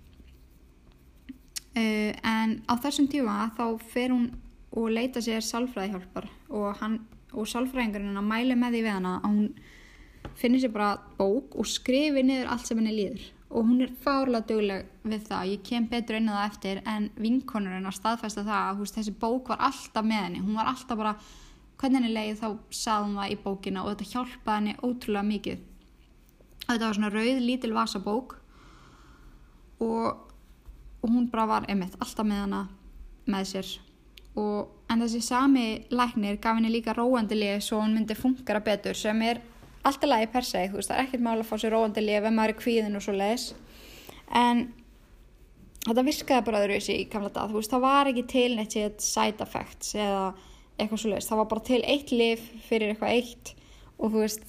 Uh, 1.71 2.11
en 2.27 2.57
á 2.67 2.75
þessum 2.83 3.05
tíma 3.07 3.45
þá 3.55 3.79
fer 3.93 4.11
hún 4.11 4.25
og 4.75 4.89
leita 4.91 5.21
sér 5.23 5.39
sálfræðihjálpar 5.39 6.25
og 6.51 6.81
og 7.31 7.47
sálfræðingurinn 7.47 8.19
að 8.19 8.27
mæli 8.27 8.57
með 8.59 8.75
því 8.75 8.81
við 8.83 8.95
hana 8.97 9.13
að 9.21 9.29
hún 9.29 10.33
finnir 10.41 10.63
sér 10.63 10.73
bara 10.73 10.89
bók 11.15 11.55
og 11.55 11.69
skrifi 11.69 12.25
niður 12.27 12.51
allt 12.51 12.67
sem 12.67 12.81
henni 12.81 12.95
líður 12.97 13.29
og 13.51 13.67
hún 13.67 13.81
er 13.83 13.91
fárlega 14.03 14.47
döguleg 14.47 14.87
við 15.03 15.25
það. 15.27 15.49
Ég 15.51 15.63
kem 15.67 15.87
betur 15.91 16.17
inn 16.17 16.29
á 16.31 16.35
það 16.39 16.47
eftir 16.47 16.81
en 16.87 17.09
vinkonurinn 17.19 17.89
að 17.89 17.97
staðfesta 17.97 18.45
það 18.47 18.67
að 18.69 18.79
veist, 18.79 18.97
þessi 18.97 19.13
bók 19.19 19.51
var 19.51 19.63
alltaf 19.67 20.07
með 20.07 20.23
henni. 20.25 20.43
Hún 20.45 20.59
var 20.59 20.71
alltaf 20.71 20.99
bara, 21.01 21.13
hvernig 21.81 21.99
henni 21.99 22.13
leið 22.15 22.39
þá 22.39 22.47
sagði 22.69 23.09
hún 23.09 23.19
það 23.19 23.33
í 23.35 23.39
bókina 23.43 23.83
og 23.83 23.91
þetta 23.91 24.09
hjálpaði 24.13 24.57
henni 24.57 24.77
ótrúlega 24.87 25.27
mikið. 25.33 25.63
Þetta 26.65 26.85
var 26.85 26.97
svona 26.97 27.11
rauð 27.11 27.43
lítil 27.43 27.73
vasabók 27.75 28.35
og, 29.83 30.05
og 31.01 31.07
hún 31.09 31.29
bara 31.31 31.49
var 31.49 31.67
einmitt 31.67 31.99
alltaf 31.99 32.27
með 32.27 32.45
hana 32.45 32.65
með 33.27 33.49
sér. 33.51 33.71
Og 34.39 34.91
en 34.91 35.03
þessi 35.03 35.19
sami 35.27 35.65
læknir 35.91 36.39
gaf 36.39 36.55
henni 36.55 36.71
líka 36.71 36.95
róandi 36.95 37.35
lið 37.35 37.59
svo 37.65 37.81
hún 37.83 37.97
myndi 37.97 38.15
funkara 38.15 38.63
betur 38.63 38.95
sem 38.95 39.19
er 39.27 39.41
alltaf 39.81 40.09
lagi 40.09 40.29
per 40.31 40.45
se, 40.45 40.67
þú 40.69 40.79
veist, 40.79 40.91
það 40.91 40.97
er 40.99 41.07
ekkert 41.07 41.25
mála 41.25 41.43
að 41.43 41.49
fá 41.49 41.57
sér 41.61 41.75
róandi 41.75 42.03
lið 42.03 42.19
ef 42.19 42.35
maður 42.35 42.53
er 42.53 42.59
kvíðin 42.61 42.97
og 42.99 43.05
svo 43.05 43.15
leiðis 43.15 43.47
en 44.41 44.63
þetta 45.87 46.05
viskaði 46.07 46.45
bara 46.47 46.61
öðru 46.65 46.79
í 46.93 47.07
gamla 47.11 47.31
dag, 47.33 47.49
þú 47.49 47.59
veist, 47.59 47.73
það 47.73 47.85
var 47.87 48.11
ekki 48.11 48.25
til 48.29 48.49
neitt 48.57 48.75
sér 48.77 48.93
side 49.01 49.45
effects 49.45 49.95
eða 49.97 50.25
eitthvað 50.77 51.03
svo 51.03 51.13
leiðis, 51.13 51.29
það 51.31 51.41
var 51.41 51.49
bara 51.53 51.67
til 51.71 51.81
eitt 51.81 52.13
lið 52.13 52.45
fyrir 52.67 52.93
eitthvað 52.93 53.15
eitt 53.17 53.53
og 53.97 54.13
þú 54.13 54.23
veist 54.23 54.45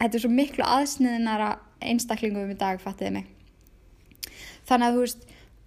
þetta 0.00 0.16
er 0.16 0.24
svo 0.24 0.32
miklu 0.32 0.66
aðsniðinara 0.66 1.50
einstaklingum 1.80 2.52
í 2.52 2.58
dag, 2.60 2.80
fattiði 2.80 3.12
mig. 3.18 3.26
Þannig 4.68 4.86
að 4.86 4.96
þú 4.96 5.04
veist 5.04 5.26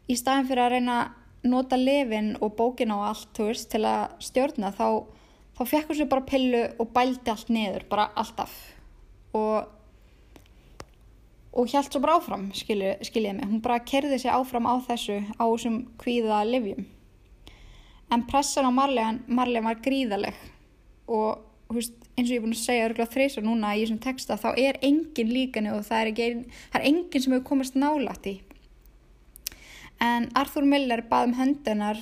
í 0.10 0.18
staðin 0.20 0.50
fyrir 0.50 0.64
að 0.64 0.76
reyna 0.76 0.98
nota 1.44 1.78
lefin 1.80 2.34
og 2.40 2.56
bókin 2.58 2.94
á 2.96 3.12
allt 3.12 3.42
veist, 3.42 3.70
til 3.72 3.84
að 3.88 4.16
stjórna 4.24 4.72
þá, 4.76 5.04
þá 5.58 5.64
fekk 5.68 5.92
hún 5.92 6.00
sér 6.00 6.12
bara 6.12 6.28
pillu 6.28 6.64
og 6.80 6.94
bældi 6.96 7.34
allt 7.34 7.52
niður 7.52 7.88
bara 7.92 8.10
alltaf 8.20 8.54
og 9.34 9.72
og 11.54 11.70
hjælt 11.70 11.94
svo 11.94 12.02
bara 12.02 12.18
áfram, 12.18 12.48
skiljiði 12.58 13.34
mig. 13.38 13.46
Hún 13.46 13.62
bara 13.62 13.84
kerði 13.86 14.18
sig 14.20 14.32
áfram 14.34 14.66
á 14.66 14.74
þessu 14.88 15.20
á 15.38 15.46
þessum 15.46 15.84
kvíða 16.02 16.42
livjum. 16.50 16.88
En 18.10 18.26
pressan 18.30 18.66
á 18.66 18.72
Marlegan, 18.74 19.22
Marlegan 19.28 19.68
var 19.70 19.82
gríðaleg 19.86 20.34
og 21.08 21.44
veist, 21.70 21.94
eins 22.18 22.30
og 22.30 22.34
ég 22.34 22.40
er 22.40 22.46
búin 22.46 22.56
að 22.56 22.64
segja 22.64 22.88
örgulega 22.88 23.14
þreysar 23.14 23.46
núna 23.46 23.76
í 23.76 23.84
þessum 23.84 24.02
texta 24.02 24.38
þá 24.38 24.50
er 24.58 24.82
engin 24.82 25.32
líkanu 25.34 25.78
og 25.78 25.86
það 25.88 26.02
er, 26.02 26.12
ekki, 26.12 26.58
það 26.74 26.82
er 26.82 26.90
engin 26.90 27.24
sem 27.24 27.36
hefur 27.36 27.48
komast 27.52 27.78
nálægt 27.78 28.30
í. 28.30 28.36
En 30.02 30.30
Arthur 30.38 30.66
Miller 30.68 31.06
bað 31.10 31.30
um 31.30 31.38
höndunar 31.38 32.02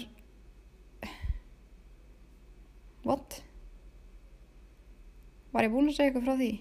What? 3.04 3.42
Var 5.52 5.66
ég 5.66 5.74
búin 5.74 5.90
að 5.90 5.98
segja 5.98 6.12
eitthvað 6.12 6.28
frá 6.28 6.38
því? 6.38 6.52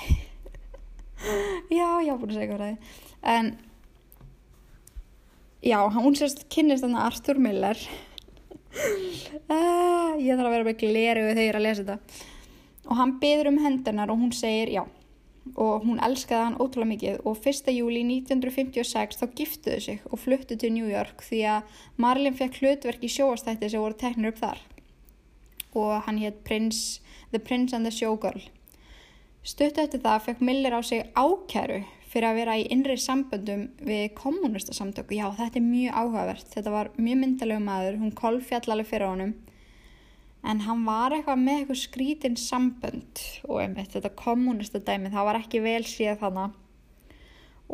já, 1.78 1.88
já, 2.04 2.14
búin 2.16 2.32
að 2.32 2.38
segja 2.38 2.56
frá 2.56 2.66
því. 2.68 2.94
En, 3.34 3.50
já, 5.64 5.78
hún 5.96 6.16
sérst 6.18 6.46
kynnist 6.52 6.84
þannig 6.86 7.04
Arthur 7.04 7.40
Miller. 7.42 7.82
ah, 9.52 10.16
ég 10.16 10.38
þarf 10.38 10.46
að 10.46 10.54
vera 10.54 10.68
með 10.68 10.80
gleri 10.84 11.26
þegar 11.26 11.42
ég 11.42 11.52
er 11.52 11.58
að 11.60 11.66
lesa 11.66 11.84
þetta. 11.84 12.24
Og 12.90 12.98
hann 12.98 13.18
byður 13.22 13.52
um 13.52 13.60
hendunar 13.64 14.12
og 14.12 14.22
hún 14.22 14.32
segir 14.34 14.72
já. 14.72 14.82
Og 15.56 15.86
hún 15.86 16.00
elskaði 16.04 16.46
hann 16.46 16.58
ótrúlega 16.60 16.90
mikið 16.92 17.22
og 17.26 17.46
1. 17.48 17.70
júli 17.74 18.02
1956 18.06 19.18
þá 19.18 19.24
giftuðu 19.38 19.80
sig 19.82 20.02
og 20.10 20.20
fluttu 20.20 20.56
til 20.60 20.72
New 20.74 20.88
York 20.90 21.24
því 21.26 21.40
að 21.56 21.80
Marlin 22.00 22.36
fekk 22.36 22.60
hlutverk 22.60 23.06
í 23.06 23.10
sjóastætti 23.10 23.70
sem 23.72 23.82
voru 23.82 23.96
teknir 23.98 24.34
upp 24.34 24.40
þar. 24.42 24.60
Og 25.74 25.94
hann 26.06 26.20
hétt 26.20 26.44
The 26.44 27.38
Prince 27.38 27.76
and 27.76 27.86
the 27.86 27.94
Showgirl. 27.94 28.42
Stutt 29.40 29.78
eftir 29.80 30.02
það 30.04 30.24
fekk 30.26 30.40
Miller 30.44 30.74
á 30.76 30.80
sig 30.84 31.06
ákæru 31.16 31.78
fyrir 32.10 32.26
að 32.28 32.38
vera 32.40 32.56
í 32.60 32.66
innri 32.74 32.96
samböndum 33.00 33.68
við 33.86 34.10
kommunista-samtöku. 34.18 35.14
Já, 35.16 35.30
þetta 35.38 35.56
er 35.60 35.64
mjög 35.64 35.94
áhugavert. 35.96 36.50
Þetta 36.52 36.74
var 36.74 36.90
mjög 36.98 37.20
myndalegu 37.22 37.62
maður, 37.64 37.96
hún 38.02 38.12
kolfjallaleg 38.18 38.88
fyrir 38.90 39.08
honum. 39.08 39.32
En 40.44 40.60
hann 40.66 40.84
var 40.84 41.14
eitthvað 41.16 41.40
með 41.40 41.62
eitthvað 41.62 41.80
skrítinn 41.84 42.36
sambönd 42.40 43.24
og 43.46 43.62
einmitt 43.62 43.96
þetta 43.96 44.12
kommunista-dæmi, 44.20 45.12
það 45.12 45.28
var 45.30 45.40
ekki 45.40 45.64
vel 45.64 45.82
síðan 45.88 46.20
þannig. 46.20 46.60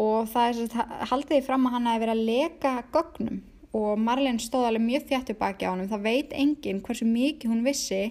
Og 0.06 0.30
það 0.30 0.56
svo, 0.60 0.88
haldið 1.10 1.38
í 1.40 1.44
fram 1.47 1.66
að 1.66 1.76
hann 1.76 1.90
hefði 1.90 2.05
verið 2.05 2.16
að 2.16 2.26
leka 2.30 2.72
gögnum 2.94 3.44
og 3.76 4.02
Marlene 4.02 4.43
stóð 4.43 4.70
alveg 4.70 4.86
mjög 4.86 5.06
þjættu 5.10 5.38
baki 5.40 5.66
á 5.66 5.70
hann. 5.72 5.86
Það 5.90 6.06
veit 6.06 6.34
enginn 6.36 6.82
hversu 6.84 7.09
mikið 7.09 7.55
hún 7.55 7.64
vissi 7.66 8.02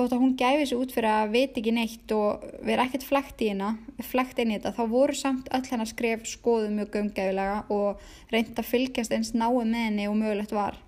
þótt 0.00 0.14
að 0.16 0.22
hún 0.22 0.36
gæfi 0.40 0.66
sér 0.70 0.80
út 0.80 0.92
fyrir 0.94 1.10
að 1.12 1.34
veit 1.34 1.58
ekki 1.60 1.72
neitt 1.76 2.12
og 2.16 2.44
vera 2.66 2.86
ekkert 2.86 3.06
flekt 3.06 3.42
í 3.44 3.50
hérna, 3.50 3.74
flekt 4.10 4.40
inn 4.40 4.52
í 4.52 4.56
þetta, 4.56 4.72
þá 4.78 4.94
voru 4.94 5.16
samt 5.16 5.50
öll 5.52 5.66
hennar 5.68 5.90
skref 5.90 6.24
skoðu 6.30 6.70
mjög 6.74 6.96
umgæfilega 7.02 7.60
og 7.74 8.00
reynda 8.32 8.62
að 8.62 8.70
fylgjast 8.70 9.14
eins 9.16 9.34
náðu 9.36 9.66
með 9.68 9.86
henni 9.88 10.08
og 10.08 10.16
mögulegt 10.18 10.54
var. 10.56 10.78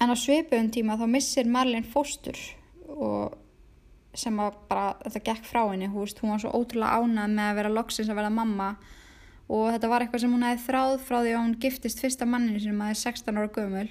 En 0.00 0.12
á 0.12 0.16
sveipuðum 0.16 0.70
tíma 0.72 0.96
þá 1.00 1.06
missir 1.12 1.50
Marlin 1.50 1.84
fóstur 1.84 2.38
og 2.96 3.36
sem 4.16 4.36
bara 4.40 4.94
þetta 5.04 5.22
gekk 5.28 5.46
frá 5.46 5.62
henni, 5.70 5.90
húst, 5.90 6.18
hún 6.22 6.32
var 6.34 6.42
svo 6.42 6.54
ótrúlega 6.56 6.98
ánað 6.98 7.34
með 7.36 7.50
að 7.50 7.58
vera 7.60 7.74
loksins 7.74 8.10
að 8.10 8.18
vera 8.18 8.32
mamma 8.34 8.70
og 9.50 9.72
þetta 9.74 9.90
var 9.90 10.04
eitthvað 10.04 10.24
sem 10.24 10.34
hún 10.34 10.46
hefði 10.46 10.64
þráð 10.66 10.94
frá 11.06 11.18
því 11.20 11.34
að 11.34 11.42
hún 11.42 11.58
giftist 11.62 12.02
fyrsta 12.02 12.26
manninu 12.26 12.62
sem 12.62 12.82
að 12.82 12.94
er 12.94 13.00
16 13.02 13.38
ára 13.38 13.52
gömul 13.54 13.88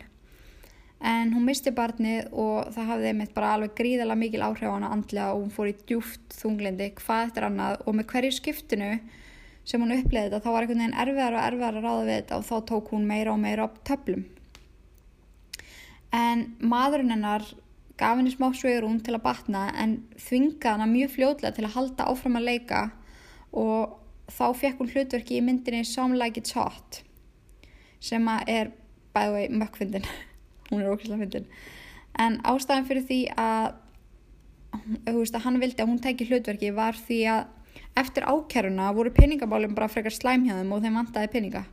en 1.00 1.32
hún 1.32 1.46
misti 1.48 1.72
barnið 1.72 2.34
og 2.36 2.74
það 2.76 2.90
hafði 2.92 3.12
mitt 3.16 3.32
bara 3.36 3.54
alveg 3.56 3.76
gríðala 3.78 4.18
mikil 4.20 4.44
áhrif 4.44 4.68
á 4.68 4.76
hana 4.76 4.92
andlega 4.92 5.32
og 5.32 5.46
hún 5.46 5.54
fór 5.56 5.70
í 5.72 5.78
djúft 5.88 6.36
þunglindi 6.36 6.90
hvað 7.00 7.30
eftir 7.30 7.48
annað. 7.48 7.78
Og 7.88 7.96
með 7.96 8.10
hverju 8.12 8.36
skiptinu 8.36 8.90
sem 9.64 9.80
hún 9.84 9.96
uppleiði 9.96 10.28
þetta 10.28 10.44
þá 10.44 10.52
var 10.52 10.66
einhvern 10.66 10.84
veginn 10.84 11.00
erfiðar 11.06 11.38
og 11.38 11.46
erfiðar 11.46 11.80
að 11.80 11.88
ráða 11.88 12.04
við 12.04 12.14
þetta 12.18 12.38
og 12.40 12.46
þá 12.50 12.56
tók 12.74 12.92
hún 12.92 13.08
meira 13.08 13.34
og 13.34 13.42
meira 13.44 13.70
upp 13.70 13.80
töflum. 13.88 14.28
En 16.20 16.46
maðurinn 16.60 17.14
hennar 17.14 17.48
gaf 18.00 18.18
henni 18.18 18.32
smá 18.34 18.50
sveigurum 18.56 19.00
til 19.04 19.16
að 19.16 19.26
batna 19.28 19.68
en 19.80 20.00
þvinga 20.20 20.76
hana 20.76 20.88
mjög 20.90 21.16
fljóðlega 21.16 21.56
til 21.56 21.68
að 21.68 21.76
halda 21.76 22.08
áfram 22.12 22.40
að 22.40 22.48
leika 22.50 22.86
og 23.56 24.00
þá 24.32 24.46
fekk 24.58 24.82
hún 24.82 24.92
hlutverki 24.94 25.38
í 25.40 25.44
myndinni 25.46 25.86
Some 25.88 26.18
Like 26.20 26.42
It's 26.42 26.56
Hot 26.58 27.04
sem 28.04 28.26
er 28.48 28.72
bæði 29.16 29.50
mökkfindin 29.60 30.08
hún 30.72 30.82
er 30.82 30.92
ókvæmlega 30.94 31.24
fyndin. 31.24 31.48
En 32.20 32.40
ástæðan 32.44 32.88
fyrir 32.90 33.06
því 33.08 33.20
að 33.38 33.72
veist 35.10 35.36
að 35.36 35.46
hann 35.48 35.60
vildi 35.62 35.84
að 35.84 35.90
hún 35.92 36.04
teki 36.04 36.28
hlutverki 36.30 36.72
var 36.76 36.98
því 36.98 37.20
að 37.34 38.00
eftir 38.00 38.26
ákæruna 38.28 38.94
voru 38.96 39.12
peningabálum 39.14 39.76
bara 39.76 39.90
frekar 39.92 40.14
slæmhjáðum 40.14 40.74
og 40.76 40.84
þeim 40.84 41.00
vantaði 41.00 41.32
peninga. 41.34 41.64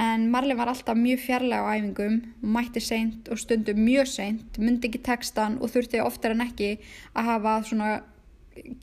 En 0.00 0.26
Marley 0.30 0.56
var 0.58 0.72
alltaf 0.72 0.96
mjög 0.98 1.20
fjarlæg 1.22 1.66
á 1.66 1.70
æfingum 1.76 2.16
mætti 2.42 2.82
seint 2.82 3.28
og 3.30 3.38
stundum 3.38 3.78
mjög 3.78 4.08
seint 4.10 4.58
myndi 4.58 4.88
ekki 4.88 5.04
textan 5.06 5.60
og 5.62 5.70
þurfti 5.70 6.02
oftar 6.02 6.34
en 6.34 6.42
ekki 6.42 6.72
að 7.14 7.28
hafa 7.30 7.52
svona 7.68 7.90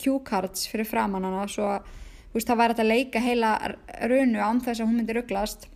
cue 0.00 0.20
cards 0.24 0.64
fyrir 0.72 0.88
framann 0.88 1.26
hana. 1.28 1.44
Svo 1.48 1.68
að 1.68 2.46
það 2.46 2.62
væri 2.62 2.78
að 2.78 2.88
leika 2.88 3.20
heila 3.20 3.52
raunu 4.08 4.40
án 4.40 4.64
þess 4.64 4.80
að 4.80 4.88
hún 4.88 4.98
myndi 5.00 5.16
rugglast 5.18 5.68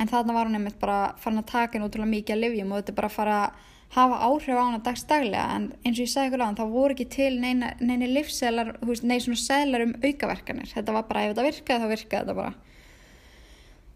en 0.00 0.08
þarna 0.08 0.36
var 0.36 0.48
hún 0.48 0.56
einmitt 0.58 0.80
bara 0.80 1.00
farin 1.20 1.42
að 1.42 1.50
taka 1.52 1.76
henn 1.76 1.86
útrúlega 1.86 2.14
mikið 2.14 2.36
að 2.36 2.42
livjum 2.46 2.72
og 2.72 2.80
þetta 2.80 2.96
bara 2.96 3.12
fara 3.12 3.36
að 3.44 3.68
hafa 3.90 4.20
áhrif 4.22 4.54
á 4.54 4.62
hana 4.62 4.78
dagstaglega 4.86 5.46
en 5.56 5.64
eins 5.82 5.98
og 5.98 6.04
ég 6.04 6.10
sagði 6.12 6.30
ykkur 6.30 6.44
á 6.44 6.46
hann 6.46 6.58
þá 6.60 6.66
voru 6.70 6.94
ekki 6.94 7.06
til 7.10 7.32
neina, 7.42 7.72
neini 7.82 8.08
livselar, 8.10 8.76
nei 9.02 9.18
svona 9.18 9.40
selar 9.40 9.84
um 9.86 9.96
aukaverkanir, 9.98 10.70
þetta 10.70 10.94
var 10.94 11.08
bara 11.08 11.24
ef 11.24 11.32
þetta 11.32 11.46
virkaði 11.48 11.82
þá 11.82 11.92
virkaði 11.94 12.20
þetta 12.20 12.36
bara. 12.38 12.52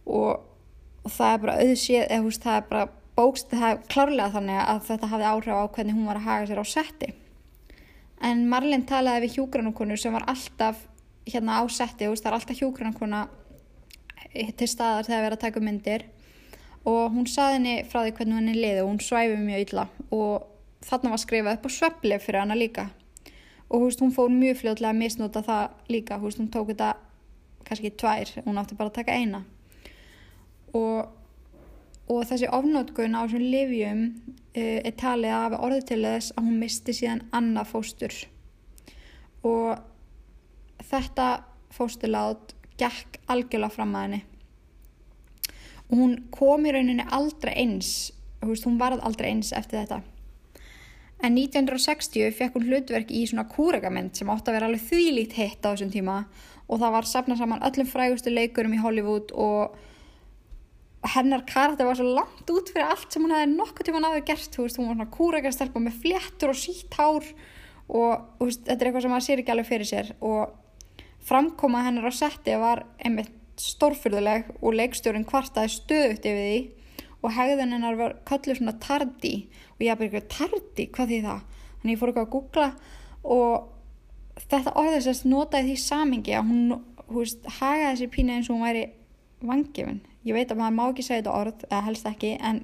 Og, 0.04 0.32
og 1.06 1.14
það 1.14 1.34
er 1.34 1.44
bara 1.44 1.58
auðsíð, 1.62 2.00
eða 2.08 2.24
veist, 2.26 2.42
það 2.42 2.58
er 2.58 2.66
bara 2.72 2.88
bókst, 3.14 3.54
það 3.54 3.68
er 3.68 3.84
klárlega 3.94 4.34
þannig 4.34 4.60
að 4.64 4.82
þetta 4.88 5.12
hafði 5.12 5.30
áhrif 5.30 5.62
á 5.62 5.72
hvernig 5.76 5.96
hún 6.00 6.10
var 6.10 6.20
að 6.20 6.26
haga 6.26 6.50
sér 6.50 6.62
á 6.64 6.66
setti. 6.66 7.12
En 8.24 8.44
Marlin 8.50 8.86
talaði 8.88 9.28
við 9.28 9.38
hjúgrannukonu 9.38 9.98
sem 10.00 10.14
var 10.14 10.26
alltaf 10.26 10.82
hérna 11.30 11.62
á 11.62 11.64
setti, 11.70 12.10
veist, 12.10 12.26
það 12.26 12.32
er 12.32 12.38
alltaf 12.40 12.58
hjúgrannukona 12.58 13.24
til 14.34 14.68
staðar 14.68 15.06
þegar 15.06 15.20
við 15.20 15.28
erum 15.28 15.38
að 15.38 15.44
taka 15.44 15.62
myndir. 15.64 16.04
Og 16.84 17.14
hún 17.14 17.28
saði 17.30 17.58
henni 17.58 17.76
frá 17.88 18.02
því 18.02 18.12
hvernig 18.18 18.38
henni 18.40 18.56
liði 18.58 18.82
og 18.82 18.90
hún 18.90 19.00
svæfi 19.00 19.38
mjög 19.40 19.64
illa. 19.64 19.86
Og 20.12 20.44
þarna 20.84 21.14
var 21.14 21.22
skrifað 21.22 21.58
upp 21.58 21.68
á 21.68 21.70
svepplif 21.78 22.26
fyrir 22.26 22.42
hana 22.42 22.58
líka. 22.58 22.90
Og 23.72 23.86
húst, 23.86 24.02
hún 24.04 24.12
fór 24.12 24.28
mjög 24.28 24.60
fljóðlega 24.60 24.92
að 24.92 25.00
misnóta 25.00 25.42
það 25.46 25.92
líka. 25.94 26.18
Húst, 26.20 26.40
hún 26.42 26.50
tók 26.52 26.68
þetta 26.74 26.92
kannski 27.64 27.90
tvær, 27.96 28.32
hún 28.44 28.60
átti 28.60 28.76
bara 28.76 28.92
að 28.92 28.98
taka 28.98 29.16
eina. 29.16 29.40
Og, 30.76 31.08
og 32.10 32.20
þessi 32.28 32.50
ofnótkun 32.52 33.16
á 33.16 33.24
þessum 33.24 33.46
livjum 33.54 34.04
uh, 34.04 34.78
er 34.84 34.94
talið 35.00 35.36
af 35.38 35.56
orðið 35.60 35.88
til 35.90 36.00
þess 36.04 36.34
að 36.34 36.50
hún 36.50 36.60
misti 36.60 36.96
síðan 36.96 37.24
annað 37.32 37.72
fóstur. 37.72 38.18
Og 39.44 39.80
þetta 40.84 41.28
fósturlát 41.74 42.53
gekk 42.80 43.20
algjörlega 43.30 43.74
fram 43.74 43.94
að 43.94 44.06
henni. 44.06 44.22
Og 45.90 45.96
hún 46.00 46.18
kom 46.34 46.66
í 46.66 46.72
rauninni 46.74 47.06
aldrei 47.12 47.54
eins 47.60 47.94
veist, 48.48 48.66
hún 48.66 48.80
varð 48.80 49.02
aldrei 49.04 49.30
eins 49.30 49.52
eftir 49.56 49.82
þetta. 49.82 50.02
En 51.24 51.38
1960 51.38 52.34
fekk 52.36 52.58
hún 52.58 52.66
hlutverk 52.68 53.12
í 53.14 53.22
svona 53.28 53.46
kúregament 53.48 54.18
sem 54.18 54.28
átti 54.32 54.50
að 54.50 54.58
vera 54.58 54.68
alveg 54.68 54.84
þvílíkt 54.90 55.38
hitt 55.38 55.64
á 55.64 55.72
þessum 55.72 55.92
tíma. 55.94 56.18
Og 56.68 56.80
það 56.80 56.94
var 56.96 57.08
safnað 57.08 57.40
saman 57.40 57.64
öllum 57.64 57.88
frægustu 57.88 58.32
leikurum 58.32 58.76
í 58.76 58.80
Hollywood 58.82 59.32
og 59.36 59.76
hennar 61.14 61.44
karakter 61.48 61.84
var 61.84 61.98
svo 61.98 62.14
langt 62.16 62.48
út 62.48 62.70
fyrir 62.72 62.88
allt 62.88 63.12
sem 63.12 63.24
hún 63.24 63.34
hefði 63.34 63.50
nokkuð 63.52 63.88
tíma 63.88 64.00
náðu 64.00 64.22
gert 64.24 64.56
veist, 64.56 64.78
hún 64.80 64.88
var 64.88 64.96
svona 64.96 65.12
kúregastelpa 65.12 65.82
með 65.84 65.98
fléttur 66.00 66.54
og 66.54 66.56
sítt 66.56 66.96
hár 66.96 67.26
og 67.92 68.40
veist, 68.40 68.62
þetta 68.64 68.78
er 68.78 68.88
eitthvað 68.88 69.04
sem 69.04 69.12
maður 69.12 69.26
sér 69.26 69.42
ekki 69.42 69.54
alveg 69.54 69.68
fyrir 69.68 69.90
sér. 69.90 70.12
Og 70.24 70.63
Framkoma 71.24 71.84
hennar 71.86 72.10
á 72.10 72.12
setti 72.14 72.56
var 72.60 72.84
einmitt 73.00 73.32
stórfyrðuleg 73.60 74.50
og 74.60 74.74
leikstjórin 74.76 75.26
kvartaði 75.28 75.72
stöðugt 75.72 76.26
yfir 76.26 76.48
því 76.48 76.58
og 77.24 77.32
hegðun 77.32 77.76
hennar 77.76 77.96
var 77.96 78.16
kallur 78.28 78.58
svona 78.58 78.74
tardi 78.82 79.34
og 79.76 79.84
ég 79.84 79.94
eitthvað 79.94 80.26
tardi, 80.32 80.88
hvað 80.92 81.12
því 81.12 81.20
það? 81.24 81.44
Þannig 81.80 81.94
ég 81.94 82.00
fór 82.00 82.10
eitthvað 82.10 82.26
að 82.26 82.34
googla 82.34 82.66
og 83.34 84.44
þetta 84.50 84.74
orðið 84.82 85.06
sérst 85.06 85.28
notaði 85.30 85.70
því 85.70 85.78
samingi 85.84 86.36
að 86.36 86.50
hún, 86.50 86.76
hú 87.08 87.22
veist, 87.22 87.48
hagaði 87.60 88.02
sér 88.02 88.12
pínu 88.12 88.36
eins 88.36 88.50
og 88.50 88.58
hún 88.58 88.66
væri 88.66 88.84
vangifin. 89.44 90.02
Ég 90.24 90.36
veit 90.36 90.52
að 90.52 90.60
maður 90.60 90.76
má 90.76 90.84
ekki 90.88 91.06
segja 91.06 91.22
þetta 91.22 91.36
orð, 91.40 91.66
eða 91.70 91.82
helst 91.88 92.08
ekki, 92.08 92.32
en 92.40 92.62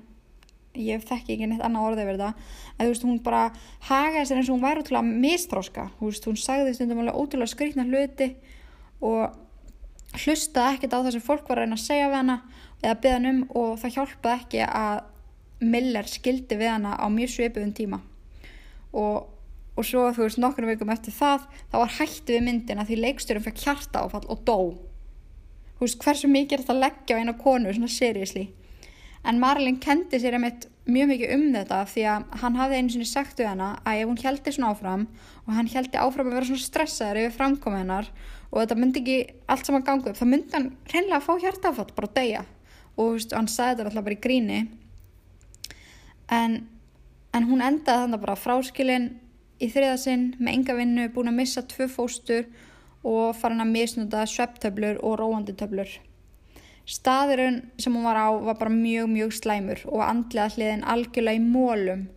ég 0.79 1.03
þekki 1.07 1.35
ekki 1.35 1.49
neitt 1.51 1.65
annað 1.67 1.87
orðið 1.89 2.11
verið 2.11 2.25
það. 2.25 2.51
En 2.77 2.81
þú 2.81 2.91
veist, 2.93 3.07
hún 3.09 3.21
bara 3.25 3.43
hagaði 3.89 4.25
sér 4.29 4.41
eins 4.41 4.51
og 4.51 4.57
hún 4.57 4.65
væri 4.65 4.85
útrúlega 4.85 5.21
mistróska, 5.25 5.87
þú 5.99 6.11
veist, 6.11 6.29
hún 6.29 6.41
sagði 6.41 6.75
stundum 6.77 7.03
alveg 7.03 7.19
ótrúlega 7.21 7.55
skrikna 7.55 7.87
hluti 7.89 8.31
og 9.01 10.21
hlustaði 10.21 10.77
ekkert 10.77 10.95
á 10.95 11.01
það 11.01 11.13
sem 11.17 11.27
fólk 11.27 11.51
var 11.51 11.61
að 11.61 11.67
reyna 11.67 11.79
að 11.79 11.87
segja 11.87 12.11
við 12.11 12.19
hana 12.21 12.39
eða 12.81 13.01
byggja 13.03 13.19
hann 13.19 13.31
um 13.31 13.43
og 13.61 13.75
það 13.83 13.97
hjálpaði 13.97 14.37
ekki 14.39 14.63
að 14.69 15.03
Miller 15.61 16.07
skildi 16.09 16.57
við 16.57 16.73
hana 16.73 16.95
á 16.97 17.07
mjög 17.13 17.35
sveipuðum 17.35 17.75
tíma. 17.77 18.01
Og 18.97 19.29
og 19.81 19.87
svo 19.87 20.09
þú 20.13 20.27
veist 20.27 20.41
nokkrum 20.41 20.69
vikum 20.69 20.91
eftir 20.93 21.15
það 21.15 21.47
þá 21.71 21.77
var 21.79 21.93
hætti 21.97 22.37
við 22.37 22.43
myndina 22.45 22.85
því 22.85 22.99
leiksturum 23.01 23.45
fekk 23.47 23.63
hjarta 23.65 24.05
áfall 24.05 24.27
og 24.29 24.43
dó. 24.45 24.59
Þú 25.79 25.87
veist 25.87 26.03
hversu 26.05 26.29
mikið 26.29 26.67
en 29.25 29.41
Marilyn 29.43 29.79
kendi 29.83 30.21
sér 30.21 30.39
einmitt 30.39 30.67
mjög 30.91 31.11
mikið 31.13 31.35
um 31.37 31.47
þetta 31.55 31.81
því 31.93 32.05
að 32.13 32.37
hann 32.43 32.59
hafði 32.59 32.79
einu 32.81 32.95
sinni 32.95 33.09
sagt 33.09 33.41
við 33.41 33.51
hana 33.51 33.71
að 33.85 34.03
ef 34.03 34.11
hún 34.11 34.21
heldi 34.25 34.55
svona 34.55 34.73
áfram 34.75 35.07
og 35.45 35.55
hann 35.55 35.71
heldi 35.71 36.01
áfram 36.01 36.31
að 36.31 36.39
vera 36.39 36.49
svona 36.49 36.65
stressaður 36.65 37.23
yfir 37.25 37.37
framkomið 37.37 37.83
hennar 37.83 38.11
og 38.51 38.59
þetta 38.63 38.79
myndi 38.81 39.03
ekki 39.03 39.19
allt 39.53 39.69
saman 39.69 39.87
ganga 39.87 40.11
upp 40.11 40.19
þá 40.19 40.27
myndi 40.27 40.57
hann 40.57 40.71
reynlega 40.93 41.21
að 41.21 41.27
fá 41.29 41.33
hjartafall 41.45 41.91
bara 41.97 42.11
að 42.11 42.19
deyja 42.19 42.45
og 42.97 43.15
veist, 43.15 43.37
hann 43.37 43.51
sagði 43.51 43.77
þetta 43.83 43.91
alltaf 43.91 44.09
bara 44.09 44.17
í 44.17 44.23
gríni 44.27 44.61
en, 46.31 46.57
en 47.37 47.49
hún 47.51 47.65
endaði 47.65 48.07
þannig 48.07 48.25
bara 48.25 48.41
fráskilin 48.41 49.11
í 49.61 49.69
þriðasinn 49.69 50.27
með 50.41 50.55
enga 50.55 50.77
vinnu, 50.79 51.09
búin 51.13 51.31
að 51.31 51.41
missa 51.43 51.65
tvö 51.69 51.89
fóstur 51.93 52.49
og 53.07 53.37
farin 53.37 53.63
að 53.65 53.73
misnúta 53.75 54.25
svepptöflur 54.29 55.01
og 55.05 55.19
róanditöflur. 55.21 55.93
Staðurinn 56.91 57.61
sem 57.79 57.95
hún 57.95 58.07
var 58.09 58.19
á 58.19 58.29
var 58.35 58.57
bara 58.59 58.73
mjög, 58.75 59.07
mjög 59.13 59.35
slæmur 59.37 59.85
og 59.87 60.03
andlega 60.03 60.51
hliðin 60.57 60.83
algjörlega 60.83 61.39
í 61.39 61.45
mólum 61.45 62.09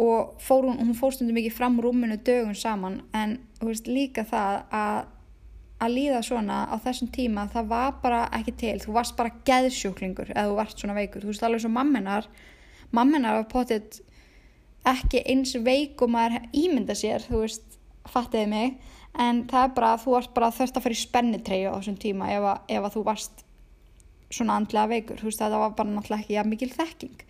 og 0.00 0.40
fór 0.42 0.66
hún, 0.66 0.78
hún 0.80 0.96
fór 0.98 1.14
stundum 1.14 1.38
ekki 1.38 1.52
fram 1.54 1.78
rúminu 1.82 2.16
dögun 2.26 2.56
saman 2.58 3.00
en 3.14 3.38
veist, 3.62 3.86
líka 3.86 4.24
það 4.26 4.62
að, 4.74 5.00
að 5.84 5.94
líða 5.94 6.22
svona 6.26 6.60
á 6.70 6.76
þessum 6.82 7.10
tíma 7.14 7.46
það 7.52 7.68
var 7.70 7.98
bara 8.02 8.22
ekki 8.38 8.54
til, 8.62 8.76
þú 8.82 8.94
varst 8.96 9.16
bara 9.18 9.34
geðsjúklingur 9.46 10.32
eða 10.34 10.46
þú 10.48 10.56
varst 10.58 10.82
svona 10.82 10.96
veikur, 10.96 11.22
þú 11.22 11.30
veist 11.32 11.44
alveg 11.46 11.64
svo 11.64 11.72
mamminar, 11.74 12.26
mamminar 12.96 13.42
var 13.42 13.50
potið 13.52 14.00
ekki 14.90 15.22
eins 15.28 15.52
veik 15.60 16.00
og 16.02 16.14
maður 16.14 16.48
ímynda 16.56 16.96
sér, 16.96 17.22
þú 17.28 17.44
veist, 17.44 17.78
fattiði 18.10 18.48
mig, 18.50 18.74
en 19.20 19.44
það 19.50 19.68
er 19.68 19.76
bara 19.76 19.92
að 19.94 20.02
þú 20.06 20.16
varst 20.16 20.34
bara 20.34 20.50
þurft 20.56 20.78
að 20.78 20.86
fara 20.86 20.96
í 20.96 21.00
spennitreyju 21.04 21.70
á 21.70 21.76
þessum 21.76 22.00
tíma 22.00 22.32
ef 22.32 22.48
að, 22.54 22.66
ef 22.78 22.88
að 22.88 22.96
þú 22.96 23.04
varst 23.10 23.44
svona 24.30 24.56
andlega 24.60 24.90
veikur, 24.90 25.18
þú 25.18 25.28
veist, 25.28 25.42
það 25.42 25.56
var 25.58 25.72
bara 25.78 25.90
náttúrulega 25.90 26.22
ekki 26.22 26.36
ja, 26.36 26.44
mikil 26.46 26.70
þekking. 26.72 27.22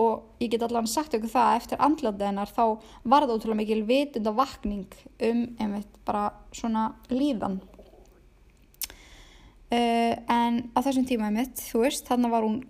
Og 0.00 0.42
ég 0.42 0.52
get 0.52 0.64
allavega 0.64 0.92
sagt 0.92 1.16
ykkur 1.16 1.32
það 1.32 1.48
að 1.50 1.58
eftir 1.60 1.82
andlaðinar 1.84 2.52
þá 2.52 2.62
var 3.04 3.26
það 3.26 3.34
ótrúlega 3.34 3.60
mikil 3.60 3.82
vitund 3.88 4.30
og 4.30 4.38
vakning 4.40 5.00
um 5.28 5.42
einmitt 5.60 5.98
bara 6.08 6.30
svona 6.56 6.88
líðan. 7.12 7.60
Uh, 9.66 10.14
en 10.30 10.62
á 10.72 10.78
þessum 10.78 11.06
tíma 11.08 11.28
einmitt, 11.28 11.60
þú 11.72 11.84
veist, 11.84 12.06
þannig 12.08 12.32
var 12.32 12.46
hún 12.46 12.60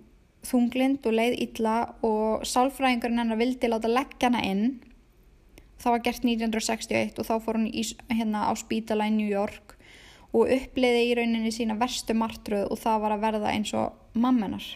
þunglind 0.46 1.06
og 1.06 1.16
leið 1.18 1.38
illa 1.44 1.76
og 2.06 2.44
sálfræðingurinn 2.46 3.22
hennar 3.22 3.40
vildi 3.40 3.70
láta 3.70 3.90
leggja 3.90 4.30
hana 4.30 4.42
inn. 4.46 4.66
Það 5.82 5.92
var 5.92 6.04
gert 6.06 6.26
1961 6.26 7.20
og 7.20 7.28
þá 7.28 7.34
fór 7.44 7.58
hún 7.60 7.68
í, 7.68 7.84
hérna 8.10 8.46
á 8.48 8.52
spítala 8.58 9.06
í 9.10 9.14
New 9.14 9.28
York 9.28 9.75
og 10.36 10.52
uppliði 10.52 11.04
í 11.08 11.14
rauninni 11.16 11.52
sína 11.54 11.78
verstu 11.80 12.16
martröð 12.16 12.68
og 12.68 12.80
það 12.82 13.02
var 13.04 13.14
að 13.16 13.24
verða 13.24 13.52
eins 13.54 13.72
og 13.76 14.18
mammenar. 14.20 14.66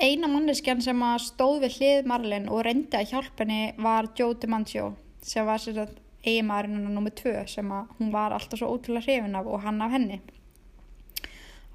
Eina 0.00 0.30
manneskjan 0.32 0.80
sem 0.80 1.02
stóð 1.20 1.66
við 1.66 1.76
hlið 1.76 2.06
Marlin 2.08 2.48
og 2.48 2.64
reyndi 2.64 2.96
að 2.96 3.10
hjálpa 3.12 3.44
henni 3.44 3.74
var 3.84 4.08
Joe 4.16 4.38
DiMancio 4.40 4.94
sem 5.20 5.44
var 5.44 5.60
eiginmaðurinn 5.60 6.78
hennar 6.78 6.94
nummið 6.96 7.16
tvö 7.20 7.34
sem 7.48 7.72
hún 7.98 8.12
var 8.12 8.32
alltaf 8.36 8.60
svo 8.60 8.70
ótrúlega 8.74 9.06
hrifin 9.06 9.36
af 9.36 9.48
og 9.48 9.62
hann 9.64 9.82
af 9.84 9.92
henni 9.92 10.20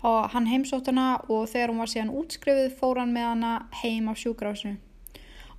og 0.05 0.29
hann 0.33 0.49
heimsótt 0.49 0.89
hana 0.91 1.05
og 1.29 1.47
þegar 1.49 1.71
hún 1.73 1.81
var 1.81 1.91
síðan 1.91 2.13
útskrifuð 2.19 2.75
fór 2.79 3.01
hann 3.01 3.13
með 3.15 3.29
hana 3.31 3.53
heim 3.81 4.09
á 4.09 4.13
sjúkrásinu 4.13 4.77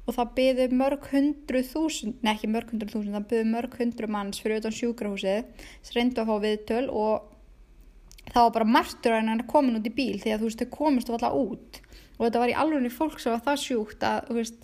og 0.07 0.15
það 0.15 0.35
byði 0.37 0.67
mörg 0.79 1.09
hundru 1.11 1.63
þúsund, 1.67 2.21
nei 2.23 2.37
ekki 2.37 2.51
mörg 2.51 2.71
hundru 2.71 2.93
þúsund, 2.93 3.17
það 3.17 3.31
byði 3.33 3.47
mörg 3.51 3.73
hundru 3.81 4.11
manns 4.15 4.43
fyrir 4.43 4.61
utan 4.61 4.77
sjúkrahúsið 4.77 5.65
sem 5.83 5.97
reyndu 5.97 6.23
að 6.23 6.31
fá 6.31 6.37
viðtöl 6.45 6.85
og 6.95 7.33
það 8.33 8.43
var 8.43 8.55
bara 8.59 8.69
martur 8.77 9.17
að 9.17 9.33
hann 9.33 9.47
komin 9.49 9.79
út 9.79 9.89
í 9.89 9.95
bíl 9.97 10.21
því 10.23 10.35
að 10.35 10.43
þú 10.43 10.51
veist 10.51 10.63
þau 10.63 10.71
komist 10.77 11.11
alltaf 11.11 11.41
út. 11.41 11.81
Og 12.17 12.23
þetta 12.27 12.43
var 12.43 12.53
í 12.53 12.61
alveg 12.63 12.93
fólk 12.95 13.19
sem 13.21 13.35
var 13.35 13.45
það 13.45 13.65
sjúkt 13.65 14.07
að 14.07 14.31
veist 14.37 14.63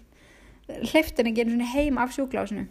hleyftin 0.93 1.29
ekki 1.33 1.67
heim 1.75 1.99
af 2.01 2.15
sjúkrahúsinu 2.15 2.69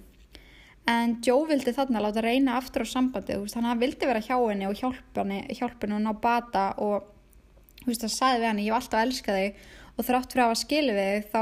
en 0.89 1.17
Joe 1.25 1.45
vildi 1.49 1.73
þarna 1.75 2.01
láta 2.01 2.23
reyna 2.25 2.57
aftur 2.57 2.85
á 2.85 2.87
sambandi 2.89 3.35
þannig 3.37 3.57
að 3.57 3.69
hann 3.69 3.81
vildi 3.81 4.07
vera 4.09 4.23
hjá 4.25 4.37
henni 4.37 4.67
og 4.67 4.77
hjálpa 4.79 5.23
henni 5.23 5.97
og 5.97 6.05
ná 6.05 6.13
bata 6.21 6.71
og 6.81 7.09
veist 7.85 8.05
það 8.05 8.15
sagði 8.15 8.39
við 8.41 8.47
henni 8.49 8.65
ég 8.65 8.73
var 8.73 8.81
alltaf 8.81 8.99
að 8.99 9.05
elska 9.07 9.35
þig. 9.37 9.59
Og 9.97 10.07
þrátt 10.07 10.31
fyrir 10.31 10.43
að 10.43 10.49
hafa 10.49 10.59
skilið 10.61 10.97
við 10.97 11.25
þá, 11.33 11.41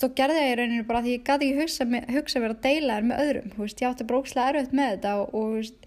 þá 0.00 0.06
gerði 0.20 0.42
ég 0.42 0.52
í 0.52 0.56
rauninu 0.60 0.86
bara 0.88 1.02
því 1.04 1.14
ég 1.16 1.24
gæti 1.26 1.48
ekki 1.48 1.60
hugsa, 1.60 1.86
hugsa 2.14 2.42
verið 2.42 2.56
að 2.56 2.66
deila 2.66 2.96
þér 2.96 3.08
með 3.10 3.22
öðrum 3.24 3.54
veist, 3.56 3.82
ég 3.82 3.90
átti 3.90 4.06
brókslega 4.06 4.52
erfitt 4.52 4.76
með 4.76 4.92
þetta 4.94 5.14
og, 5.20 5.34
og 5.34 5.56
veist, 5.56 5.85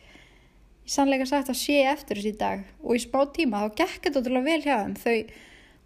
sannleika 0.90 1.28
sagt 1.30 1.52
að 1.52 1.60
sé 1.60 1.84
eftir 1.90 2.20
þessi 2.20 2.38
dag 2.40 2.64
og 2.82 2.98
í 2.98 3.04
spá 3.04 3.22
tíma 3.36 3.66
þá 3.66 3.78
gekk 3.84 4.08
þetta 4.08 4.24
ótrúlega 4.24 4.48
vel 4.48 4.62
hjá 4.64 4.76
þeim 4.82 4.96
þau, 5.04 5.18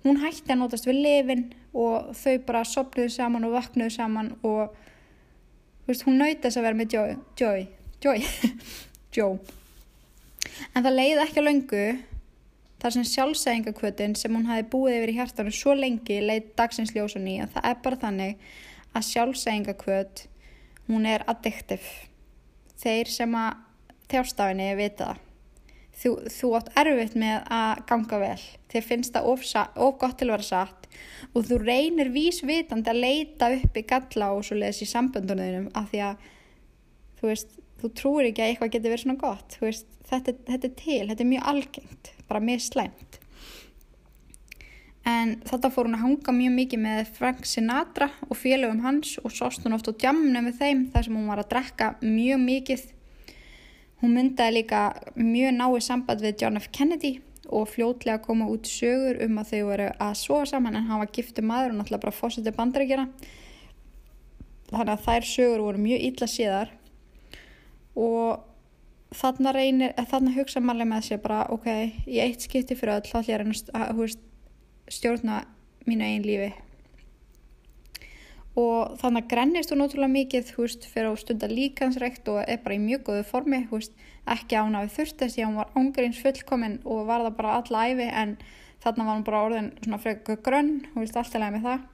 hún 0.06 0.22
hætti 0.24 0.54
að 0.54 0.62
nótast 0.62 0.88
við 0.88 1.02
lifin 1.04 1.44
og 1.74 2.14
þau 2.16 2.38
bara 2.48 2.64
sopnuðu 2.68 3.12
saman 3.12 3.48
og 3.48 3.56
vaknuðu 3.58 3.96
saman 3.98 4.32
og 4.46 4.78
veist, 5.88 6.06
hún 6.08 6.22
nautast 6.22 6.60
að 6.60 6.68
vera 6.68 6.80
með 6.80 6.96
Joy, 6.96 7.18
Joy, 7.40 7.68
Joy, 8.04 8.24
Joe. 9.16 9.38
En 10.74 10.86
það 10.86 10.98
leiði 11.00 11.24
ekki 11.24 11.44
á 11.44 11.48
löngu 11.48 11.86
þar 12.84 12.96
sem 12.98 13.08
sjálfsæðingakvötin 13.08 14.16
sem 14.20 14.36
hún 14.36 14.48
hafi 14.50 14.68
búið 14.72 15.00
yfir 15.00 15.14
í 15.14 15.18
hjartanum 15.18 15.56
svo 15.56 15.76
lengi 15.78 16.20
leið 16.24 16.50
dagsins 16.60 16.92
ljósun 16.96 17.28
í 17.32 17.38
að 17.44 17.56
það 17.56 17.70
er 17.70 17.78
bara 17.86 18.02
þannig 18.02 18.48
að 18.94 19.08
sjálfsæðingakvöt 19.10 20.26
hún 20.92 21.08
er 21.10 21.24
addiktiv. 21.32 21.86
Þeir 22.84 23.12
sem 23.12 23.38
að 23.40 23.63
þjárstafinni 24.12 24.74
vita 24.80 25.12
það. 25.12 25.22
Þú, 25.94 26.12
þú 26.34 26.48
átt 26.58 26.72
erfitt 26.82 27.18
með 27.22 27.36
að 27.54 27.82
ganga 27.90 28.20
vel. 28.24 28.46
Þér 28.74 28.86
finnst 28.88 29.14
það 29.14 29.28
of, 29.30 29.44
of 29.86 30.00
gott 30.02 30.18
til 30.18 30.28
að 30.28 30.34
vera 30.34 30.48
satt 30.48 30.84
og 31.34 31.48
þú 31.48 31.60
reynir 31.64 32.12
vísvitandi 32.14 32.92
að 32.92 33.02
leita 33.04 33.50
upp 33.56 33.78
í 33.78 33.86
galla 33.90 34.30
og 34.36 34.46
svo 34.46 34.58
leiðis 34.60 34.84
í 34.86 34.90
samböndunum 34.90 35.70
af 35.78 35.90
því 35.92 36.04
að 36.10 36.30
þú 37.20 37.32
veist, 37.32 37.58
þú 37.82 37.92
trúir 38.00 38.30
ekki 38.30 38.44
að 38.44 38.52
eitthvað 38.52 38.74
getur 38.76 38.94
verið 38.94 39.06
svona 39.06 39.22
gott 39.22 39.58
veist, 39.62 39.90
þetta, 40.10 40.38
þetta 40.50 40.70
er 40.70 40.78
til, 40.80 41.02
þetta 41.10 41.26
er 41.26 41.32
mjög 41.34 41.52
algengt 41.54 42.14
bara 42.30 42.44
mjög 42.44 42.66
slæmt 42.68 43.20
en 45.10 45.34
þetta 45.44 45.72
fór 45.74 45.90
hún 45.90 45.98
að 45.98 46.06
hanga 46.06 46.36
mjög 46.38 46.54
mikið 46.58 46.84
með 46.86 47.14
Frank 47.18 47.48
Sinatra 47.50 48.10
og 48.30 48.40
félögum 48.40 48.84
hans 48.86 49.18
og 49.24 49.34
sást 49.36 49.66
hún 49.66 49.76
oft 49.76 49.90
á 49.92 49.94
djamnum 49.94 50.48
með 50.48 50.60
þeim 50.62 50.86
þar 50.94 51.08
sem 51.08 51.18
hún 51.18 51.32
var 51.32 51.44
að 51.44 51.50
drekka 51.56 51.90
mjög 52.04 52.44
mikið 52.44 52.86
hún 54.04 54.18
myndaði 54.18 54.60
líka 54.60 54.82
mjög 55.16 55.54
náið 55.56 55.78
samband 55.86 56.24
við 56.24 56.42
John 56.44 56.60
F. 56.60 56.68
Kennedy 56.76 57.14
og 57.48 57.70
fljótlega 57.72 58.20
koma 58.24 58.50
út 58.52 58.68
sögur 58.68 59.22
um 59.24 59.38
að 59.40 59.54
þau 59.54 59.62
voru 59.70 59.90
að 60.04 60.14
sofa 60.20 60.50
saman 60.52 60.76
en 60.76 60.90
hann 60.90 61.00
var 61.00 61.12
giftu 61.16 61.44
maður 61.46 61.72
og 61.72 61.78
náttúrulega 61.80 62.04
bara 62.04 62.18
fósiti 62.18 62.54
bandaríkjana 62.56 63.08
þannig 64.74 64.94
að 64.96 65.06
þær 65.06 65.30
sögur 65.30 65.64
voru 65.64 65.84
mjög 65.86 66.06
illa 66.10 66.30
síðar 66.34 66.74
og 67.96 68.44
þarna 69.14 69.54
reynir, 69.56 69.96
þarna 70.10 70.36
hugsa 70.36 70.60
manlega 70.60 70.90
með 70.90 71.08
sér 71.08 71.24
bara 71.24 71.46
ok, 71.54 71.68
í 72.10 72.20
eitt 72.24 72.44
skipti 72.44 72.76
fyrir 72.76 72.98
öll 72.98 73.08
þá 73.08 73.20
ætlum 73.22 73.56
ég 73.56 73.74
að 73.78 74.16
stjórna 74.92 75.44
mínu 75.88 76.10
einn 76.10 76.28
lífi 76.28 76.52
og 78.60 78.98
þannig 79.02 79.24
að 79.24 79.30
grennist 79.32 79.72
hún 79.74 79.82
ótrúlega 79.82 80.14
mikið, 80.14 80.50
þú 80.52 80.66
veist, 80.66 80.84
fyrir 80.90 81.10
að 81.10 81.22
stunda 81.24 81.50
líkansrekt 81.50 82.28
og 82.30 82.44
er 82.44 82.60
bara 82.62 82.76
í 82.78 82.82
mjög 82.84 83.08
góðu 83.08 83.24
formi, 83.26 83.64
þú 83.70 83.80
veist 83.80 83.96
ekki 84.30 84.60
ána 84.60 84.84
við 84.84 84.98
þurftist 84.98 85.36
því 85.38 85.44
að 85.44 85.50
hún 85.50 85.62
var 85.62 85.72
ángurins 85.80 86.20
fullkominn 86.22 86.76
og 86.86 87.08
var 87.08 87.26
það 87.26 87.40
bara 87.40 87.56
alla 87.62 87.88
æfi 87.90 88.10
en 88.12 88.36
þarna 88.84 89.08
var 89.08 89.18
hún 89.18 89.26
bara 89.26 89.42
orðin 89.48 89.72
svona 89.82 90.00
frekar 90.04 90.40
grönn, 90.46 90.72
hún 90.94 91.02
veist 91.02 91.18
alltaf 91.18 91.42
lega 91.42 91.56
með 91.56 91.68
það. 91.70 91.90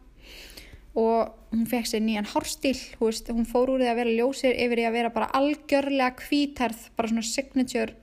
Og 1.00 1.54
hún 1.54 1.68
fekk 1.70 1.88
sér 1.88 2.04
nýjan 2.04 2.28
hárstíl, 2.34 2.76
hún, 3.00 3.08
veist, 3.08 3.32
hún 3.32 3.48
fór 3.48 3.72
úr 3.72 3.84
því 3.84 3.92
að 3.94 4.00
vera 4.02 4.16
ljósir 4.20 4.60
yfir 4.66 4.84
í 4.84 4.88
að 4.90 4.98
vera 4.98 5.14
bara 5.16 5.30
algjörlega 5.40 6.12
kvítarð, 6.20 6.90
bara 6.98 7.12
svona 7.12 7.24
signature 7.24 7.96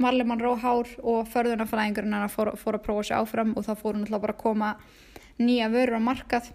marlemann 0.00 0.40
róhár 0.40 0.88
og 1.04 1.28
förðunafræðingurinn 1.30 2.16
hann 2.16 2.32
fór, 2.32 2.54
fór 2.56 2.78
að 2.78 2.86
prófa 2.86 3.06
sér 3.06 3.20
áfram 3.20 3.52
og 3.54 3.66
þá 3.66 3.74
fór 3.76 3.94
hún 3.94 4.06
alltaf 4.06 4.24
bara 4.24 4.34
að 4.34 4.42
koma 4.42 4.70
nýja 5.40 5.68
vörur 5.72 6.00
á 6.00 6.08
markað 6.08 6.48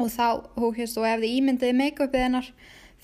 og 0.00 0.08
þá, 0.12 0.26
hún 0.56 0.76
veist, 0.76 0.98
og 0.98 1.06
ef 1.08 1.20
þið 1.20 1.36
ímyndiði 1.38 1.76
make-upið 1.76 2.24
hennar 2.24 2.48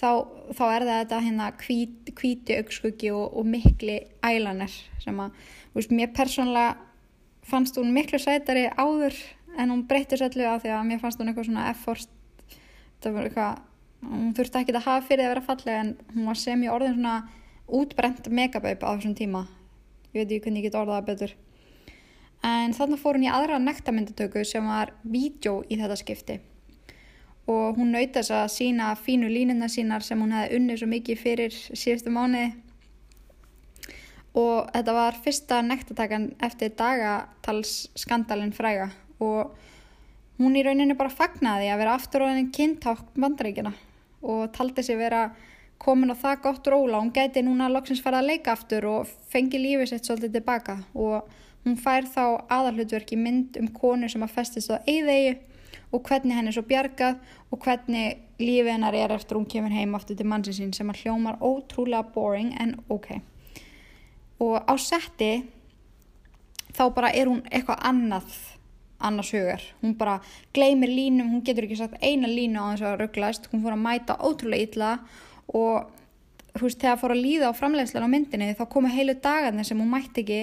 þá, 0.01 0.10
þá 0.56 0.64
er 0.64 0.86
það 0.89 0.98
þetta 1.02 1.20
hérna 1.27 1.52
hvít, 1.60 2.10
hvíti 2.16 2.59
augskuggi 2.60 3.12
og, 3.12 3.36
og 3.36 3.48
mikli 3.52 4.01
ælaner 4.24 4.73
sem 5.02 5.23
að, 5.23 5.36
þú 5.70 5.81
veist, 5.81 5.97
mér 6.01 6.12
persónulega 6.16 6.77
fannst 7.47 7.78
hún 7.78 7.93
miklu 7.94 8.20
sætari 8.23 8.66
áður 8.74 9.16
en 9.56 9.73
hún 9.73 9.86
breytti 9.89 10.18
sællu 10.18 10.48
að 10.48 10.64
því 10.64 10.74
að 10.74 10.86
mér 10.90 11.02
fannst 11.02 11.20
hún 11.20 11.31
eitthvað 11.31 11.51
svona 11.51 11.68
effort 11.70 12.12
það 13.05 13.16
var 13.16 13.28
eitthvað, 13.28 13.60
hún 14.10 14.35
þurfti 14.36 14.62
ekki 14.62 14.74
að 14.74 14.86
hafa 14.89 15.06
fyrir 15.06 15.27
að 15.27 15.35
vera 15.35 15.47
fallega 15.47 15.85
en 15.85 15.93
hún 16.14 16.31
var 16.31 16.40
sem 16.40 16.64
í 16.64 16.73
orðin 16.73 16.97
svona 16.97 17.16
útbrent 17.66 18.28
megabaupp 18.31 18.85
á 18.86 18.89
þessum 18.94 19.14
tíma. 19.18 19.47
Ég 20.14 20.23
veit 20.23 20.31
ekki 20.31 20.44
hvernig 20.47 20.62
ég 20.62 20.68
get 20.70 20.78
orðaða 20.78 21.06
betur. 21.06 21.32
En 22.47 22.74
þannig 22.77 23.01
fór 23.02 23.18
hún 23.18 23.27
í 23.27 23.32
aðra 23.32 23.59
nektarmyndatöku 23.62 24.44
sem 24.47 24.66
var 24.66 24.93
vídjó 25.02 25.60
í 25.66 25.78
þetta 25.81 25.98
skipti 25.98 26.39
og 27.47 27.78
hún 27.78 27.93
nauta 27.94 28.20
þess 28.20 28.35
að 28.35 28.47
sína 28.55 28.93
fínu 28.98 29.28
línuna 29.31 29.68
sínar 29.70 30.02
sem 30.02 30.20
hún 30.20 30.35
hefði 30.35 30.59
unnið 30.59 30.81
svo 30.81 30.89
mikið 30.90 31.20
fyrir 31.23 31.55
síðustu 31.55 32.12
mánuði. 32.14 32.52
Og 34.36 34.66
þetta 34.74 34.94
var 34.97 35.18
fyrsta 35.24 35.62
nektatakan 35.64 36.28
eftir 36.44 36.74
dagatals 36.77 37.86
skandalinn 37.97 38.52
fræga 38.52 38.90
og 39.23 39.55
hún 40.36 40.59
í 40.59 40.64
rauninni 40.66 40.97
bara 40.98 41.12
fagnaði 41.12 41.70
að 41.73 41.81
vera 41.81 41.94
aftur 41.97 42.27
á 42.27 42.28
henni 42.28 42.51
kynntátt 42.52 43.14
bandaríkina 43.16 43.73
og 44.27 44.51
taldi 44.52 44.85
sig 44.85 44.98
vera 44.98 45.31
komin 45.81 46.12
á 46.12 46.16
það 46.18 46.43
gott 46.44 46.68
róla 46.73 47.01
hún 47.01 47.14
gæti 47.14 47.44
núna 47.47 47.70
loksins 47.73 48.02
fara 48.05 48.20
að 48.20 48.32
leika 48.32 48.52
aftur 48.52 48.89
og 48.90 49.10
fengi 49.32 49.60
lífið 49.60 49.93
sitt 49.93 50.09
svolítið 50.09 50.39
tilbaka. 50.39 50.78
Og 50.94 51.24
hún 51.64 51.77
fær 51.81 52.06
þá 52.09 52.47
aðalhutverki 52.52 53.16
mynd 53.18 53.56
um 53.60 53.68
konu 53.74 54.09
sem 54.09 54.24
að 54.24 54.35
festist 54.36 54.73
á 54.73 54.82
eigðegi 54.85 55.36
og 55.94 56.02
hvernig 56.08 56.36
henni 56.36 56.50
er 56.50 56.56
svo 56.56 56.64
bjargað 56.66 57.20
og 57.50 57.62
hvernig 57.62 58.16
lífið 58.40 58.72
hennar 58.74 58.96
er 58.96 59.14
eftir 59.14 59.38
hún 59.38 59.48
kemur 59.48 59.72
heim 59.72 59.94
aftur 59.96 60.18
til 60.18 60.26
mannsin 60.28 60.56
sín 60.56 60.74
sem 60.76 60.90
að 60.92 61.04
hljómar 61.04 61.38
ótrúlega 61.40 62.12
boring 62.14 62.52
en 62.60 62.76
ok. 62.92 63.20
Og 64.44 64.58
á 64.60 64.74
setti 64.76 65.46
þá 66.76 66.84
bara 66.94 67.12
er 67.14 67.30
hún 67.30 67.44
eitthvað 67.50 67.80
annað 67.88 68.36
annars 68.98 69.30
hugar, 69.32 69.62
hún 69.82 69.96
bara 69.96 70.20
gleymir 70.56 70.88
línum, 70.88 71.28
hún 71.28 71.44
getur 71.44 71.66
ekki 71.66 71.76
sagt 71.76 72.00
eina 72.00 72.28
línu 72.28 72.60
á 72.60 72.72
þess 72.72 72.86
að 72.88 73.00
rugglast, 73.02 73.48
hún 73.52 73.62
fór 73.64 73.76
að 73.76 73.82
mæta 73.84 74.16
ótrúlega 74.24 74.68
illa 74.70 74.92
og 75.52 75.90
þú 76.56 76.64
veist, 76.64 76.80
þegar 76.80 77.00
fór 77.02 77.12
að 77.12 77.24
líða 77.24 77.50
á 77.52 77.58
framleiðslan 77.58 78.08
á 78.08 78.14
myndinni 78.14 78.54
þá 78.56 78.64
komu 78.72 78.92
heilu 78.92 79.16
dagarnir 79.20 79.68
sem 79.68 79.80
hún 79.80 79.92
mætti 79.92 80.24
ekki 80.24 80.40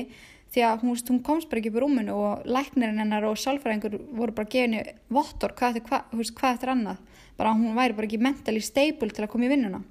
því 0.53 0.63
að 0.67 0.83
hún, 0.85 0.99
hún 1.09 1.23
komst 1.25 1.49
bara 1.49 1.61
ekki 1.61 1.71
upp 1.71 1.79
í 1.79 1.81
rúmunu 1.81 2.13
og 2.13 2.45
læknirinn 2.45 3.01
hennar 3.01 3.25
og 3.25 3.39
sálfræðingur 3.41 3.97
voru 4.13 4.35
bara 4.37 4.51
gefinu 4.53 4.83
vottor 5.13 5.55
hvað 5.57 5.79
eftir, 5.79 5.85
hvað, 5.89 6.15
veist, 6.19 6.35
hvað 6.37 6.55
eftir 6.57 6.71
annað. 6.75 7.01
Bara 7.39 7.55
hún 7.57 7.73
væri 7.77 7.97
bara 7.97 8.09
ekki 8.09 8.21
mentally 8.21 8.61
stable 8.61 9.09
til 9.09 9.25
að 9.25 9.31
koma 9.33 9.47
í 9.47 9.51
vinnuna. 9.53 9.81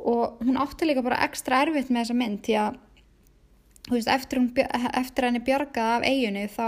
Og 0.00 0.40
hún 0.44 0.60
átti 0.60 0.88
líka 0.88 1.04
bara 1.04 1.22
ekstra 1.24 1.62
erfitt 1.64 1.88
með 1.88 2.04
þessa 2.04 2.18
mynd 2.20 2.42
því 2.44 2.56
að 2.60 2.80
veist, 3.94 4.10
eftir, 4.12 4.42
hún, 4.42 4.50
eftir 5.00 5.26
henni 5.28 5.42
bjargað 5.44 5.94
af 5.96 6.04
eiginu 6.08 6.44
þá 6.52 6.66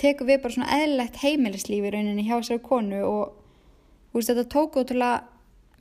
tekum 0.00 0.30
við 0.30 0.40
bara 0.40 0.56
svona 0.56 0.78
eðlilegt 0.78 1.20
heimilislíf 1.20 1.84
í 1.84 1.92
rauninni 1.92 2.24
hjá 2.24 2.38
sér 2.46 2.62
konu 2.64 3.02
og 3.04 3.36
veist, 4.14 4.30
þetta 4.30 4.46
tók 4.48 4.80
ótrúlega 4.80 5.26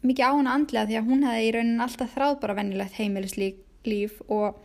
mikið 0.04 0.28
á 0.28 0.32
hana 0.32 0.58
andlega 0.58 0.90
því 0.90 1.00
að 1.00 1.08
hún 1.08 1.24
hefði 1.28 1.48
í 1.48 1.54
rauninni 1.56 1.86
alltaf 1.86 2.14
þráð 2.16 2.36
bara 2.44 2.58
vennilegt 2.60 3.00
heimilislíf 3.00 4.20
og 4.28 4.60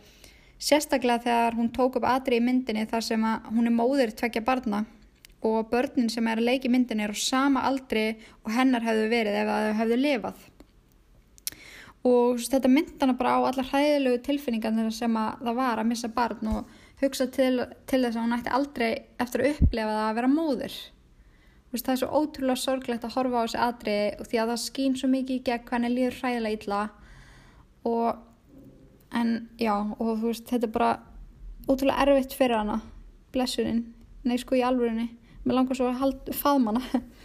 sérstaklega 0.61 1.23
þegar 1.25 1.57
hún 1.57 1.71
tók 1.75 1.99
upp 1.99 2.07
aðri 2.07 2.39
í 2.39 2.43
myndinni 2.43 2.85
þar 2.89 3.03
sem 3.03 3.25
hún 3.51 3.67
er 3.67 3.75
móður 3.75 4.13
tvekja 4.15 4.43
barna 4.45 4.85
og 5.45 5.69
börnin 5.69 6.09
sem 6.09 6.25
er 6.27 6.41
að 6.41 6.49
leiki 6.49 6.71
myndinni 6.71 7.05
er 7.05 7.13
á 7.13 7.17
sama 7.19 7.65
aldri 7.67 8.15
og 8.43 8.51
hennar 8.55 8.85
hefðu 8.85 9.09
verið 9.11 9.39
ef 9.41 9.51
það 9.51 9.69
hefðu 9.81 9.99
lifað. 10.01 10.47
Og 12.05 12.41
þetta 12.41 12.69
myndana 12.69 13.17
bara 13.17 13.37
á 13.37 13.39
allar 13.49 13.69
hræðilegu 13.69 14.23
tilfinningar 14.25 14.91
sem 14.93 15.15
að 15.17 15.45
það 15.45 15.61
var 15.61 15.81
að 15.81 15.89
missa 15.91 16.09
barn 16.13 16.51
og 16.53 16.73
hugsa 17.01 17.27
til, 17.27 17.65
til 17.89 18.01
þess 18.05 18.15
að 18.15 18.21
hún 18.23 18.35
ætti 18.37 18.53
aldrei 18.53 18.91
eftir 19.19 19.41
að 19.43 19.55
upplefa 19.55 19.95
það 19.95 20.09
að 20.09 20.19
vera 20.19 20.33
veist, 21.75 21.85
það 21.85 21.93
er 21.93 22.01
svo 22.01 22.21
ótrúlega 22.21 22.61
sorglegt 22.61 23.05
að 23.05 23.15
horfa 23.17 23.41
á 23.41 23.45
þessi 23.45 23.61
aðri 23.65 23.97
því 24.29 24.39
að 24.41 24.51
það 24.51 24.61
skýn 24.63 24.95
svo 24.99 25.09
mikið 25.11 25.35
í 25.35 25.43
gegn 25.49 25.67
hvernig 25.69 25.93
líður 25.95 26.19
hræðilega 26.21 26.59
illa. 26.59 26.81
Og 27.85 28.05
en 29.15 29.35
já 29.61 29.73
og 29.75 30.17
þú 30.19 30.31
veist 30.31 30.49
þetta 30.49 30.67
er 30.67 30.73
bara 30.75 30.91
ótrúlega 31.67 32.05
erfitt 32.05 32.35
fyrir 32.37 32.59
hana 32.59 32.81
blessunin, 33.33 33.85
nei 34.23 34.37
sko 34.41 34.57
í 34.57 34.63
alvörinni 34.65 35.09
með 35.45 35.59
langar 35.59 35.77
svo 35.79 35.91
að 35.91 36.33
faðma 36.35 36.75
hana 36.75 37.03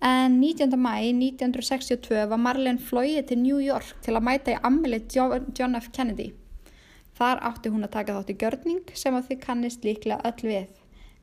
En 0.00 0.40
19. 0.40 0.76
mæ 0.80 1.12
1962 1.12 2.22
var 2.28 2.38
Marlene 2.40 2.80
flóið 2.80 3.26
til 3.28 3.36
New 3.42 3.58
York 3.60 3.98
til 4.00 4.14
að 4.16 4.24
mæta 4.24 4.54
í 4.54 4.60
ammili 4.64 5.02
John 5.12 5.76
F. 5.76 5.90
Kennedy. 5.92 6.30
Þar 7.18 7.42
átti 7.44 7.68
hún 7.68 7.84
að 7.84 7.92
taka 7.98 8.14
þátt 8.16 8.32
í 8.32 8.36
görning 8.40 8.94
sem 8.96 9.12
að 9.12 9.26
þið 9.28 9.40
kannist 9.42 9.84
líklega 9.84 10.24
öll 10.24 10.48
við. 10.48 10.70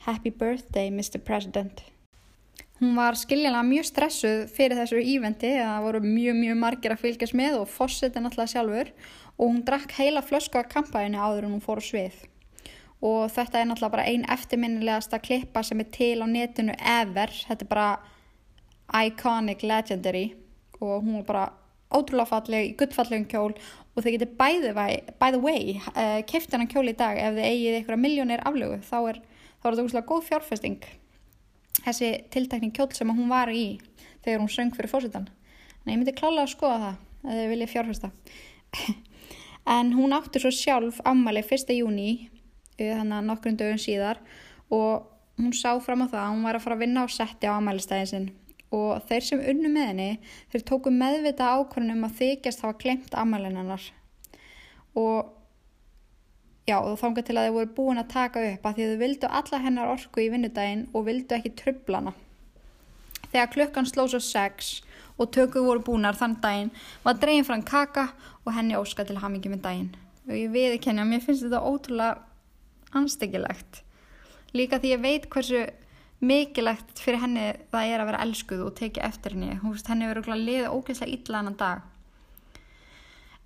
Happy 0.06 0.30
birthday 0.30 0.92
Mr. 0.94 1.18
President. 1.18 1.82
Hún 2.78 2.94
var 2.94 3.18
skiljanlega 3.18 3.66
mjög 3.66 3.88
stressuð 3.90 4.44
fyrir 4.54 4.78
þessu 4.78 5.02
ívendi, 5.02 5.56
það 5.58 5.86
voru 5.88 6.04
mjög 6.06 6.38
mjög 6.38 6.60
margir 6.62 6.94
að 6.94 7.02
fylgjast 7.02 7.34
með 7.34 7.58
og 7.64 7.72
fósiti 7.74 8.22
náttúrulega 8.22 8.52
sjálfur 8.54 8.92
og 9.38 9.52
hún 9.52 9.64
drakk 9.66 9.94
heila 10.00 10.24
flösku 10.26 10.60
af 10.60 10.70
kampæinu 10.72 11.20
áður 11.22 11.48
en 11.48 11.56
hún 11.56 11.64
fór 11.64 11.82
á 11.82 11.86
svið. 11.86 12.18
Og 13.06 13.30
þetta 13.30 13.62
er 13.62 13.68
náttúrulega 13.70 13.94
bara 13.94 14.08
einn 14.10 14.26
eftirminnilegasta 14.34 15.20
klippa 15.22 15.62
sem 15.64 15.80
er 15.84 15.90
til 15.94 16.24
á 16.26 16.28
netinu 16.28 16.74
ever, 16.78 17.30
þetta 17.30 17.66
er 17.66 17.70
bara 17.70 17.90
iconic 19.06 19.64
legendary. 19.64 20.32
Og 20.82 21.04
hún 21.04 21.20
var 21.22 21.28
bara 21.28 21.46
ótrúlega 21.94 22.32
falleg 22.32 22.78
guttfallegum 22.78 23.28
kjól. 23.30 23.54
Og 23.94 24.04
þið 24.04 24.18
getur 24.18 24.34
way, 24.40 25.02
by 25.20 25.32
the 25.34 25.42
way 25.42 25.78
uh, 25.94 26.22
keft 26.26 26.52
hennar 26.54 26.70
kjól 26.70 26.90
í 26.90 26.98
dag. 26.98 27.18
Ef 27.18 27.38
þið 27.38 27.46
eigið 27.52 27.78
einhverja 27.78 28.02
miljónir 28.02 28.46
aflögu 28.46 28.82
þá 28.86 28.98
er, 29.14 29.22
þá 29.62 29.70
er 29.70 29.78
þetta 29.78 29.86
úrslega 29.86 30.10
góð 30.10 30.28
fjárfesting. 30.32 30.90
Þessi 31.86 32.12
tiltakning 32.34 32.74
kjól 32.74 32.90
sem 32.98 33.14
hún 33.14 33.30
var 33.30 33.54
í 33.54 33.78
þegar 34.28 34.42
hún 34.44 34.52
söng 34.52 34.74
fyrir 34.76 34.92
fórsettan 34.92 35.30
en 35.88 35.94
ég 35.94 36.02
myndi 36.02 36.16
klála 36.16 36.44
að 36.44 36.52
skoða 36.52 36.80
það 36.84 36.96
ef 37.32 37.38
þið 37.38 37.52
viljið 37.54 37.72
fjárfesta 37.72 38.10
en 39.68 39.94
hún 39.98 40.16
átti 40.16 40.42
svo 40.42 40.52
sjálf 40.54 41.02
ammali 41.06 41.44
1. 41.44 41.76
júni 41.76 42.10
þannig 42.78 43.20
að 43.20 43.30
nokkrum 43.30 43.58
dögum 43.60 43.80
síðar 43.82 44.20
og 44.74 45.08
hún 45.38 45.54
sá 45.54 45.76
fram 45.84 46.06
á 46.06 46.08
það 46.08 46.22
að 46.24 46.34
hún 46.34 46.46
var 46.48 46.58
að 46.58 46.66
fara 46.66 46.78
að 46.78 46.84
vinna 46.86 47.06
á 47.06 47.08
setti 47.12 47.50
á 47.50 47.58
ammælistæðin 47.58 48.12
sinn 48.12 48.28
og 48.74 49.04
þeir 49.08 49.24
sem 49.24 49.42
unnu 49.54 49.72
með 49.72 49.90
henni 49.92 50.10
þeir 50.52 50.66
tóku 50.72 50.92
meðvita 50.94 51.50
ákvörnum 51.56 52.06
að 52.08 52.20
þykjast 52.22 52.64
hafa 52.66 52.80
klemt 52.82 53.16
ammælinannar 53.16 53.84
og 54.98 55.34
já 56.68 56.78
og 56.80 56.98
þángar 57.00 57.28
til 57.28 57.38
að 57.38 57.48
þeir 57.48 57.56
voru 57.58 57.74
búin 57.78 58.02
að 58.02 58.12
taka 58.14 58.44
upp 58.54 58.66
að 58.68 58.80
því 58.80 58.88
þau 58.90 59.02
vildu 59.04 59.32
alla 59.40 59.62
hennar 59.64 59.94
orku 59.94 60.24
í 60.24 60.32
vinnudaginn 60.34 60.88
og 60.94 61.08
vildu 61.08 61.38
ekki 61.38 61.54
trublana 61.62 62.14
þegar 63.32 63.54
klukkan 63.56 63.88
sló 63.88 64.08
svo 64.12 64.20
sex 64.24 64.82
og 65.18 65.32
tökuð 65.34 65.66
voru 65.66 65.86
búinar 65.90 66.18
þann 66.18 66.38
daginn 66.44 66.72
var 67.04 67.18
dregin 67.18 67.48
fram 67.48 67.66
kaka 67.66 68.12
og 68.46 68.54
henni 68.54 68.78
óska 68.78 69.06
til 69.06 69.18
hamingi 69.18 69.50
með 69.50 69.66
daginn. 69.66 69.92
Og 70.28 70.36
ég 70.36 70.54
veði 70.54 70.80
kenja, 70.84 71.06
mér 71.08 71.24
finnst 71.24 71.46
þetta 71.46 71.64
ótrúlega 71.64 72.18
anstekilegt 72.96 73.84
líka 74.56 74.80
því 74.82 74.94
ég 74.94 75.04
veit 75.04 75.28
hversu 75.32 75.66
mikilvægt 76.24 77.02
fyrir 77.02 77.22
henni 77.22 77.50
það 77.72 77.92
er 77.92 78.02
að 78.02 78.10
vera 78.10 78.22
elskuð 78.26 78.64
og 78.66 78.76
tekið 78.78 79.06
eftir 79.06 79.36
henni. 79.36 79.58
Hún 79.62 79.76
veist 79.76 79.90
henni 79.92 80.10
verið 80.10 80.32
að 80.34 80.46
liða 80.48 80.72
ógeðslega 80.74 81.14
illa 81.14 81.42
annan 81.42 81.60
dag. 81.60 81.84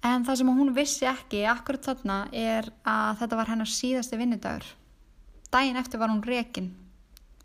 En 0.07 0.25
það 0.25 0.39
sem 0.39 0.53
hún 0.57 0.73
vissi 0.73 1.07
ekki 1.09 1.43
akkurat 1.49 1.89
þarna 1.89 2.21
er 2.33 2.69
að 2.87 3.19
þetta 3.21 3.39
var 3.41 3.51
hennar 3.51 3.69
síðasti 3.69 4.17
vinnudagur. 4.17 4.69
Daginn 5.51 5.81
eftir 5.81 6.01
var 6.01 6.09
hún 6.09 6.23
rekin 6.25 6.71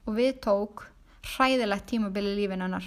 og 0.07 0.15
við 0.16 0.39
tók 0.47 0.86
hræðilegt 1.35 1.89
tímabili 1.90 2.36
lífin 2.39 2.62
hennar 2.62 2.86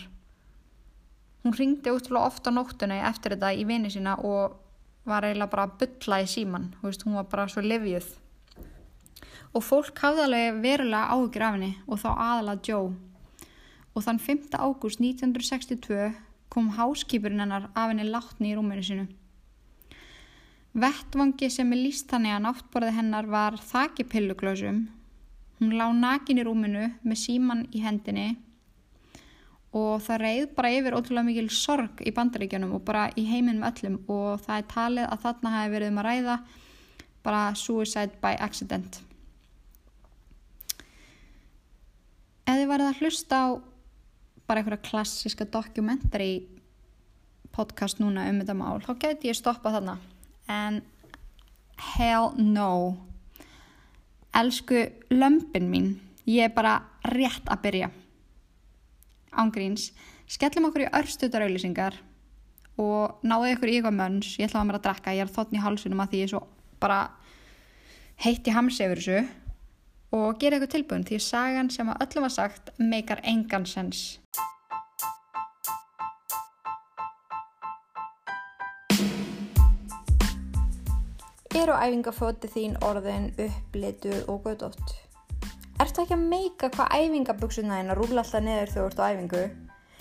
hún 1.49 1.57
ringdi 1.57 1.89
útrúlega 1.89 2.29
ofta 2.29 2.53
nóttuna 2.53 3.01
eftir 3.09 3.33
þetta 3.33 3.53
í 3.57 3.65
vinni 3.65 3.89
sína 3.89 4.19
og 4.21 4.59
var 5.09 5.25
eiginlega 5.25 5.49
bara 5.49 5.65
að 5.65 5.77
bylla 5.81 6.21
í 6.21 6.27
síman 6.29 6.71
hún 6.83 7.17
var 7.17 7.29
bara 7.31 7.47
svo 7.49 7.65
livjuð 7.65 8.09
og 9.53 9.65
fólk 9.65 10.01
hafði 10.03 10.25
alveg 10.25 10.59
verulega 10.63 11.15
áhugir 11.15 11.45
af 11.45 11.55
henni 11.55 11.71
og 11.87 12.01
þá 12.01 12.09
aðalega 12.13 12.69
Joe. 12.69 12.91
Og 13.95 14.05
þann 14.05 14.19
5. 14.21 14.43
ágúst 14.53 15.01
1962 15.01 16.11
kom 16.53 16.69
háskipurinn 16.77 17.41
hennar 17.43 17.69
af 17.73 17.89
henni 17.89 18.05
látni 18.05 18.51
í 18.51 18.57
rúminu 18.57 18.85
sinu. 18.85 19.07
Vettvangi 20.79 21.49
sem 21.49 21.73
er 21.73 21.81
líst 21.81 22.11
þannig 22.11 22.35
að 22.35 22.45
náttborði 22.45 22.93
hennar 22.99 23.29
var 23.29 23.57
þakki 23.57 24.05
pilluglösum. 24.11 24.83
Hún 25.59 25.73
lág 25.75 25.95
nakin 25.97 26.39
í 26.39 26.45
rúminu 26.45 26.85
með 27.01 27.21
síman 27.23 27.65
í 27.73 27.81
hendinni 27.83 28.29
og 29.75 29.99
það 30.01 30.21
reyð 30.23 30.47
bara 30.57 30.71
yfir 30.73 30.95
ótrúlega 30.97 31.27
mikil 31.27 31.49
sorg 31.53 32.01
í 32.01 32.13
bandaríkjunum 32.15 32.73
og 32.79 32.85
bara 32.87 33.09
í 33.15 33.25
heiminum 33.29 33.67
öllum. 33.69 33.99
Og 34.09 34.41
það 34.45 34.55
er 34.55 34.71
talið 34.73 35.09
að 35.09 35.21
þarna 35.27 35.53
hafi 35.57 35.75
verið 35.75 35.93
um 35.93 36.01
að 36.01 36.09
ræða 36.09 36.39
bara 37.23 37.43
suicide 37.59 38.17
by 38.23 38.33
accident. 38.39 39.03
ef 42.49 42.57
þið 42.57 42.69
værið 42.71 42.87
að 42.89 43.01
hlusta 43.03 43.37
á 43.37 43.47
bara 44.49 44.61
einhverja 44.61 44.85
klassiska 44.87 45.45
dokumentari 45.53 46.31
podcast 47.53 47.99
núna 48.01 48.25
um 48.29 48.39
þetta 48.41 48.55
mál 48.57 48.81
þá 48.81 48.93
geti 49.03 49.29
ég 49.29 49.37
stoppa 49.37 49.73
þarna. 49.75 49.97
En 50.49 50.81
hell 51.93 52.33
no. 52.41 52.97
Elsku 54.33 54.87
lömpin 55.13 55.69
mín 55.69 55.91
ég 56.25 56.49
er 56.49 56.55
bara 56.55 56.79
rétt 57.05 57.45
að 57.49 57.63
byrja 57.65 57.91
ángríns, 59.31 59.91
skellum 60.29 60.69
okkur 60.69 60.85
í 60.85 60.91
örstutarauðlýsingar 60.99 61.97
og 62.79 63.19
náðu 63.27 63.53
ykkur 63.53 63.71
í 63.71 63.75
eitthvað 63.79 63.97
mönns, 63.99 64.31
ég 64.39 64.47
ætlaði 64.47 64.63
að 64.63 64.71
vera 64.71 64.79
að 64.79 64.87
drakka, 64.87 65.15
ég 65.17 65.25
er 65.25 65.33
þotn 65.35 65.57
í 65.57 65.63
hálsunum 65.63 66.03
að 66.03 66.11
því 66.11 66.21
ég 66.21 66.29
er 66.29 66.33
svo 66.33 66.41
bara 66.79 66.99
heitti 68.23 68.55
hamsi 68.55 68.85
yfir 68.85 69.01
þessu 69.03 69.19
og 70.15 70.39
gera 70.41 70.57
eitthvað 70.57 70.73
tilbúin 70.75 71.05
því 71.07 71.19
sagan 71.23 71.69
sem 71.73 71.91
að 71.91 72.05
öllum 72.05 72.25
var 72.25 72.33
sagt 72.33 72.71
meikar 72.79 73.21
engan 73.27 73.67
sens. 73.69 74.19
Er 81.59 81.69
á 81.73 81.75
æfingafóti 81.83 82.47
þín 82.53 82.79
orðin 82.85 83.31
upplitu 83.35 84.15
og 84.31 84.45
góðdótt? 84.45 85.08
Ertu 85.79 86.03
ekki 86.03 86.15
að 86.15 86.23
meika 86.27 86.67
hvað 86.73 86.95
æfingaböksuna 86.97 87.77
þín 87.79 87.91
að 87.93 87.99
rúla 88.01 88.23
alltaf 88.23 88.43
neður 88.43 88.71
þegar 88.73 88.81
þú 88.81 88.87
ert 88.89 88.99
á 88.99 89.07
æfingu? 89.09 89.43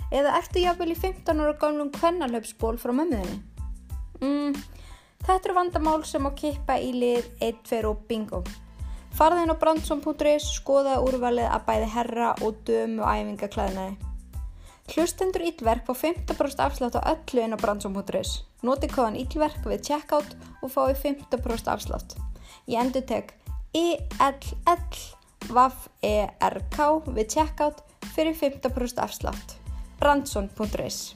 Eða 0.09 0.33
ertu 0.41 0.63
jáfnvel 0.65 0.89
í 0.91 0.97
15 0.99 1.43
ára 1.45 1.55
gamlum 1.61 1.91
kvennalöpsból 1.95 2.79
frá 2.83 2.91
mömmuðinni? 2.97 3.37
Mm, 4.19 4.57
þetta 5.23 5.39
eru 5.39 5.55
vandamál 5.55 6.01
sem 6.09 6.27
á 6.27 6.31
kippa 6.35 6.79
í 6.83 6.91
lið 6.97 7.29
1, 7.39 7.61
2 7.71 7.83
og 7.93 8.03
bingo. 8.09 8.43
Farðin 9.15 9.55
á 9.55 9.57
brandsson.is 9.61 10.49
skoða 10.57 10.99
úrvalið 11.05 11.47
að 11.47 11.67
bæði 11.69 11.91
herra 11.95 12.31
og 12.43 12.59
dömu 12.67 13.07
æfingaklæðinaði. 13.07 13.95
Hlustendur 14.89 15.45
Íllverk 15.45 15.85
fá 15.87 15.95
15% 15.95 16.65
afslátt 16.65 16.97
á 16.99 17.07
öllu 17.13 17.45
inn 17.45 17.55
á 17.55 17.59
brandsson.is. 17.61 18.41
Noti 18.67 18.91
kóðan 18.91 19.21
Íllverk 19.21 19.63
við 19.69 19.85
checkout 19.91 20.35
og 20.59 20.73
fái 20.75 20.97
15% 20.97 21.71
afslátt. 21.71 22.17
Ég 22.67 22.81
endur 22.83 23.07
tek 23.07 23.37
ILL-VAF-ERK 25.47 26.78
við 27.15 27.28
checkout 27.32 27.82
fyrir 28.15 28.35
15% 28.35 28.98
afslátt. 29.02 29.56
brandsson.is 29.98 31.15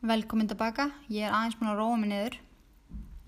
Velkomin 0.00 0.48
tilbaka, 0.48 0.90
ég 1.08 1.26
er 1.26 1.34
aðeins 1.34 1.58
búin 1.58 1.72
að 1.72 1.80
róa 1.82 1.96
mig 1.98 2.08
niður. 2.12 2.38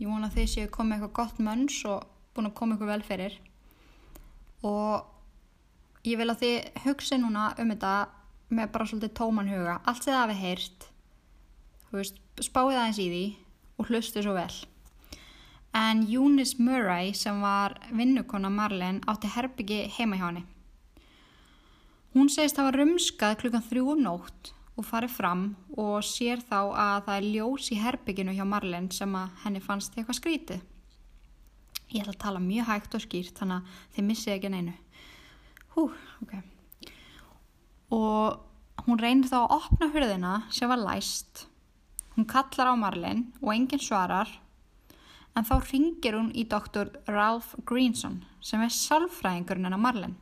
Ég 0.00 0.08
vona 0.08 0.30
þið 0.32 0.46
séu 0.48 0.70
komið 0.72 0.96
eitthvað 0.96 1.16
gott 1.18 1.38
mönns 1.42 1.84
og 1.84 2.06
búin 2.34 2.48
að 2.48 2.56
koma 2.56 2.76
ykkur 2.76 2.88
vel 2.88 3.02
fyrir. 3.04 3.36
Og 4.62 5.04
ég 6.06 6.16
vil 6.20 6.30
að 6.30 6.40
þið 6.44 6.84
hugsa 6.86 7.18
núna 7.20 7.50
um 7.58 7.74
þetta 7.74 7.94
með 8.48 8.72
bara 8.72 8.86
svolítið 8.86 9.16
tóman 9.18 9.50
huga. 9.50 9.80
Allt 9.84 10.04
sem 10.04 10.14
það 10.14 10.22
hafi 10.22 10.40
heyrt, 10.40 10.90
spáið 12.40 12.78
aðeins 12.78 13.02
í 13.02 13.08
því 13.10 13.24
og 13.76 13.90
hlustu 13.90 14.22
svo 14.24 14.38
vel. 14.38 14.69
En 15.76 16.02
Eunice 16.02 16.58
Murray 16.58 17.12
sem 17.14 17.40
var 17.40 17.76
vinnukona 17.94 18.50
Marlene 18.50 19.04
átti 19.06 19.30
herbyggi 19.30 19.84
heima 19.96 20.18
hjá 20.18 20.26
henni. 20.26 20.42
Hún 22.10 22.26
segist 22.26 22.58
að 22.58 22.66
hafa 22.66 22.78
rumskað 22.80 23.36
klukkan 23.44 23.62
þrjú 23.68 23.92
um 23.92 24.02
nótt 24.02 24.50
og 24.74 24.86
farið 24.88 25.14
fram 25.14 25.44
og 25.78 26.02
sér 26.02 26.42
þá 26.42 26.58
að 26.58 26.96
það 27.06 27.14
er 27.16 27.28
ljós 27.36 27.70
í 27.70 27.78
herbygginu 27.78 28.34
hjá 28.34 28.42
Marlene 28.48 28.90
sem 28.94 29.14
að 29.14 29.36
henni 29.44 29.62
fannst 29.62 29.94
eitthvað 29.94 30.18
skrítið. 30.18 30.64
Ég 31.90 32.02
ætla 32.02 32.16
að 32.16 32.22
tala 32.24 32.42
mjög 32.42 32.66
hægt 32.70 32.96
og 32.98 33.04
skýrt 33.04 33.38
þannig 33.38 33.60
að 33.60 33.78
þið 33.94 34.08
missið 34.08 34.34
ekki 34.34 34.50
neinu. 34.50 34.74
Hú, 35.74 35.86
ok. 36.24 36.34
Og 37.94 38.84
hún 38.86 39.00
reynir 39.02 39.30
þá 39.30 39.38
að 39.44 39.56
opna 39.60 39.90
hurðina 39.94 40.34
sem 40.54 40.70
var 40.70 40.82
læst. 40.82 41.46
Hún 42.16 42.26
kallar 42.30 42.70
á 42.70 42.74
Marlene 42.78 43.30
og 43.38 43.54
enginn 43.54 43.82
svarar 43.82 44.30
en 45.36 45.46
þá 45.46 45.54
ringir 45.70 46.16
hún 46.16 46.32
í 46.34 46.46
doktor 46.48 46.90
Ralph 47.08 47.54
Greenson 47.68 48.20
sem 48.44 48.62
er 48.64 48.72
salfræðingurinn 48.74 49.68
hennar 49.68 49.80
Marlene. 49.80 50.16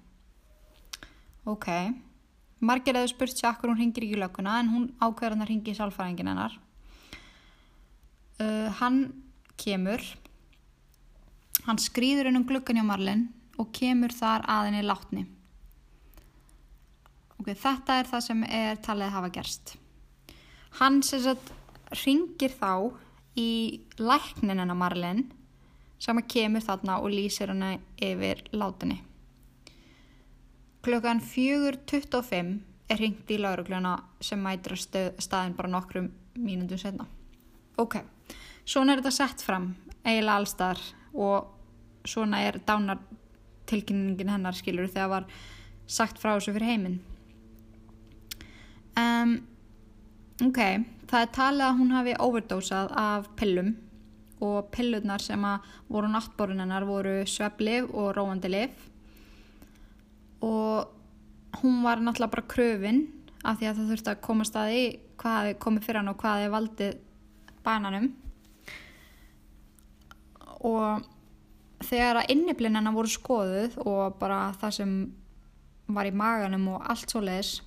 Ok, 1.48 1.68
margir 2.60 2.98
hefur 2.98 3.14
spurt 3.14 3.39
sér 3.39 3.52
akkur 3.52 3.72
hún 3.72 3.80
ringir 3.80 4.05
ekki 4.05 4.18
í 4.18 4.20
lögguna 4.20 4.59
en 4.60 4.72
hún 4.72 4.86
ákveður 5.01 5.36
hann 5.36 5.47
að 5.47 5.52
ringi 5.52 5.72
í 5.72 5.78
salfræðingin 5.78 6.28
hennar. 6.32 6.59
Uh, 8.39 8.68
hann 8.78 9.01
kemur, 9.59 10.05
hann 11.64 11.80
skrýður 11.82 12.28
inn 12.30 12.43
um 12.43 12.47
gluggan 12.47 12.78
hjá 12.78 12.86
Marlene 12.86 13.32
og 13.59 13.72
kemur 13.74 14.12
þar 14.14 14.44
aðinni 14.47 14.85
látni. 14.85 15.24
Ok, 17.39 17.52
þetta 17.55 17.98
er 17.98 18.09
það 18.10 18.24
sem 18.26 18.44
er 18.44 18.80
talið 18.82 19.09
að 19.09 19.16
hafa 19.16 19.35
gerst. 19.35 19.74
Hann 20.78 21.01
sem 21.06 21.22
sagt 21.24 21.52
ringir 22.05 22.52
þá 22.52 22.93
í 23.37 23.81
læknin 23.99 24.59
hennar 24.59 24.79
Marlene 24.79 25.27
sem 25.99 26.21
kemur 26.31 26.63
þarna 26.63 27.01
og 27.03 27.11
lýsir 27.13 27.51
henni 27.53 27.79
yfir 28.03 28.45
látinni. 28.55 29.01
Klukkan 30.83 31.21
4.25 31.21 32.59
er 32.89 33.03
ringt 33.03 33.31
í 33.31 33.39
laurugluna 33.43 33.97
sem 34.25 34.41
mætir 34.41 34.77
að 34.79 35.19
staðin 35.21 35.57
bara 35.59 35.71
nokkrum 35.73 36.09
mínundum 36.39 36.79
setna. 36.81 37.09
Ok, 37.79 37.99
svona 38.65 38.95
er 38.95 39.03
þetta 39.03 39.15
sett 39.15 39.45
fram, 39.45 39.73
eiginlega 40.05 40.39
allstar 40.39 40.81
og 41.15 42.07
svona 42.09 42.41
er 42.47 42.61
dánar 42.65 43.03
tilkynningin 43.69 44.33
hennar 44.33 44.57
skilur 44.57 44.89
þegar 44.89 45.13
var 45.13 45.29
sagt 45.89 46.21
frá 46.23 46.35
þessu 46.37 46.55
fyrir 46.55 46.71
heiminn. 46.73 46.99
Um, 48.99 49.39
ok, 50.44 50.60
það 51.10 51.24
er 51.24 51.32
talið 51.35 51.66
að 51.66 51.78
hún 51.81 51.94
hafi 51.97 52.15
overdósað 52.23 52.93
af 52.94 53.28
pillum 53.39 53.74
og 54.44 54.69
pillurnar 54.70 55.23
sem 55.23 55.43
voru 55.89 56.10
náttborun 56.12 56.62
hennar 56.62 56.86
voru 56.86 57.24
sveplif 57.27 57.89
og 57.90 58.12
róandi 58.15 58.52
lif 58.52 58.85
og 60.47 60.94
hún 61.62 61.82
var 61.82 61.98
náttúrulega 61.98 62.31
bara 62.31 62.51
kröfin 62.55 63.06
af 63.44 63.59
því 63.59 63.69
að 63.69 63.78
það 63.78 63.93
þurfti 63.93 64.12
að 64.12 64.24
koma 64.27 64.47
staði 64.47 64.82
hvað 65.19 65.39
hefði 65.39 65.60
komið 65.65 65.86
fyrir 65.86 66.01
hann 66.01 66.12
og 66.12 66.19
hvað 66.23 66.39
hefði 66.39 66.55
valdið 66.55 66.98
bananum. 67.66 68.09
Og 70.66 71.86
þegar 71.86 72.20
að 72.23 72.32
inniblinn 72.35 72.78
hennar 72.78 72.97
voru 72.97 73.10
skoðuð 73.10 73.78
og 73.86 74.19
bara 74.20 74.52
það 74.60 74.77
sem 74.81 74.94
var 75.89 76.09
í 76.09 76.15
maganum 76.15 76.69
og 76.74 76.86
allt 76.90 77.10
svo 77.10 77.23
leiðis 77.24 77.59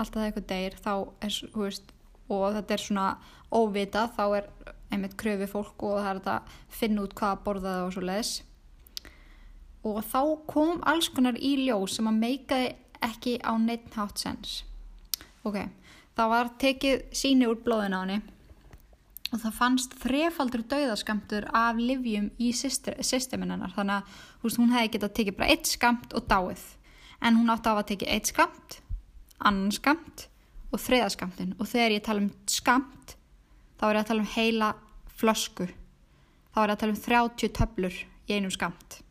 alltaf 0.00 0.18
það 0.18 0.28
eitthvað 0.28 0.48
deyr 0.50 0.78
þá 0.82 0.92
er, 1.22 1.36
veist, 1.54 1.91
og 2.32 2.56
þetta 2.56 2.76
er 2.76 2.84
svona 2.86 3.08
óvita 3.52 4.06
þá 4.16 4.24
er 4.38 4.48
einmitt 4.92 5.18
kröfi 5.20 5.48
fólk 5.48 5.84
og 5.88 6.00
það 6.00 6.10
er 6.14 6.24
að 6.36 6.56
finna 6.72 7.04
út 7.06 7.14
hvað 7.16 7.36
að 7.36 7.44
borða 7.46 7.76
það 7.76 7.86
og 7.86 7.94
svo 7.96 8.06
leiðis 8.08 8.32
og 9.82 10.02
þá 10.06 10.20
kom 10.46 10.82
alls 10.86 11.08
konar 11.10 11.38
í 11.38 11.54
ljós 11.64 11.96
sem 11.98 12.08
að 12.08 12.20
meikaði 12.22 12.68
ekki 13.02 13.38
á 13.42 13.52
neitt 13.58 13.96
hátt 13.98 14.20
sens. 14.22 14.62
Ok, 15.42 15.58
þá 16.14 16.22
var 16.30 16.52
tekið 16.62 17.08
síni 17.18 17.48
úr 17.50 17.58
blóðin 17.64 17.96
á 17.98 18.02
henni 18.04 18.20
og 19.32 19.40
það 19.40 19.56
fannst 19.56 19.96
þrefaldur 20.02 20.62
dauðaskamtur 20.70 21.48
af 21.56 21.80
livjum 21.80 22.28
í 22.38 22.52
systeminannar 22.52 23.72
þannig 23.74 24.02
að 24.02 24.20
veist, 24.44 24.60
hún 24.60 24.74
hefði 24.74 24.92
getað 24.96 25.14
tekið 25.18 25.38
bara 25.38 25.54
eitt 25.54 25.70
skamt 25.70 26.14
og 26.14 26.28
dáið. 26.30 26.64
En 27.22 27.38
hún 27.38 27.50
átti 27.54 27.72
að 27.72 27.86
tekið 27.90 28.12
eitt 28.12 28.30
skamt 28.30 28.78
annan 29.42 29.72
skamt 29.74 30.28
og 30.72 30.80
þriðaskamtin 30.80 31.54
og 31.58 31.68
þegar 31.68 31.96
ég 31.98 32.04
tala 32.06 32.24
um 32.24 32.32
skamt 32.48 33.16
þá 33.78 33.86
er 33.88 33.94
ég 33.98 34.02
að 34.02 34.10
tala 34.10 34.24
um 34.24 34.34
heila 34.34 34.72
flösku. 35.20 35.68
Þá 36.52 36.58
er 36.62 36.68
ég 36.68 36.76
að 36.76 36.82
tala 36.82 36.96
um 36.96 37.02
30 37.06 37.56
töflur 37.60 38.02
í 38.02 38.36
einum 38.36 38.52
skamt 38.54 39.02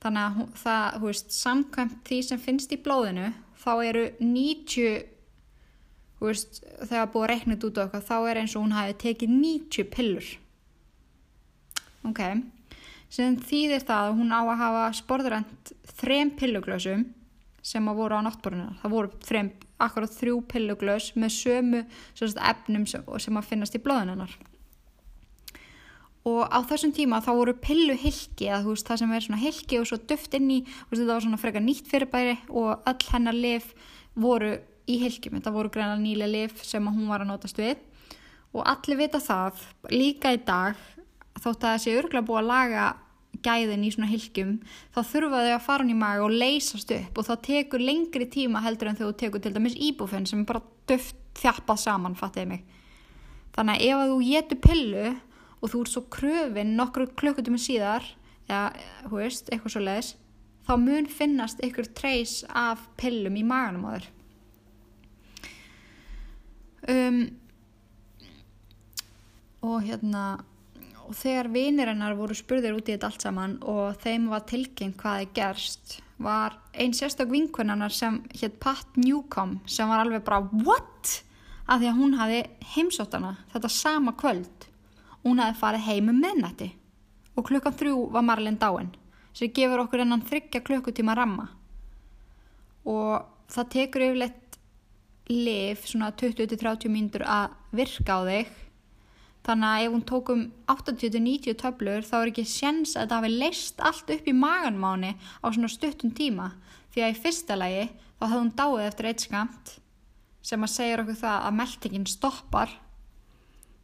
þannig 0.00 0.26
að 0.26 0.52
það, 0.62 0.84
hú 1.00 1.10
veist, 1.10 1.32
samkvæmt 1.36 1.96
því 2.08 2.20
sem 2.24 2.40
finnst 2.40 2.72
í 2.72 2.80
blóðinu 2.80 3.30
þá 3.60 3.72
eru 3.84 4.04
90 4.20 5.02
hú 6.20 6.30
veist, 6.30 6.62
þegar 6.88 7.10
búið 7.12 7.26
að 7.26 7.30
reikna 7.34 7.58
út 7.58 7.80
á 7.80 7.82
eitthvað, 7.84 8.06
þá 8.08 8.16
er 8.30 8.40
eins 8.40 8.56
og 8.56 8.64
hún 8.64 8.76
hafi 8.76 8.96
tekið 9.00 9.34
90 9.34 9.90
pillur. 9.92 10.30
Ok. 12.08 12.20
Sem 13.10 13.36
þýðir 13.42 13.84
það 13.88 14.06
að 14.06 14.18
hún 14.20 14.32
á 14.32 14.40
að 14.40 14.60
hafa 14.60 14.84
sporðurend 14.96 15.72
þrem 16.00 16.32
pilluglösum 16.38 17.06
sem 17.60 17.88
að 17.90 18.00
voru 18.00 18.20
á 18.20 18.24
náttborðinu. 18.24 18.76
Það 18.80 18.94
voru 18.94 19.22
þrem, 19.26 19.50
akkurat 19.80 20.14
þrjú 20.14 20.40
pilluglös 20.50 21.10
með 21.16 21.34
sömu 21.36 21.82
sagt, 22.14 22.38
efnum 22.38 22.86
sem, 22.88 23.04
sem 23.18 23.40
að 23.40 23.50
finnast 23.50 23.76
í 23.76 23.82
blóðinunnar 23.84 24.38
og 26.28 26.42
á 26.52 26.58
þessum 26.68 26.92
tíma 26.92 27.20
þá 27.24 27.30
voru 27.32 27.54
pillu 27.56 27.94
hilki 27.96 28.48
eða 28.50 28.62
þú 28.64 28.74
veist 28.74 28.88
það 28.90 29.00
sem 29.02 29.14
er 29.16 29.24
svona 29.24 29.40
hilki 29.40 29.78
og 29.80 29.86
svo 29.88 29.98
duft 30.10 30.34
inn 30.36 30.50
í, 30.52 30.58
veist 30.90 31.00
þetta 31.00 31.14
var 31.14 31.24
svona 31.24 31.40
freka 31.40 31.62
nýtt 31.64 31.88
fyrirbæri 31.88 32.36
og 32.48 32.90
öll 32.90 33.06
hennar 33.14 33.36
lif 33.36 33.70
voru 34.20 34.58
í 34.90 34.98
hilkjum, 35.00 35.38
þetta 35.38 35.54
voru 35.54 35.72
greina 35.72 35.96
nýlega 36.00 36.32
lif 36.32 36.64
sem 36.66 36.86
hún 36.86 37.08
var 37.08 37.24
að 37.24 37.30
notast 37.32 37.60
við. 37.60 37.78
Og 38.50 38.66
allir 38.66 38.98
vita 38.98 39.20
það 39.22 39.62
líka 39.94 40.32
í 40.34 40.40
dag 40.44 40.78
þótt 41.40 41.64
að 41.64 41.76
þessi 41.76 41.96
örgla 42.00 42.24
búið 42.26 42.40
að 42.42 42.50
laga 42.50 42.86
gæðin 43.44 43.86
í 43.86 43.90
svona 43.94 44.10
hilkjum 44.10 44.56
þá 44.94 45.00
þurfa 45.12 45.42
þau 45.44 45.54
að 45.54 45.64
fara 45.66 45.84
hún 45.84 45.94
í 45.94 45.98
maga 45.98 46.26
og 46.26 46.36
leysast 46.42 46.92
upp 46.96 47.18
og 47.20 47.28
það 47.28 47.42
tekur 47.48 47.84
lengri 47.84 48.28
tíma 48.30 48.62
heldur 48.64 48.90
en 48.90 49.00
þau 49.00 49.10
tekur 49.16 49.42
til 49.42 49.54
dæmis 49.56 49.78
íbúfenn 49.78 50.28
sem 50.28 50.44
bara 50.48 50.62
duft 50.90 51.16
þjappað 51.40 51.82
saman, 51.84 52.16
fattiði 52.18 52.48
mig. 52.50 52.64
Þannig 53.54 53.76
að 53.76 53.84
ef 53.86 54.08
þú 54.10 54.18
getur 54.26 54.60
pillu 54.66 55.04
og 55.60 55.72
þú 55.72 55.82
ert 55.82 55.92
svo 55.92 56.02
kröfin 56.12 56.74
nokkru 56.78 57.06
klukkutum 57.18 57.58
síðar 57.60 58.06
eða, 58.48 58.70
hú 59.08 59.20
veist, 59.20 59.50
eitthvað 59.50 59.76
svo 59.76 59.84
leiðis 59.84 60.14
þá 60.66 60.72
mun 60.78 61.08
finnast 61.10 61.62
ykkur 61.64 61.88
treys 61.96 62.40
af 62.46 62.82
pillum 63.00 63.38
í 63.38 63.44
maganum 63.46 63.88
á 63.88 63.90
þér. 63.96 64.08
Um, 66.90 67.18
og 69.60 69.82
hérna 69.84 70.24
og 71.10 71.16
þegar 71.18 71.50
vinir 71.50 71.90
hennar 71.90 72.14
voru 72.14 72.36
spurðir 72.38 72.76
út 72.78 72.86
í 72.86 72.94
þetta 72.94 73.08
allt 73.10 73.24
saman 73.26 73.56
og 73.66 73.98
þeim 73.98 74.28
var 74.30 74.46
tilkynnt 74.46 74.98
hvað 75.00 75.24
er 75.24 75.32
gerst 75.34 75.96
var 76.22 76.54
einn 76.70 76.94
sérstak 76.94 77.32
vinkunarnar 77.32 77.90
sem 77.90 78.20
hétt 78.36 78.60
Pat 78.62 78.94
Newcomb 79.00 79.64
sem 79.66 79.88
var 79.90 80.04
alveg 80.04 80.22
bara 80.22 80.44
what? 80.62 81.24
að 81.70 81.84
því 81.84 81.88
að 81.90 81.98
hún 82.00 82.16
hafi 82.18 82.38
heimsóttana 82.74 83.30
þetta 83.52 83.70
sama 83.70 84.14
kvöld. 84.18 84.66
Hún 85.22 85.38
hafi 85.42 85.58
farið 85.60 85.86
heim 85.86 86.10
um 86.10 86.18
minnætti 86.18 86.70
og 87.38 87.46
klukkan 87.46 87.76
þrjú 87.78 88.08
var 88.14 88.26
Marlin 88.26 88.58
dáin 88.58 88.90
sem 89.36 89.52
gefur 89.54 89.84
okkur 89.84 90.02
ennan 90.02 90.24
þryggja 90.26 90.62
klukkutíma 90.66 91.14
ramma. 91.14 91.46
Og 92.84 93.22
það 93.50 93.70
tekur 93.74 94.06
yfirleitt 94.08 94.58
lif 95.30 95.86
svona 95.86 96.10
20-30 96.10 96.90
mínútur 96.90 97.22
að 97.22 97.54
virka 97.70 98.18
á 98.18 98.20
þig 98.26 98.50
þannig 99.46 99.68
að 99.70 99.84
ef 99.84 99.94
hún 99.94 100.04
tók 100.08 100.32
um 100.34 100.42
80-90 100.70 101.56
töflur 101.60 102.06
þá 102.06 102.16
er 102.20 102.30
ekki 102.32 102.44
séns 102.48 102.94
að 102.96 103.10
það 103.10 103.16
hafi 103.16 103.30
leist 103.42 103.80
allt 103.90 104.12
upp 104.14 104.28
í 104.28 104.36
maganmáni 104.36 105.14
á 105.16 105.46
svona 105.48 105.70
stuttum 105.72 106.12
tíma. 106.16 106.50
Því 106.90 107.04
að 107.06 107.14
í 107.14 107.20
fyrsta 107.22 107.56
lagi 107.56 107.86
þá 108.18 108.24
hafði 108.26 108.40
hún 108.40 108.52
dáið 108.58 108.86
eftir 108.88 109.10
eitt 109.10 109.24
skamt 109.24 109.74
sem 110.44 110.64
að 110.64 110.74
segja 110.74 111.00
okkur 111.00 111.20
það 111.20 111.46
að 111.46 111.56
meldingin 111.60 112.08
stoppar. 112.10 112.74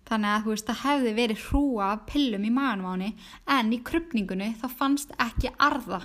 Þannig 0.06 0.32
að 0.32 0.44
þú 0.44 0.52
veist 0.52 0.68
það 0.68 0.82
hefði 0.84 1.14
verið 1.16 1.46
hrúa 1.48 1.88
pillum 2.06 2.46
í 2.46 2.52
maganmáni 2.54 3.10
en 3.56 3.72
í 3.74 3.80
krupningunni 3.86 4.52
þá 4.60 4.68
fannst 4.70 5.16
ekki 5.22 5.50
arða 5.56 6.04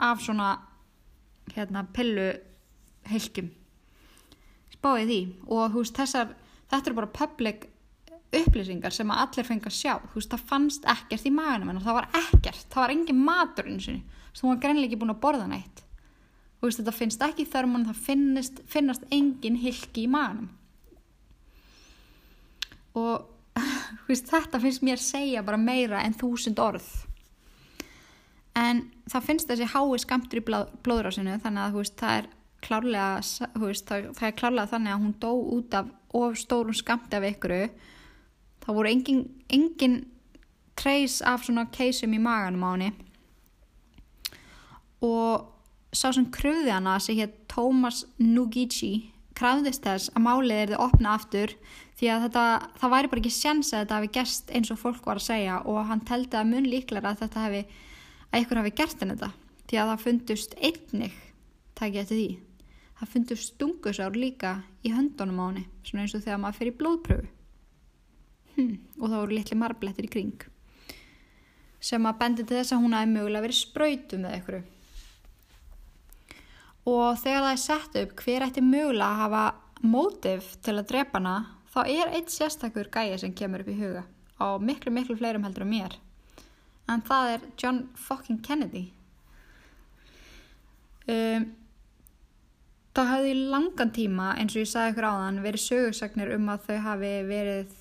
af 0.00 0.20
svona 0.24 0.50
hérna 1.54 1.86
pillu 1.94 2.28
hilkjum 3.08 3.50
spáið 4.80 5.10
því. 5.10 5.20
Og 5.48 5.72
þú 5.72 5.82
veist 5.82 5.98
þessar 6.00 6.34
þetta 6.70 6.90
eru 6.90 6.98
bara 7.00 7.14
public 7.20 7.69
upplýsingar 8.30 8.94
sem 8.94 9.10
að 9.10 9.22
allir 9.24 9.46
fengi 9.48 9.68
að 9.70 9.76
sjá. 9.76 9.94
Þú 10.12 10.20
veist 10.20 10.32
það 10.34 10.46
fannst 10.52 10.88
ekkert 10.92 11.26
í 11.26 11.32
maganum 11.34 11.72
en 11.72 11.82
það 11.82 11.98
var 11.98 12.08
ekkert, 12.20 12.66
það 12.70 12.82
var 12.84 12.94
engin 12.94 13.22
matur 13.26 13.70
eins 13.70 13.88
og 13.90 14.40
þú 14.40 14.48
var 14.52 14.62
greinlega 14.62 14.90
ekki 14.90 15.00
búin 15.00 15.14
að 15.14 15.22
borða 15.24 15.48
neitt. 15.50 15.82
Þú 16.60 16.68
veist 16.68 16.80
þetta 16.82 16.96
finnst 16.96 17.26
ekki 17.26 17.46
í 17.46 17.50
þörmun 17.50 17.86
það 17.88 18.02
finnist, 18.06 18.62
finnast 18.70 19.06
engin 19.10 19.58
hilki 19.58 20.06
í 20.06 20.10
maganum. 20.10 20.50
Og 23.00 23.26
veist, 24.08 24.30
þetta 24.30 24.60
finnst 24.62 24.84
mér 24.86 25.02
segja 25.02 25.44
bara 25.46 25.60
meira 25.60 26.04
en 26.04 26.14
þúsund 26.14 26.60
orð. 26.62 26.88
En 28.58 28.84
það 29.10 29.26
finnst 29.26 29.50
þessi 29.50 29.70
hái 29.72 30.02
skamtur 30.02 30.42
í 30.42 30.44
blóðrásinu 30.46 31.38
þannig 31.42 31.64
að 31.64 31.80
veist, 31.80 31.96
það 31.98 32.20
er 32.20 32.28
klárlega 32.60 33.10
veist, 33.62 33.86
það, 33.88 34.10
það 34.18 34.26
er 34.28 34.36
klárlega 34.36 34.70
þannig 34.74 34.94
að 34.94 35.02
hún 35.04 35.14
dó 35.22 35.32
út 35.56 35.76
af 35.78 35.96
of 36.12 36.36
stórum 36.38 36.74
skamti 36.74 37.16
af 37.16 37.26
ykkuru 37.28 37.62
það 38.70 38.78
voru 38.78 38.90
engin, 38.94 39.22
engin 39.50 39.96
treys 40.78 41.20
af 41.26 41.42
svona 41.44 41.66
keisum 41.74 42.14
í 42.14 42.22
maganum 42.22 42.62
á 42.62 42.70
henni. 42.70 42.90
Og 45.02 45.48
sá 45.96 46.12
sem 46.14 46.28
kröði 46.30 46.70
hana 46.70 46.98
sem 47.02 47.18
hétt 47.18 47.34
Thomas 47.50 48.04
Nugici 48.22 49.10
krafðist 49.34 49.82
þess 49.86 50.12
að 50.14 50.24
málið 50.26 50.58
er 50.58 50.72
þið 50.72 50.82
opna 50.84 51.14
aftur 51.16 51.54
því 51.98 52.10
að 52.12 52.26
þetta, 52.26 52.44
það 52.80 52.92
væri 52.94 53.10
bara 53.10 53.22
ekki 53.22 53.32
sjans 53.34 53.72
að 53.72 53.82
þetta 53.82 53.98
hefði 53.98 54.12
gerst 54.18 54.52
eins 54.54 54.72
og 54.72 54.80
fólk 54.80 55.08
var 55.08 55.20
að 55.20 55.26
segja 55.26 55.56
og 55.70 55.80
hann 55.88 56.04
teldi 56.06 56.38
að 56.38 56.50
mun 56.52 56.68
líklega 56.68 57.10
að 57.10 57.24
þetta 57.24 57.46
hefði 57.46 57.62
að 58.30 58.44
ykkur 58.44 58.60
hefði 58.60 58.74
gert 58.82 59.02
en 59.02 59.14
þetta 59.14 59.30
því 59.70 59.80
að 59.80 59.90
það 59.90 60.04
fundust 60.04 60.56
einnig 60.60 61.18
takk 61.80 61.96
ég 61.96 62.04
eftir 62.04 62.20
því 62.20 62.28
það 63.00 63.12
fundust 63.14 63.54
stungusár 63.54 64.18
líka 64.18 64.54
í 64.84 64.92
höndunum 64.94 65.40
á 65.40 65.44
henni 65.48 65.66
svona 65.88 66.04
eins 66.04 66.16
og 66.18 66.26
þegar 66.26 66.42
maður 66.44 66.60
fyrir 66.60 66.78
blóðpröfu 66.82 67.39
hm, 68.56 68.74
og 68.98 69.06
það 69.06 69.16
voru 69.18 69.38
litli 69.38 69.60
marblettir 69.60 70.08
í 70.08 70.12
kring. 70.12 70.44
Sem 71.80 72.04
að 72.06 72.20
bendi 72.20 72.44
til 72.44 72.58
þess 72.58 72.76
að 72.76 72.84
hún 72.84 72.96
hafi 72.96 73.12
mögulega 73.14 73.46
verið 73.46 73.62
spröytu 73.62 74.20
með 74.20 74.38
ykkur 74.40 74.60
og 76.88 77.18
þegar 77.20 77.44
það 77.44 77.52
er 77.52 77.60
sett 77.62 77.98
upp 78.02 78.22
hver 78.24 78.46
ætti 78.46 78.62
mögulega 78.64 79.08
að 79.08 79.20
hafa 79.20 79.42
mótif 79.80 80.54
til 80.64 80.76
að 80.78 80.88
drepa 80.92 81.18
hana 81.18 81.34
þá 81.70 81.80
er 81.84 82.14
eitt 82.16 82.32
sérstakur 82.32 82.90
gæi 82.92 83.18
sem 83.20 83.34
kemur 83.36 83.62
upp 83.62 83.70
í 83.70 83.78
huga. 83.78 84.04
Á 84.40 84.56
miklu 84.58 84.92
miklu 84.92 85.16
fleirum 85.18 85.44
heldur 85.44 85.66
en 85.66 85.70
mér. 85.70 85.96
En 86.90 87.02
það 87.06 87.34
er 87.34 87.46
John 87.60 87.82
fucking 87.94 88.40
Kennedy. 88.42 88.90
Um, 91.10 91.46
það 92.96 93.12
hafði 93.12 93.34
í 93.34 93.44
langan 93.52 93.92
tíma 93.94 94.32
eins 94.38 94.56
og 94.56 94.64
ég 94.64 94.70
sagði 94.70 94.94
ykkur 94.94 95.06
á 95.06 95.12
þann 95.20 95.42
verið 95.44 95.66
sögursagnir 95.66 96.34
um 96.34 96.50
að 96.50 96.66
þau 96.66 96.78
hafi 96.88 97.12
verið 97.28 97.76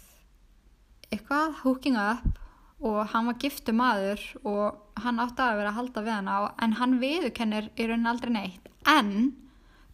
eitthvað 1.13 1.57
hooking 1.63 1.97
up 1.99 2.39
og 2.79 3.01
hann 3.11 3.27
var 3.27 3.37
giftu 3.41 3.73
maður 3.75 4.21
og 4.47 5.01
hann 5.03 5.19
átti 5.19 5.43
að 5.43 5.59
vera 5.59 5.73
að 5.73 5.79
halda 5.79 6.03
við 6.05 6.15
hana 6.15 6.39
en 6.63 6.75
hann 6.79 6.97
viðurkennir 7.01 7.69
í 7.75 7.87
raunin 7.89 8.11
aldrei 8.11 8.31
neitt. 8.33 8.69
En 8.87 9.33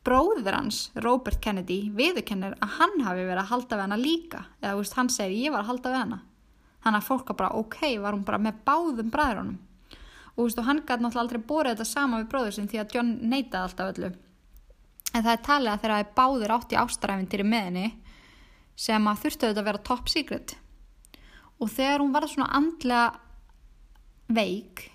bróður 0.06 0.54
hans, 0.54 0.90
Robert 1.02 1.42
Kennedy 1.42 1.90
viðurkennir 1.96 2.58
að 2.62 2.76
hann 2.80 3.00
hafi 3.06 3.26
verið 3.26 3.42
að 3.42 3.52
halda 3.54 3.78
við 3.78 3.86
hana 3.88 4.00
líka. 4.00 4.44
Eða 4.62 4.76
veist, 4.80 4.98
hann 5.00 5.10
segir 5.10 5.48
ég 5.48 5.56
var 5.56 5.64
að 5.64 5.72
halda 5.72 5.94
við 5.94 6.02
hana. 6.04 6.20
Þannig 6.86 7.02
að 7.02 7.08
fólk 7.08 7.32
var 7.32 7.40
bara 7.40 7.62
ok, 7.62 7.80
var 8.04 8.14
hún 8.14 8.28
bara 8.28 8.42
með 8.42 8.60
báðum 8.68 9.10
bræðrunum? 9.14 9.58
Og, 10.36 10.44
veist, 10.44 10.60
og 10.62 10.68
hann 10.68 10.84
gæti 10.84 11.02
náttúrulega 11.02 11.24
aldrei 11.24 11.42
borðið 11.50 11.74
þetta 11.74 11.90
sama 11.90 12.20
við 12.22 12.30
bróður 12.36 12.58
sin 12.58 12.70
því 12.70 12.82
að 12.84 12.94
John 12.94 13.14
neytaði 13.32 13.64
alltaf 13.64 13.94
öllu. 13.96 14.12
En 15.16 15.24
það 15.24 15.32
er 15.32 15.46
talið 15.48 15.72
að 15.72 15.82
þeirra 15.82 16.00
báður 16.20 16.54
átt 16.58 16.76
í 16.76 16.80
ástaræfintýri 16.82 17.48
meðinni 17.48 17.88
sem 18.76 19.08
að 19.08 19.22
þurftu 19.24 19.48
þetta 19.48 19.64
að 19.64 19.70
vera 19.72 19.84
top 19.90 20.12
secret 20.12 20.58
og 21.60 21.72
þegar 21.72 22.04
hún 22.04 22.14
var 22.16 22.28
svona 22.30 22.52
andlega 22.58 23.20
veik 24.36 24.90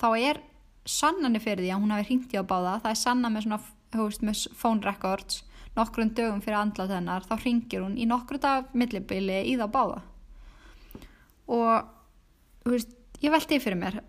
þá 0.00 0.08
er 0.18 0.40
sannanir 0.84 1.42
fyrir 1.42 1.64
því 1.64 1.72
að 1.72 1.82
hún 1.82 1.94
hafi 1.94 2.08
hringt 2.10 2.34
í 2.34 2.40
á 2.40 2.44
báða. 2.44 2.78
Það 2.84 2.90
er 2.90 3.00
sanna 3.00 3.30
með 3.32 3.46
svona 3.46 3.60
veist, 3.94 4.24
með 4.24 4.46
phone 4.58 4.84
records 4.84 5.42
nokkrum 5.74 6.12
dögum 6.14 6.42
fyrir 6.44 6.60
andla 6.60 6.86
þennar 6.90 7.24
þá 7.26 7.34
hringir 7.40 7.82
hún 7.82 7.96
í 7.98 8.06
nokkru 8.06 8.38
dag 8.42 8.68
millibili 8.76 9.40
í 9.50 9.56
þá 9.58 9.64
báða. 9.74 10.02
Og 11.50 12.68
veist, 12.68 12.92
ég 13.22 13.32
veldi 13.34 13.60
fyrir 13.62 13.80
mér 13.80 14.02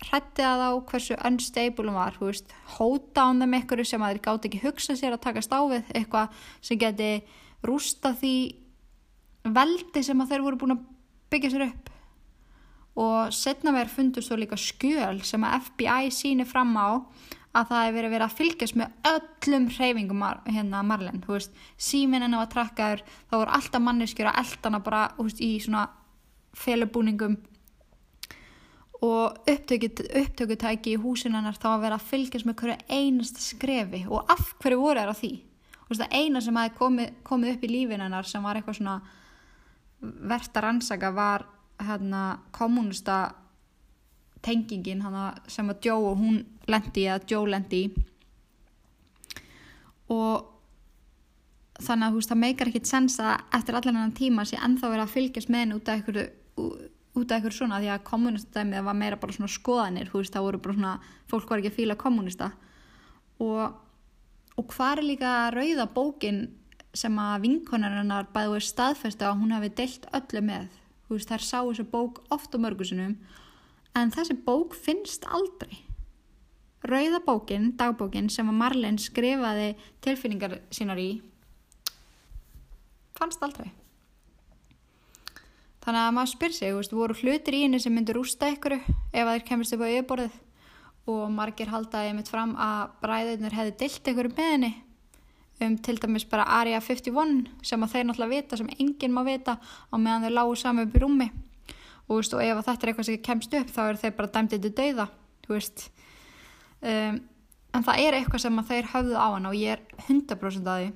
hrætti 0.00 0.44
að 0.44 0.62
á 0.64 0.70
hversu 0.88 1.16
unstable 1.28 1.88
hún 1.88 1.98
var 1.98 2.16
veist, 2.20 2.54
hóta 2.78 3.26
á 3.26 3.36
þeim 3.36 3.56
einhverju 3.58 3.88
sem 3.88 4.02
að 4.02 4.14
þeir 4.14 4.22
gátt 4.26 4.48
ekki 4.48 4.62
hugsa 4.64 4.96
sér 4.96 5.16
að 5.16 5.24
taka 5.26 5.44
stáfið 5.44 5.90
eitthvað 5.92 6.44
sem 6.64 6.80
geti 6.80 7.10
rústa 7.66 8.14
því 8.16 8.34
veldi 9.44 10.02
sem 10.04 10.20
að 10.20 10.34
þeir 10.34 10.44
voru 10.46 10.60
búin 10.60 10.76
að 10.76 10.86
byggja 11.32 11.52
sér 11.54 11.66
upp. 11.68 11.90
Og 13.00 13.34
setna 13.34 13.72
verður 13.74 13.94
fundur 13.94 14.24
svo 14.26 14.38
líka 14.40 14.58
skjöl 14.58 15.20
sem 15.24 15.44
að 15.46 15.60
FBI 15.70 16.10
sýnir 16.12 16.48
fram 16.48 16.74
á 16.76 17.00
að 17.50 17.70
það 17.70 17.84
hefur 17.86 18.08
verið 18.12 18.24
að 18.24 18.34
fylgjast 18.38 18.76
með 18.78 19.06
öllum 19.10 19.68
hreyfingum 19.74 20.24
hérna 20.46 20.82
Marlin, 20.86 21.22
þú 21.24 21.34
veist, 21.34 21.54
síminn 21.74 22.22
henni 22.22 22.38
var 22.38 22.50
trakkaður, 22.52 23.02
þá 23.26 23.34
voru 23.40 23.54
alltaf 23.56 23.82
manneskjur 23.82 24.30
að 24.30 24.42
eldana 24.44 24.82
bara, 24.86 25.00
þú 25.16 25.26
veist, 25.26 25.42
í 25.42 25.50
svona 25.64 25.86
felubúningum. 26.60 27.38
Og 29.00 29.48
upptökutæki 29.48 30.94
í 30.94 31.00
húsin 31.00 31.34
hennar 31.34 31.56
þá 31.56 31.70
að 31.72 31.86
vera 31.86 31.96
að 31.96 32.08
fylgjast 32.10 32.46
með 32.46 32.58
hverju 32.60 32.76
einasta 32.92 33.42
skrefi. 33.42 34.02
Og 34.12 34.28
af 34.30 34.52
hverju 34.60 34.82
voru 34.82 35.00
þær 35.00 35.14
á 35.16 35.16
því? 35.16 35.32
Þú 35.80 35.94
veist, 35.94 36.02
það 36.04 36.18
eina 36.20 36.42
sem 36.44 36.60
hafi 36.60 36.74
komið, 36.76 37.14
komið 37.26 37.54
upp 37.54 37.64
í 37.64 37.70
lífin 37.72 38.04
hennar 38.04 38.28
sem 38.28 38.44
var 38.44 38.60
eitthvað 38.60 38.76
svona 38.78 38.98
verðt 40.00 40.56
að 40.56 40.64
rannsaka 40.64 41.10
var 41.14 41.46
hérna 41.80 42.40
kommunista 42.56 43.18
tengingin 44.44 45.02
hana, 45.04 45.34
sem 45.48 45.68
að 45.68 45.90
Joe 45.90 46.12
og 46.12 46.20
hún 46.20 46.38
lendi 46.70 47.04
að 47.12 47.26
Joe 47.28 47.50
lendi 47.50 47.82
og 50.10 50.46
þannig 51.80 52.06
að 52.06 52.16
veist, 52.16 52.30
það 52.30 52.40
meikar 52.44 52.70
ekkit 52.70 52.88
sens 52.88 53.18
að 53.22 53.34
eftir 53.56 53.76
allan 53.76 53.98
annan 53.98 54.16
tíma 54.16 54.46
sé 54.48 54.58
ennþá 54.60 54.88
verið 54.88 55.04
að 55.04 55.14
fylgjast 55.14 55.52
með 55.52 55.64
henni 55.64 55.76
út 55.76 55.90
af 55.90 55.98
einhverju 55.98 56.24
út 57.20 57.30
af 57.30 57.36
einhverju 57.36 57.56
svona 57.56 57.80
því 57.82 57.92
að 57.94 58.06
kommunistadæmið 58.08 58.88
var 58.88 58.98
meira 58.98 59.20
bara 59.20 59.36
svona 59.36 59.52
skoðanir 59.52 60.10
veist, 60.12 60.32
það 60.34 60.46
voru 60.46 60.62
bara 60.64 60.76
svona, 60.78 60.94
fólk 61.30 61.50
var 61.50 61.62
ekki 61.62 61.72
að 61.72 61.78
fíla 61.78 61.98
kommunista 62.00 62.50
og, 63.40 63.62
og 64.56 64.72
hvað 64.74 64.96
er 64.96 65.08
líka 65.08 65.34
rauða 65.54 65.88
bókin 65.94 66.42
sem 66.96 67.18
að 67.22 67.44
vinkonarinnar 67.44 68.30
bæði 68.34 68.54
verið 68.56 68.66
staðfesta 68.66 69.28
að 69.28 69.42
hún 69.42 69.54
hefði 69.54 69.70
deilt 69.78 70.08
öllu 70.16 70.42
með. 70.46 70.66
Þú 71.06 71.16
veist 71.16 71.30
þær 71.30 71.44
sá 71.46 71.58
þessu 71.58 71.86
bók 71.90 72.20
oft 72.34 72.54
á 72.54 72.58
mörgusunum 72.62 73.14
en 73.98 74.12
þessi 74.14 74.36
bók 74.46 74.74
finnst 74.74 75.26
aldrei. 75.30 75.84
Rauðabókin, 76.86 77.74
dagbókin 77.76 78.30
sem 78.32 78.48
að 78.48 78.58
Marlin 78.62 78.98
skrifaði 78.98 79.74
tilfinningar 80.02 80.60
sínar 80.72 80.98
í 80.98 81.10
fannst 83.18 83.42
aldrei. 83.44 83.68
Þannig 85.80 86.02
að 86.02 86.14
maður 86.16 86.32
spyr 86.34 86.54
sig, 86.56 86.74
veist, 86.76 86.94
voru 86.96 87.16
hlutir 87.16 87.56
í 87.56 87.64
henni 87.64 87.80
sem 87.80 87.92
myndur 87.94 88.18
rústa 88.20 88.48
ykkur 88.52 88.78
ef 88.78 89.12
þeir 89.12 89.44
kemist 89.48 89.76
upp 89.76 89.84
á 89.84 89.88
yfirborðið? 89.88 90.38
Og 91.10 91.22
margir 91.32 91.70
haldaði 91.72 92.14
mitt 92.16 92.28
fram 92.30 92.52
að 92.60 92.94
bræðurnir 93.00 93.56
hefði 93.56 93.76
dilt 93.80 94.10
ykkur 94.12 94.30
með 94.36 94.50
henni 94.54 94.72
um 95.66 95.76
til 95.78 95.98
dæmis 96.00 96.26
bara 96.30 96.48
Area 96.60 96.80
51 96.80 97.48
sem 97.66 97.82
að 97.84 97.94
þeir 97.94 98.06
náttúrulega 98.08 98.34
vita 98.34 98.58
sem 98.60 98.70
enginn 98.78 99.14
má 99.14 99.22
vita 99.26 99.58
á 99.60 99.94
meðan 99.96 100.26
þeir 100.26 100.36
lágu 100.36 100.56
saman 100.56 100.88
upp 100.88 100.96
í 100.96 101.02
rúmi 101.02 101.28
og, 101.30 102.16
veist, 102.16 102.34
og 102.34 102.42
ef 102.44 102.62
þetta 102.64 102.86
er 102.86 102.92
eitthvað 102.92 103.08
sem 103.10 103.22
kemst 103.28 103.58
upp 103.60 103.74
þá 103.74 103.82
er 103.84 104.00
þeir 104.04 104.16
bara 104.16 104.32
dæmdið 104.36 104.64
til 104.64 104.72
dauða 104.80 105.06
um, 105.50 107.20
en 107.70 107.86
það 107.86 108.02
er 108.06 108.18
eitthvað 108.18 108.44
sem 108.46 108.64
þeir 108.72 108.90
höfðu 108.94 109.16
á 109.20 109.28
hann 109.28 109.50
og 109.50 109.58
ég 109.58 109.76
er 109.76 110.08
100% 110.08 110.70
að 110.70 110.84
því 110.84 110.90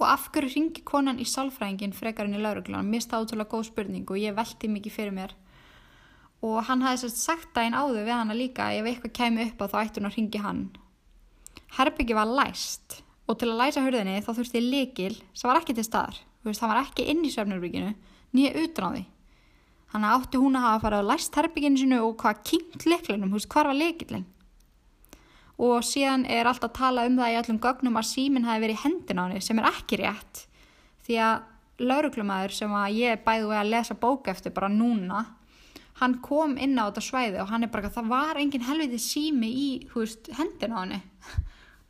Og 0.00 0.08
af 0.08 0.24
hverju 0.32 0.50
ringi 0.50 0.82
konan 0.88 1.20
í 1.22 1.26
sálfræðingin 1.28 1.92
frekar 1.94 2.26
enn 2.26 2.34
í 2.34 2.42
lauruglan? 2.42 2.88
Mér 2.90 3.04
stáð 3.04 3.28
útrúlega 3.28 3.52
góð 3.52 3.68
spurning 3.68 4.08
og 4.10 4.18
ég 4.18 4.34
velti 4.34 4.70
mikið 4.72 4.94
fyrir 4.96 5.14
mér. 5.14 5.34
Og 6.42 6.58
hann 6.66 6.82
hafði 6.82 7.04
sérst 7.04 7.20
sagt 7.22 7.52
daginn 7.54 7.76
áður 7.76 8.08
við 8.08 8.32
líka 8.34 8.66
að 8.66 8.80
ef 8.80 8.88
eitthvað 8.90 9.14
kemi 9.18 9.44
upp 9.46 9.62
á 9.62 9.66
þá 9.70 9.76
ætti 9.84 10.00
hún 10.00 10.08
að 10.08 10.16
ringi 10.16 10.42
hann. 10.42 10.62
Herbyggi 11.76 12.16
var 12.18 12.34
læst 12.34 13.02
og 13.32 13.40
til 13.40 13.48
að 13.48 13.62
læsa 13.62 13.84
hurðinni 13.84 14.20
þá 14.20 14.30
þurfti 14.36 14.60
ég 14.60 14.68
likil 14.68 15.16
sem 15.32 15.48
var 15.48 15.62
ekki 15.62 15.76
til 15.78 15.86
staðar. 15.86 16.20
Veist, 16.44 16.60
það 16.60 16.72
var 16.74 16.82
ekki 16.82 17.08
inn 17.08 17.24
í 17.24 17.32
svefnurbygginu, 17.32 17.94
nýja 18.36 18.52
utan 18.60 18.86
á 18.86 18.90
því. 18.92 19.02
Að 19.92 20.06
átti 20.08 20.40
hún 20.40 20.56
að 20.56 20.66
hafa 20.66 20.84
farið 20.86 21.02
að 21.02 21.10
læst 21.10 21.34
herbygginu 21.36 21.80
sinu 21.80 21.98
og 22.04 22.14
hvað 22.20 22.44
kynnt 22.48 22.86
liklinum, 22.88 23.34
hvar 23.52 23.68
var 23.68 23.76
likilinn? 23.76 24.28
og 25.62 25.84
síðan 25.86 26.24
er 26.30 26.48
alltaf 26.48 26.72
að 26.72 26.78
tala 26.78 27.04
um 27.06 27.18
það 27.20 27.34
í 27.34 27.36
allum 27.40 27.60
gögnum 27.62 27.98
að 28.00 28.08
síminn 28.08 28.48
hafi 28.48 28.64
verið 28.64 28.78
í 28.78 28.82
hendin 28.86 29.20
á 29.20 29.24
henni 29.26 29.44
sem 29.44 29.60
er 29.60 29.68
ekki 29.68 30.00
rétt 30.00 30.42
því 31.06 31.18
að 31.26 31.86
lauruglumæður 31.90 32.56
sem 32.56 32.74
að 32.78 32.98
ég 32.98 33.22
bæði 33.26 33.54
að 33.58 33.70
lesa 33.70 33.96
bók 33.98 34.30
eftir 34.32 34.54
bara 34.54 34.70
núna 34.72 35.24
hann 36.00 36.18
kom 36.24 36.56
inn 36.56 36.78
á 36.78 36.88
þetta 36.88 37.04
svæði 37.06 37.42
og 37.42 37.50
hann 37.52 37.66
er 37.66 37.72
bara 37.72 37.92
það 37.92 38.10
var 38.10 38.40
engin 38.40 38.66
helviti 38.66 39.00
sími 39.02 39.50
í 39.52 39.68
veist, 39.92 40.30
hendin 40.38 40.74
á 40.74 40.78
henni 40.82 41.02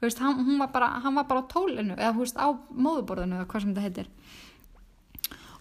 veist, 0.03 0.23
hann, 0.23 0.59
var 0.59 0.73
bara, 0.75 0.89
hann 1.05 1.19
var 1.19 1.29
bara 1.31 1.43
á 1.43 1.51
tólinu 1.51 1.97
eða 1.97 2.15
veist, 2.19 2.39
á 2.39 2.49
móðuborðinu 2.53 3.39
eða 3.39 3.51
hvað 3.51 3.65
sem 3.65 3.75
þetta 3.75 3.87
heitir. 3.87 4.09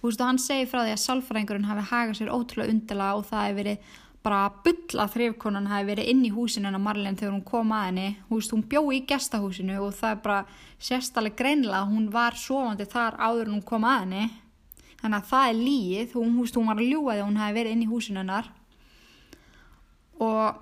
Og 0.01 0.17
hann 0.17 0.39
segi 0.41 0.69
frá 0.69 0.81
því 0.81 0.95
að 0.95 1.03
salfræðingurinn 1.03 1.67
hafi 1.69 1.83
hagað 1.91 2.15
sér 2.17 2.31
ótrúlega 2.33 2.73
undila 2.73 3.11
og 3.17 3.27
það 3.29 3.43
hefur 3.45 3.59
verið 3.61 3.91
bara 4.21 4.41
bull 4.65 5.01
að 5.01 5.13
þrifkonan 5.15 5.69
hafi 5.69 5.87
verið 5.89 6.09
inn 6.11 6.23
í 6.25 6.31
húsinu 6.33 6.69
en 6.69 6.77
að 6.77 6.83
Marlene 6.85 7.17
þegar 7.17 7.33
hún 7.33 7.45
kom 7.45 7.73
að 7.73 7.85
henni. 7.87 8.07
Hún 8.29 8.65
bjó 8.69 8.81
í 8.93 9.01
gestahúsinu 9.09 9.79
og 9.81 9.95
það 9.97 10.15
er 10.15 10.23
bara 10.25 10.39
sérstalega 10.81 11.37
greinlega 11.37 11.89
hún 11.89 12.09
var 12.13 12.37
sofandi 12.37 12.85
þar 12.89 13.17
áður 13.17 13.49
en 13.49 13.55
hún 13.57 13.65
kom 13.65 13.85
að 13.89 13.99
henni. 14.03 14.25
Þannig 15.01 15.17
að 15.17 15.29
það 15.31 15.47
er 15.51 15.61
líið 15.61 16.17
hún, 16.17 16.35
hún 16.37 16.69
var 16.69 16.81
að 16.81 16.89
ljúa 16.89 17.15
þegar 17.15 17.29
hún 17.29 17.41
hafi 17.41 17.57
verið 17.57 17.75
inn 17.75 17.85
í 17.85 17.89
húsinu 17.89 18.21
hennar. 18.21 18.51
Og 20.21 20.61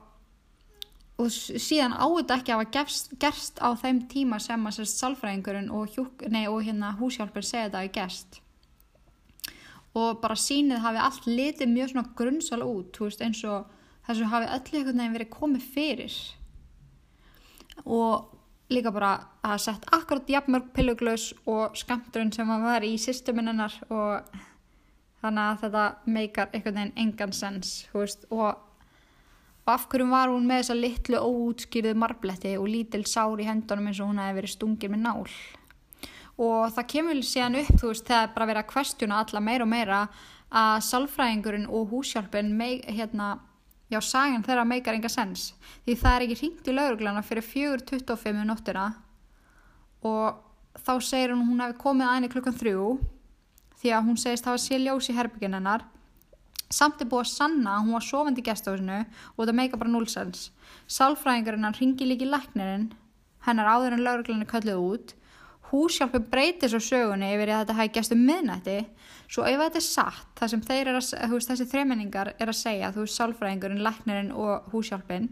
og 1.19 1.31
síðan 1.33 1.95
áður 1.99 2.35
ekki 2.37 2.53
að 2.53 2.61
hafa 2.61 2.85
gerst 3.19 3.59
á 3.59 3.69
þeim 3.81 4.05
tíma 4.11 4.39
sem 4.39 4.67
að 4.67 4.77
sérst 4.77 5.01
salfræðingurinn 5.01 5.71
og, 5.75 5.97
og 5.99 6.59
hérna 6.63 6.93
húsjálfur 6.99 7.43
segja 7.43 7.67
þetta 7.67 7.81
að 7.83 7.91
gerst. 7.97 8.39
Og 9.99 10.21
bara 10.21 10.37
sínið 10.39 10.83
hafi 10.85 11.01
allt 11.03 11.27
litið 11.27 11.71
mjög 11.73 11.91
svona 11.91 12.15
grunnsal 12.15 12.61
út 12.63 12.99
veist, 13.01 13.23
eins 13.25 13.41
og 13.43 13.67
þessu 14.07 14.29
hafi 14.31 14.51
öllu 14.55 14.79
einhvern 14.79 15.01
veginn 15.01 15.17
verið 15.17 15.31
komið 15.33 15.65
fyrir. 15.73 16.17
Og 17.83 18.29
líka 18.71 18.93
bara 18.93 19.11
að 19.41 19.49
hafa 19.49 19.63
sett 19.65 19.91
akkurat 19.95 20.29
jafnmörg 20.29 20.71
pilluglaus 20.75 21.33
og 21.49 21.75
skamturinn 21.77 22.31
sem 22.31 22.49
að 22.53 22.65
var 22.67 22.85
í 22.85 22.93
systeminennar 23.01 23.75
og 23.89 24.39
þannig 25.19 25.43
að 25.43 25.61
þetta 25.65 25.85
meikar 26.05 26.51
einhvern 26.53 26.79
veginn 26.79 26.97
engan 27.03 27.35
sens 27.35 27.73
og, 27.91 28.61
og 29.69 29.75
af 29.75 29.85
hverjum 29.85 30.09
var 30.09 30.31
hún 30.31 30.47
með 30.49 30.63
þessa 30.63 30.75
litlu 30.79 31.17
óútskýrðu 31.21 31.91
marbletti 32.01 32.55
og 32.57 32.65
lítil 32.71 33.03
sár 33.05 33.37
í 33.37 33.45
hendunum 33.45 33.91
eins 33.91 33.99
og 34.01 34.09
hún 34.09 34.21
hefði 34.21 34.37
verið 34.39 34.53
stungið 34.55 34.93
með 34.95 35.03
nál? 35.03 35.27
Og 36.41 36.71
það 36.73 36.87
kemur 36.93 37.19
síðan 37.27 37.57
upp 37.59 37.69
þú 37.77 37.91
veist 37.91 38.07
þegar 38.07 38.31
bara 38.33 38.47
verið 38.49 38.63
að 38.63 38.71
kvestjuna 38.71 39.19
alla 39.21 39.43
meira 39.45 39.67
og 39.67 39.69
meira 39.69 39.99
að 40.49 40.77
salfræðingurinn 40.87 41.67
og 41.69 41.93
húsjálfin 41.93 42.49
hérna, 42.87 43.27
já 43.93 43.99
sagan 44.01 44.47
þeirra 44.47 44.65
meikar 44.65 44.97
enga 44.97 45.11
sens. 45.13 45.53
Því 45.85 45.97
það 46.01 46.15
er 46.15 46.25
ekki 46.25 46.39
hringt 46.41 46.71
í 46.71 46.73
lauruglana 46.73 47.21
fyrir 47.21 47.45
4.25 47.45 48.41
um 48.41 48.49
nóttina 48.49 48.87
og 50.01 50.41
þá 50.81 50.93
segir 50.97 51.35
hún 51.35 51.45
hún 51.45 51.61
hefði 51.61 51.77
komið 51.77 52.09
aðeins 52.09 52.33
klukkan 52.33 52.57
þrjú 52.57 52.89
því 53.83 53.93
að 53.93 54.05
hún 54.09 54.17
segist 54.17 54.49
hafa 54.49 54.65
sé 54.65 54.81
ljós 54.81 55.11
í 55.11 55.17
herbyggin 55.19 55.59
hennar 55.59 55.85
samt 56.69 57.01
er 57.01 57.09
búið 57.09 57.25
að 57.25 57.31
sanna 57.33 57.75
að 57.75 57.85
hún 57.85 57.97
var 57.97 58.05
sofandi 58.05 58.43
í 58.43 58.47
gestofisinu 58.47 58.99
og 59.01 59.43
það 59.43 59.57
meika 59.57 59.79
bara 59.81 59.93
núlsens 59.93 60.49
salfræðingurinn 60.89 61.65
hann 61.67 61.77
ringi 61.77 62.07
líki 62.07 62.27
læknirinn 62.29 62.89
hennar 63.45 63.69
áður 63.69 63.95
en 63.95 64.05
lauruglana 64.05 64.47
kallið 64.49 64.83
út. 64.83 65.15
Húsjálfur 65.69 66.23
breytir 66.31 66.71
svo 66.71 66.79
sögunni 66.81 67.29
yfir 67.35 67.51
að 67.53 67.59
þetta 67.61 67.75
hafi 67.77 67.91
gæst 67.93 68.13
um 68.15 68.23
miðnætti. 68.25 68.77
Svo 69.29 69.45
ef 69.45 69.59
þetta 69.61 69.77
er 69.77 69.85
satt, 69.85 70.31
það 70.39 70.51
sem 70.53 70.63
eru 70.75 70.95
að 70.97 71.33
veist, 71.35 71.51
þessi 71.51 71.67
þremenningar 71.69 72.31
er 72.33 72.49
að 72.49 72.57
segja 72.57 72.89
þú 72.95 73.03
veist, 73.03 73.17
sálfræðingurinn, 73.19 73.83
læknirinn 73.85 74.31
og 74.33 74.71
húsjálfin 74.73 75.27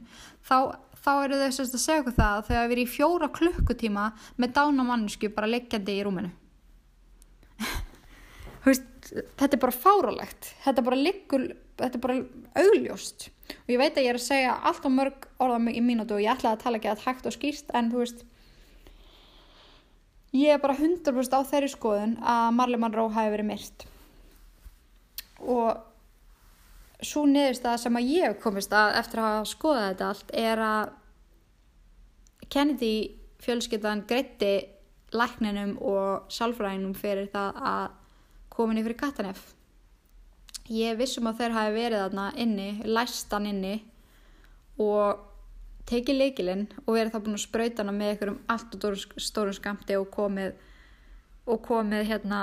þá, 0.46 0.78
þá 1.02 1.12
eru 1.24 1.40
þau 1.42 1.48
að 1.48 1.80
segja 1.82 2.04
okkur 2.04 2.18
það 2.20 2.36
að 2.36 2.44
þau 2.46 2.58
hafi 2.60 2.72
verið 2.76 2.84
í 2.84 2.92
fjóra 2.94 3.32
klukkutíma 3.40 4.06
með 4.38 4.54
dána 4.60 4.86
mannsku 4.86 5.32
bara 5.34 5.50
leggjandi 5.50 5.98
í 5.98 6.06
rúminu. 6.06 6.30
Veist, 8.68 8.86
þetta 9.12 9.54
er 9.54 9.62
bara 9.62 9.76
fáralegt 9.76 10.52
þetta 10.66 10.84
bara 10.86 11.00
liggur 11.00 11.48
þetta 11.78 11.98
er 11.98 12.04
bara 12.04 12.18
augljóst. 12.64 13.28
Og 13.54 13.70
ég 13.72 13.80
veit 13.80 13.98
að 13.98 14.08
ég 14.08 14.12
er 14.12 14.20
að 14.20 14.26
segja 14.26 14.56
allt 14.70 14.88
á 14.88 14.90
mörg 14.92 15.28
orða 15.44 15.60
í 15.72 15.84
mínútu 15.84 16.18
og 16.18 16.24
ég 16.24 16.34
ætlaði 16.34 16.58
að 16.58 16.64
tala 16.64 16.80
ekki 16.80 16.92
að 16.92 17.04
hægt 17.06 17.30
og 17.30 17.36
skýrst 17.36 17.74
en 17.78 17.92
þú 17.92 18.02
veist 18.02 18.24
ég 20.36 20.54
er 20.54 20.64
bara 20.64 20.78
100% 20.78 21.38
á 21.38 21.42
þeirri 21.48 21.70
skoðun 21.72 22.18
að 22.22 22.48
Marley 22.58 22.82
Monroe 22.82 23.14
hafi 23.14 23.34
verið 23.36 23.50
myrt. 23.52 23.86
Og 25.46 27.06
svo 27.06 27.28
niðurst 27.30 27.68
að 27.70 27.84
sem 27.84 28.00
að 28.00 28.10
ég 28.16 28.40
komist 28.42 28.74
að 28.74 28.98
eftir 29.04 29.22
að 29.22 29.30
hafa 29.30 29.52
skoðað 29.52 29.88
þetta 29.92 30.10
allt 30.12 30.34
er 30.34 30.64
að 30.66 30.96
Kennedy 32.48 32.96
fjölskyttan 33.44 34.06
greitti 34.10 34.54
lækninum 35.14 35.78
og 35.84 36.32
sálfræðinum 36.34 36.96
fyrir 36.98 37.30
það 37.32 37.60
að 37.70 37.97
komin 38.58 38.82
í 38.82 38.86
fyrir 38.86 39.00
Katanef 39.00 39.46
ég 40.74 40.98
vissum 41.00 41.28
að 41.30 41.42
þeir 41.42 41.56
hafi 41.56 41.74
verið 41.78 42.04
þarna 42.04 42.28
inni, 42.44 42.70
læstan 42.84 43.48
inni 43.48 43.76
og 44.84 45.24
tekið 45.88 46.22
leikilinn 46.22 46.66
og 46.84 46.94
verið 46.98 47.14
þá 47.14 47.20
búin 47.24 47.38
að 47.38 47.44
spröyta 47.46 47.84
hana 47.84 47.96
með 47.96 48.14
einhverjum 48.14 48.40
allt 48.52 48.78
og 48.78 49.22
stórum 49.24 49.56
skamti 49.56 49.96
og 49.96 50.10
komið, 50.12 50.56
og 51.48 51.62
komið 51.64 52.10
hérna 52.12 52.42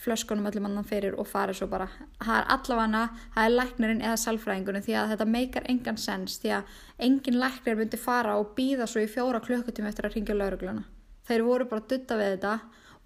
flöskunum 0.00 0.46
öllum 0.48 0.68
annan 0.68 0.86
fyrir 0.86 1.16
og 1.18 1.28
farið 1.28 1.58
svo 1.58 1.66
bara 1.68 1.88
það 2.22 2.36
er 2.38 2.46
allavega, 2.54 3.02
það 3.34 3.46
er 3.46 3.56
læknirinn 3.56 4.04
eða 4.06 4.20
salfræðingunum 4.22 4.84
því 4.86 4.94
að 4.96 5.10
þetta 5.12 5.26
meikar 5.28 5.66
engan 5.68 5.98
sens 6.00 6.38
því 6.40 6.54
að 6.56 6.78
engin 7.08 7.40
læknir 7.42 7.76
myndi 7.76 8.00
fara 8.00 8.38
og 8.40 8.54
býða 8.56 8.86
svo 8.88 9.02
í 9.04 9.10
fjóra 9.10 9.42
klukkutíma 9.44 9.90
eftir 9.90 10.08
að 10.08 10.16
ringja 10.16 10.38
laurugluna. 10.38 10.86
Þeir 11.28 11.44
voru 11.44 11.66
bara 11.68 11.84
að 11.84 11.90
dutta 11.92 12.16
við 12.16 12.32
þetta 12.36 12.54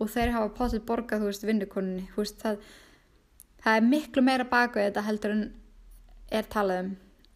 og 0.01 0.11
þeir 0.11 0.35
hafa 0.35 0.51
potið 0.57 0.85
borgað 0.89 1.23
þú 1.23 1.31
veist 1.31 1.47
vinnukoninni 1.47 2.09
það, 2.41 2.59
það 3.63 3.79
er 3.79 3.89
miklu 3.89 4.25
meira 4.25 4.47
baka 4.49 4.81
við 4.81 4.91
þetta 4.91 5.07
heldur 5.09 5.35
en 5.37 5.45
er 6.35 6.49
talað 6.51 6.83
um. 6.85 6.93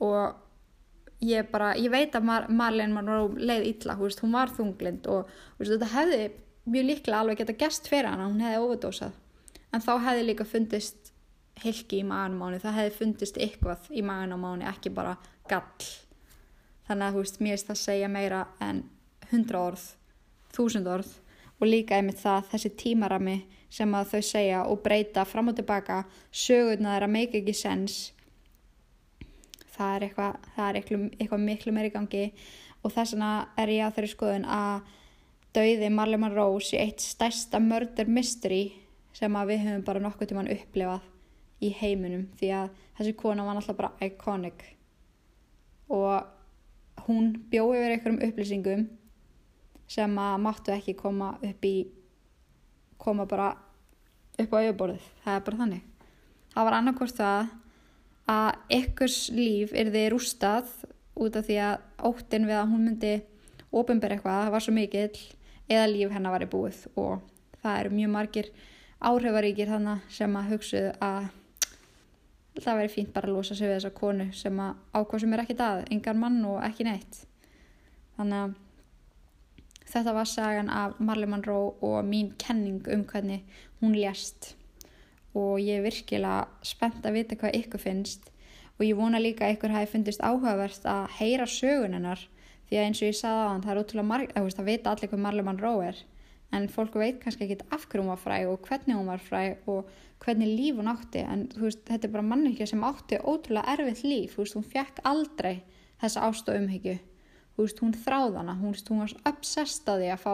Og 0.08 1.24
ég 1.28 1.48
bara, 1.52 1.72
ég 1.78 1.90
veit 1.92 2.14
að 2.14 2.26
Mar 2.26 2.48
Marlene 2.50 2.94
Monroe 2.94 3.30
leið 3.38 3.66
illa, 3.72 3.96
veist, 3.98 4.22
hún 4.22 4.34
var 4.36 4.52
þunglind 4.54 5.08
og 5.10 5.30
veist, 5.58 5.72
þetta 5.72 5.92
hefði 5.94 6.20
mjög 6.68 6.88
líklega 6.90 7.22
alveg 7.22 7.40
geta 7.40 7.56
gest 7.58 7.88
fyrir 7.90 8.10
hana, 8.10 8.28
hún 8.28 8.42
hefði 8.44 8.64
overdósað 8.64 9.16
en 9.74 9.84
þá 9.84 9.92
hefði 10.06 10.26
líka 10.28 10.46
fundist 10.48 11.12
hilki 11.58 12.02
í 12.02 12.06
maganum 12.06 12.44
áni, 12.46 12.60
það 12.62 12.76
hefði 12.78 12.96
fundist 13.00 13.40
eitthvað 13.42 13.88
í 13.90 14.04
maganum 14.06 14.44
áni, 14.46 14.66
ekki 14.68 14.92
bara 14.94 15.16
gall. 15.50 15.88
Þannig 16.88 17.06
að 17.08 17.16
þú 17.16 17.24
veist, 17.24 17.40
mér 17.42 17.56
veist 17.56 17.70
það 17.70 17.80
segja 17.82 18.10
meira 18.12 18.44
en 18.64 18.84
hundra 19.32 19.64
orð 19.70 19.88
þúsund 20.54 20.88
orð 20.88 21.10
og 21.58 21.66
líka 21.66 21.98
einmitt 21.98 22.20
það 22.22 22.52
þessi 22.52 22.74
tímarami 22.78 23.38
sem 23.70 23.94
að 23.94 24.12
þau 24.12 24.22
segja 24.24 24.60
og 24.64 24.82
breyta 24.84 25.24
fram 25.28 25.50
og 25.50 25.58
tilbaka 25.58 26.04
sögurna 26.30 26.94
þeirra 26.94 27.10
make 27.10 27.40
ekki 27.42 27.56
sens 27.56 27.98
það 29.78 29.94
er 29.94 30.06
eitthvað, 30.08 30.38
það 30.54 30.68
er 30.68 30.78
eitthvað, 30.80 31.04
eitthvað 31.18 31.44
miklu 31.44 31.74
meiri 31.74 31.92
gangi. 31.94 32.24
Og 32.82 32.94
þess 32.94 33.14
vegna 33.14 33.30
er 33.58 33.72
ég 33.74 33.90
á 33.90 33.94
þeirri 33.94 34.10
skoðun 34.12 34.48
að 34.54 34.94
dauði 35.56 35.90
Marley 35.94 36.20
Monroe 36.20 36.62
sé 36.62 36.80
eitt 36.82 37.02
stærsta 37.02 37.60
murder 37.62 38.10
mystery 38.10 38.62
sem 39.16 39.34
að 39.38 39.54
við 39.54 39.64
höfum 39.64 39.86
bara 39.86 40.02
nokkuð 40.02 40.32
tíman 40.32 40.50
upplifað 40.54 41.06
í 41.64 41.72
heiminum. 41.74 42.26
Því 42.38 42.52
að 42.54 42.82
þessi 42.98 43.14
kona 43.18 43.46
var 43.46 43.58
náttúrulega 43.58 43.80
bara 43.80 44.08
iconic. 44.10 44.64
Og 45.90 47.06
hún 47.08 47.32
bjóði 47.50 47.82
verið 47.82 47.96
einhverjum 47.96 48.22
upplýsingum 48.28 48.86
sem 49.88 50.18
að 50.20 50.42
máttu 50.44 50.74
ekki 50.74 50.96
koma 50.98 51.32
upp 51.42 51.64
í 51.64 51.76
koma 52.98 53.26
bara 53.30 53.52
upp 54.38 54.54
á 54.54 54.58
auðborðið, 54.60 55.08
það 55.24 55.34
er 55.34 55.46
bara 55.46 55.60
þannig. 55.62 55.82
Það 56.52 56.68
var 56.68 56.76
annarkort 56.78 57.18
það 57.18 57.50
að 58.28 58.76
ykkurs 58.78 59.18
líf 59.34 59.72
er 59.72 59.90
þið 59.94 60.06
rústað 60.12 60.70
út 61.18 61.38
af 61.38 61.48
því 61.48 61.58
að 61.64 62.06
óttin 62.10 62.46
við 62.48 62.58
að 62.60 62.70
hún 62.72 62.84
myndi 62.86 63.14
ofinber 63.74 64.14
eitthvað 64.14 64.52
var 64.54 64.64
svo 64.64 64.74
mikill 64.76 65.16
eða 65.68 65.88
líf 65.90 66.12
hennar 66.14 66.34
var 66.34 66.44
í 66.44 66.50
búið. 66.50 66.84
Og 67.00 67.24
það 67.62 67.80
eru 67.80 67.96
mjög 67.96 68.14
margir 68.14 68.52
áhrifaríkir 68.98 69.72
þannig 69.72 70.06
sem 70.12 70.38
að 70.38 70.52
hugsuðu 70.52 70.94
að 71.04 71.28
það 72.58 72.80
veri 72.80 72.92
fínt 72.92 73.12
bara 73.14 73.30
að 73.30 73.36
losa 73.36 73.54
sig 73.54 73.68
við 73.68 73.76
þessa 73.78 73.94
konu 73.94 74.30
sem 74.34 74.62
að 74.62 74.78
ákvað 74.98 75.22
sem 75.22 75.34
er 75.34 75.42
ekki 75.44 75.58
það, 75.58 75.84
engan 75.94 76.22
mann 76.22 76.38
og 76.48 76.62
ekki 76.66 76.86
neitt. 76.88 77.20
Þannig 78.18 78.40
að 78.42 78.56
Þetta 79.88 80.12
var 80.12 80.28
sagan 80.28 80.68
af 80.68 80.98
Marley 81.00 81.28
Monroe 81.30 81.72
og 81.80 82.02
mín 82.04 82.34
kenning 82.36 82.82
um 82.92 83.04
hvernig 83.08 83.44
hún 83.80 83.94
lést. 83.96 84.54
Og 85.34 85.60
ég 85.60 85.78
er 85.78 85.86
virkilega 85.86 86.48
spennt 86.62 87.06
að 87.06 87.16
vita 87.16 87.38
hvað 87.40 87.56
ykkur 87.62 87.80
finnst. 87.80 88.28
Og 88.76 88.84
ég 88.84 88.98
vona 88.98 89.20
líka 89.22 89.46
að 89.46 89.56
ykkur 89.56 89.72
hafi 89.72 89.92
fundist 89.94 90.20
áhugavert 90.20 90.84
að 90.84 91.08
heyra 91.18 91.48
sögunennar 91.48 92.26
því 92.68 92.76
að 92.76 92.84
eins 92.84 93.00
og 93.00 93.08
ég 93.08 93.16
sagði 93.16 93.48
á 93.48 93.50
hann 93.50 93.64
það 93.64 93.72
er 93.72 93.80
ótrúlega 93.82 94.10
marg, 94.10 94.36
það 94.36 94.68
veit 94.68 94.86
allir 94.92 95.10
hvað 95.10 95.24
Marley 95.24 95.46
Monroe 95.48 95.88
er. 95.88 96.04
En 96.52 96.68
fólk 96.72 96.94
veit 97.00 97.18
kannski 97.22 97.44
ekki 97.44 97.64
af 97.72 97.88
hverju 97.88 98.04
hún 98.04 98.12
var 98.12 98.20
fræ 98.20 98.38
og 98.48 98.68
hvernig 98.68 98.96
hún 98.96 99.08
var 99.08 99.24
fræ 99.24 99.42
og 99.68 99.88
hvernig 100.24 100.52
líf 100.52 100.78
hún 100.80 100.92
átti. 100.92 101.24
En 101.24 101.48
veist, 101.56 101.84
þetta 101.88 102.08
er 102.08 102.12
bara 102.12 102.28
mannekja 102.28 102.68
sem 102.68 102.84
átti 102.84 103.20
ótrúlega 103.20 103.72
erfitt 103.72 104.04
líf, 104.04 104.36
veist, 104.36 104.56
hún 104.56 104.68
fekk 104.68 105.00
aldrei 105.08 105.62
þessa 106.00 106.28
ást 106.28 106.48
og 106.48 106.60
umhyggju 107.58 107.82
hún 107.82 107.98
þráðana, 108.06 108.54
hún, 108.60 108.74
hún 108.88 109.04
var 109.04 109.14
obsessed 109.32 109.88
að 109.90 110.08
fá 110.22 110.32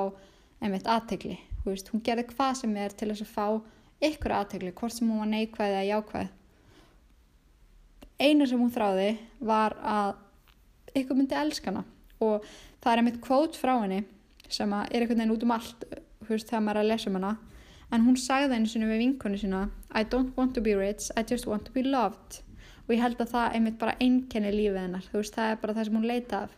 einmitt 0.60 0.88
aðtegli 0.88 1.38
hún 1.64 2.02
gerði 2.04 2.26
hvað 2.34 2.58
sem 2.60 2.76
er 2.76 2.92
til 2.92 3.10
þess 3.10 3.24
að 3.24 3.32
fá 3.32 3.46
ykkur 4.04 4.34
aðtegli, 4.36 4.72
hvort 4.76 4.92
sem 4.92 5.08
hún 5.08 5.22
var 5.22 5.30
neikvæð 5.30 5.72
eða 5.72 5.84
jákvæð. 5.88 6.32
Einu 8.20 8.46
sem 8.46 8.60
hún 8.60 8.72
þráði 8.74 9.08
var 9.40 9.76
að 9.80 10.98
ykkur 11.00 11.18
myndi 11.18 11.38
elskana 11.38 11.84
og 12.22 12.44
það 12.82 12.90
er 12.92 13.00
einmitt 13.00 13.22
kvót 13.24 13.56
frá 13.58 13.74
henni 13.80 14.04
sem 14.48 14.70
er 14.76 14.92
einhvern 14.92 15.18
veginn 15.18 15.34
út 15.34 15.46
um 15.46 15.54
allt 15.56 15.86
veist, 16.28 16.48
þegar 16.50 16.62
maður 16.62 16.80
er 16.80 16.84
að 16.84 16.90
lesa 16.92 17.10
um 17.10 17.18
hana. 17.18 17.32
En 17.92 18.04
hún 18.04 18.18
sagði 18.18 18.58
einu 18.58 18.70
sinni 18.70 18.88
við 18.90 19.02
vinkonu 19.02 19.40
sína 19.40 19.64
I 19.94 20.04
don't 20.04 20.36
want 20.36 20.54
to 20.54 20.62
be 20.64 20.76
rich, 20.76 21.10
I 21.16 21.24
just 21.24 21.48
want 21.48 21.64
to 21.66 21.72
be 21.72 21.82
loved. 21.82 22.42
Og 22.84 22.94
ég 22.94 23.00
held 23.00 23.20
að 23.20 23.32
það 23.32 23.56
einmitt 23.56 23.80
bara 23.80 23.96
einkenni 24.04 24.52
lífið 24.52 24.82
hennar, 24.82 25.08
veist, 25.12 25.34
það 25.34 25.50
er 25.54 25.60
bara 25.62 25.76
það 25.78 25.88
sem 25.88 25.98
hún 25.98 26.08
leita 26.10 26.42
af 26.44 26.56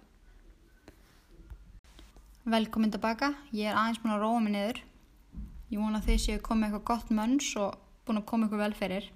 Velkomin 2.47 2.93
tilbaka, 2.95 3.33
ég 3.51 3.67
er 3.67 3.75
aðeins 3.75 3.99
búin 3.99 4.13
að 4.15 4.21
róa 4.23 4.39
mig 4.39 4.53
niður 4.55 4.77
ég 5.67 5.81
vona 5.81 5.99
að 5.99 6.05
þið 6.07 6.19
séu 6.23 6.43
komið 6.47 6.69
eitthvað 6.69 6.85
gott 6.87 7.09
mönns 7.19 7.49
og 7.59 7.73
búin 8.07 8.21
að 8.21 8.27
koma 8.31 8.47
eitthvað 8.47 8.61
vel 8.63 8.77
fyrir 8.79 9.09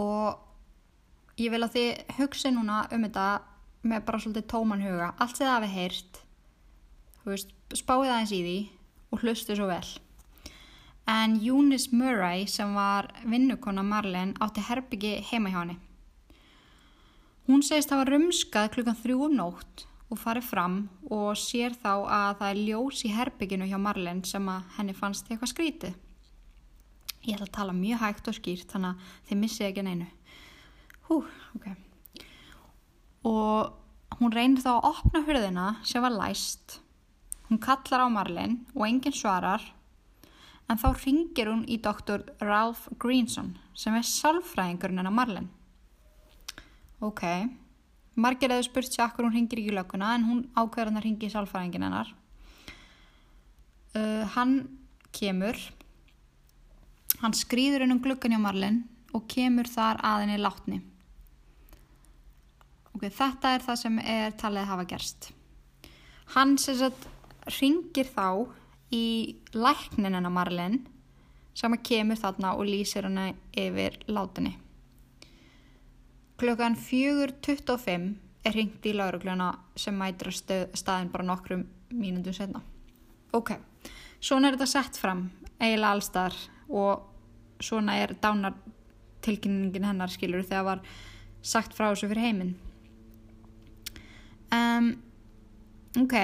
og 0.00 1.36
ég 1.36 1.52
vil 1.52 1.60
að 1.66 1.74
þið 1.74 2.14
hugsa 2.16 2.52
núna 2.54 2.78
um 2.96 3.04
þetta 3.04 3.26
með 3.92 4.06
bara 4.06 4.20
svolítið 4.24 4.46
tóman 4.54 4.84
huga 4.86 5.10
allt 5.10 5.36
sem 5.36 5.44
það 5.44 5.52
hafi 5.58 5.68
heyrt 5.74 6.22
veist, 7.26 7.52
spáið 7.76 8.14
aðeins 8.14 8.32
í 8.32 8.40
því 8.46 8.56
og 9.12 9.26
hlustu 9.26 9.58
svo 9.58 9.68
vel. 9.68 9.92
En 11.12 11.36
Eunice 11.44 11.92
Murray 11.92 12.48
sem 12.48 12.72
var 12.72 13.10
vinnukona 13.28 13.84
Marlene 13.84 14.32
átti 14.40 14.64
herbyggi 14.64 15.12
heima 15.28 15.52
hjá 15.52 15.60
henni. 15.60 15.76
Hún 17.52 17.60
segist 17.60 17.92
að 17.92 17.98
það 17.98 18.04
var 18.06 18.14
rumskað 18.16 18.72
klukkan 18.78 19.00
þrjú 19.04 19.20
um 19.28 19.38
nótt 19.42 19.87
og 20.08 20.20
farið 20.20 20.48
fram 20.48 20.76
og 21.12 21.36
sér 21.36 21.76
þá 21.76 21.92
að 21.92 22.30
það 22.40 22.50
er 22.50 22.60
ljós 22.64 23.04
í 23.04 23.12
herbygginu 23.12 23.68
hjá 23.68 23.78
Marlene 23.82 24.24
sem 24.28 24.48
að 24.48 24.64
henni 24.78 24.96
fannst 24.96 25.28
eitthvað 25.28 25.52
skrítið. 25.52 25.94
Ég 27.28 27.36
ætla 27.36 27.48
að 27.48 27.56
tala 27.58 27.76
mjög 27.76 28.02
hægt 28.02 28.30
og 28.30 28.38
skýrt 28.38 28.72
þannig 28.72 28.94
að 28.94 29.14
þið 29.28 29.40
missið 29.42 29.68
ekki 29.68 29.84
neinu. 29.84 30.10
Hú, 31.08 31.22
ok. 31.58 31.70
Og 33.28 34.20
hún 34.20 34.34
reynir 34.34 34.64
þá 34.64 34.74
að 34.78 34.92
opna 34.94 35.24
hurðina 35.26 35.70
sem 35.84 36.04
var 36.04 36.14
læst 36.14 36.78
Hún 37.48 37.58
kallar 37.58 38.04
á 38.04 38.08
Marlin 38.12 38.58
og 38.76 38.84
enginn 38.84 39.14
svarar 39.16 39.62
en 40.68 40.76
þá 40.76 40.88
ringir 41.00 41.48
hún 41.48 41.62
í 41.64 41.78
doktor 41.80 42.26
Ralph 42.44 42.90
Greenson 43.00 43.54
sem 43.72 43.94
er 43.96 44.04
salfræðingurinn 44.04 45.00
hennar 45.00 45.14
Marlin. 45.16 45.48
Ok, 47.00 47.24
margir 48.18 48.52
hefur 48.52 48.66
spurt 48.66 48.92
sér 48.92 49.06
akkur 49.06 49.28
hún 49.28 49.36
ringir 49.36 49.62
í 49.62 49.70
löguna 49.74 50.14
en 50.16 50.26
hún 50.26 50.44
ákveður 50.54 50.90
hann 50.90 51.00
að 51.00 51.06
ringi 51.06 51.28
í 51.28 51.32
salfræðingin 51.32 51.86
hennar. 51.86 52.12
Uh, 53.96 54.24
hann 54.34 54.54
kemur, 55.14 55.56
hann 57.22 57.34
skrýður 57.34 57.86
inn 57.86 57.96
um 57.96 58.02
gluggan 58.04 58.34
hjá 58.34 58.42
Marlin 58.42 58.82
og 59.16 59.26
kemur 59.30 59.70
þar 59.70 60.02
aðinni 60.04 60.38
látni. 60.40 60.82
Ok, 62.94 63.08
þetta 63.14 63.54
er 63.54 63.64
það 63.64 63.82
sem 63.84 63.98
er 64.02 64.36
talið 64.38 64.64
að 64.64 64.70
hafa 64.72 64.88
gerst. 64.90 65.32
Hann 66.34 66.56
sem 66.60 66.76
sagt 66.80 67.08
ringir 67.58 68.08
þá 68.10 68.48
í 68.94 69.38
lækninina 69.54 70.30
Marlin 70.32 70.82
sem 71.56 71.74
kemur 71.82 72.18
þarna 72.20 72.54
og 72.58 72.68
lýsir 72.68 73.06
hana 73.08 73.30
yfir 73.56 74.00
látinni. 74.10 74.56
Klukkan 76.38 76.76
4.25 76.78 78.08
er 78.46 78.54
ringt 78.54 78.86
í 78.86 78.94
laurugluna 78.94 79.50
sem 79.76 79.96
mætir 79.98 80.30
að 80.30 80.76
staðin 80.78 81.10
bara 81.12 81.26
nokkrum 81.26 81.64
mínundum 81.90 82.36
setna. 82.36 82.62
Ok, 83.34 83.56
svona 84.20 84.48
er 84.48 84.56
þetta 84.56 84.70
sett 84.70 85.00
fram 85.00 85.26
eiginlega 85.58 85.90
allstar 85.96 86.36
og 86.68 87.08
svona 87.60 87.98
er 87.98 88.14
dánartilkynningin 88.22 89.88
hennar 89.90 90.14
skilur 90.14 90.46
þegar 90.46 90.68
var 90.70 90.84
sagt 91.42 91.74
frá 91.74 91.90
þessu 91.90 92.10
fyrir 92.12 92.28
heiminn. 92.28 92.54
Um, 94.54 94.92
ok, 96.04 96.14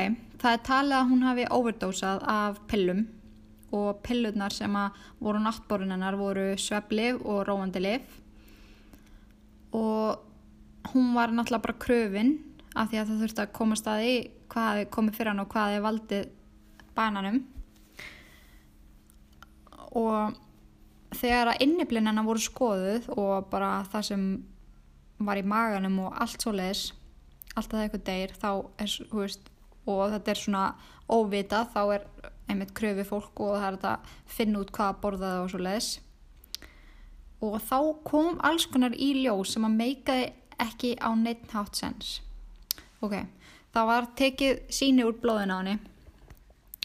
Það 0.44 0.52
er 0.52 0.64
talið 0.68 0.94
að 0.98 1.06
hún 1.08 1.22
hafi 1.24 1.44
overdósað 1.56 2.24
af 2.28 2.56
pillum 2.68 2.98
og 3.72 4.02
pillurnar 4.04 4.52
sem 4.52 4.74
voru 5.24 5.38
náttborunennar 5.40 6.18
voru 6.20 6.42
sveplif 6.60 7.22
og 7.24 7.46
róandi 7.48 7.80
lif 7.80 8.18
og 9.74 10.92
hún 10.92 11.12
var 11.16 11.32
náttúrulega 11.34 11.66
bara 11.66 11.82
kröfin 11.84 12.32
af 12.74 12.90
því 12.90 13.00
að 13.00 13.10
það 13.10 13.20
þurfti 13.24 13.44
að 13.44 13.52
koma 13.58 13.78
staði 13.78 14.14
hvað 14.52 14.70
hefði 14.70 14.88
komið 14.96 15.18
fyrir 15.18 15.32
hann 15.32 15.42
og 15.42 15.50
hvað 15.52 15.70
hefði 15.72 15.84
valdið 15.84 16.24
bananum. 16.94 17.38
Og 19.94 20.34
þegar 21.14 21.52
að 21.52 21.64
inniblinnina 21.66 22.26
voru 22.26 22.42
skoðuð 22.42 23.08
og 23.14 23.48
bara 23.50 23.78
það 23.90 24.06
sem 24.10 24.28
var 25.24 25.38
í 25.38 25.46
maganum 25.46 26.00
og 26.06 26.20
allt 26.20 26.42
svo 26.42 26.52
leiðis 26.54 26.88
alltaf 27.54 27.76
það 27.76 27.84
eitthvað 27.84 28.06
deyr 28.08 28.32
þá 28.34 28.48
er, 28.82 28.94
þú 29.10 29.20
veist 29.20 29.50
og 29.84 30.02
þetta 30.14 30.32
er 30.32 30.40
svona 30.40 30.64
óvita 31.12 31.62
þá 31.70 31.80
er 31.94 32.06
einmitt 32.50 32.74
kröfi 32.76 33.04
fólk 33.06 33.42
og 33.44 33.54
það 33.54 33.66
er 33.68 33.76
þetta 33.76 33.94
finna 34.36 34.62
út 34.64 34.72
hvað 34.74 34.98
borðaði 35.04 35.44
og 35.44 35.52
svo 35.52 35.62
leiðis 35.62 35.90
og 37.44 37.62
þá 37.64 37.78
kom 38.06 38.38
alls 38.46 38.66
konar 38.70 38.94
í 38.96 39.12
ljós 39.22 39.54
sem 39.54 39.66
að 39.66 39.78
meikaði 39.78 40.28
ekki 40.62 40.94
á 41.02 41.10
neitt 41.18 41.50
hátt 41.54 41.78
sens. 41.78 42.20
Ok, 43.04 43.16
það 43.74 43.90
var 43.90 44.06
tekið 44.18 44.62
síni 44.72 45.04
úr 45.06 45.18
blóðin 45.20 45.52
á 45.52 45.56
henni. 45.60 45.76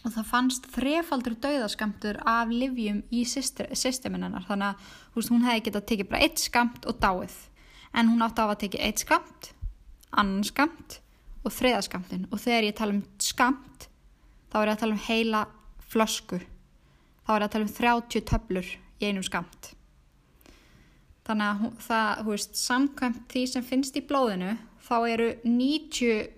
Og 0.08 0.14
það 0.16 0.30
fannst 0.30 0.68
þrefaldur 0.72 1.36
dauðaskamtur 1.44 2.22
af 2.28 2.52
livjum 2.54 3.02
í 3.12 3.26
systemin 3.28 4.24
hennar 4.24 4.46
þannig 4.48 4.72
að 4.72 4.92
veist, 5.16 5.32
hún 5.32 5.44
hefði 5.44 5.66
getað 5.68 5.88
tekið 5.92 6.12
bara 6.12 6.22
eitt 6.24 6.40
skamt 6.40 6.88
og 6.88 7.02
dáið. 7.04 7.36
En 7.92 8.12
hún 8.12 8.24
átti 8.24 8.40
að 8.40 8.48
hafa 8.48 8.62
tekið 8.64 8.86
eitt 8.88 9.04
skamt 9.04 9.50
annan 10.16 10.46
skamt 10.48 11.00
og 11.44 11.54
þriðaskamtin 11.54 12.30
og 12.32 12.42
þegar 12.42 12.70
ég 12.70 12.78
tala 12.80 12.96
um 12.96 13.04
skamt 13.22 13.90
þá 14.50 14.62
er 14.62 14.72
ég 14.72 14.74
að 14.74 14.82
tala 14.84 14.96
um 14.96 15.04
heila 15.08 15.44
flösku. 15.90 16.40
Þá 17.26 17.34
er 17.36 17.44
ég 17.44 17.50
að 17.50 17.54
tala 17.58 17.68
um 17.68 17.76
30 17.76 18.26
töflur 18.32 18.72
í 19.00 19.10
einum 19.10 19.26
skamt 19.26 19.74
þannig 21.30 21.48
að 21.50 21.80
það, 21.86 22.26
hú 22.26 22.34
veist, 22.34 22.60
samkvæmt 22.60 23.24
því 23.30 23.46
sem 23.52 23.66
finnst 23.66 23.98
í 24.00 24.06
blóðinu 24.10 24.56
þá 24.90 24.96
eru 25.14 25.30
90 25.46 26.30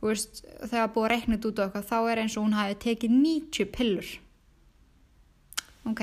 hú 0.00 0.10
veist, 0.10 0.42
þegar 0.66 0.92
búið 0.94 1.06
að 1.06 1.14
þetta 1.36 1.50
út 1.50 1.60
á 1.60 1.64
eitthvað 1.66 1.90
þá 1.90 1.98
er 2.00 2.22
eins 2.22 2.36
og 2.36 2.46
hún 2.46 2.56
hafi 2.58 2.78
tekið 2.82 3.16
90 3.16 3.70
pillur. 3.76 4.12
Ok. 5.86 6.02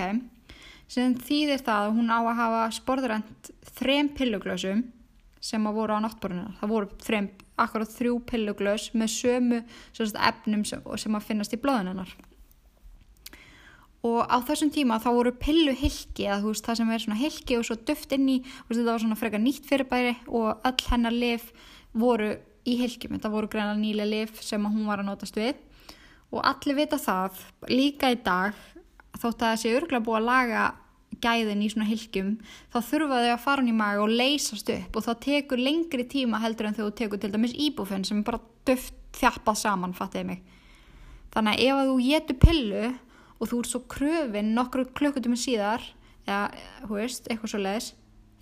Sem 0.94 1.16
þýðir 1.20 1.64
það 1.66 1.88
að 1.88 1.96
hún 1.98 2.12
á 2.14 2.20
að 2.22 2.40
hafa 2.40 2.66
sporðurend 2.78 3.54
þrem 3.74 4.12
pilluglösum 4.18 4.84
sem 5.44 5.66
að 5.68 5.80
voru 5.80 5.98
á 6.00 6.04
náttborunina 6.06 6.54
það 6.60 6.72
voru 6.72 7.02
þrem 7.04 7.32
akkurat 7.60 7.92
þrjú 7.94 8.20
pilluglös 8.30 8.86
með 8.96 9.10
sömu 9.14 9.60
sagt, 9.92 10.16
efnum 10.16 10.64
sem, 10.68 10.86
sem 11.02 11.18
að 11.18 11.28
finnast 11.28 11.56
í 11.56 11.60
blóðinannar 11.62 12.14
og 14.04 14.28
á 14.28 14.38
þessum 14.44 14.72
tíma 14.74 15.00
þá 15.00 15.10
voru 15.16 15.32
pilluhylki 15.40 16.28
að 16.28 16.50
veist, 16.50 16.66
það 16.66 16.80
sem 16.80 16.90
er 16.92 17.04
svona 17.06 17.20
hylki 17.22 17.58
og 17.60 17.68
svo 17.68 17.78
duft 17.88 18.16
inn 18.16 18.28
í 18.28 18.40
veist, 18.44 18.76
þetta 18.76 18.90
var 18.92 19.04
svona 19.04 19.20
frekar 19.20 19.44
nýtt 19.44 19.70
fyrirbæri 19.70 20.16
og 20.28 20.66
öll 20.68 20.90
hennar 20.90 21.16
lif 21.16 21.54
voru 21.96 22.34
í 22.68 22.78
hylkjum, 22.80 23.16
þetta 23.16 23.32
voru 23.32 23.50
greina 23.52 23.76
nýlega 23.78 24.10
lif 24.10 24.42
sem 24.44 24.64
hún 24.64 24.88
var 24.88 25.04
að 25.04 25.10
notast 25.12 25.36
við. 25.40 25.56
Og 26.34 26.42
allir 26.48 26.80
vita 26.80 26.98
það 27.00 27.40
líka 27.70 28.12
í 28.12 28.18
dag 28.24 28.56
þótt 29.20 29.44
að 29.44 29.50
það 29.50 29.60
sé 29.62 29.74
örgulega 29.78 30.06
búið 30.08 30.20
að 30.20 30.30
laga 30.30 30.64
gæðin 31.24 31.62
í 31.64 31.70
svona 31.72 31.88
hilkjum 31.88 32.32
þá 32.74 32.78
þurfa 32.90 33.20
þau 33.22 33.32
að 33.34 33.44
fara 33.44 33.62
hún 33.62 33.70
í 33.72 33.76
maga 33.78 34.02
og 34.04 34.12
leysast 34.12 34.72
upp 34.74 34.98
og 34.98 35.06
það 35.06 35.22
tekur 35.28 35.62
lengri 35.62 36.06
tíma 36.10 36.42
heldur 36.44 36.68
en 36.70 36.78
þau 36.78 36.90
tekur 36.98 37.22
til 37.22 37.32
dæmis 37.32 37.54
íbúfinn 37.54 38.04
sem 38.08 38.20
er 38.20 38.28
bara 38.28 38.42
döft 38.68 38.98
þjappað 39.14 39.60
saman, 39.60 39.94
fattiði 39.94 40.26
mig. 40.32 40.42
Þannig 41.34 41.54
að 41.54 41.64
ef 41.68 41.90
þú 41.90 41.98
getur 42.08 42.40
pillu 42.42 42.84
og 43.44 43.52
þú 43.52 43.60
ert 43.60 43.72
svo 43.74 43.84
kröfin 43.92 44.54
nokkru 44.56 44.86
klukkutum 44.96 45.36
síðar 45.40 45.84
eða, 46.24 46.48
hú 46.88 46.96
veist, 46.96 47.28
eitthvað 47.28 47.54
svo 47.54 47.62
leiðis 47.62 47.90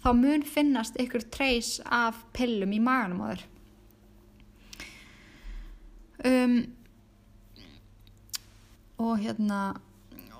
þá 0.02 0.10
mun 0.18 0.46
finnast 0.46 0.98
ykkur 1.02 1.26
treys 1.34 1.80
af 1.86 2.22
pillum 2.38 2.74
í 2.74 2.82
maganum 2.84 3.24
á 3.26 3.28
þér 3.32 3.46
um, 6.30 6.58
og 9.02 9.16
hérna 9.22 9.62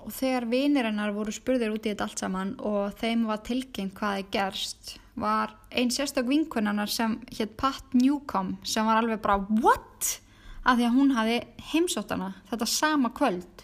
og 0.02 0.10
þegar 0.14 0.48
vinir 0.50 0.88
hennar 0.88 1.14
voru 1.14 1.34
spurðir 1.34 1.74
út 1.74 1.84
í 1.86 1.92
þetta 1.92 2.08
allt 2.08 2.22
saman 2.22 2.56
og 2.58 2.94
þeim 2.98 3.26
var 3.28 3.42
tilkynnt 3.46 3.94
hvað 3.98 4.22
er 4.22 4.30
gerst 4.34 4.96
var 5.18 5.52
ein 5.70 5.92
sérstök 5.92 6.26
vinkunarnar 6.30 6.90
sem 6.90 7.18
hétt 7.30 7.54
Pat 7.60 7.94
Newcomb 7.94 8.62
sem 8.66 8.86
var 8.86 9.02
alveg 9.02 9.20
bara 9.22 9.42
what? 9.62 10.18
af 10.62 10.78
því 10.78 10.86
að 10.86 10.96
hún 10.96 11.14
hafi 11.16 11.38
heimsótt 11.72 12.14
hana 12.14 12.32
þetta 12.50 12.68
sama 12.70 13.10
kvöld 13.14 13.61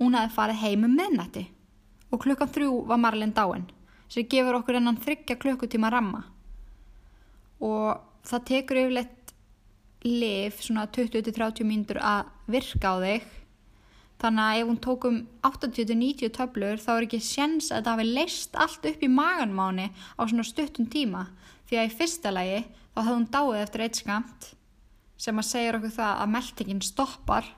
hún 0.00 0.16
hafi 0.16 0.34
farið 0.34 0.62
heim 0.64 0.86
um 0.88 0.96
minnætti 0.96 1.44
og 2.10 2.22
klukkan 2.24 2.50
þrjú 2.50 2.84
var 2.88 2.98
Marlin 2.98 3.34
dáin 3.36 3.68
sem 4.10 4.26
gefur 4.26 4.58
okkur 4.58 4.80
ennan 4.80 4.98
þryggja 4.98 5.38
klukkutíma 5.38 5.90
ramma. 5.92 6.24
Og 7.62 8.00
það 8.26 8.46
tekur 8.48 8.80
yfirleitt 8.82 9.34
lif 10.06 10.62
svona 10.64 10.88
20-30 10.90 11.66
mínútur 11.68 12.00
að 12.02 12.32
virka 12.50 12.90
á 12.90 12.96
þig. 13.04 13.28
Þannig 14.20 14.44
að 14.46 14.58
ef 14.60 14.68
hún 14.68 14.80
tókum 14.84 15.20
80-90 15.46 16.32
töflur 16.36 16.82
þá 16.82 16.90
er 16.96 17.06
ekki 17.06 17.20
séns 17.24 17.70
að 17.70 17.78
þetta 17.78 17.94
hafi 17.94 18.08
leist 18.08 18.58
allt 18.64 18.90
upp 18.90 19.04
í 19.06 19.12
maganmáni 19.12 19.86
á 20.18 20.22
svona 20.26 20.44
stuttum 20.44 20.90
tíma. 20.90 21.28
Því 21.70 21.78
að 21.78 21.86
í 21.86 21.94
fyrsta 22.00 22.34
lagi 22.34 22.64
þá 22.66 23.00
hefði 23.04 23.14
hún 23.14 23.30
dáið 23.30 23.62
eftir 23.62 23.86
eitt 23.86 24.02
skamt 24.02 24.50
sem 25.20 25.38
að 25.38 25.50
segja 25.52 25.76
okkur 25.76 25.94
það 25.94 26.20
að 26.24 26.34
meldingin 26.34 26.84
stoppar 26.84 27.48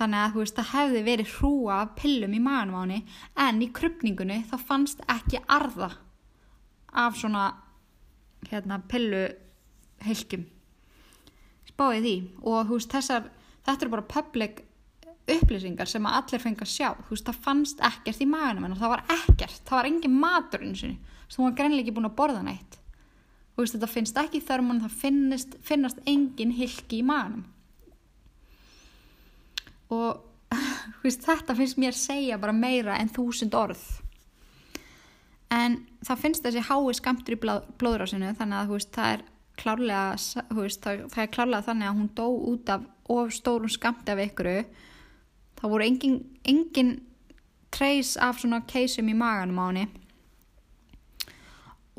þannig 0.00 0.20
að 0.20 0.32
þú 0.34 0.42
veist 0.42 0.56
það 0.58 0.70
hefði 0.74 1.02
verið 1.06 1.34
hrúa 1.36 1.80
pillum 1.98 2.36
í 2.36 2.40
maganmáni 2.40 3.02
en 3.44 3.60
í 3.60 3.68
krypningunni 3.76 4.38
þá 4.48 4.56
fannst 4.70 5.04
ekki 5.12 5.42
arða 5.44 5.90
af 7.04 7.18
svona 7.20 7.44
hérna 8.48 8.80
pillu 8.88 9.26
heilkjum 10.06 10.46
spáði 11.68 12.00
því. 12.04 12.16
Og 12.44 12.66
þú 12.66 12.78
veist 12.78 12.96
þessar 12.96 13.30
þetta 13.66 13.84
eru 13.84 13.94
bara 13.94 14.08
public 14.16 14.64
upplýsingar 15.30 15.88
sem 15.88 16.08
að 16.08 16.18
allir 16.18 16.42
fengi 16.42 16.64
að 16.64 16.72
sjá. 16.72 16.88
Þú 17.04 17.14
veist 17.14 17.28
það 17.28 17.44
fannst 17.44 17.86
ekkert 17.90 18.24
í 18.24 18.28
maganum 18.30 18.66
en 18.66 18.76
það 18.80 18.94
var 18.96 19.06
ekkert, 19.18 19.62
það 19.68 19.78
var 19.78 19.90
engin 19.92 20.18
matur 20.24 20.66
þú 21.30 21.44
var 21.44 21.52
greinlega 21.54 21.84
ekki 21.84 21.94
búin 21.94 22.08
að 22.08 22.16
borða 22.18 22.42
neitt. 22.42 22.80
Þú 23.54 23.62
veist 23.62 23.76
þetta 23.76 23.92
finnst 23.92 24.16
ekki 24.18 24.40
þörmun 24.42 24.80
það 24.82 24.96
finnist, 25.04 25.56
finnast 25.62 26.00
engin 26.08 26.56
hilki 26.56 27.04
í 27.04 27.06
maganum 27.06 27.44
og 29.90 30.22
veist, 31.04 31.24
þetta 31.26 31.56
finnst 31.58 31.80
mér 31.80 31.96
segja 31.96 32.38
bara 32.40 32.56
meira 32.56 32.98
en 32.98 33.10
þúsund 33.12 33.54
orð. 33.58 33.82
En 35.50 35.80
það 36.06 36.22
finnst 36.24 36.46
þessi 36.46 36.62
hái 36.68 36.94
skamtur 36.94 37.36
í 37.36 37.40
blóðrásinu 37.42 38.34
þannig 38.38 38.60
að 38.60 38.74
veist, 38.74 38.92
það 38.94 39.16
er 39.16 39.26
klárlega 39.60 40.54
veist, 40.56 40.84
það, 40.86 41.18
er 41.24 41.34
klárlega 41.34 41.66
þannig 41.66 41.90
að 41.90 41.98
hún 41.98 42.10
dó 42.16 42.26
út 42.52 42.70
af 42.72 42.86
of 43.10 43.32
stórum 43.34 43.70
skamti 43.70 44.12
af 44.12 44.22
ykkuru 44.22 44.60
það 45.60 45.72
voru 45.74 45.86
engin, 45.86 46.20
engin 46.48 46.92
treys 47.74 48.16
af 48.16 48.40
svona 48.40 48.62
keisum 48.68 49.10
í 49.10 49.16
maganum 49.16 49.60
á 49.60 49.64
henni. 49.68 49.86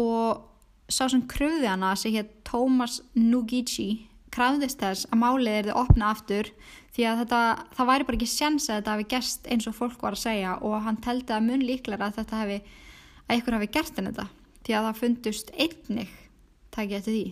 Og 0.01 0.47
sá 0.91 1.05
sem 1.11 1.23
kröði 1.29 1.69
hana 1.69 1.93
sem 1.95 2.15
hétt 2.15 2.41
Thomas 2.47 2.99
Nugici 3.15 4.07
krafðist 4.33 4.81
þess 4.81 5.09
að 5.11 5.21
málið 5.21 5.57
er 5.57 5.69
þið 5.69 5.79
opna 5.83 6.11
aftur 6.15 6.51
því 6.91 7.07
að 7.07 7.21
þetta, 7.23 7.41
það 7.77 7.91
væri 7.91 8.07
bara 8.07 8.19
ekki 8.19 8.31
sjans 8.31 8.69
að 8.69 8.79
þetta 8.79 8.95
hefði 8.95 9.09
gerst 9.13 9.51
eins 9.53 9.69
og 9.69 9.77
fólk 9.77 10.01
var 10.03 10.17
að 10.17 10.25
segja 10.25 10.57
og 10.59 10.79
hann 10.85 10.99
teldi 11.03 11.35
að 11.35 11.45
mun 11.47 11.63
líklar 11.63 12.03
að 12.03 12.17
þetta 12.19 12.41
hefði 12.41 12.59
að 13.27 13.37
ykkur 13.37 13.57
hafi 13.57 13.71
gert 13.77 14.01
en 14.01 14.11
þetta. 14.11 14.27
Því 14.61 14.75
að 14.77 14.89
það 14.89 14.99
fundust 15.01 15.55
einnig 15.55 16.17
takk 16.71 16.91
ég 16.91 17.01
eftir 17.01 17.15
því 17.15 17.29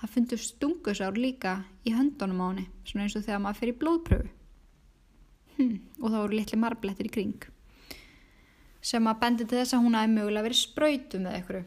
það 0.00 0.12
fundust 0.12 0.54
stungusár 0.54 1.16
líka 1.16 1.58
í 1.86 1.94
höndunum 1.96 2.42
á 2.44 2.46
henni 2.50 2.66
svona 2.84 3.06
eins 3.06 3.16
og 3.16 3.24
þegar 3.24 3.42
maður 3.44 3.60
fyrir 3.62 3.78
blóðpröfu 3.80 4.28
hm, 5.56 5.76
og 6.02 6.10
það 6.10 6.18
voru 6.20 6.40
litli 6.40 6.58
marblettir 6.60 7.08
í 7.08 7.14
kring 7.14 7.46
sem 8.86 9.08
að 9.08 9.22
bendi 9.22 9.46
til 9.46 9.62
þess 9.62 9.76
að 9.76 9.86
hún 9.86 9.96
hafi 9.98 10.12
mögulega 10.12 10.46
verið 10.46 10.60
spröytu 10.60 11.22
með 11.22 11.38
ykkur 11.40 11.62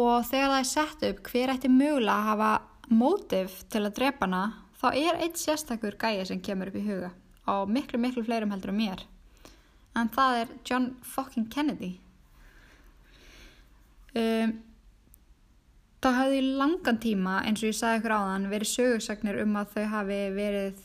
og 0.00 0.26
þegar 0.26 0.50
það 0.50 0.58
er 0.58 0.70
sett 0.72 1.06
upp 1.10 1.22
hver 1.30 1.54
ætti 1.54 1.72
mögulega 1.72 2.18
að 2.18 2.28
hafa 2.32 2.52
mótif 2.92 3.62
til 3.70 3.84
að 3.84 3.96
drepa 4.00 4.26
hana 4.26 4.42
þá 4.82 4.88
er 4.98 5.20
eitt 5.22 5.38
sérstakur 5.38 5.94
gæi 5.94 6.24
sem 6.26 6.42
kemur 6.42 6.72
upp 6.72 6.78
í 6.80 6.86
huga 6.86 7.12
á 7.46 7.54
miklu 7.66 7.98
miklu 8.02 8.24
fleirum 8.26 8.50
heldur 8.54 8.74
á 8.74 8.76
mér. 8.76 9.02
En 9.98 10.08
það 10.08 10.38
er 10.42 10.52
John 10.66 10.86
fucking 11.04 11.48
Kennedy. 11.52 11.96
Um, 14.16 14.54
það 16.02 16.16
hafði 16.18 16.38
í 16.38 16.54
langan 16.60 17.00
tíma 17.02 17.40
eins 17.46 17.62
og 17.62 17.70
ég 17.70 17.78
sagði 17.78 18.00
ykkur 18.00 18.16
áðan 18.16 18.48
verið 18.52 18.72
sögursagnir 18.72 19.42
um 19.44 19.58
að 19.60 19.76
þau 19.76 19.84
hafi 19.92 20.18
verið 20.36 20.82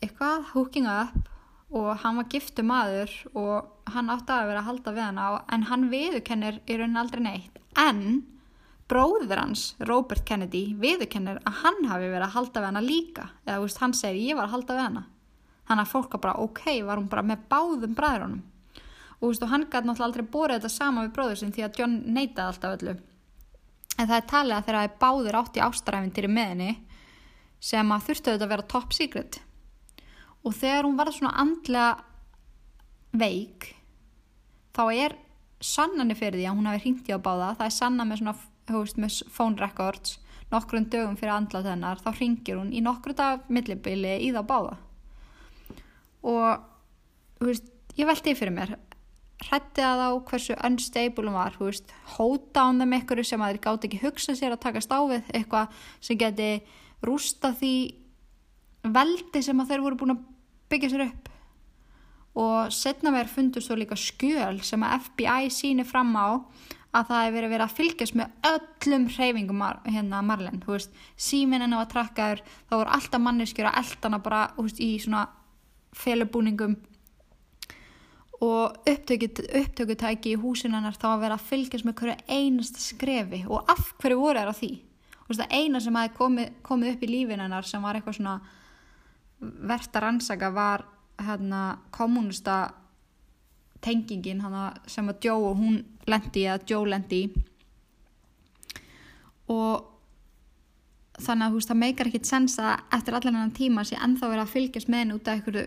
eitthvað 0.00 0.50
hooking 0.52 0.90
up 0.90 1.30
og 1.74 1.90
hann 2.02 2.20
var 2.20 2.28
giftu 2.30 2.62
maður 2.66 3.10
og 3.32 3.90
hann 3.90 4.12
átti 4.12 4.34
að 4.34 4.50
vera 4.50 4.60
að 4.62 4.68
halda 4.68 4.94
við 4.94 5.06
hana 5.08 5.28
en 5.54 5.66
hann 5.70 5.88
viðurkennir 5.90 6.60
í 6.68 6.78
raunin 6.78 7.00
aldrei 7.00 7.24
neitt. 7.24 7.58
En 7.80 8.22
bróður 8.94 9.40
hans, 9.42 9.72
Robert 9.88 10.22
Kennedy 10.28 10.68
viðurkennir 10.78 11.40
að 11.42 11.60
hann 11.64 11.86
hafi 11.90 12.10
verið 12.12 12.28
að 12.28 12.34
halda 12.36 12.60
við 12.60 12.68
hana 12.68 12.82
líka. 12.84 13.24
Eða 13.42 13.62
veist, 13.64 13.80
hann 13.82 13.94
segir 13.98 14.20
ég 14.22 14.38
var 14.38 14.46
að 14.46 14.54
halda 14.54 14.76
við 14.76 14.84
hana. 14.86 15.02
Þannig 15.64 15.86
að 15.86 15.92
fólk 15.94 16.14
var 16.14 16.22
bara 16.26 16.44
ok, 16.44 16.62
var 16.86 17.00
hún 17.00 17.10
bara 17.10 17.24
með 17.26 17.48
báðum 17.50 17.96
bræðrunum? 17.98 18.44
Og, 19.18 19.26
veist, 19.26 19.42
og 19.42 19.50
hann 19.50 19.66
gæti 19.66 19.88
náttúrulega 19.88 20.08
aldrei 20.10 20.30
borðið 20.36 20.60
þetta 20.60 20.72
sama 20.76 21.04
við 21.06 21.14
bróður 21.16 21.40
sinn 21.40 21.52
því 21.56 21.66
að 21.66 21.80
John 21.80 21.98
neytaði 22.14 22.46
alltaf 22.46 22.76
öllu. 22.78 22.94
En 23.94 24.08
það 24.08 24.16
er 24.16 24.28
talið 24.30 24.56
að 24.56 24.64
þegar 24.68 24.78
það 24.78 24.88
er 24.88 24.96
báður 25.02 25.38
átt 25.40 25.58
í 25.58 25.64
ástaræfintýri 25.64 26.30
með 26.30 26.50
henni 26.52 26.70
sem 27.64 27.92
að 27.94 28.08
þurftu 28.08 28.34
þetta 28.34 28.46
að 28.46 28.54
vera 28.54 28.68
top 28.74 28.94
secret. 28.94 29.40
Og 30.44 30.54
þegar 30.54 30.88
hún 30.88 30.98
var 30.98 31.12
svona 31.14 31.36
andlega 31.40 31.92
veik 33.14 33.70
þá 34.74 34.84
er 34.92 35.14
sannanir 35.64 36.18
fyrir 36.18 36.42
því 36.42 36.48
að 36.50 36.58
hún 36.58 36.68
hafi 36.68 36.82
hringt 36.84 37.08
í 37.08 37.14
á 37.14 37.18
báða. 37.22 37.54
Það 37.56 37.70
er 37.70 37.76
sanna 37.78 38.06
með 38.08 38.20
svona 38.20 38.36
veist, 38.68 39.00
með 39.00 39.20
phone 39.32 39.60
records 39.60 40.18
nokkrum 40.52 40.88
dögum 40.90 41.18
fyrir 41.18 41.34
andlað 41.34 41.70
hennar 41.72 42.00
þá 42.02 42.10
hringir 42.18 42.58
hún 42.60 42.72
í 42.74 42.82
nokkru 42.84 43.14
dag 43.16 43.44
millibili 43.52 44.16
í 44.22 44.30
þá 44.34 44.42
báða. 44.48 44.76
Og 46.24 47.44
veist, 47.44 47.70
ég 47.98 48.08
veldi 48.08 48.36
fyrir 48.38 48.54
mér 48.54 48.76
hrætti 49.44 49.82
að 49.84 50.02
á 50.08 50.10
hversu 50.28 50.54
unstable 50.64 51.26
hún 51.26 51.36
var 51.36 51.56
veist, 51.58 51.90
hóta 52.16 52.64
á 52.64 52.68
þeim 52.70 52.96
einhverju 52.96 53.26
sem 53.28 53.42
að 53.42 53.54
þeir 53.54 53.62
gátt 53.66 53.86
ekki 53.88 54.02
hugsa 54.04 54.36
sér 54.38 54.54
að 54.54 54.64
taka 54.64 54.82
stáfið 54.84 55.30
eitthvað 55.34 55.84
sem 56.00 56.20
geti 56.20 56.50
rústa 57.04 57.52
því 57.58 57.74
veldi 58.94 59.42
sem 59.44 59.60
að 59.60 59.72
þeir 59.72 59.84
voru 59.84 60.00
búin 60.00 60.14
að 60.14 60.24
byggja 60.72 60.92
sér 60.92 61.06
upp. 61.08 61.30
Og 62.34 62.72
setna 62.74 63.12
verður 63.14 63.34
fundust 63.36 63.70
þó 63.70 63.76
líka 63.78 63.98
skjöl 63.98 64.56
sem 64.66 64.82
að 64.82 65.10
FBI 65.10 65.50
sýnir 65.54 65.86
fram 65.86 66.14
á 66.18 66.42
að 66.94 67.10
það 67.10 67.22
hefur 67.24 67.36
verið 67.36 67.52
verið 67.54 67.64
að 67.64 67.76
fylgjast 67.78 68.16
með 68.18 68.50
öllum 68.50 69.04
hreyfingum 69.10 69.62
hérna 69.90 70.22
Marlen, 70.22 70.60
þú 70.62 70.74
veist, 70.76 70.96
síminn 71.18 71.64
henni 71.64 71.78
var 71.78 71.90
trakkaður, 71.90 72.42
þá 72.68 72.74
voru 72.76 72.94
alltaf 72.96 73.24
manneskjur 73.24 73.70
að 73.70 73.78
eldana 73.82 74.20
bara, 74.22 74.42
þú 74.54 74.66
veist, 74.68 74.82
í 74.82 74.90
svona 75.02 75.24
felubúningum. 75.98 76.76
Og 78.44 78.90
upptökutæki 78.90 80.34
í 80.34 80.40
húsin 80.40 80.74
hennar 80.74 80.96
þá 80.98 81.06
að 81.14 81.22
vera 81.24 81.38
að 81.38 81.46
fylgjast 81.48 81.86
með 81.86 81.96
hverju 82.00 82.16
einasta 82.28 82.82
skrefi. 82.82 83.44
Og 83.48 83.70
af 83.70 83.94
hverju 84.02 84.18
voru 84.20 84.42
það 84.42 84.58
því? 84.58 84.72
Þú 85.14 85.30
veist, 85.30 85.42
það 85.42 85.54
eina 85.60 85.80
sem 85.80 85.98
hafi 85.98 86.14
komið, 86.18 86.50
komið 86.66 86.92
upp 86.92 87.04
í 87.06 87.10
lífin 87.10 87.44
hennar 87.44 87.68
sem 87.68 87.82
var 87.82 87.98
eitthvað 87.98 88.18
svona 88.18 88.38
verðt 89.40 89.96
að 89.96 90.04
rannsaka 90.04 90.50
var 90.54 90.84
hérna 91.24 91.62
kommunista 91.94 92.58
tengingin 93.84 94.42
sem 94.90 95.08
að 95.10 95.26
Joe 95.28 95.50
og 95.50 95.58
hún 95.60 95.80
lendi 96.10 96.44
eða 96.44 96.62
Joe 96.68 96.88
lendi 96.88 97.22
og 99.52 99.90
þannig 101.20 101.46
að 101.46 101.50
þú 101.50 101.58
veist 101.58 101.72
það 101.72 101.82
meikar 101.82 102.10
ekkit 102.10 102.28
sens 102.28 102.58
að 102.58 102.78
eftir 102.96 103.16
allan 103.16 103.36
annan 103.36 103.56
tíma 103.56 103.84
sé 103.86 103.98
ennþá 104.00 104.30
verið 104.30 104.44
að 104.44 104.54
fylgjast 104.54 104.90
með 104.90 105.02
henni 105.02 105.18
út 105.18 105.28
af 105.28 105.36
einhverju 105.38 105.66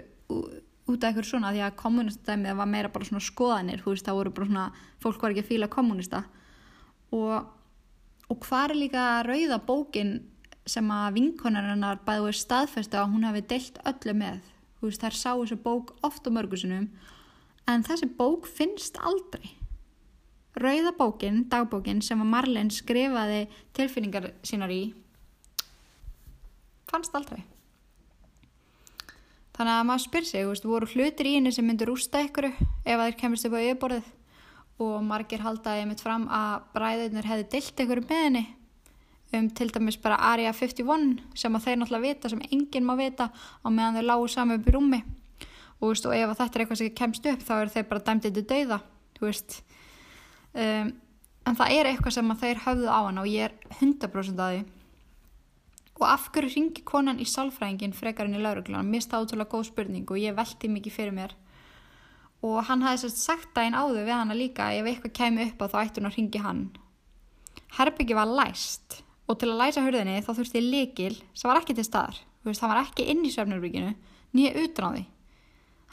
út 0.88 1.04
af 1.04 1.10
einhverju 1.10 1.30
svona 1.30 1.52
því 1.54 1.62
að 1.66 1.78
kommunistadæmið 1.82 2.58
var 2.58 2.72
meira 2.72 2.92
bara 2.92 3.08
svona 3.08 3.24
skoðanir 3.24 3.84
þú 3.84 3.94
veist 3.94 4.08
það 4.08 4.20
voru 4.20 4.34
bara 4.36 4.50
svona 4.50 4.66
fólk 5.04 5.22
var 5.24 5.36
ekki 5.36 5.46
að 5.46 5.52
fíla 5.52 5.70
kommunista 5.72 6.24
og, 7.16 7.48
og 8.28 8.42
hvað 8.44 8.72
er 8.72 8.82
líka 8.82 9.06
rauða 9.28 9.62
bókin 9.68 10.18
sem 10.68 10.90
að 10.92 11.18
vinkonarinnar 11.18 12.02
bæði 12.08 12.34
staðfesta 12.36 13.02
að 13.02 13.14
hún 13.14 13.28
hefði 13.28 13.44
deilt 13.54 13.78
öllu 13.88 14.16
með? 14.20 14.42
Þú 14.78 14.90
veist 14.90 15.04
þær 15.04 15.16
sá 15.16 15.30
þessu 15.32 15.58
bók 15.64 15.94
oft 16.06 16.28
á 16.28 16.30
mörgusunum 16.36 16.90
en 17.68 17.84
þessi 17.86 18.08
bók 18.18 18.48
finnst 18.48 18.98
aldrei. 19.04 19.54
Rauðabókin, 20.58 21.44
dagbókin 21.52 22.02
sem 22.02 22.22
að 22.24 22.32
Marlin 22.32 22.72
skrifaði 22.74 23.44
tilfinningar 23.78 24.32
sínar 24.48 24.74
í 24.74 24.82
fannst 26.90 27.14
aldrei. 27.18 27.44
Þannig 29.58 29.74
að 29.74 29.88
maður 29.90 30.04
spyr 30.06 30.26
sig, 30.30 30.46
veist, 30.46 30.66
voru 30.70 30.88
hlutir 30.90 31.30
í 31.30 31.36
henni 31.38 31.52
sem 31.54 31.66
myndur 31.66 31.92
rústa 31.92 32.22
ykkur 32.26 32.52
ef 32.52 32.58
þeir 32.86 33.18
kemist 33.18 33.48
upp 33.50 33.58
á 33.58 33.60
yfirborðið 33.66 34.14
og 34.86 34.98
margir 35.06 35.42
haldaði 35.42 35.88
mitt 35.90 36.04
fram 36.06 36.28
að 36.30 36.68
bræðurnir 36.76 37.26
hefði 37.26 37.48
dilt 37.56 37.84
ykkur 37.84 38.04
með 38.06 38.24
henni 38.24 38.44
um 39.38 39.50
til 39.52 39.68
dæmis 39.74 39.98
bara 40.00 40.20
Area 40.30 40.54
51 40.56 41.18
sem 41.36 41.56
að 41.58 41.66
þeir 41.66 41.80
náttúrulega 41.82 42.06
vita 42.06 42.30
sem 42.32 42.44
enginn 42.48 42.86
má 42.88 42.94
vita 43.00 43.28
á 43.34 43.68
meðan 43.68 43.98
þeir 43.98 44.08
lágu 44.08 44.30
saman 44.32 44.62
upp 44.62 44.70
í 44.70 44.76
rúmi 44.78 45.02
og, 45.80 45.92
veist, 45.92 46.06
og 46.08 46.16
ef 46.16 46.34
þetta 46.38 46.58
er 46.58 46.64
eitthvað 46.64 46.80
sem 46.82 46.96
kemst 46.98 47.28
upp 47.30 47.44
þá 47.46 47.54
er 47.58 47.74
þeir 47.74 47.90
bara 47.90 48.06
dæmdið 48.08 48.40
til 48.40 48.48
dauða 48.52 48.80
um, 50.58 50.90
en 51.48 51.58
það 51.58 51.74
er 51.76 51.92
eitthvað 51.92 52.16
sem 52.18 52.34
þeir 52.42 52.64
höfðu 52.66 52.90
á 52.90 53.00
hann 53.08 53.22
og 53.22 53.30
ég 53.30 53.48
er 53.48 53.56
100% 53.80 54.42
að 54.44 54.56
því. 54.56 54.64
Og 55.98 56.06
af 56.06 56.28
hverju 56.34 56.54
ringi 56.54 56.84
konan 56.86 57.22
í 57.22 57.26
salfræðingin 57.26 57.96
frekarinn 57.98 58.38
í 58.38 58.42
lauruglan 58.42 58.90
mér 58.90 59.06
stáð 59.06 59.28
útrúlega 59.28 59.54
góð 59.54 59.70
spurning 59.72 60.06
og 60.06 60.22
ég 60.22 60.36
velti 60.38 60.70
mikið 60.70 60.94
fyrir 60.98 61.16
mér. 61.16 61.34
Og 62.46 62.60
hann 62.68 62.86
hafði 62.86 63.10
sagt 63.16 63.50
daginn 63.56 63.78
áður 63.78 64.06
við 64.06 64.14
hann 64.14 64.34
að 64.34 64.42
líka 64.44 64.70
ef 64.76 64.86
eitthvað 64.86 65.16
kemi 65.18 65.48
upp 65.48 65.66
á 65.66 65.66
þá 65.74 65.78
ætti 65.82 66.02
hún 66.02 66.12
að 66.12 66.20
ringi 66.20 66.44
hann. 66.44 66.64
Herbyggi 67.78 68.18
var 68.18 68.30
læst 68.30 69.02
og 69.28 69.40
til 69.42 69.50
að 69.50 69.62
læsa 69.64 69.84
hurðinni 69.84 70.22
þá 70.22 70.32
þurfti 70.38 70.62
líkil 70.64 71.16
sem 71.34 71.50
var 71.50 71.64
ekki 71.64 71.76
til 71.78 71.88
staðar. 71.88 72.22
Það 72.48 72.70
var 72.72 72.84
ekki 72.86 73.10
inn 73.12 73.26
í 73.28 73.34
svefnurbygginu 73.34 73.96
nýja 74.38 74.54
utan 74.62 74.86
á 74.88 74.90
því 74.94 75.02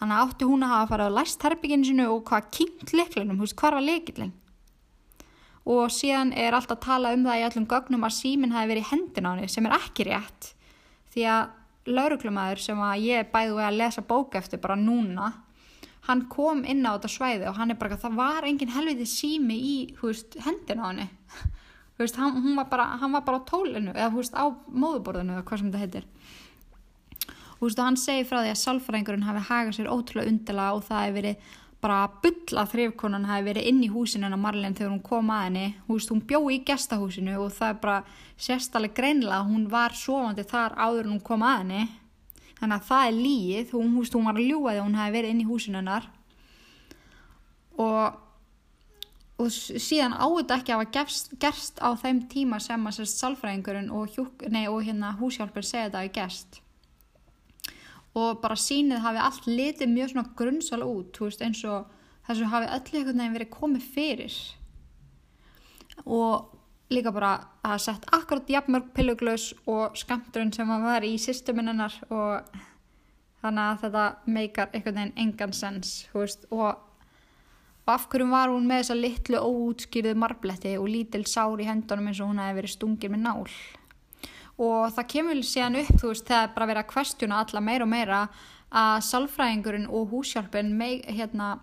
þannig 0.01 0.23
átti 0.23 0.49
hún 0.49 0.65
að 0.67 0.75
hafa 0.75 0.91
farið 0.93 1.13
á 1.13 1.17
læst 1.19 1.45
herbygginu 1.47 1.89
sinu 1.89 2.09
og 2.13 2.25
hvað 2.29 2.49
kynnt 2.59 2.97
liklinum, 2.97 3.45
hvað 3.45 3.79
var 3.79 3.87
líkilin 3.89 4.35
og 5.65 5.93
síðan 5.93 6.35
er 6.37 6.53
alltaf 6.53 6.77
að 6.77 6.85
tala 6.85 7.13
um 7.17 7.25
það 7.25 7.41
í 7.41 7.45
öllum 7.47 7.69
gögnum 7.69 8.05
að 8.05 8.17
síminn 8.19 8.53
hafi 8.53 8.71
verið 8.75 8.91
hendin 8.91 9.29
á 9.29 9.31
henni 9.33 9.49
sem 9.49 9.65
er 9.69 9.77
ekki 9.79 10.05
rétt. 10.11 10.51
Því 11.15 11.25
að 11.33 11.95
lauruglumæður 11.95 12.61
sem 12.65 12.83
að 12.85 13.07
ég 13.09 13.33
bæði 13.33 13.65
að 13.65 13.79
lesa 13.81 14.05
bók 14.05 14.37
eftir 14.41 14.61
bara 14.61 14.77
núna 14.77 15.33
hann 16.05 16.27
kom 16.29 16.65
inn 16.69 16.85
á 16.85 16.97
þetta 16.97 17.11
svæði 17.13 17.49
og 17.49 17.57
hann 17.57 17.73
er 17.73 17.81
bara 17.81 17.97
það 18.01 18.17
var 18.19 18.45
engin 18.45 18.73
helviti 18.75 19.07
sími 19.09 19.57
í 19.57 19.77
veist, 20.03 20.37
hendin 20.45 20.83
á 20.85 20.87
henni. 20.91 21.09
Veist, 21.95 22.17
hann, 22.19 22.41
hann 22.43 22.57
var 22.59 23.23
bara 23.23 23.39
á 23.39 23.47
tólinu 23.47 23.93
eða 23.95 24.09
veist, 24.17 24.35
á 24.35 24.51
móðuborðinu 24.51 25.37
eða 25.37 25.45
hvað 25.47 25.61
sem 25.61 25.69
þetta 25.71 25.83
heitir 25.85 26.09
og 27.61 27.77
hann 27.79 27.97
segir 28.01 28.27
frá 28.29 28.41
því 28.43 28.51
að 28.53 28.63
salfræðingurinn 28.63 29.29
hafi 29.29 29.45
hagað 29.49 29.77
sér 29.77 29.93
ótrúlega 29.93 30.31
undela 30.31 30.73
og 30.75 30.83
það 30.89 31.05
hefur 31.05 31.19
verið 31.21 31.53
bara 31.85 32.07
bull 32.23 32.59
að 32.61 32.71
þrifkonan 32.73 33.27
hafi 33.29 33.45
verið 33.51 33.69
inn 33.69 33.83
í 33.85 33.91
húsinu 33.93 34.29
en 34.29 34.37
að 34.37 34.41
Marlene 34.41 34.77
þegar 34.77 34.93
hún 34.95 35.05
kom 35.05 35.33
að 35.33 35.43
henni. 35.45 35.67
Húst, 35.89 36.13
hún 36.13 36.23
bjó 36.25 36.41
í 36.53 36.63
gestahúsinu 36.65 37.37
og 37.43 37.53
það 37.53 37.75
er 37.75 37.79
bara 37.83 37.99
sérstalega 38.41 38.97
greinlega 38.97 39.45
hún 39.45 39.67
var 39.73 39.97
sofandi 39.99 40.47
þar 40.49 40.77
áður 40.81 41.05
en 41.05 41.15
hún 41.15 41.23
kom 41.29 41.45
að 41.45 41.59
henni. 41.61 41.85
Þannig 42.61 42.77
að 42.79 42.89
það 42.89 43.07
er 43.11 43.17
líið 43.19 43.77
hún, 43.77 43.95
húst, 43.99 44.17
hún 44.17 44.29
var 44.31 44.41
að 44.41 44.49
ljúa 44.49 44.73
þegar 44.73 44.89
hún 44.89 45.01
hafi 45.03 45.17
verið 45.19 45.35
inn 45.35 45.45
í 45.45 45.49
húsinu 45.51 45.81
hennar. 45.83 46.09
Og, 47.85 48.19
og 49.45 49.53
síðan 49.53 50.17
áður 50.17 50.57
ekki 50.57 50.73
að 50.73 50.81
hafa 50.81 50.93
gerst, 50.97 51.33
gerst 51.43 51.85
á 51.85 51.93
þeim 52.01 52.25
tíma 52.33 52.63
sem 52.65 52.89
að 52.89 53.05
salfræðingurinn 53.13 53.93
og, 53.93 54.17
og 54.17 54.85
hérna, 54.89 55.17
húsjálfur 55.21 55.67
segja 55.67 55.91
þetta 55.91 56.07
að 56.07 56.15
gerst 56.17 56.64
og 58.15 58.41
bara 58.43 58.57
sínið 58.59 59.03
hafi 59.03 59.23
allt 59.23 59.47
litið 59.51 59.91
mjög 59.91 60.13
svona 60.13 60.35
grunnsal 60.39 60.83
út 60.87 61.19
veist, 61.21 61.43
eins 61.43 61.63
og 61.67 61.89
þess 62.27 62.41
að 62.45 62.53
hafi 62.53 62.69
öllu 62.77 63.01
einhvern 63.01 63.23
veginn 63.23 63.39
verið 63.39 63.55
komið 63.55 63.89
fyrir. 63.95 64.37
Og 66.05 66.55
líka 66.93 67.13
bara 67.15 67.33
að 67.65 67.83
sett 67.87 68.07
akkurat 68.15 68.51
jafnmörg 68.51 68.93
pilluglaus 68.95 69.51
og 69.71 69.99
skamturinn 69.99 70.53
sem 70.55 70.69
var 70.69 71.05
í 71.07 71.17
systeminennar 71.21 71.97
og 72.11 72.57
þannig 73.45 73.65
að 73.65 73.81
þetta 73.85 74.05
meikar 74.27 74.73
einhvern 74.73 74.99
veginn 75.01 75.17
engan 75.27 75.55
sens 75.57 75.95
veist, 76.15 76.47
og, 76.55 76.77
af 77.91 78.07
hverjum 78.09 78.33
var 78.33 78.53
hún 78.53 78.69
með 78.69 78.85
þessa 78.85 78.99
litlu 79.01 79.41
óútskýrðu 79.45 80.15
marbletti 80.17 80.77
og 80.81 80.89
lítil 80.89 81.25
sár 81.29 81.61
í 81.61 81.69
hendunum 81.69 82.09
eins 82.09 82.23
og 82.23 82.31
hún 82.31 82.41
hefði 82.41 82.61
verið 82.61 82.77
stungir 82.77 83.13
með 83.13 83.27
nál 83.27 83.49
og 84.59 84.93
það 84.95 85.09
kemur 85.11 85.41
síðan 85.43 85.81
upp 85.83 85.95
þú 86.01 86.11
veist 86.13 86.29
þegar 86.29 86.53
bara 86.55 86.69
verið 86.71 86.83
að 86.85 86.91
kvestjuna 86.93 87.41
alla 87.43 87.63
meira 87.65 87.87
og 87.87 87.91
meira 87.91 88.21
að 88.75 88.97
salfræðingurinn 89.07 89.87
og 89.87 90.11
húsjálfin 90.11 90.73
meik, 90.75 91.05
hérna, 91.07 91.59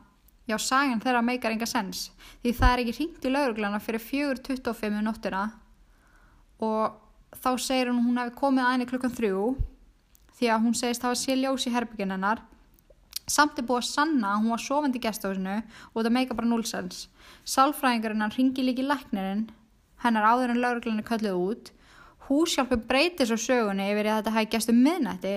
já 0.47 0.57
sagan 0.59 1.01
þeirra 1.03 1.23
meikar 1.23 1.51
enga 1.51 1.67
sens. 1.67 2.09
Því 2.43 2.53
það 2.59 2.73
er 2.73 2.83
ekki 2.83 2.95
hringt 2.97 3.25
í 3.27 3.31
lauruglana 3.31 3.81
fyrir 3.83 4.03
4.25 4.03 4.99
um 4.99 5.03
nóttina 5.07 5.43
og 6.61 6.99
þá 7.41 7.51
segir 7.59 7.91
hún 7.91 8.03
hún 8.05 8.21
hefði 8.21 8.37
komið 8.37 8.67
aðeins 8.67 8.91
klukkan 8.91 9.15
þrjú 9.17 9.43
því 10.37 10.49
að 10.51 10.63
hún 10.65 10.77
segist 10.77 11.03
var 11.03 11.19
sé 11.19 11.35
ljós 11.35 11.67
í 11.67 11.73
herbyggin 11.73 12.15
hennar. 12.15 12.43
Samt 13.27 13.59
er 13.59 13.67
búið 13.67 13.83
að 13.83 13.91
sanna 13.91 14.33
að 14.33 14.43
hún 14.43 14.55
var 14.55 14.63
sofandi 14.63 14.99
í 14.99 15.03
gestafisinu 15.03 15.57
og 15.61 15.99
það 16.01 16.15
meika 16.15 16.35
bara 16.35 16.49
núlsens 16.49 17.05
salfræðingurinn 17.47 18.23
hann 18.23 18.33
ringi 18.35 18.65
líki 18.65 18.85
læknirinn. 18.85 19.49
Hennar 20.01 20.27
áður 20.31 20.55
en 20.55 20.61
lauruglana 20.63 21.05
kallið 21.05 21.37
út 21.37 21.71
húsjálfi 22.27 22.77
breytir 22.87 23.29
svo 23.29 23.37
sögunni 23.39 23.89
yfir 23.91 24.09
að 24.09 24.21
þetta 24.21 24.33
hafi 24.35 24.49
gæst 24.53 24.71
um 24.71 24.81
miðnætti. 24.85 25.35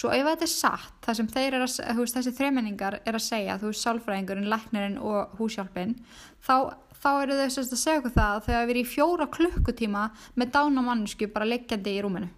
Svo 0.00 0.12
ef 0.14 0.26
þetta 0.28 0.46
er 0.46 0.52
satt, 0.52 0.92
það 1.04 1.18
sem 1.18 1.30
þeir 1.34 1.56
eru 1.58 1.66
að 1.66 1.98
veist, 1.98 2.16
þessi 2.16 2.34
þremenningar 2.36 3.00
er 3.02 3.18
að 3.18 3.24
segja 3.24 3.58
þú 3.60 3.72
veist 3.72 3.84
sálfræðingurinn, 3.84 4.50
læknirinn 4.52 4.98
og 5.02 5.34
húsjálfin 5.40 5.96
þá, 6.46 6.54
þá 7.02 7.10
eru 7.24 7.38
þau 7.40 7.46
að 7.48 7.72
segja 7.74 7.96
okkur 7.98 8.14
það 8.14 8.36
að 8.36 8.44
þau 8.46 8.54
hafi 8.54 8.70
verið 8.70 8.84
í 8.84 8.92
fjóra 8.92 9.26
klukkutíma 9.34 10.04
með 10.40 10.52
dána 10.54 10.84
mannsku 10.86 11.28
bara 11.34 11.50
leggjandi 11.50 11.96
í 11.96 12.04
rúminu. 12.06 12.30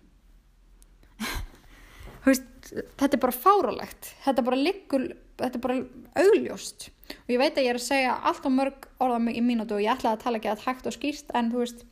Veist, 2.26 2.48
þetta 2.70 3.16
er 3.16 3.22
bara 3.22 3.34
fáralegt 3.34 4.12
þetta 4.24 4.38
er 4.40 4.48
bara 4.48 4.62
liggur 4.62 5.06
þetta 5.42 5.58
er 5.58 5.62
bara 5.62 5.78
augljóst. 6.22 6.90
Og 7.26 7.32
ég 7.34 7.40
veit 7.40 7.56
að 7.56 7.66
ég 7.66 7.74
er 7.74 7.80
að 7.80 7.86
segja 7.86 8.18
allt 8.30 8.46
á 8.46 8.50
mörg 8.52 8.86
orða 9.02 9.32
í 9.32 9.42
mínútu 9.44 9.76
og 9.76 9.82
ég 9.84 9.92
ætlaði 9.92 10.16
að 10.16 10.24
tala 10.24 10.40
ekki 10.40 10.52
að 10.52 10.66
hægt 10.66 10.88
og 10.88 10.96
skýrst 10.96 11.32
en 11.36 11.50
þú 11.52 11.64
veist 11.64 11.84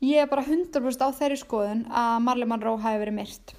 Ég 0.00 0.22
er 0.22 0.28
bara 0.30 0.44
100% 0.46 1.02
á 1.04 1.08
þeirri 1.12 1.36
skoðun 1.36 1.82
að 1.92 2.14
Marley 2.24 2.48
Monroe 2.48 2.80
hafi 2.80 3.02
verið 3.02 3.18
myrt 3.18 3.56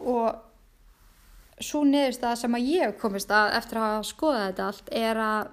og 0.00 1.60
svo 1.60 1.82
niðurst 1.84 2.24
að 2.24 2.38
sem 2.40 2.56
að 2.56 2.68
ég 2.72 2.94
komist 2.98 3.32
að 3.34 3.52
eftir 3.58 3.80
að 3.84 3.98
skoða 4.08 4.46
þetta 4.48 4.68
allt 4.70 4.94
er 4.96 5.20
að 5.20 5.50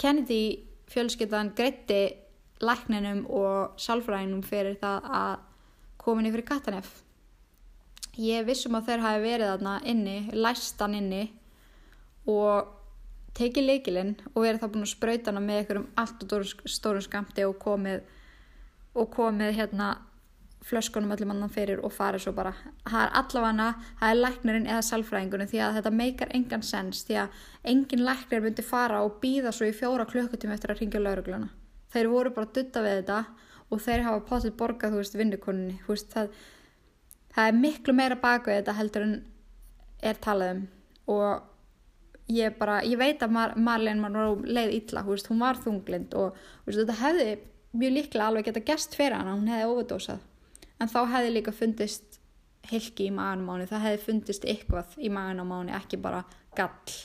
Kennedy 0.00 0.42
fjölskyttan 0.90 1.52
greitti 1.56 2.00
lækninum 2.60 3.22
og 3.30 3.78
sálfræðinum 3.80 4.42
fyrir 4.44 4.76
það 4.80 5.06
að 5.20 5.36
komin 6.00 6.28
í 6.28 6.32
fyrir 6.34 6.48
Katanef. 6.48 6.90
Ég 8.20 8.44
vissum 8.48 8.76
að 8.76 8.90
þeir 8.90 9.04
hafi 9.04 9.22
verið 9.24 9.50
þarna 9.52 9.74
inni, 9.88 10.16
læstan 10.34 10.96
inni 10.98 11.22
og 12.28 12.79
tekið 13.38 13.66
leikilinn 13.66 14.14
og 14.34 14.44
verið 14.44 14.60
það 14.62 14.72
búin 14.74 14.86
að 14.86 14.92
spröyta 14.92 15.30
hana 15.30 15.42
með 15.44 15.60
einhverjum 15.60 15.88
allt 16.02 16.24
og 16.24 16.70
stórum 16.70 17.04
skamti 17.04 17.46
og 17.46 17.58
komið 17.62 18.00
og 18.98 19.10
komið 19.14 19.54
hérna 19.58 19.90
flöskunum 20.66 21.14
öllum 21.14 21.32
annan 21.32 21.52
fyrir 21.52 21.80
og 21.84 21.92
farið 21.94 22.26
svo 22.26 22.32
bara. 22.36 22.52
Það 22.84 23.02
er 23.02 23.14
allavega, 23.20 23.68
það 24.00 24.10
er 24.10 24.18
læknirinn 24.18 24.68
eða 24.68 24.82
salfræðingunum 24.90 25.48
því 25.48 25.62
að 25.64 25.76
þetta 25.78 25.92
meikar 25.96 26.34
engan 26.36 26.64
sens 26.66 27.04
því 27.08 27.16
að 27.22 27.38
engin 27.72 28.04
læknir 28.04 28.44
myndi 28.44 28.64
fara 28.66 29.00
og 29.06 29.20
býða 29.22 29.54
svo 29.56 29.70
í 29.70 29.76
fjóra 29.76 30.06
klukkutíma 30.10 30.56
eftir 30.56 30.74
að 30.74 30.82
ringja 30.82 31.00
laurugluna. 31.00 31.48
Þeir 31.90 32.10
voru 32.12 32.34
bara 32.36 32.50
að 32.50 32.58
dutta 32.58 32.84
við 32.84 32.98
þetta 33.00 33.20
og 33.70 33.84
þeir 33.86 34.04
hafa 34.06 34.24
potið 34.28 34.56
borgað 34.58 34.92
þú 34.92 35.00
veist 35.00 35.16
veist 35.88 36.12
það 36.12 36.34
það 37.34 37.46
er 37.46 37.58
miklu 37.62 37.94
meira 37.94 38.18
baka 38.20 38.52
þetta 38.58 38.76
heldur 38.78 39.06
en 39.06 39.16
er 40.02 40.20
talað 40.22 40.54
um. 40.54 40.62
Og 41.10 41.49
ég 42.30 42.56
bara, 42.58 42.80
ég 42.86 42.98
veit 43.00 43.22
að 43.22 43.34
Mar 43.34 43.54
Marlene 43.58 44.00
Monroe 44.02 44.38
leið 44.46 44.74
illa, 44.78 45.04
veist, 45.06 45.30
hún 45.30 45.42
var 45.42 45.58
þunglind 45.60 46.14
og 46.18 46.38
veist, 46.66 46.80
þetta 46.80 46.98
hefði 47.00 47.28
mjög 47.80 47.94
líklega 47.96 48.26
alveg 48.26 48.48
geta 48.48 48.64
gæst 48.66 48.96
fyrir 48.98 49.18
hana, 49.18 49.36
hún 49.36 49.50
hefði 49.50 49.68
overdósað 49.70 50.26
en 50.80 50.90
þá 50.90 51.00
hefði 51.14 51.34
líka 51.36 51.54
fundist 51.54 52.18
hilki 52.70 53.08
í 53.08 53.14
maganum 53.14 53.50
á 53.50 53.52
henni, 53.54 53.68
það 53.70 53.86
hefði 53.86 54.02
fundist 54.06 54.48
eitthvað 54.48 54.96
í 54.98 55.12
maganum 55.12 55.52
á 55.52 55.56
henni, 55.58 55.76
ekki 55.76 56.00
bara 56.00 56.24
gall. 56.56 56.96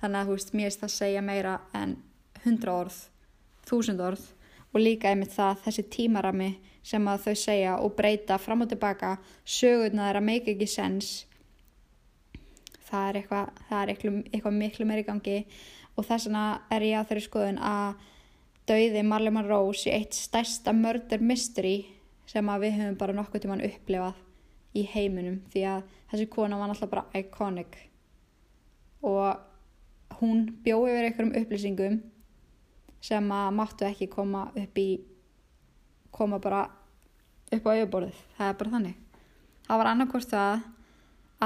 Þannig 0.00 0.20
að 0.20 0.28
þú 0.28 0.36
veist, 0.36 0.54
mér 0.56 0.70
er 0.70 0.76
það 0.76 0.88
að 0.88 0.96
segja 0.96 1.22
meira 1.24 1.58
en 1.76 1.94
hundra 2.44 2.80
orð 2.82 2.98
þúsund 3.66 4.02
orð 4.02 4.24
og 4.72 4.82
líka 4.82 5.10
einmitt 5.10 5.34
það 5.34 5.62
þessi 5.64 5.84
tímarami 5.94 6.50
sem 6.86 7.08
að 7.10 7.24
þau 7.26 7.36
segja 7.40 7.76
og 7.82 7.94
breyta 7.98 8.36
fram 8.38 8.62
og 8.62 8.70
tilbaka 8.70 9.16
sögurna 9.42 10.08
þeirra 10.08 10.22
make 10.22 10.52
ekki 10.52 10.68
sens 10.70 11.14
það 12.86 13.08
er 13.08 13.18
eitthvað, 13.20 13.64
það 13.68 13.80
er 13.80 13.92
eitthvað, 13.92 14.20
eitthvað 14.32 14.58
miklu 14.60 14.86
meiri 14.88 15.06
gangi. 15.06 15.38
Og 15.96 16.06
þess 16.06 16.28
vegna 16.28 16.44
er 16.72 16.86
ég 16.86 17.00
á 17.00 17.06
þeirri 17.08 17.24
skoðun 17.24 17.60
að 17.64 18.06
dauði 18.68 19.02
Marley 19.06 19.32
Monroe 19.34 19.74
sé 19.78 19.94
eitt 19.94 20.16
stærsta 20.16 20.74
murder 20.76 21.22
mystery 21.22 21.76
sem 22.26 22.48
að 22.50 22.66
við 22.66 22.78
höfum 22.80 22.98
bara 23.00 23.16
nokkuð 23.16 23.44
tíman 23.44 23.64
upplifað 23.64 24.22
í 24.76 24.84
heiminum. 24.92 25.40
Því 25.52 25.66
að 25.70 25.84
þessi 26.10 26.28
kona 26.32 26.58
var 26.60 26.72
alltaf 26.72 26.92
bara 26.92 27.06
iconic. 27.16 27.78
Og 29.06 30.18
hún 30.20 30.46
bjóði 30.64 30.92
yfir 30.92 31.08
einhverjum 31.08 31.36
upplýsingum 31.40 32.00
sem 33.06 33.32
að 33.32 33.52
máttu 33.54 33.86
ekki 33.86 34.08
koma 34.10 34.48
upp 34.56 34.80
í 34.80 34.88
koma 36.16 36.40
bara 36.42 36.64
upp 37.52 37.68
á 37.68 37.70
auðborðið, 37.76 38.22
það 38.38 38.48
er 38.48 38.56
bara 38.60 38.72
þannig. 38.72 38.96
Það 39.66 39.80
var 39.80 39.90
annarkort 39.90 40.30
það 40.30 40.64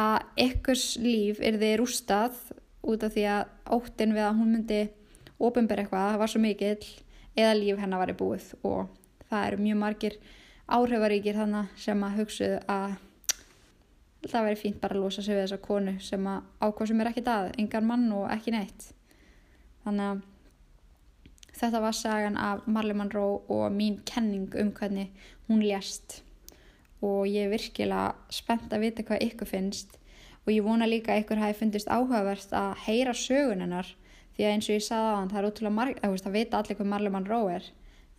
að 0.00 0.46
ykkurs 0.46 0.86
líf 1.02 1.40
er 1.44 1.58
þið 1.60 1.76
rústað 1.80 2.38
út 2.86 3.04
af 3.04 3.14
því 3.14 3.26
að 3.34 3.76
óttin 3.76 4.16
við 4.16 4.26
að 4.26 4.40
hún 4.40 4.52
myndi 4.54 4.80
ofinbæra 5.40 5.84
eitthvað 5.84 6.18
var 6.20 6.32
svo 6.32 6.40
mikill 6.42 6.88
eða 7.36 7.56
líf 7.58 7.80
hennar 7.80 8.02
var 8.02 8.12
í 8.12 8.16
búið. 8.16 8.48
Og 8.64 8.88
það 9.30 9.46
eru 9.46 9.62
mjög 9.66 9.80
margir 9.84 10.18
áhrifaríkir 10.70 11.38
þannig 11.38 11.78
sem 11.80 12.04
að 12.06 12.18
hugsuðu 12.20 12.58
að 12.70 12.98
það 14.28 14.46
veri 14.46 14.60
fínt 14.60 14.80
bara 14.80 14.96
að 14.96 15.04
losa 15.04 15.24
sig 15.24 15.36
við 15.36 15.46
þessa 15.46 15.60
konu 15.64 15.94
sem 16.04 16.26
að 16.28 16.48
ákvað 16.60 16.90
sem 16.90 17.00
er 17.00 17.10
ekki 17.10 17.26
það, 17.26 17.52
engan 17.62 17.88
mann 17.88 18.08
og 18.16 18.26
ekki 18.34 18.54
neitt. 18.54 18.90
Þannig 19.84 20.10
að 20.10 20.26
þetta 21.60 21.84
var 21.84 21.96
sagan 21.96 22.40
af 22.40 22.66
Marley 22.66 22.96
Monroe 22.96 23.40
og 23.48 23.70
mín 23.74 24.00
kenning 24.08 24.52
um 24.60 24.72
hvernig 24.76 25.10
hún 25.48 25.64
lést 25.64 26.20
og 27.00 27.26
ég 27.28 27.46
er 27.46 27.52
virkilega 27.52 28.14
spennt 28.32 28.72
að 28.72 28.84
vita 28.84 29.04
hvað 29.06 29.24
ykkur 29.26 29.48
finnst. 29.48 29.96
Og 30.46 30.52
ég 30.54 30.64
vona 30.64 30.88
líka 30.88 31.14
að 31.14 31.24
ykkur 31.24 31.40
hafi 31.40 31.58
fundist 31.58 31.90
áhugavert 31.90 32.52
að 32.56 32.70
heyra 32.86 33.14
sögun 33.16 33.64
hennar 33.64 33.88
því 34.36 34.46
að 34.46 34.54
eins 34.54 34.68
og 34.68 34.76
ég 34.76 34.86
sagði 34.86 35.12
á 35.12 35.18
hann 35.18 35.30
það 35.32 35.40
er 35.40 35.48
ótrúlega 35.50 35.76
marg, 35.76 36.00
það 36.00 36.36
veit 36.36 36.56
allir 36.56 36.78
hvað 36.78 36.90
Marley 36.92 37.12
Monroe 37.12 37.58
er. 37.58 37.68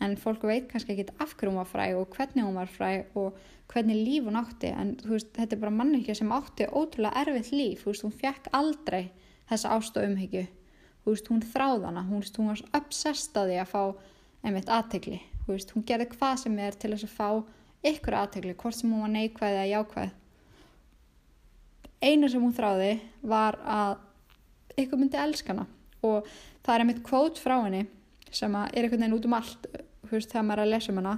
En 0.02 0.16
fólk 0.18 0.46
veit 0.50 0.68
kannski 0.70 0.96
ekki 0.96 1.18
af 1.22 1.36
hverju 1.38 1.52
hún 1.52 1.60
var 1.62 1.70
fræ 1.70 1.88
og 1.98 2.16
hvernig 2.16 2.46
hún 2.46 2.58
var 2.58 2.70
fræ 2.70 2.92
og 3.18 3.38
hvernig 3.74 4.00
líf 4.02 4.26
hún 4.26 4.40
átti. 4.42 4.72
En 4.74 4.96
veist, 5.06 5.30
þetta 5.38 5.58
er 5.58 5.62
bara 5.62 5.78
manningja 5.78 6.18
sem 6.18 6.34
átti 6.34 6.70
ótrúlega 6.70 7.22
erfitt 7.22 7.52
líf, 7.54 7.86
veist, 7.86 8.06
hún 8.06 8.14
fekk 8.14 8.50
aldrei 8.58 9.12
þessa 9.50 9.76
ást 9.78 9.98
og 9.98 10.10
umhyggju. 10.10 10.48
Veist, 11.06 11.30
hún 11.30 11.46
þráðana, 11.46 12.06
hún, 12.10 12.26
hún 12.38 12.54
var 12.54 12.66
obsessed 12.82 13.38
á 13.38 13.46
því 13.46 13.62
að 13.62 13.72
fá 13.74 13.84
einmitt 14.42 14.74
aðtegli 14.74 15.22
hún 15.48 15.86
gerði 15.86 16.08
hvað 16.14 16.38
sem 16.44 16.60
er 16.60 16.78
til 16.80 16.94
þess 16.94 17.08
að 17.08 17.16
fá 17.16 17.30
ykkur 17.86 18.18
aðtegli, 18.18 18.56
hvort 18.58 18.78
sem 18.78 18.92
hún 18.92 19.06
var 19.06 19.14
neikvæð 19.14 19.58
eða 19.58 19.70
jákvæð. 19.72 20.12
Einu 22.02 22.30
sem 22.30 22.42
hún 22.42 22.56
þráði 22.58 22.92
var 23.22 23.58
að 23.62 24.82
ykkur 24.82 25.02
myndi 25.02 25.20
elskana 25.22 25.68
og 26.02 26.28
það 26.66 26.74
er 26.74 26.84
einmitt 26.84 27.04
kvót 27.06 27.38
frá 27.42 27.60
henni 27.60 27.84
sem 28.32 28.56
er 28.56 28.72
einhvern 28.72 29.04
veginn 29.04 29.18
út 29.18 29.28
um 29.28 29.36
allt 29.38 29.68
veist, 30.10 30.32
þegar 30.32 30.48
maður 30.48 30.64
er 30.64 30.66
að 30.66 30.74
lesa 30.74 30.92
um 30.92 31.00
hana. 31.02 31.16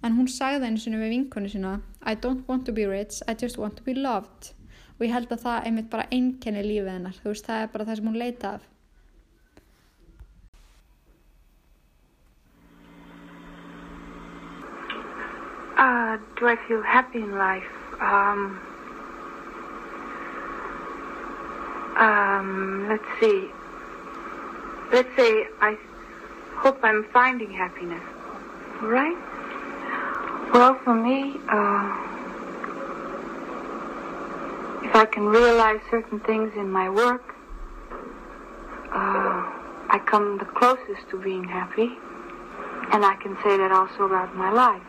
En 0.00 0.16
hún 0.16 0.30
sagði 0.32 0.68
einu 0.68 0.80
sinni 0.80 1.00
við 1.00 1.14
vinkonu 1.16 1.50
sína 1.52 1.74
I 2.06 2.14
don't 2.16 2.46
want 2.48 2.64
to 2.68 2.72
be 2.72 2.86
rich, 2.88 3.20
I 3.28 3.34
just 3.34 3.58
want 3.60 3.76
to 3.76 3.84
be 3.84 3.94
loved. 3.94 4.54
Og 4.98 5.06
ég 5.06 5.14
held 5.14 5.32
að 5.32 5.44
það 5.44 5.66
einmitt 5.68 5.90
bara 5.92 6.08
einkenni 6.12 6.62
lífið 6.64 6.92
hennar, 6.94 7.16
þú 7.22 7.32
veist, 7.32 7.46
það 7.46 7.62
er 7.64 7.72
bara 7.72 7.86
það 7.88 8.00
sem 8.00 8.10
hún 8.10 8.20
leita 8.20 8.54
af 8.56 8.66
Uh, 15.80 16.18
do 16.36 16.46
I 16.46 16.56
feel 16.68 16.82
happy 16.82 17.20
in 17.20 17.38
life? 17.38 17.64
Um, 18.02 18.60
um, 21.96 22.86
let's 22.86 23.02
see. 23.18 23.48
Let's 24.92 25.08
say 25.16 25.46
I 25.62 25.78
hope 26.56 26.80
I'm 26.82 27.04
finding 27.14 27.50
happiness. 27.50 28.02
Right? 28.82 29.16
Well, 30.52 30.78
for 30.84 30.94
me, 30.94 31.40
uh, 31.48 31.96
if 34.84 34.94
I 34.94 35.06
can 35.06 35.24
realize 35.24 35.80
certain 35.90 36.20
things 36.20 36.52
in 36.56 36.70
my 36.70 36.90
work, 36.90 37.34
uh, 38.92 39.48
I 39.88 39.98
come 40.04 40.36
the 40.36 40.44
closest 40.44 41.08
to 41.08 41.18
being 41.18 41.44
happy. 41.44 41.96
And 42.92 43.02
I 43.02 43.16
can 43.22 43.34
say 43.42 43.56
that 43.56 43.72
also 43.72 44.04
about 44.04 44.36
my 44.36 44.50
life. 44.50 44.82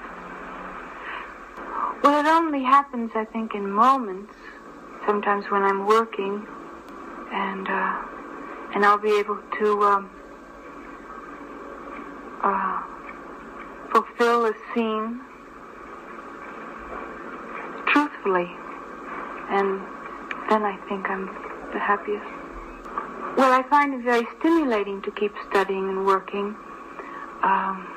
Well, 2.04 2.20
it 2.20 2.28
only 2.28 2.64
happens, 2.64 3.12
I 3.14 3.26
think, 3.26 3.54
in 3.54 3.72
moments. 3.72 4.34
Sometimes 5.06 5.46
when 5.52 5.64
I'm 5.64 5.86
working, 5.86 6.46
and 7.32 7.68
uh, 7.68 8.02
and 8.74 8.86
I'll 8.86 8.98
be 8.98 9.18
able 9.20 9.40
to 9.60 9.84
um, 9.84 10.10
uh, 12.44 12.84
fulfill 13.92 14.46
a 14.46 14.54
scene 14.74 15.22
truthfully, 17.88 18.50
and 19.50 19.82
then 20.50 20.64
I 20.64 20.78
think 20.88 21.10
I'm 21.10 21.28
the 21.74 21.80
happiest. 21.80 22.26
Well, 23.38 23.54
I 23.54 23.64
find 23.70 23.94
it 23.94 24.04
very 24.04 24.28
stimulating 24.40 25.02
to 25.04 25.12
keep 25.12 25.34
studying 25.50 25.88
and 25.90 26.06
working. 26.06 26.56
Um, 27.44 27.88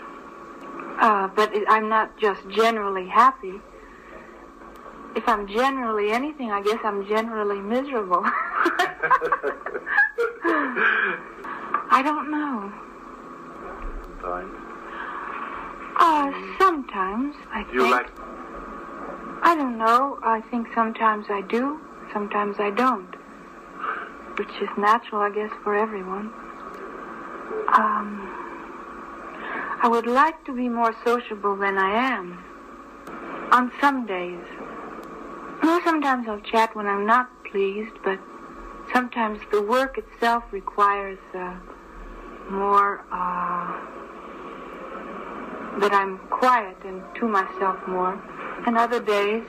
uh, 1.00 1.28
but 1.28 1.54
it, 1.54 1.64
I'm 1.68 1.88
not 1.88 2.16
just 2.18 2.48
generally 2.48 3.08
happy. 3.08 3.60
If 5.16 5.28
I'm 5.28 5.46
generally 5.46 6.10
anything, 6.10 6.50
I 6.50 6.60
guess 6.62 6.78
I'm 6.84 7.06
generally 7.06 7.60
miserable. 7.60 8.22
I 11.90 12.02
don't 12.02 12.30
know. 12.30 12.72
Sometimes. 14.20 14.54
Uh, 15.96 16.32
sometimes 16.58 17.36
I 17.52 17.60
You 17.72 17.82
think. 17.82 17.92
like 17.94 18.10
I 19.42 19.54
don't 19.54 19.78
know. 19.78 20.18
I 20.22 20.40
think 20.50 20.68
sometimes 20.74 21.26
I 21.28 21.42
do, 21.42 21.78
sometimes 22.12 22.56
I 22.58 22.70
don't. 22.70 23.14
Which 24.38 24.50
is 24.60 24.68
natural, 24.76 25.20
I 25.20 25.30
guess, 25.30 25.50
for 25.62 25.76
everyone. 25.76 26.32
Um, 27.72 28.28
I 29.82 29.86
would 29.88 30.06
like 30.06 30.42
to 30.46 30.52
be 30.52 30.68
more 30.68 30.94
sociable 31.04 31.54
than 31.56 31.78
I 31.78 31.90
am. 32.14 32.42
On 33.52 33.70
some 33.80 34.06
days. 34.06 34.40
Well, 35.62 35.80
sometimes 35.84 36.28
I'll 36.28 36.40
chat 36.40 36.74
when 36.74 36.86
I'm 36.86 37.06
not 37.06 37.28
pleased, 37.44 37.94
but 38.04 38.18
sometimes 38.92 39.38
the 39.50 39.62
work 39.62 39.98
itself 39.98 40.44
requires 40.50 41.18
uh, 41.34 41.56
more, 42.50 43.04
uh, 43.10 43.80
that 45.80 45.92
I'm 45.92 46.18
quiet 46.30 46.76
and 46.84 47.02
to 47.16 47.26
myself 47.26 47.78
more. 47.88 48.20
And 48.66 48.78
other 48.78 49.00
days, 49.00 49.44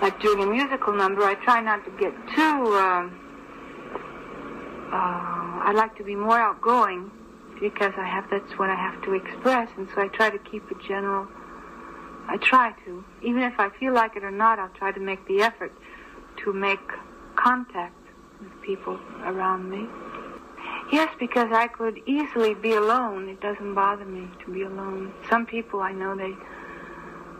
like 0.00 0.20
during 0.20 0.42
a 0.42 0.46
musical 0.46 0.94
number, 0.94 1.22
I 1.24 1.34
try 1.34 1.60
not 1.60 1.84
to 1.84 1.90
get 1.92 2.12
too. 2.34 2.76
Um, 2.76 3.18
uh, 4.92 5.68
I 5.68 5.72
like 5.74 5.96
to 5.96 6.04
be 6.04 6.14
more 6.14 6.38
outgoing 6.38 7.10
because 7.60 7.92
I 7.98 8.06
have 8.06 8.30
that's 8.30 8.58
what 8.58 8.70
I 8.70 8.76
have 8.76 9.02
to 9.02 9.14
express, 9.14 9.68
and 9.76 9.88
so 9.94 10.02
I 10.02 10.08
try 10.08 10.30
to 10.30 10.38
keep 10.38 10.70
it 10.70 10.78
general. 10.86 11.26
I 12.28 12.36
try 12.36 12.72
to, 12.84 13.04
even 13.22 13.42
if 13.42 13.58
I 13.58 13.70
feel 13.80 13.94
like 13.94 14.14
it 14.16 14.22
or 14.22 14.30
not, 14.30 14.58
I'll 14.58 14.68
try 14.70 14.92
to 14.92 15.00
make 15.00 15.26
the 15.26 15.40
effort 15.40 15.72
to 16.44 16.52
make 16.52 16.80
contact 17.36 17.96
with 18.40 18.50
people 18.62 18.98
around 19.24 19.70
me. 19.70 19.86
Yes, 20.92 21.08
because 21.18 21.48
I 21.52 21.68
could 21.68 21.98
easily 22.06 22.54
be 22.54 22.74
alone. 22.74 23.28
It 23.28 23.40
doesn't 23.40 23.74
bother 23.74 24.04
me 24.04 24.28
to 24.44 24.52
be 24.52 24.62
alone. 24.62 25.12
Some 25.30 25.46
people 25.46 25.80
I 25.80 25.92
know 25.92 26.16
they 26.16 26.34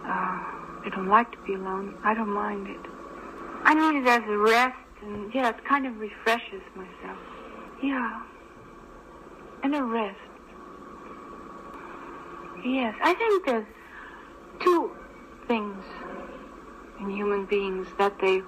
uh, 0.04 0.40
they 0.84 0.90
don't 0.90 1.08
like 1.08 1.30
to 1.32 1.38
be 1.46 1.54
alone. 1.54 1.94
I 2.02 2.14
don't 2.14 2.32
mind 2.32 2.68
it. 2.68 2.80
I 3.64 3.74
need 3.74 4.00
it 4.02 4.08
as 4.08 4.22
a 4.28 4.38
rest, 4.38 4.76
and 5.02 5.32
yeah, 5.34 5.50
it 5.50 5.64
kind 5.66 5.86
of 5.86 5.98
refreshes 5.98 6.62
myself. 6.74 7.18
Yeah, 7.82 8.22
and 9.62 9.74
a 9.74 9.82
rest. 9.82 10.18
Yes, 12.64 12.94
I 13.02 13.14
think 13.14 13.46
there's 13.46 13.66
two 14.60 14.90
things 15.46 15.84
in 17.00 17.10
human 17.10 17.46
beings 17.46 17.86
that 17.98 18.18
they, 18.20 18.42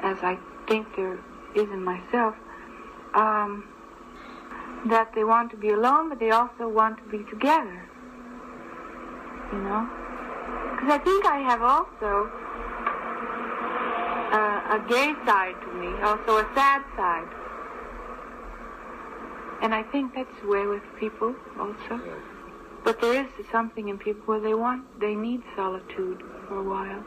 as 0.00 0.18
I 0.22 0.38
think 0.66 0.86
there 0.96 1.18
is 1.54 1.68
in 1.70 1.82
myself, 1.82 2.34
um, 3.14 3.68
that 4.86 5.12
they 5.14 5.24
want 5.24 5.50
to 5.50 5.56
be 5.56 5.70
alone, 5.70 6.08
but 6.08 6.20
they 6.20 6.30
also 6.30 6.68
want 6.68 6.98
to 6.98 7.04
be 7.04 7.24
together. 7.30 7.88
You 9.52 9.58
know? 9.58 9.88
Because 10.72 10.90
I 10.90 10.98
think 10.98 11.26
I 11.26 11.38
have 11.38 11.62
also 11.62 12.30
uh, 14.32 14.76
a 14.76 14.88
gay 14.88 15.14
side 15.26 15.56
to 15.62 15.72
me, 15.74 15.88
also 16.02 16.38
a 16.38 16.48
sad 16.54 16.82
side. 16.96 17.28
And 19.62 19.74
I 19.74 19.82
think 19.82 20.14
that's 20.14 20.40
the 20.40 20.48
way 20.48 20.66
with 20.66 20.82
people 21.00 21.34
also. 21.58 22.00
But 22.84 23.00
there 23.00 23.20
is 23.22 23.28
something 23.52 23.88
in 23.88 23.98
people 23.98 24.22
where 24.26 24.40
they 24.40 24.54
want, 24.54 25.00
they 25.00 25.14
need 25.14 25.42
solitude 25.56 26.22
for 26.46 26.58
a 26.58 26.62
while. 26.62 27.04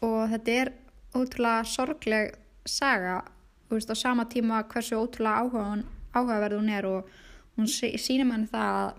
og 0.00 0.28
þetta 0.30 0.54
er 0.62 0.70
ótrúlega 1.16 1.64
sorgleg 1.66 2.36
saga. 2.68 3.22
Þú 3.68 3.78
veist, 3.78 3.90
á 3.92 3.96
sama 3.98 4.26
tíma 4.30 4.62
hversu 4.70 4.98
ótrúlega 4.98 5.42
áhugaverð 5.42 5.86
áhugaverð 6.14 6.58
hún 6.58 6.70
er 6.72 6.86
og 6.88 7.10
hún 7.58 7.68
sýnir 7.68 8.26
mann 8.28 8.46
það 8.48 8.76
að, 8.76 8.92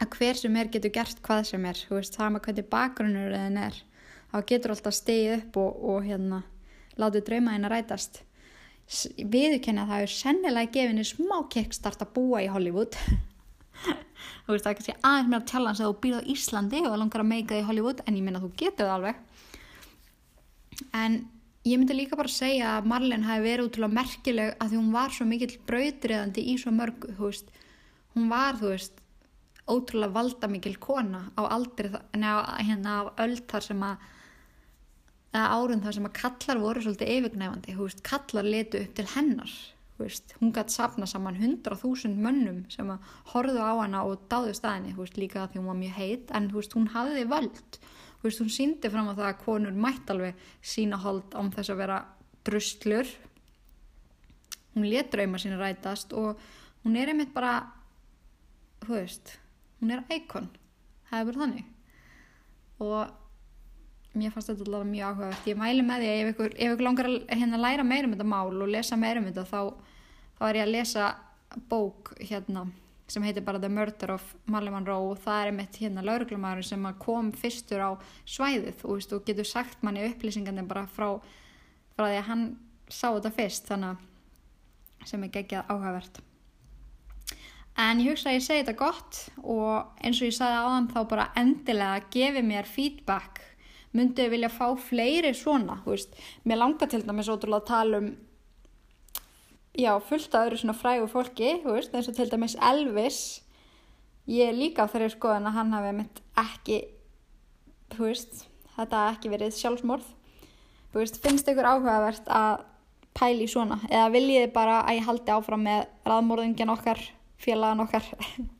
að 0.00 0.16
hver 0.16 0.40
sem 0.40 0.56
er 0.56 0.72
getur 0.72 0.94
gert 0.94 1.22
hvað 1.22 1.44
sem 1.52 1.68
er. 1.68 1.84
Þú 1.88 1.98
veist, 1.98 2.18
með 2.18 2.44
hvernig 2.46 2.70
bakgrunnur 2.72 3.36
þeim 3.36 3.60
er 3.66 3.82
þá 4.30 4.38
getur 4.46 4.74
alltaf 4.74 4.96
stegið 4.96 5.36
upp 5.36 5.60
og, 5.60 5.84
og 5.92 6.04
hérna, 6.06 6.42
látið 6.98 7.26
drauma 7.28 7.54
henn 7.54 7.68
að 7.68 7.74
rætast 7.76 8.22
viðurkenni 9.16 9.84
að 9.84 9.92
það 9.92 10.04
er 10.04 10.12
sennilega 10.14 10.72
gefinni 10.74 11.04
smá 11.06 11.36
kickstart 11.50 12.02
að 12.02 12.14
búa 12.16 12.40
í 12.42 12.48
Hollywood 12.50 12.96
þú 13.84 14.54
veist, 14.54 14.64
það 14.64 14.70
er 14.70 14.78
kannski 14.78 14.96
aðeins 15.00 15.32
meira 15.32 15.48
challenge 15.50 15.80
að 15.82 15.90
þú 15.90 15.98
býrð 16.04 16.20
á 16.20 16.28
Íslandi 16.34 16.80
og 16.86 16.96
langar 17.00 17.24
að 17.24 17.30
meika 17.32 17.54
það 17.54 17.62
í 17.62 17.66
Hollywood 17.68 18.02
en 18.04 18.16
ég 18.18 18.26
minna 18.26 18.42
þú 18.42 18.50
getur 18.60 18.88
það 18.88 18.94
alveg. 18.96 19.20
En 20.96 21.18
ég 21.68 21.80
myndi 21.80 21.96
líka 21.96 22.18
bara 22.18 22.32
segja 22.32 22.76
að 22.78 22.88
Marlene 22.92 23.28
hafi 23.28 23.44
verið 23.44 23.68
útrúlega 23.68 23.98
merkileg 23.98 24.54
að 24.56 24.72
því 24.72 24.80
hún 24.80 24.94
var 24.94 25.14
svo 25.16 25.26
mikill 25.28 25.58
brautriðandi 25.68 26.46
í 26.52 26.56
svo 26.60 26.72
mörgu, 26.74 27.12
þú 27.18 27.28
veist. 27.28 27.52
Hún 28.16 28.30
var, 28.32 28.56
þú 28.60 28.72
veist 28.72 29.00
ótrúlega 29.70 30.14
valdamikil 30.16 30.76
kona 30.82 31.26
á 31.38 31.42
aldri 31.46 31.92
á, 31.92 32.58
hérna 32.58 32.96
á 32.96 33.02
öld 33.22 33.44
þar 33.50 33.66
sem 33.66 33.84
að 33.86 34.08
árun 35.30 35.82
þar 35.84 35.96
sem 35.96 36.08
að 36.08 36.16
kallar 36.18 36.62
voru 36.62 36.82
svolítið 36.82 37.12
yfirgnæfandi, 37.16 37.76
þú 37.76 37.86
veist, 37.86 38.02
kallar 38.06 38.48
letu 38.48 38.80
upp 38.82 38.96
til 38.98 39.06
hennar, 39.14 39.52
veist, 40.00 40.34
hún 40.40 40.52
gætt 40.56 40.72
safna 40.72 41.06
saman 41.08 41.38
100.000 41.38 42.16
mönnum 42.16 42.62
sem 42.72 42.88
að 42.90 43.08
horfðu 43.32 43.62
á 43.62 43.74
hana 43.82 44.02
og 44.08 44.26
dáðu 44.30 44.54
staðinni, 44.56 44.94
veist, 44.96 45.18
líka 45.20 45.46
því 45.48 45.60
hún 45.60 45.70
var 45.70 45.80
mjög 45.80 45.98
heit, 46.00 46.32
en 46.36 46.48
veist, 46.54 46.76
hún 46.76 46.88
hafði 46.94 47.26
völd, 47.30 47.80
hún 48.24 48.52
síndi 48.52 48.92
fram 48.92 49.10
á 49.12 49.14
það 49.14 49.28
að 49.28 49.42
konur 49.44 49.82
mætt 49.86 50.12
alveg 50.12 50.46
sína 50.62 51.00
hold 51.04 51.36
án 51.36 51.52
þess 51.54 51.74
að 51.74 51.82
vera 51.82 52.00
druslur, 52.48 53.12
hún 54.74 54.88
let 54.88 55.12
drauma 55.12 55.40
sína 55.40 55.60
rætast 55.60 56.16
og 56.16 56.40
hún 56.84 56.96
er 56.96 57.12
einmitt 57.12 57.34
bara, 57.36 57.60
þú 58.86 58.96
veist, 58.96 59.36
hún 59.80 59.94
er 59.96 60.04
íkon, 60.16 60.50
það 61.10 61.20
er 61.20 61.30
bara 61.30 61.44
þannig. 61.44 61.72
Og 62.80 63.16
mér 64.16 64.32
fannst 64.34 64.50
þetta 64.50 64.66
alveg 64.66 64.88
mjög 64.90 65.10
áhugavert. 65.10 65.46
Ég 65.46 65.58
mæli 65.58 65.84
með 65.86 66.02
því 66.02 66.10
ef 66.10 66.30
ykkur, 66.32 66.54
ef 66.56 66.74
ykkur 66.74 66.86
langar 66.86 67.08
að 67.10 67.18
hérna, 67.30 67.60
læra 67.60 67.86
meira 67.86 68.08
um 68.08 68.14
þetta 68.14 68.26
mál 68.32 68.50
og 68.50 68.70
lesa 68.70 68.98
meira 68.98 69.22
um 69.22 69.28
þetta 69.28 69.44
þá, 69.46 69.60
þá 70.40 70.46
er 70.48 70.58
ég 70.60 70.66
að 70.66 70.72
lesa 70.74 71.10
bók 71.70 72.14
hérna 72.18 72.64
sem 73.10 73.24
heitir 73.26 73.44
bara 73.44 73.58
The 73.60 73.68
Murder 73.68 74.14
of 74.14 74.24
Marley 74.46 74.72
Monroe 74.72 75.12
og 75.12 75.20
það 75.20 75.42
er 75.42 75.50
einmitt 75.50 75.78
hérna 75.82 76.04
lauruglumæður 76.06 76.66
sem 76.68 76.88
kom 77.02 77.32
fyrstur 77.36 77.82
á 77.82 77.90
svæðið 78.24 78.86
og, 78.86 78.96
veist, 78.96 79.12
og 79.12 79.26
getur 79.26 79.48
sagt 79.48 79.82
manni 79.86 80.06
upplýsingandi 80.06 80.66
bara 80.70 80.86
frá, 80.86 81.18
frá 81.98 82.06
því 82.06 82.16
að 82.22 82.26
hann 82.30 82.48
sá 82.88 83.08
þetta 83.10 83.34
fyrst 83.34 83.70
þannig 83.70 83.94
að 83.94 85.06
sem 85.10 85.22
er 85.24 85.32
geggjað 85.34 85.70
áhugavert 85.72 86.20
En 87.80 88.00
ég 88.02 88.12
hugsa 88.12 88.30
að 88.30 88.36
ég 88.36 88.44
segi 88.44 88.62
þetta 88.64 88.78
gott 88.80 89.18
og 89.40 90.02
eins 90.04 90.18
og 90.20 90.28
ég 90.28 90.36
sagði 90.36 90.64
áðan 90.64 90.88
þá 90.90 90.98
bara 91.12 91.28
endilega 91.38 92.08
gefi 92.12 92.42
mér 92.44 92.68
feedback. 92.68 93.40
Myndið 93.96 94.34
vilja 94.34 94.50
fá 94.52 94.66
fleiri 94.78 95.32
svona, 95.34 95.80
veist. 95.86 96.12
Mér 96.44 96.60
langar 96.60 96.90
til 96.90 97.00
dæmis 97.06 97.30
ótrúlega 97.30 97.62
að 97.62 97.70
tala 97.70 98.02
um, 98.02 98.10
já, 99.78 99.92
fullt 100.02 100.34
af 100.34 100.46
öðru 100.48 100.60
svona 100.60 100.76
frægu 100.78 101.10
fólki, 101.10 101.52
þú 101.64 101.76
veist, 101.76 101.94
eins 101.94 102.08
og 102.10 102.16
til 102.16 102.30
dæmis 102.30 102.56
Elvis. 102.70 103.20
Ég 104.30 104.50
er 104.50 104.56
líka 104.56 104.86
á 104.86 104.90
þeirri 104.90 105.10
skoðan 105.14 105.48
að 105.50 105.56
hann 105.58 105.74
hafi 105.74 105.92
mitt 105.96 106.20
ekki, 106.38 106.80
þú 107.94 108.08
veist, 108.08 108.44
þetta 108.76 109.04
hafi 109.04 109.16
ekki 109.18 109.32
verið 109.32 109.56
sjálfsmorð. 109.58 110.10
Þú 110.90 111.02
veist, 111.02 111.20
finnst 111.22 111.50
ykkur 111.50 111.70
áhugavert 111.70 112.28
að 112.30 112.66
pæli 113.16 113.46
svona 113.50 113.80
eða 113.90 114.08
viljið 114.14 114.48
bara 114.54 114.80
að 114.84 115.00
ég 115.00 115.06
haldi 115.08 115.34
áfram 115.34 115.64
með 115.66 115.86
raðmorðingjan 116.06 116.72
okkar 116.74 117.00
félagan 117.40 117.84
okkar 117.84 118.06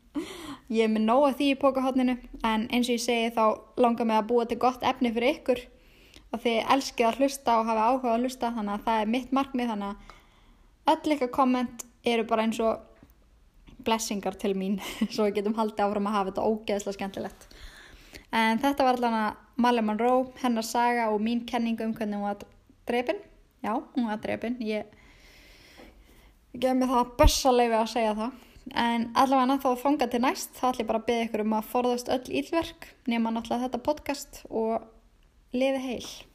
ég 0.75 0.87
er 0.87 0.93
með 0.93 1.07
nóga 1.07 1.35
því 1.39 1.51
í 1.53 1.59
pókahotninu 1.61 2.17
en 2.47 2.67
eins 2.71 2.89
og 2.89 2.97
ég 2.97 3.05
segi 3.05 3.35
þá 3.37 3.45
langar 3.81 4.09
mig 4.09 4.19
að 4.19 4.31
búa 4.33 4.47
til 4.51 4.59
gott 4.63 4.87
efni 4.87 5.13
fyrir 5.15 5.39
ykkur 5.39 5.63
og 6.31 6.43
þið 6.43 6.73
elskið 6.75 7.09
að 7.09 7.21
hlusta 7.21 7.59
og 7.61 7.71
hafa 7.71 7.87
áhuga 7.91 8.15
að 8.15 8.25
hlusta 8.25 8.53
þannig 8.57 8.75
að 8.75 8.89
það 8.89 9.05
er 9.05 9.13
mitt 9.15 9.37
markmið 9.39 9.73
þannig 9.73 9.93
að 9.93 10.17
öll 10.89 11.17
ykkar 11.17 11.33
komment 11.35 11.85
eru 12.07 12.25
bara 12.29 12.47
eins 12.47 12.61
og 12.65 12.87
blessingar 13.85 14.37
til 14.41 14.55
mín 14.57 14.79
svo 15.13 15.27
við 15.29 15.41
getum 15.41 15.57
haldið 15.59 15.85
áfram 15.87 16.09
að 16.09 16.17
hafa 16.17 16.31
þetta 16.31 16.47
ógeðslega 16.49 16.99
skemmtilegt. 16.99 17.49
En 18.31 18.61
þetta 18.63 18.87
var 18.87 18.99
allan 18.99 19.19
að 19.19 19.61
Marley 19.61 19.85
Monroe, 19.85 20.29
hennar 20.41 20.67
saga 20.67 21.11
og 21.13 21.21
mín 21.25 21.45
kenning 21.47 21.81
um 21.85 21.95
hvernig 21.97 22.17
hún 22.17 22.29
var 22.29 22.45
drefin 22.89 23.19
já, 23.65 23.75
hún 23.95 24.07
var 24.09 24.21
drefin 24.23 24.57
ég, 24.65 24.87
gef 26.55 26.77
mér 26.77 26.93
það 26.95 27.13
bessa 27.19 27.53
leifi 27.53 27.77
að 27.77 27.93
segja 27.95 28.15
það. 28.19 28.39
En 28.81 29.09
allavega 29.19 29.59
þá 29.63 29.71
þonga 29.83 30.07
til 30.13 30.23
næst 30.23 30.57
þá 30.59 30.65
ætlum 30.71 30.85
ég 30.85 30.89
bara 30.91 31.01
að 31.01 31.07
byggja 31.09 31.27
ykkur 31.27 31.45
um 31.45 31.55
að 31.59 31.71
forðast 31.73 32.11
öll 32.15 32.35
ílverk 32.41 32.91
nema 33.11 33.33
náttúrulega 33.35 33.67
þetta 33.67 33.87
podcast 33.87 34.43
og 34.49 34.85
lifi 35.57 35.81
heil 35.83 36.30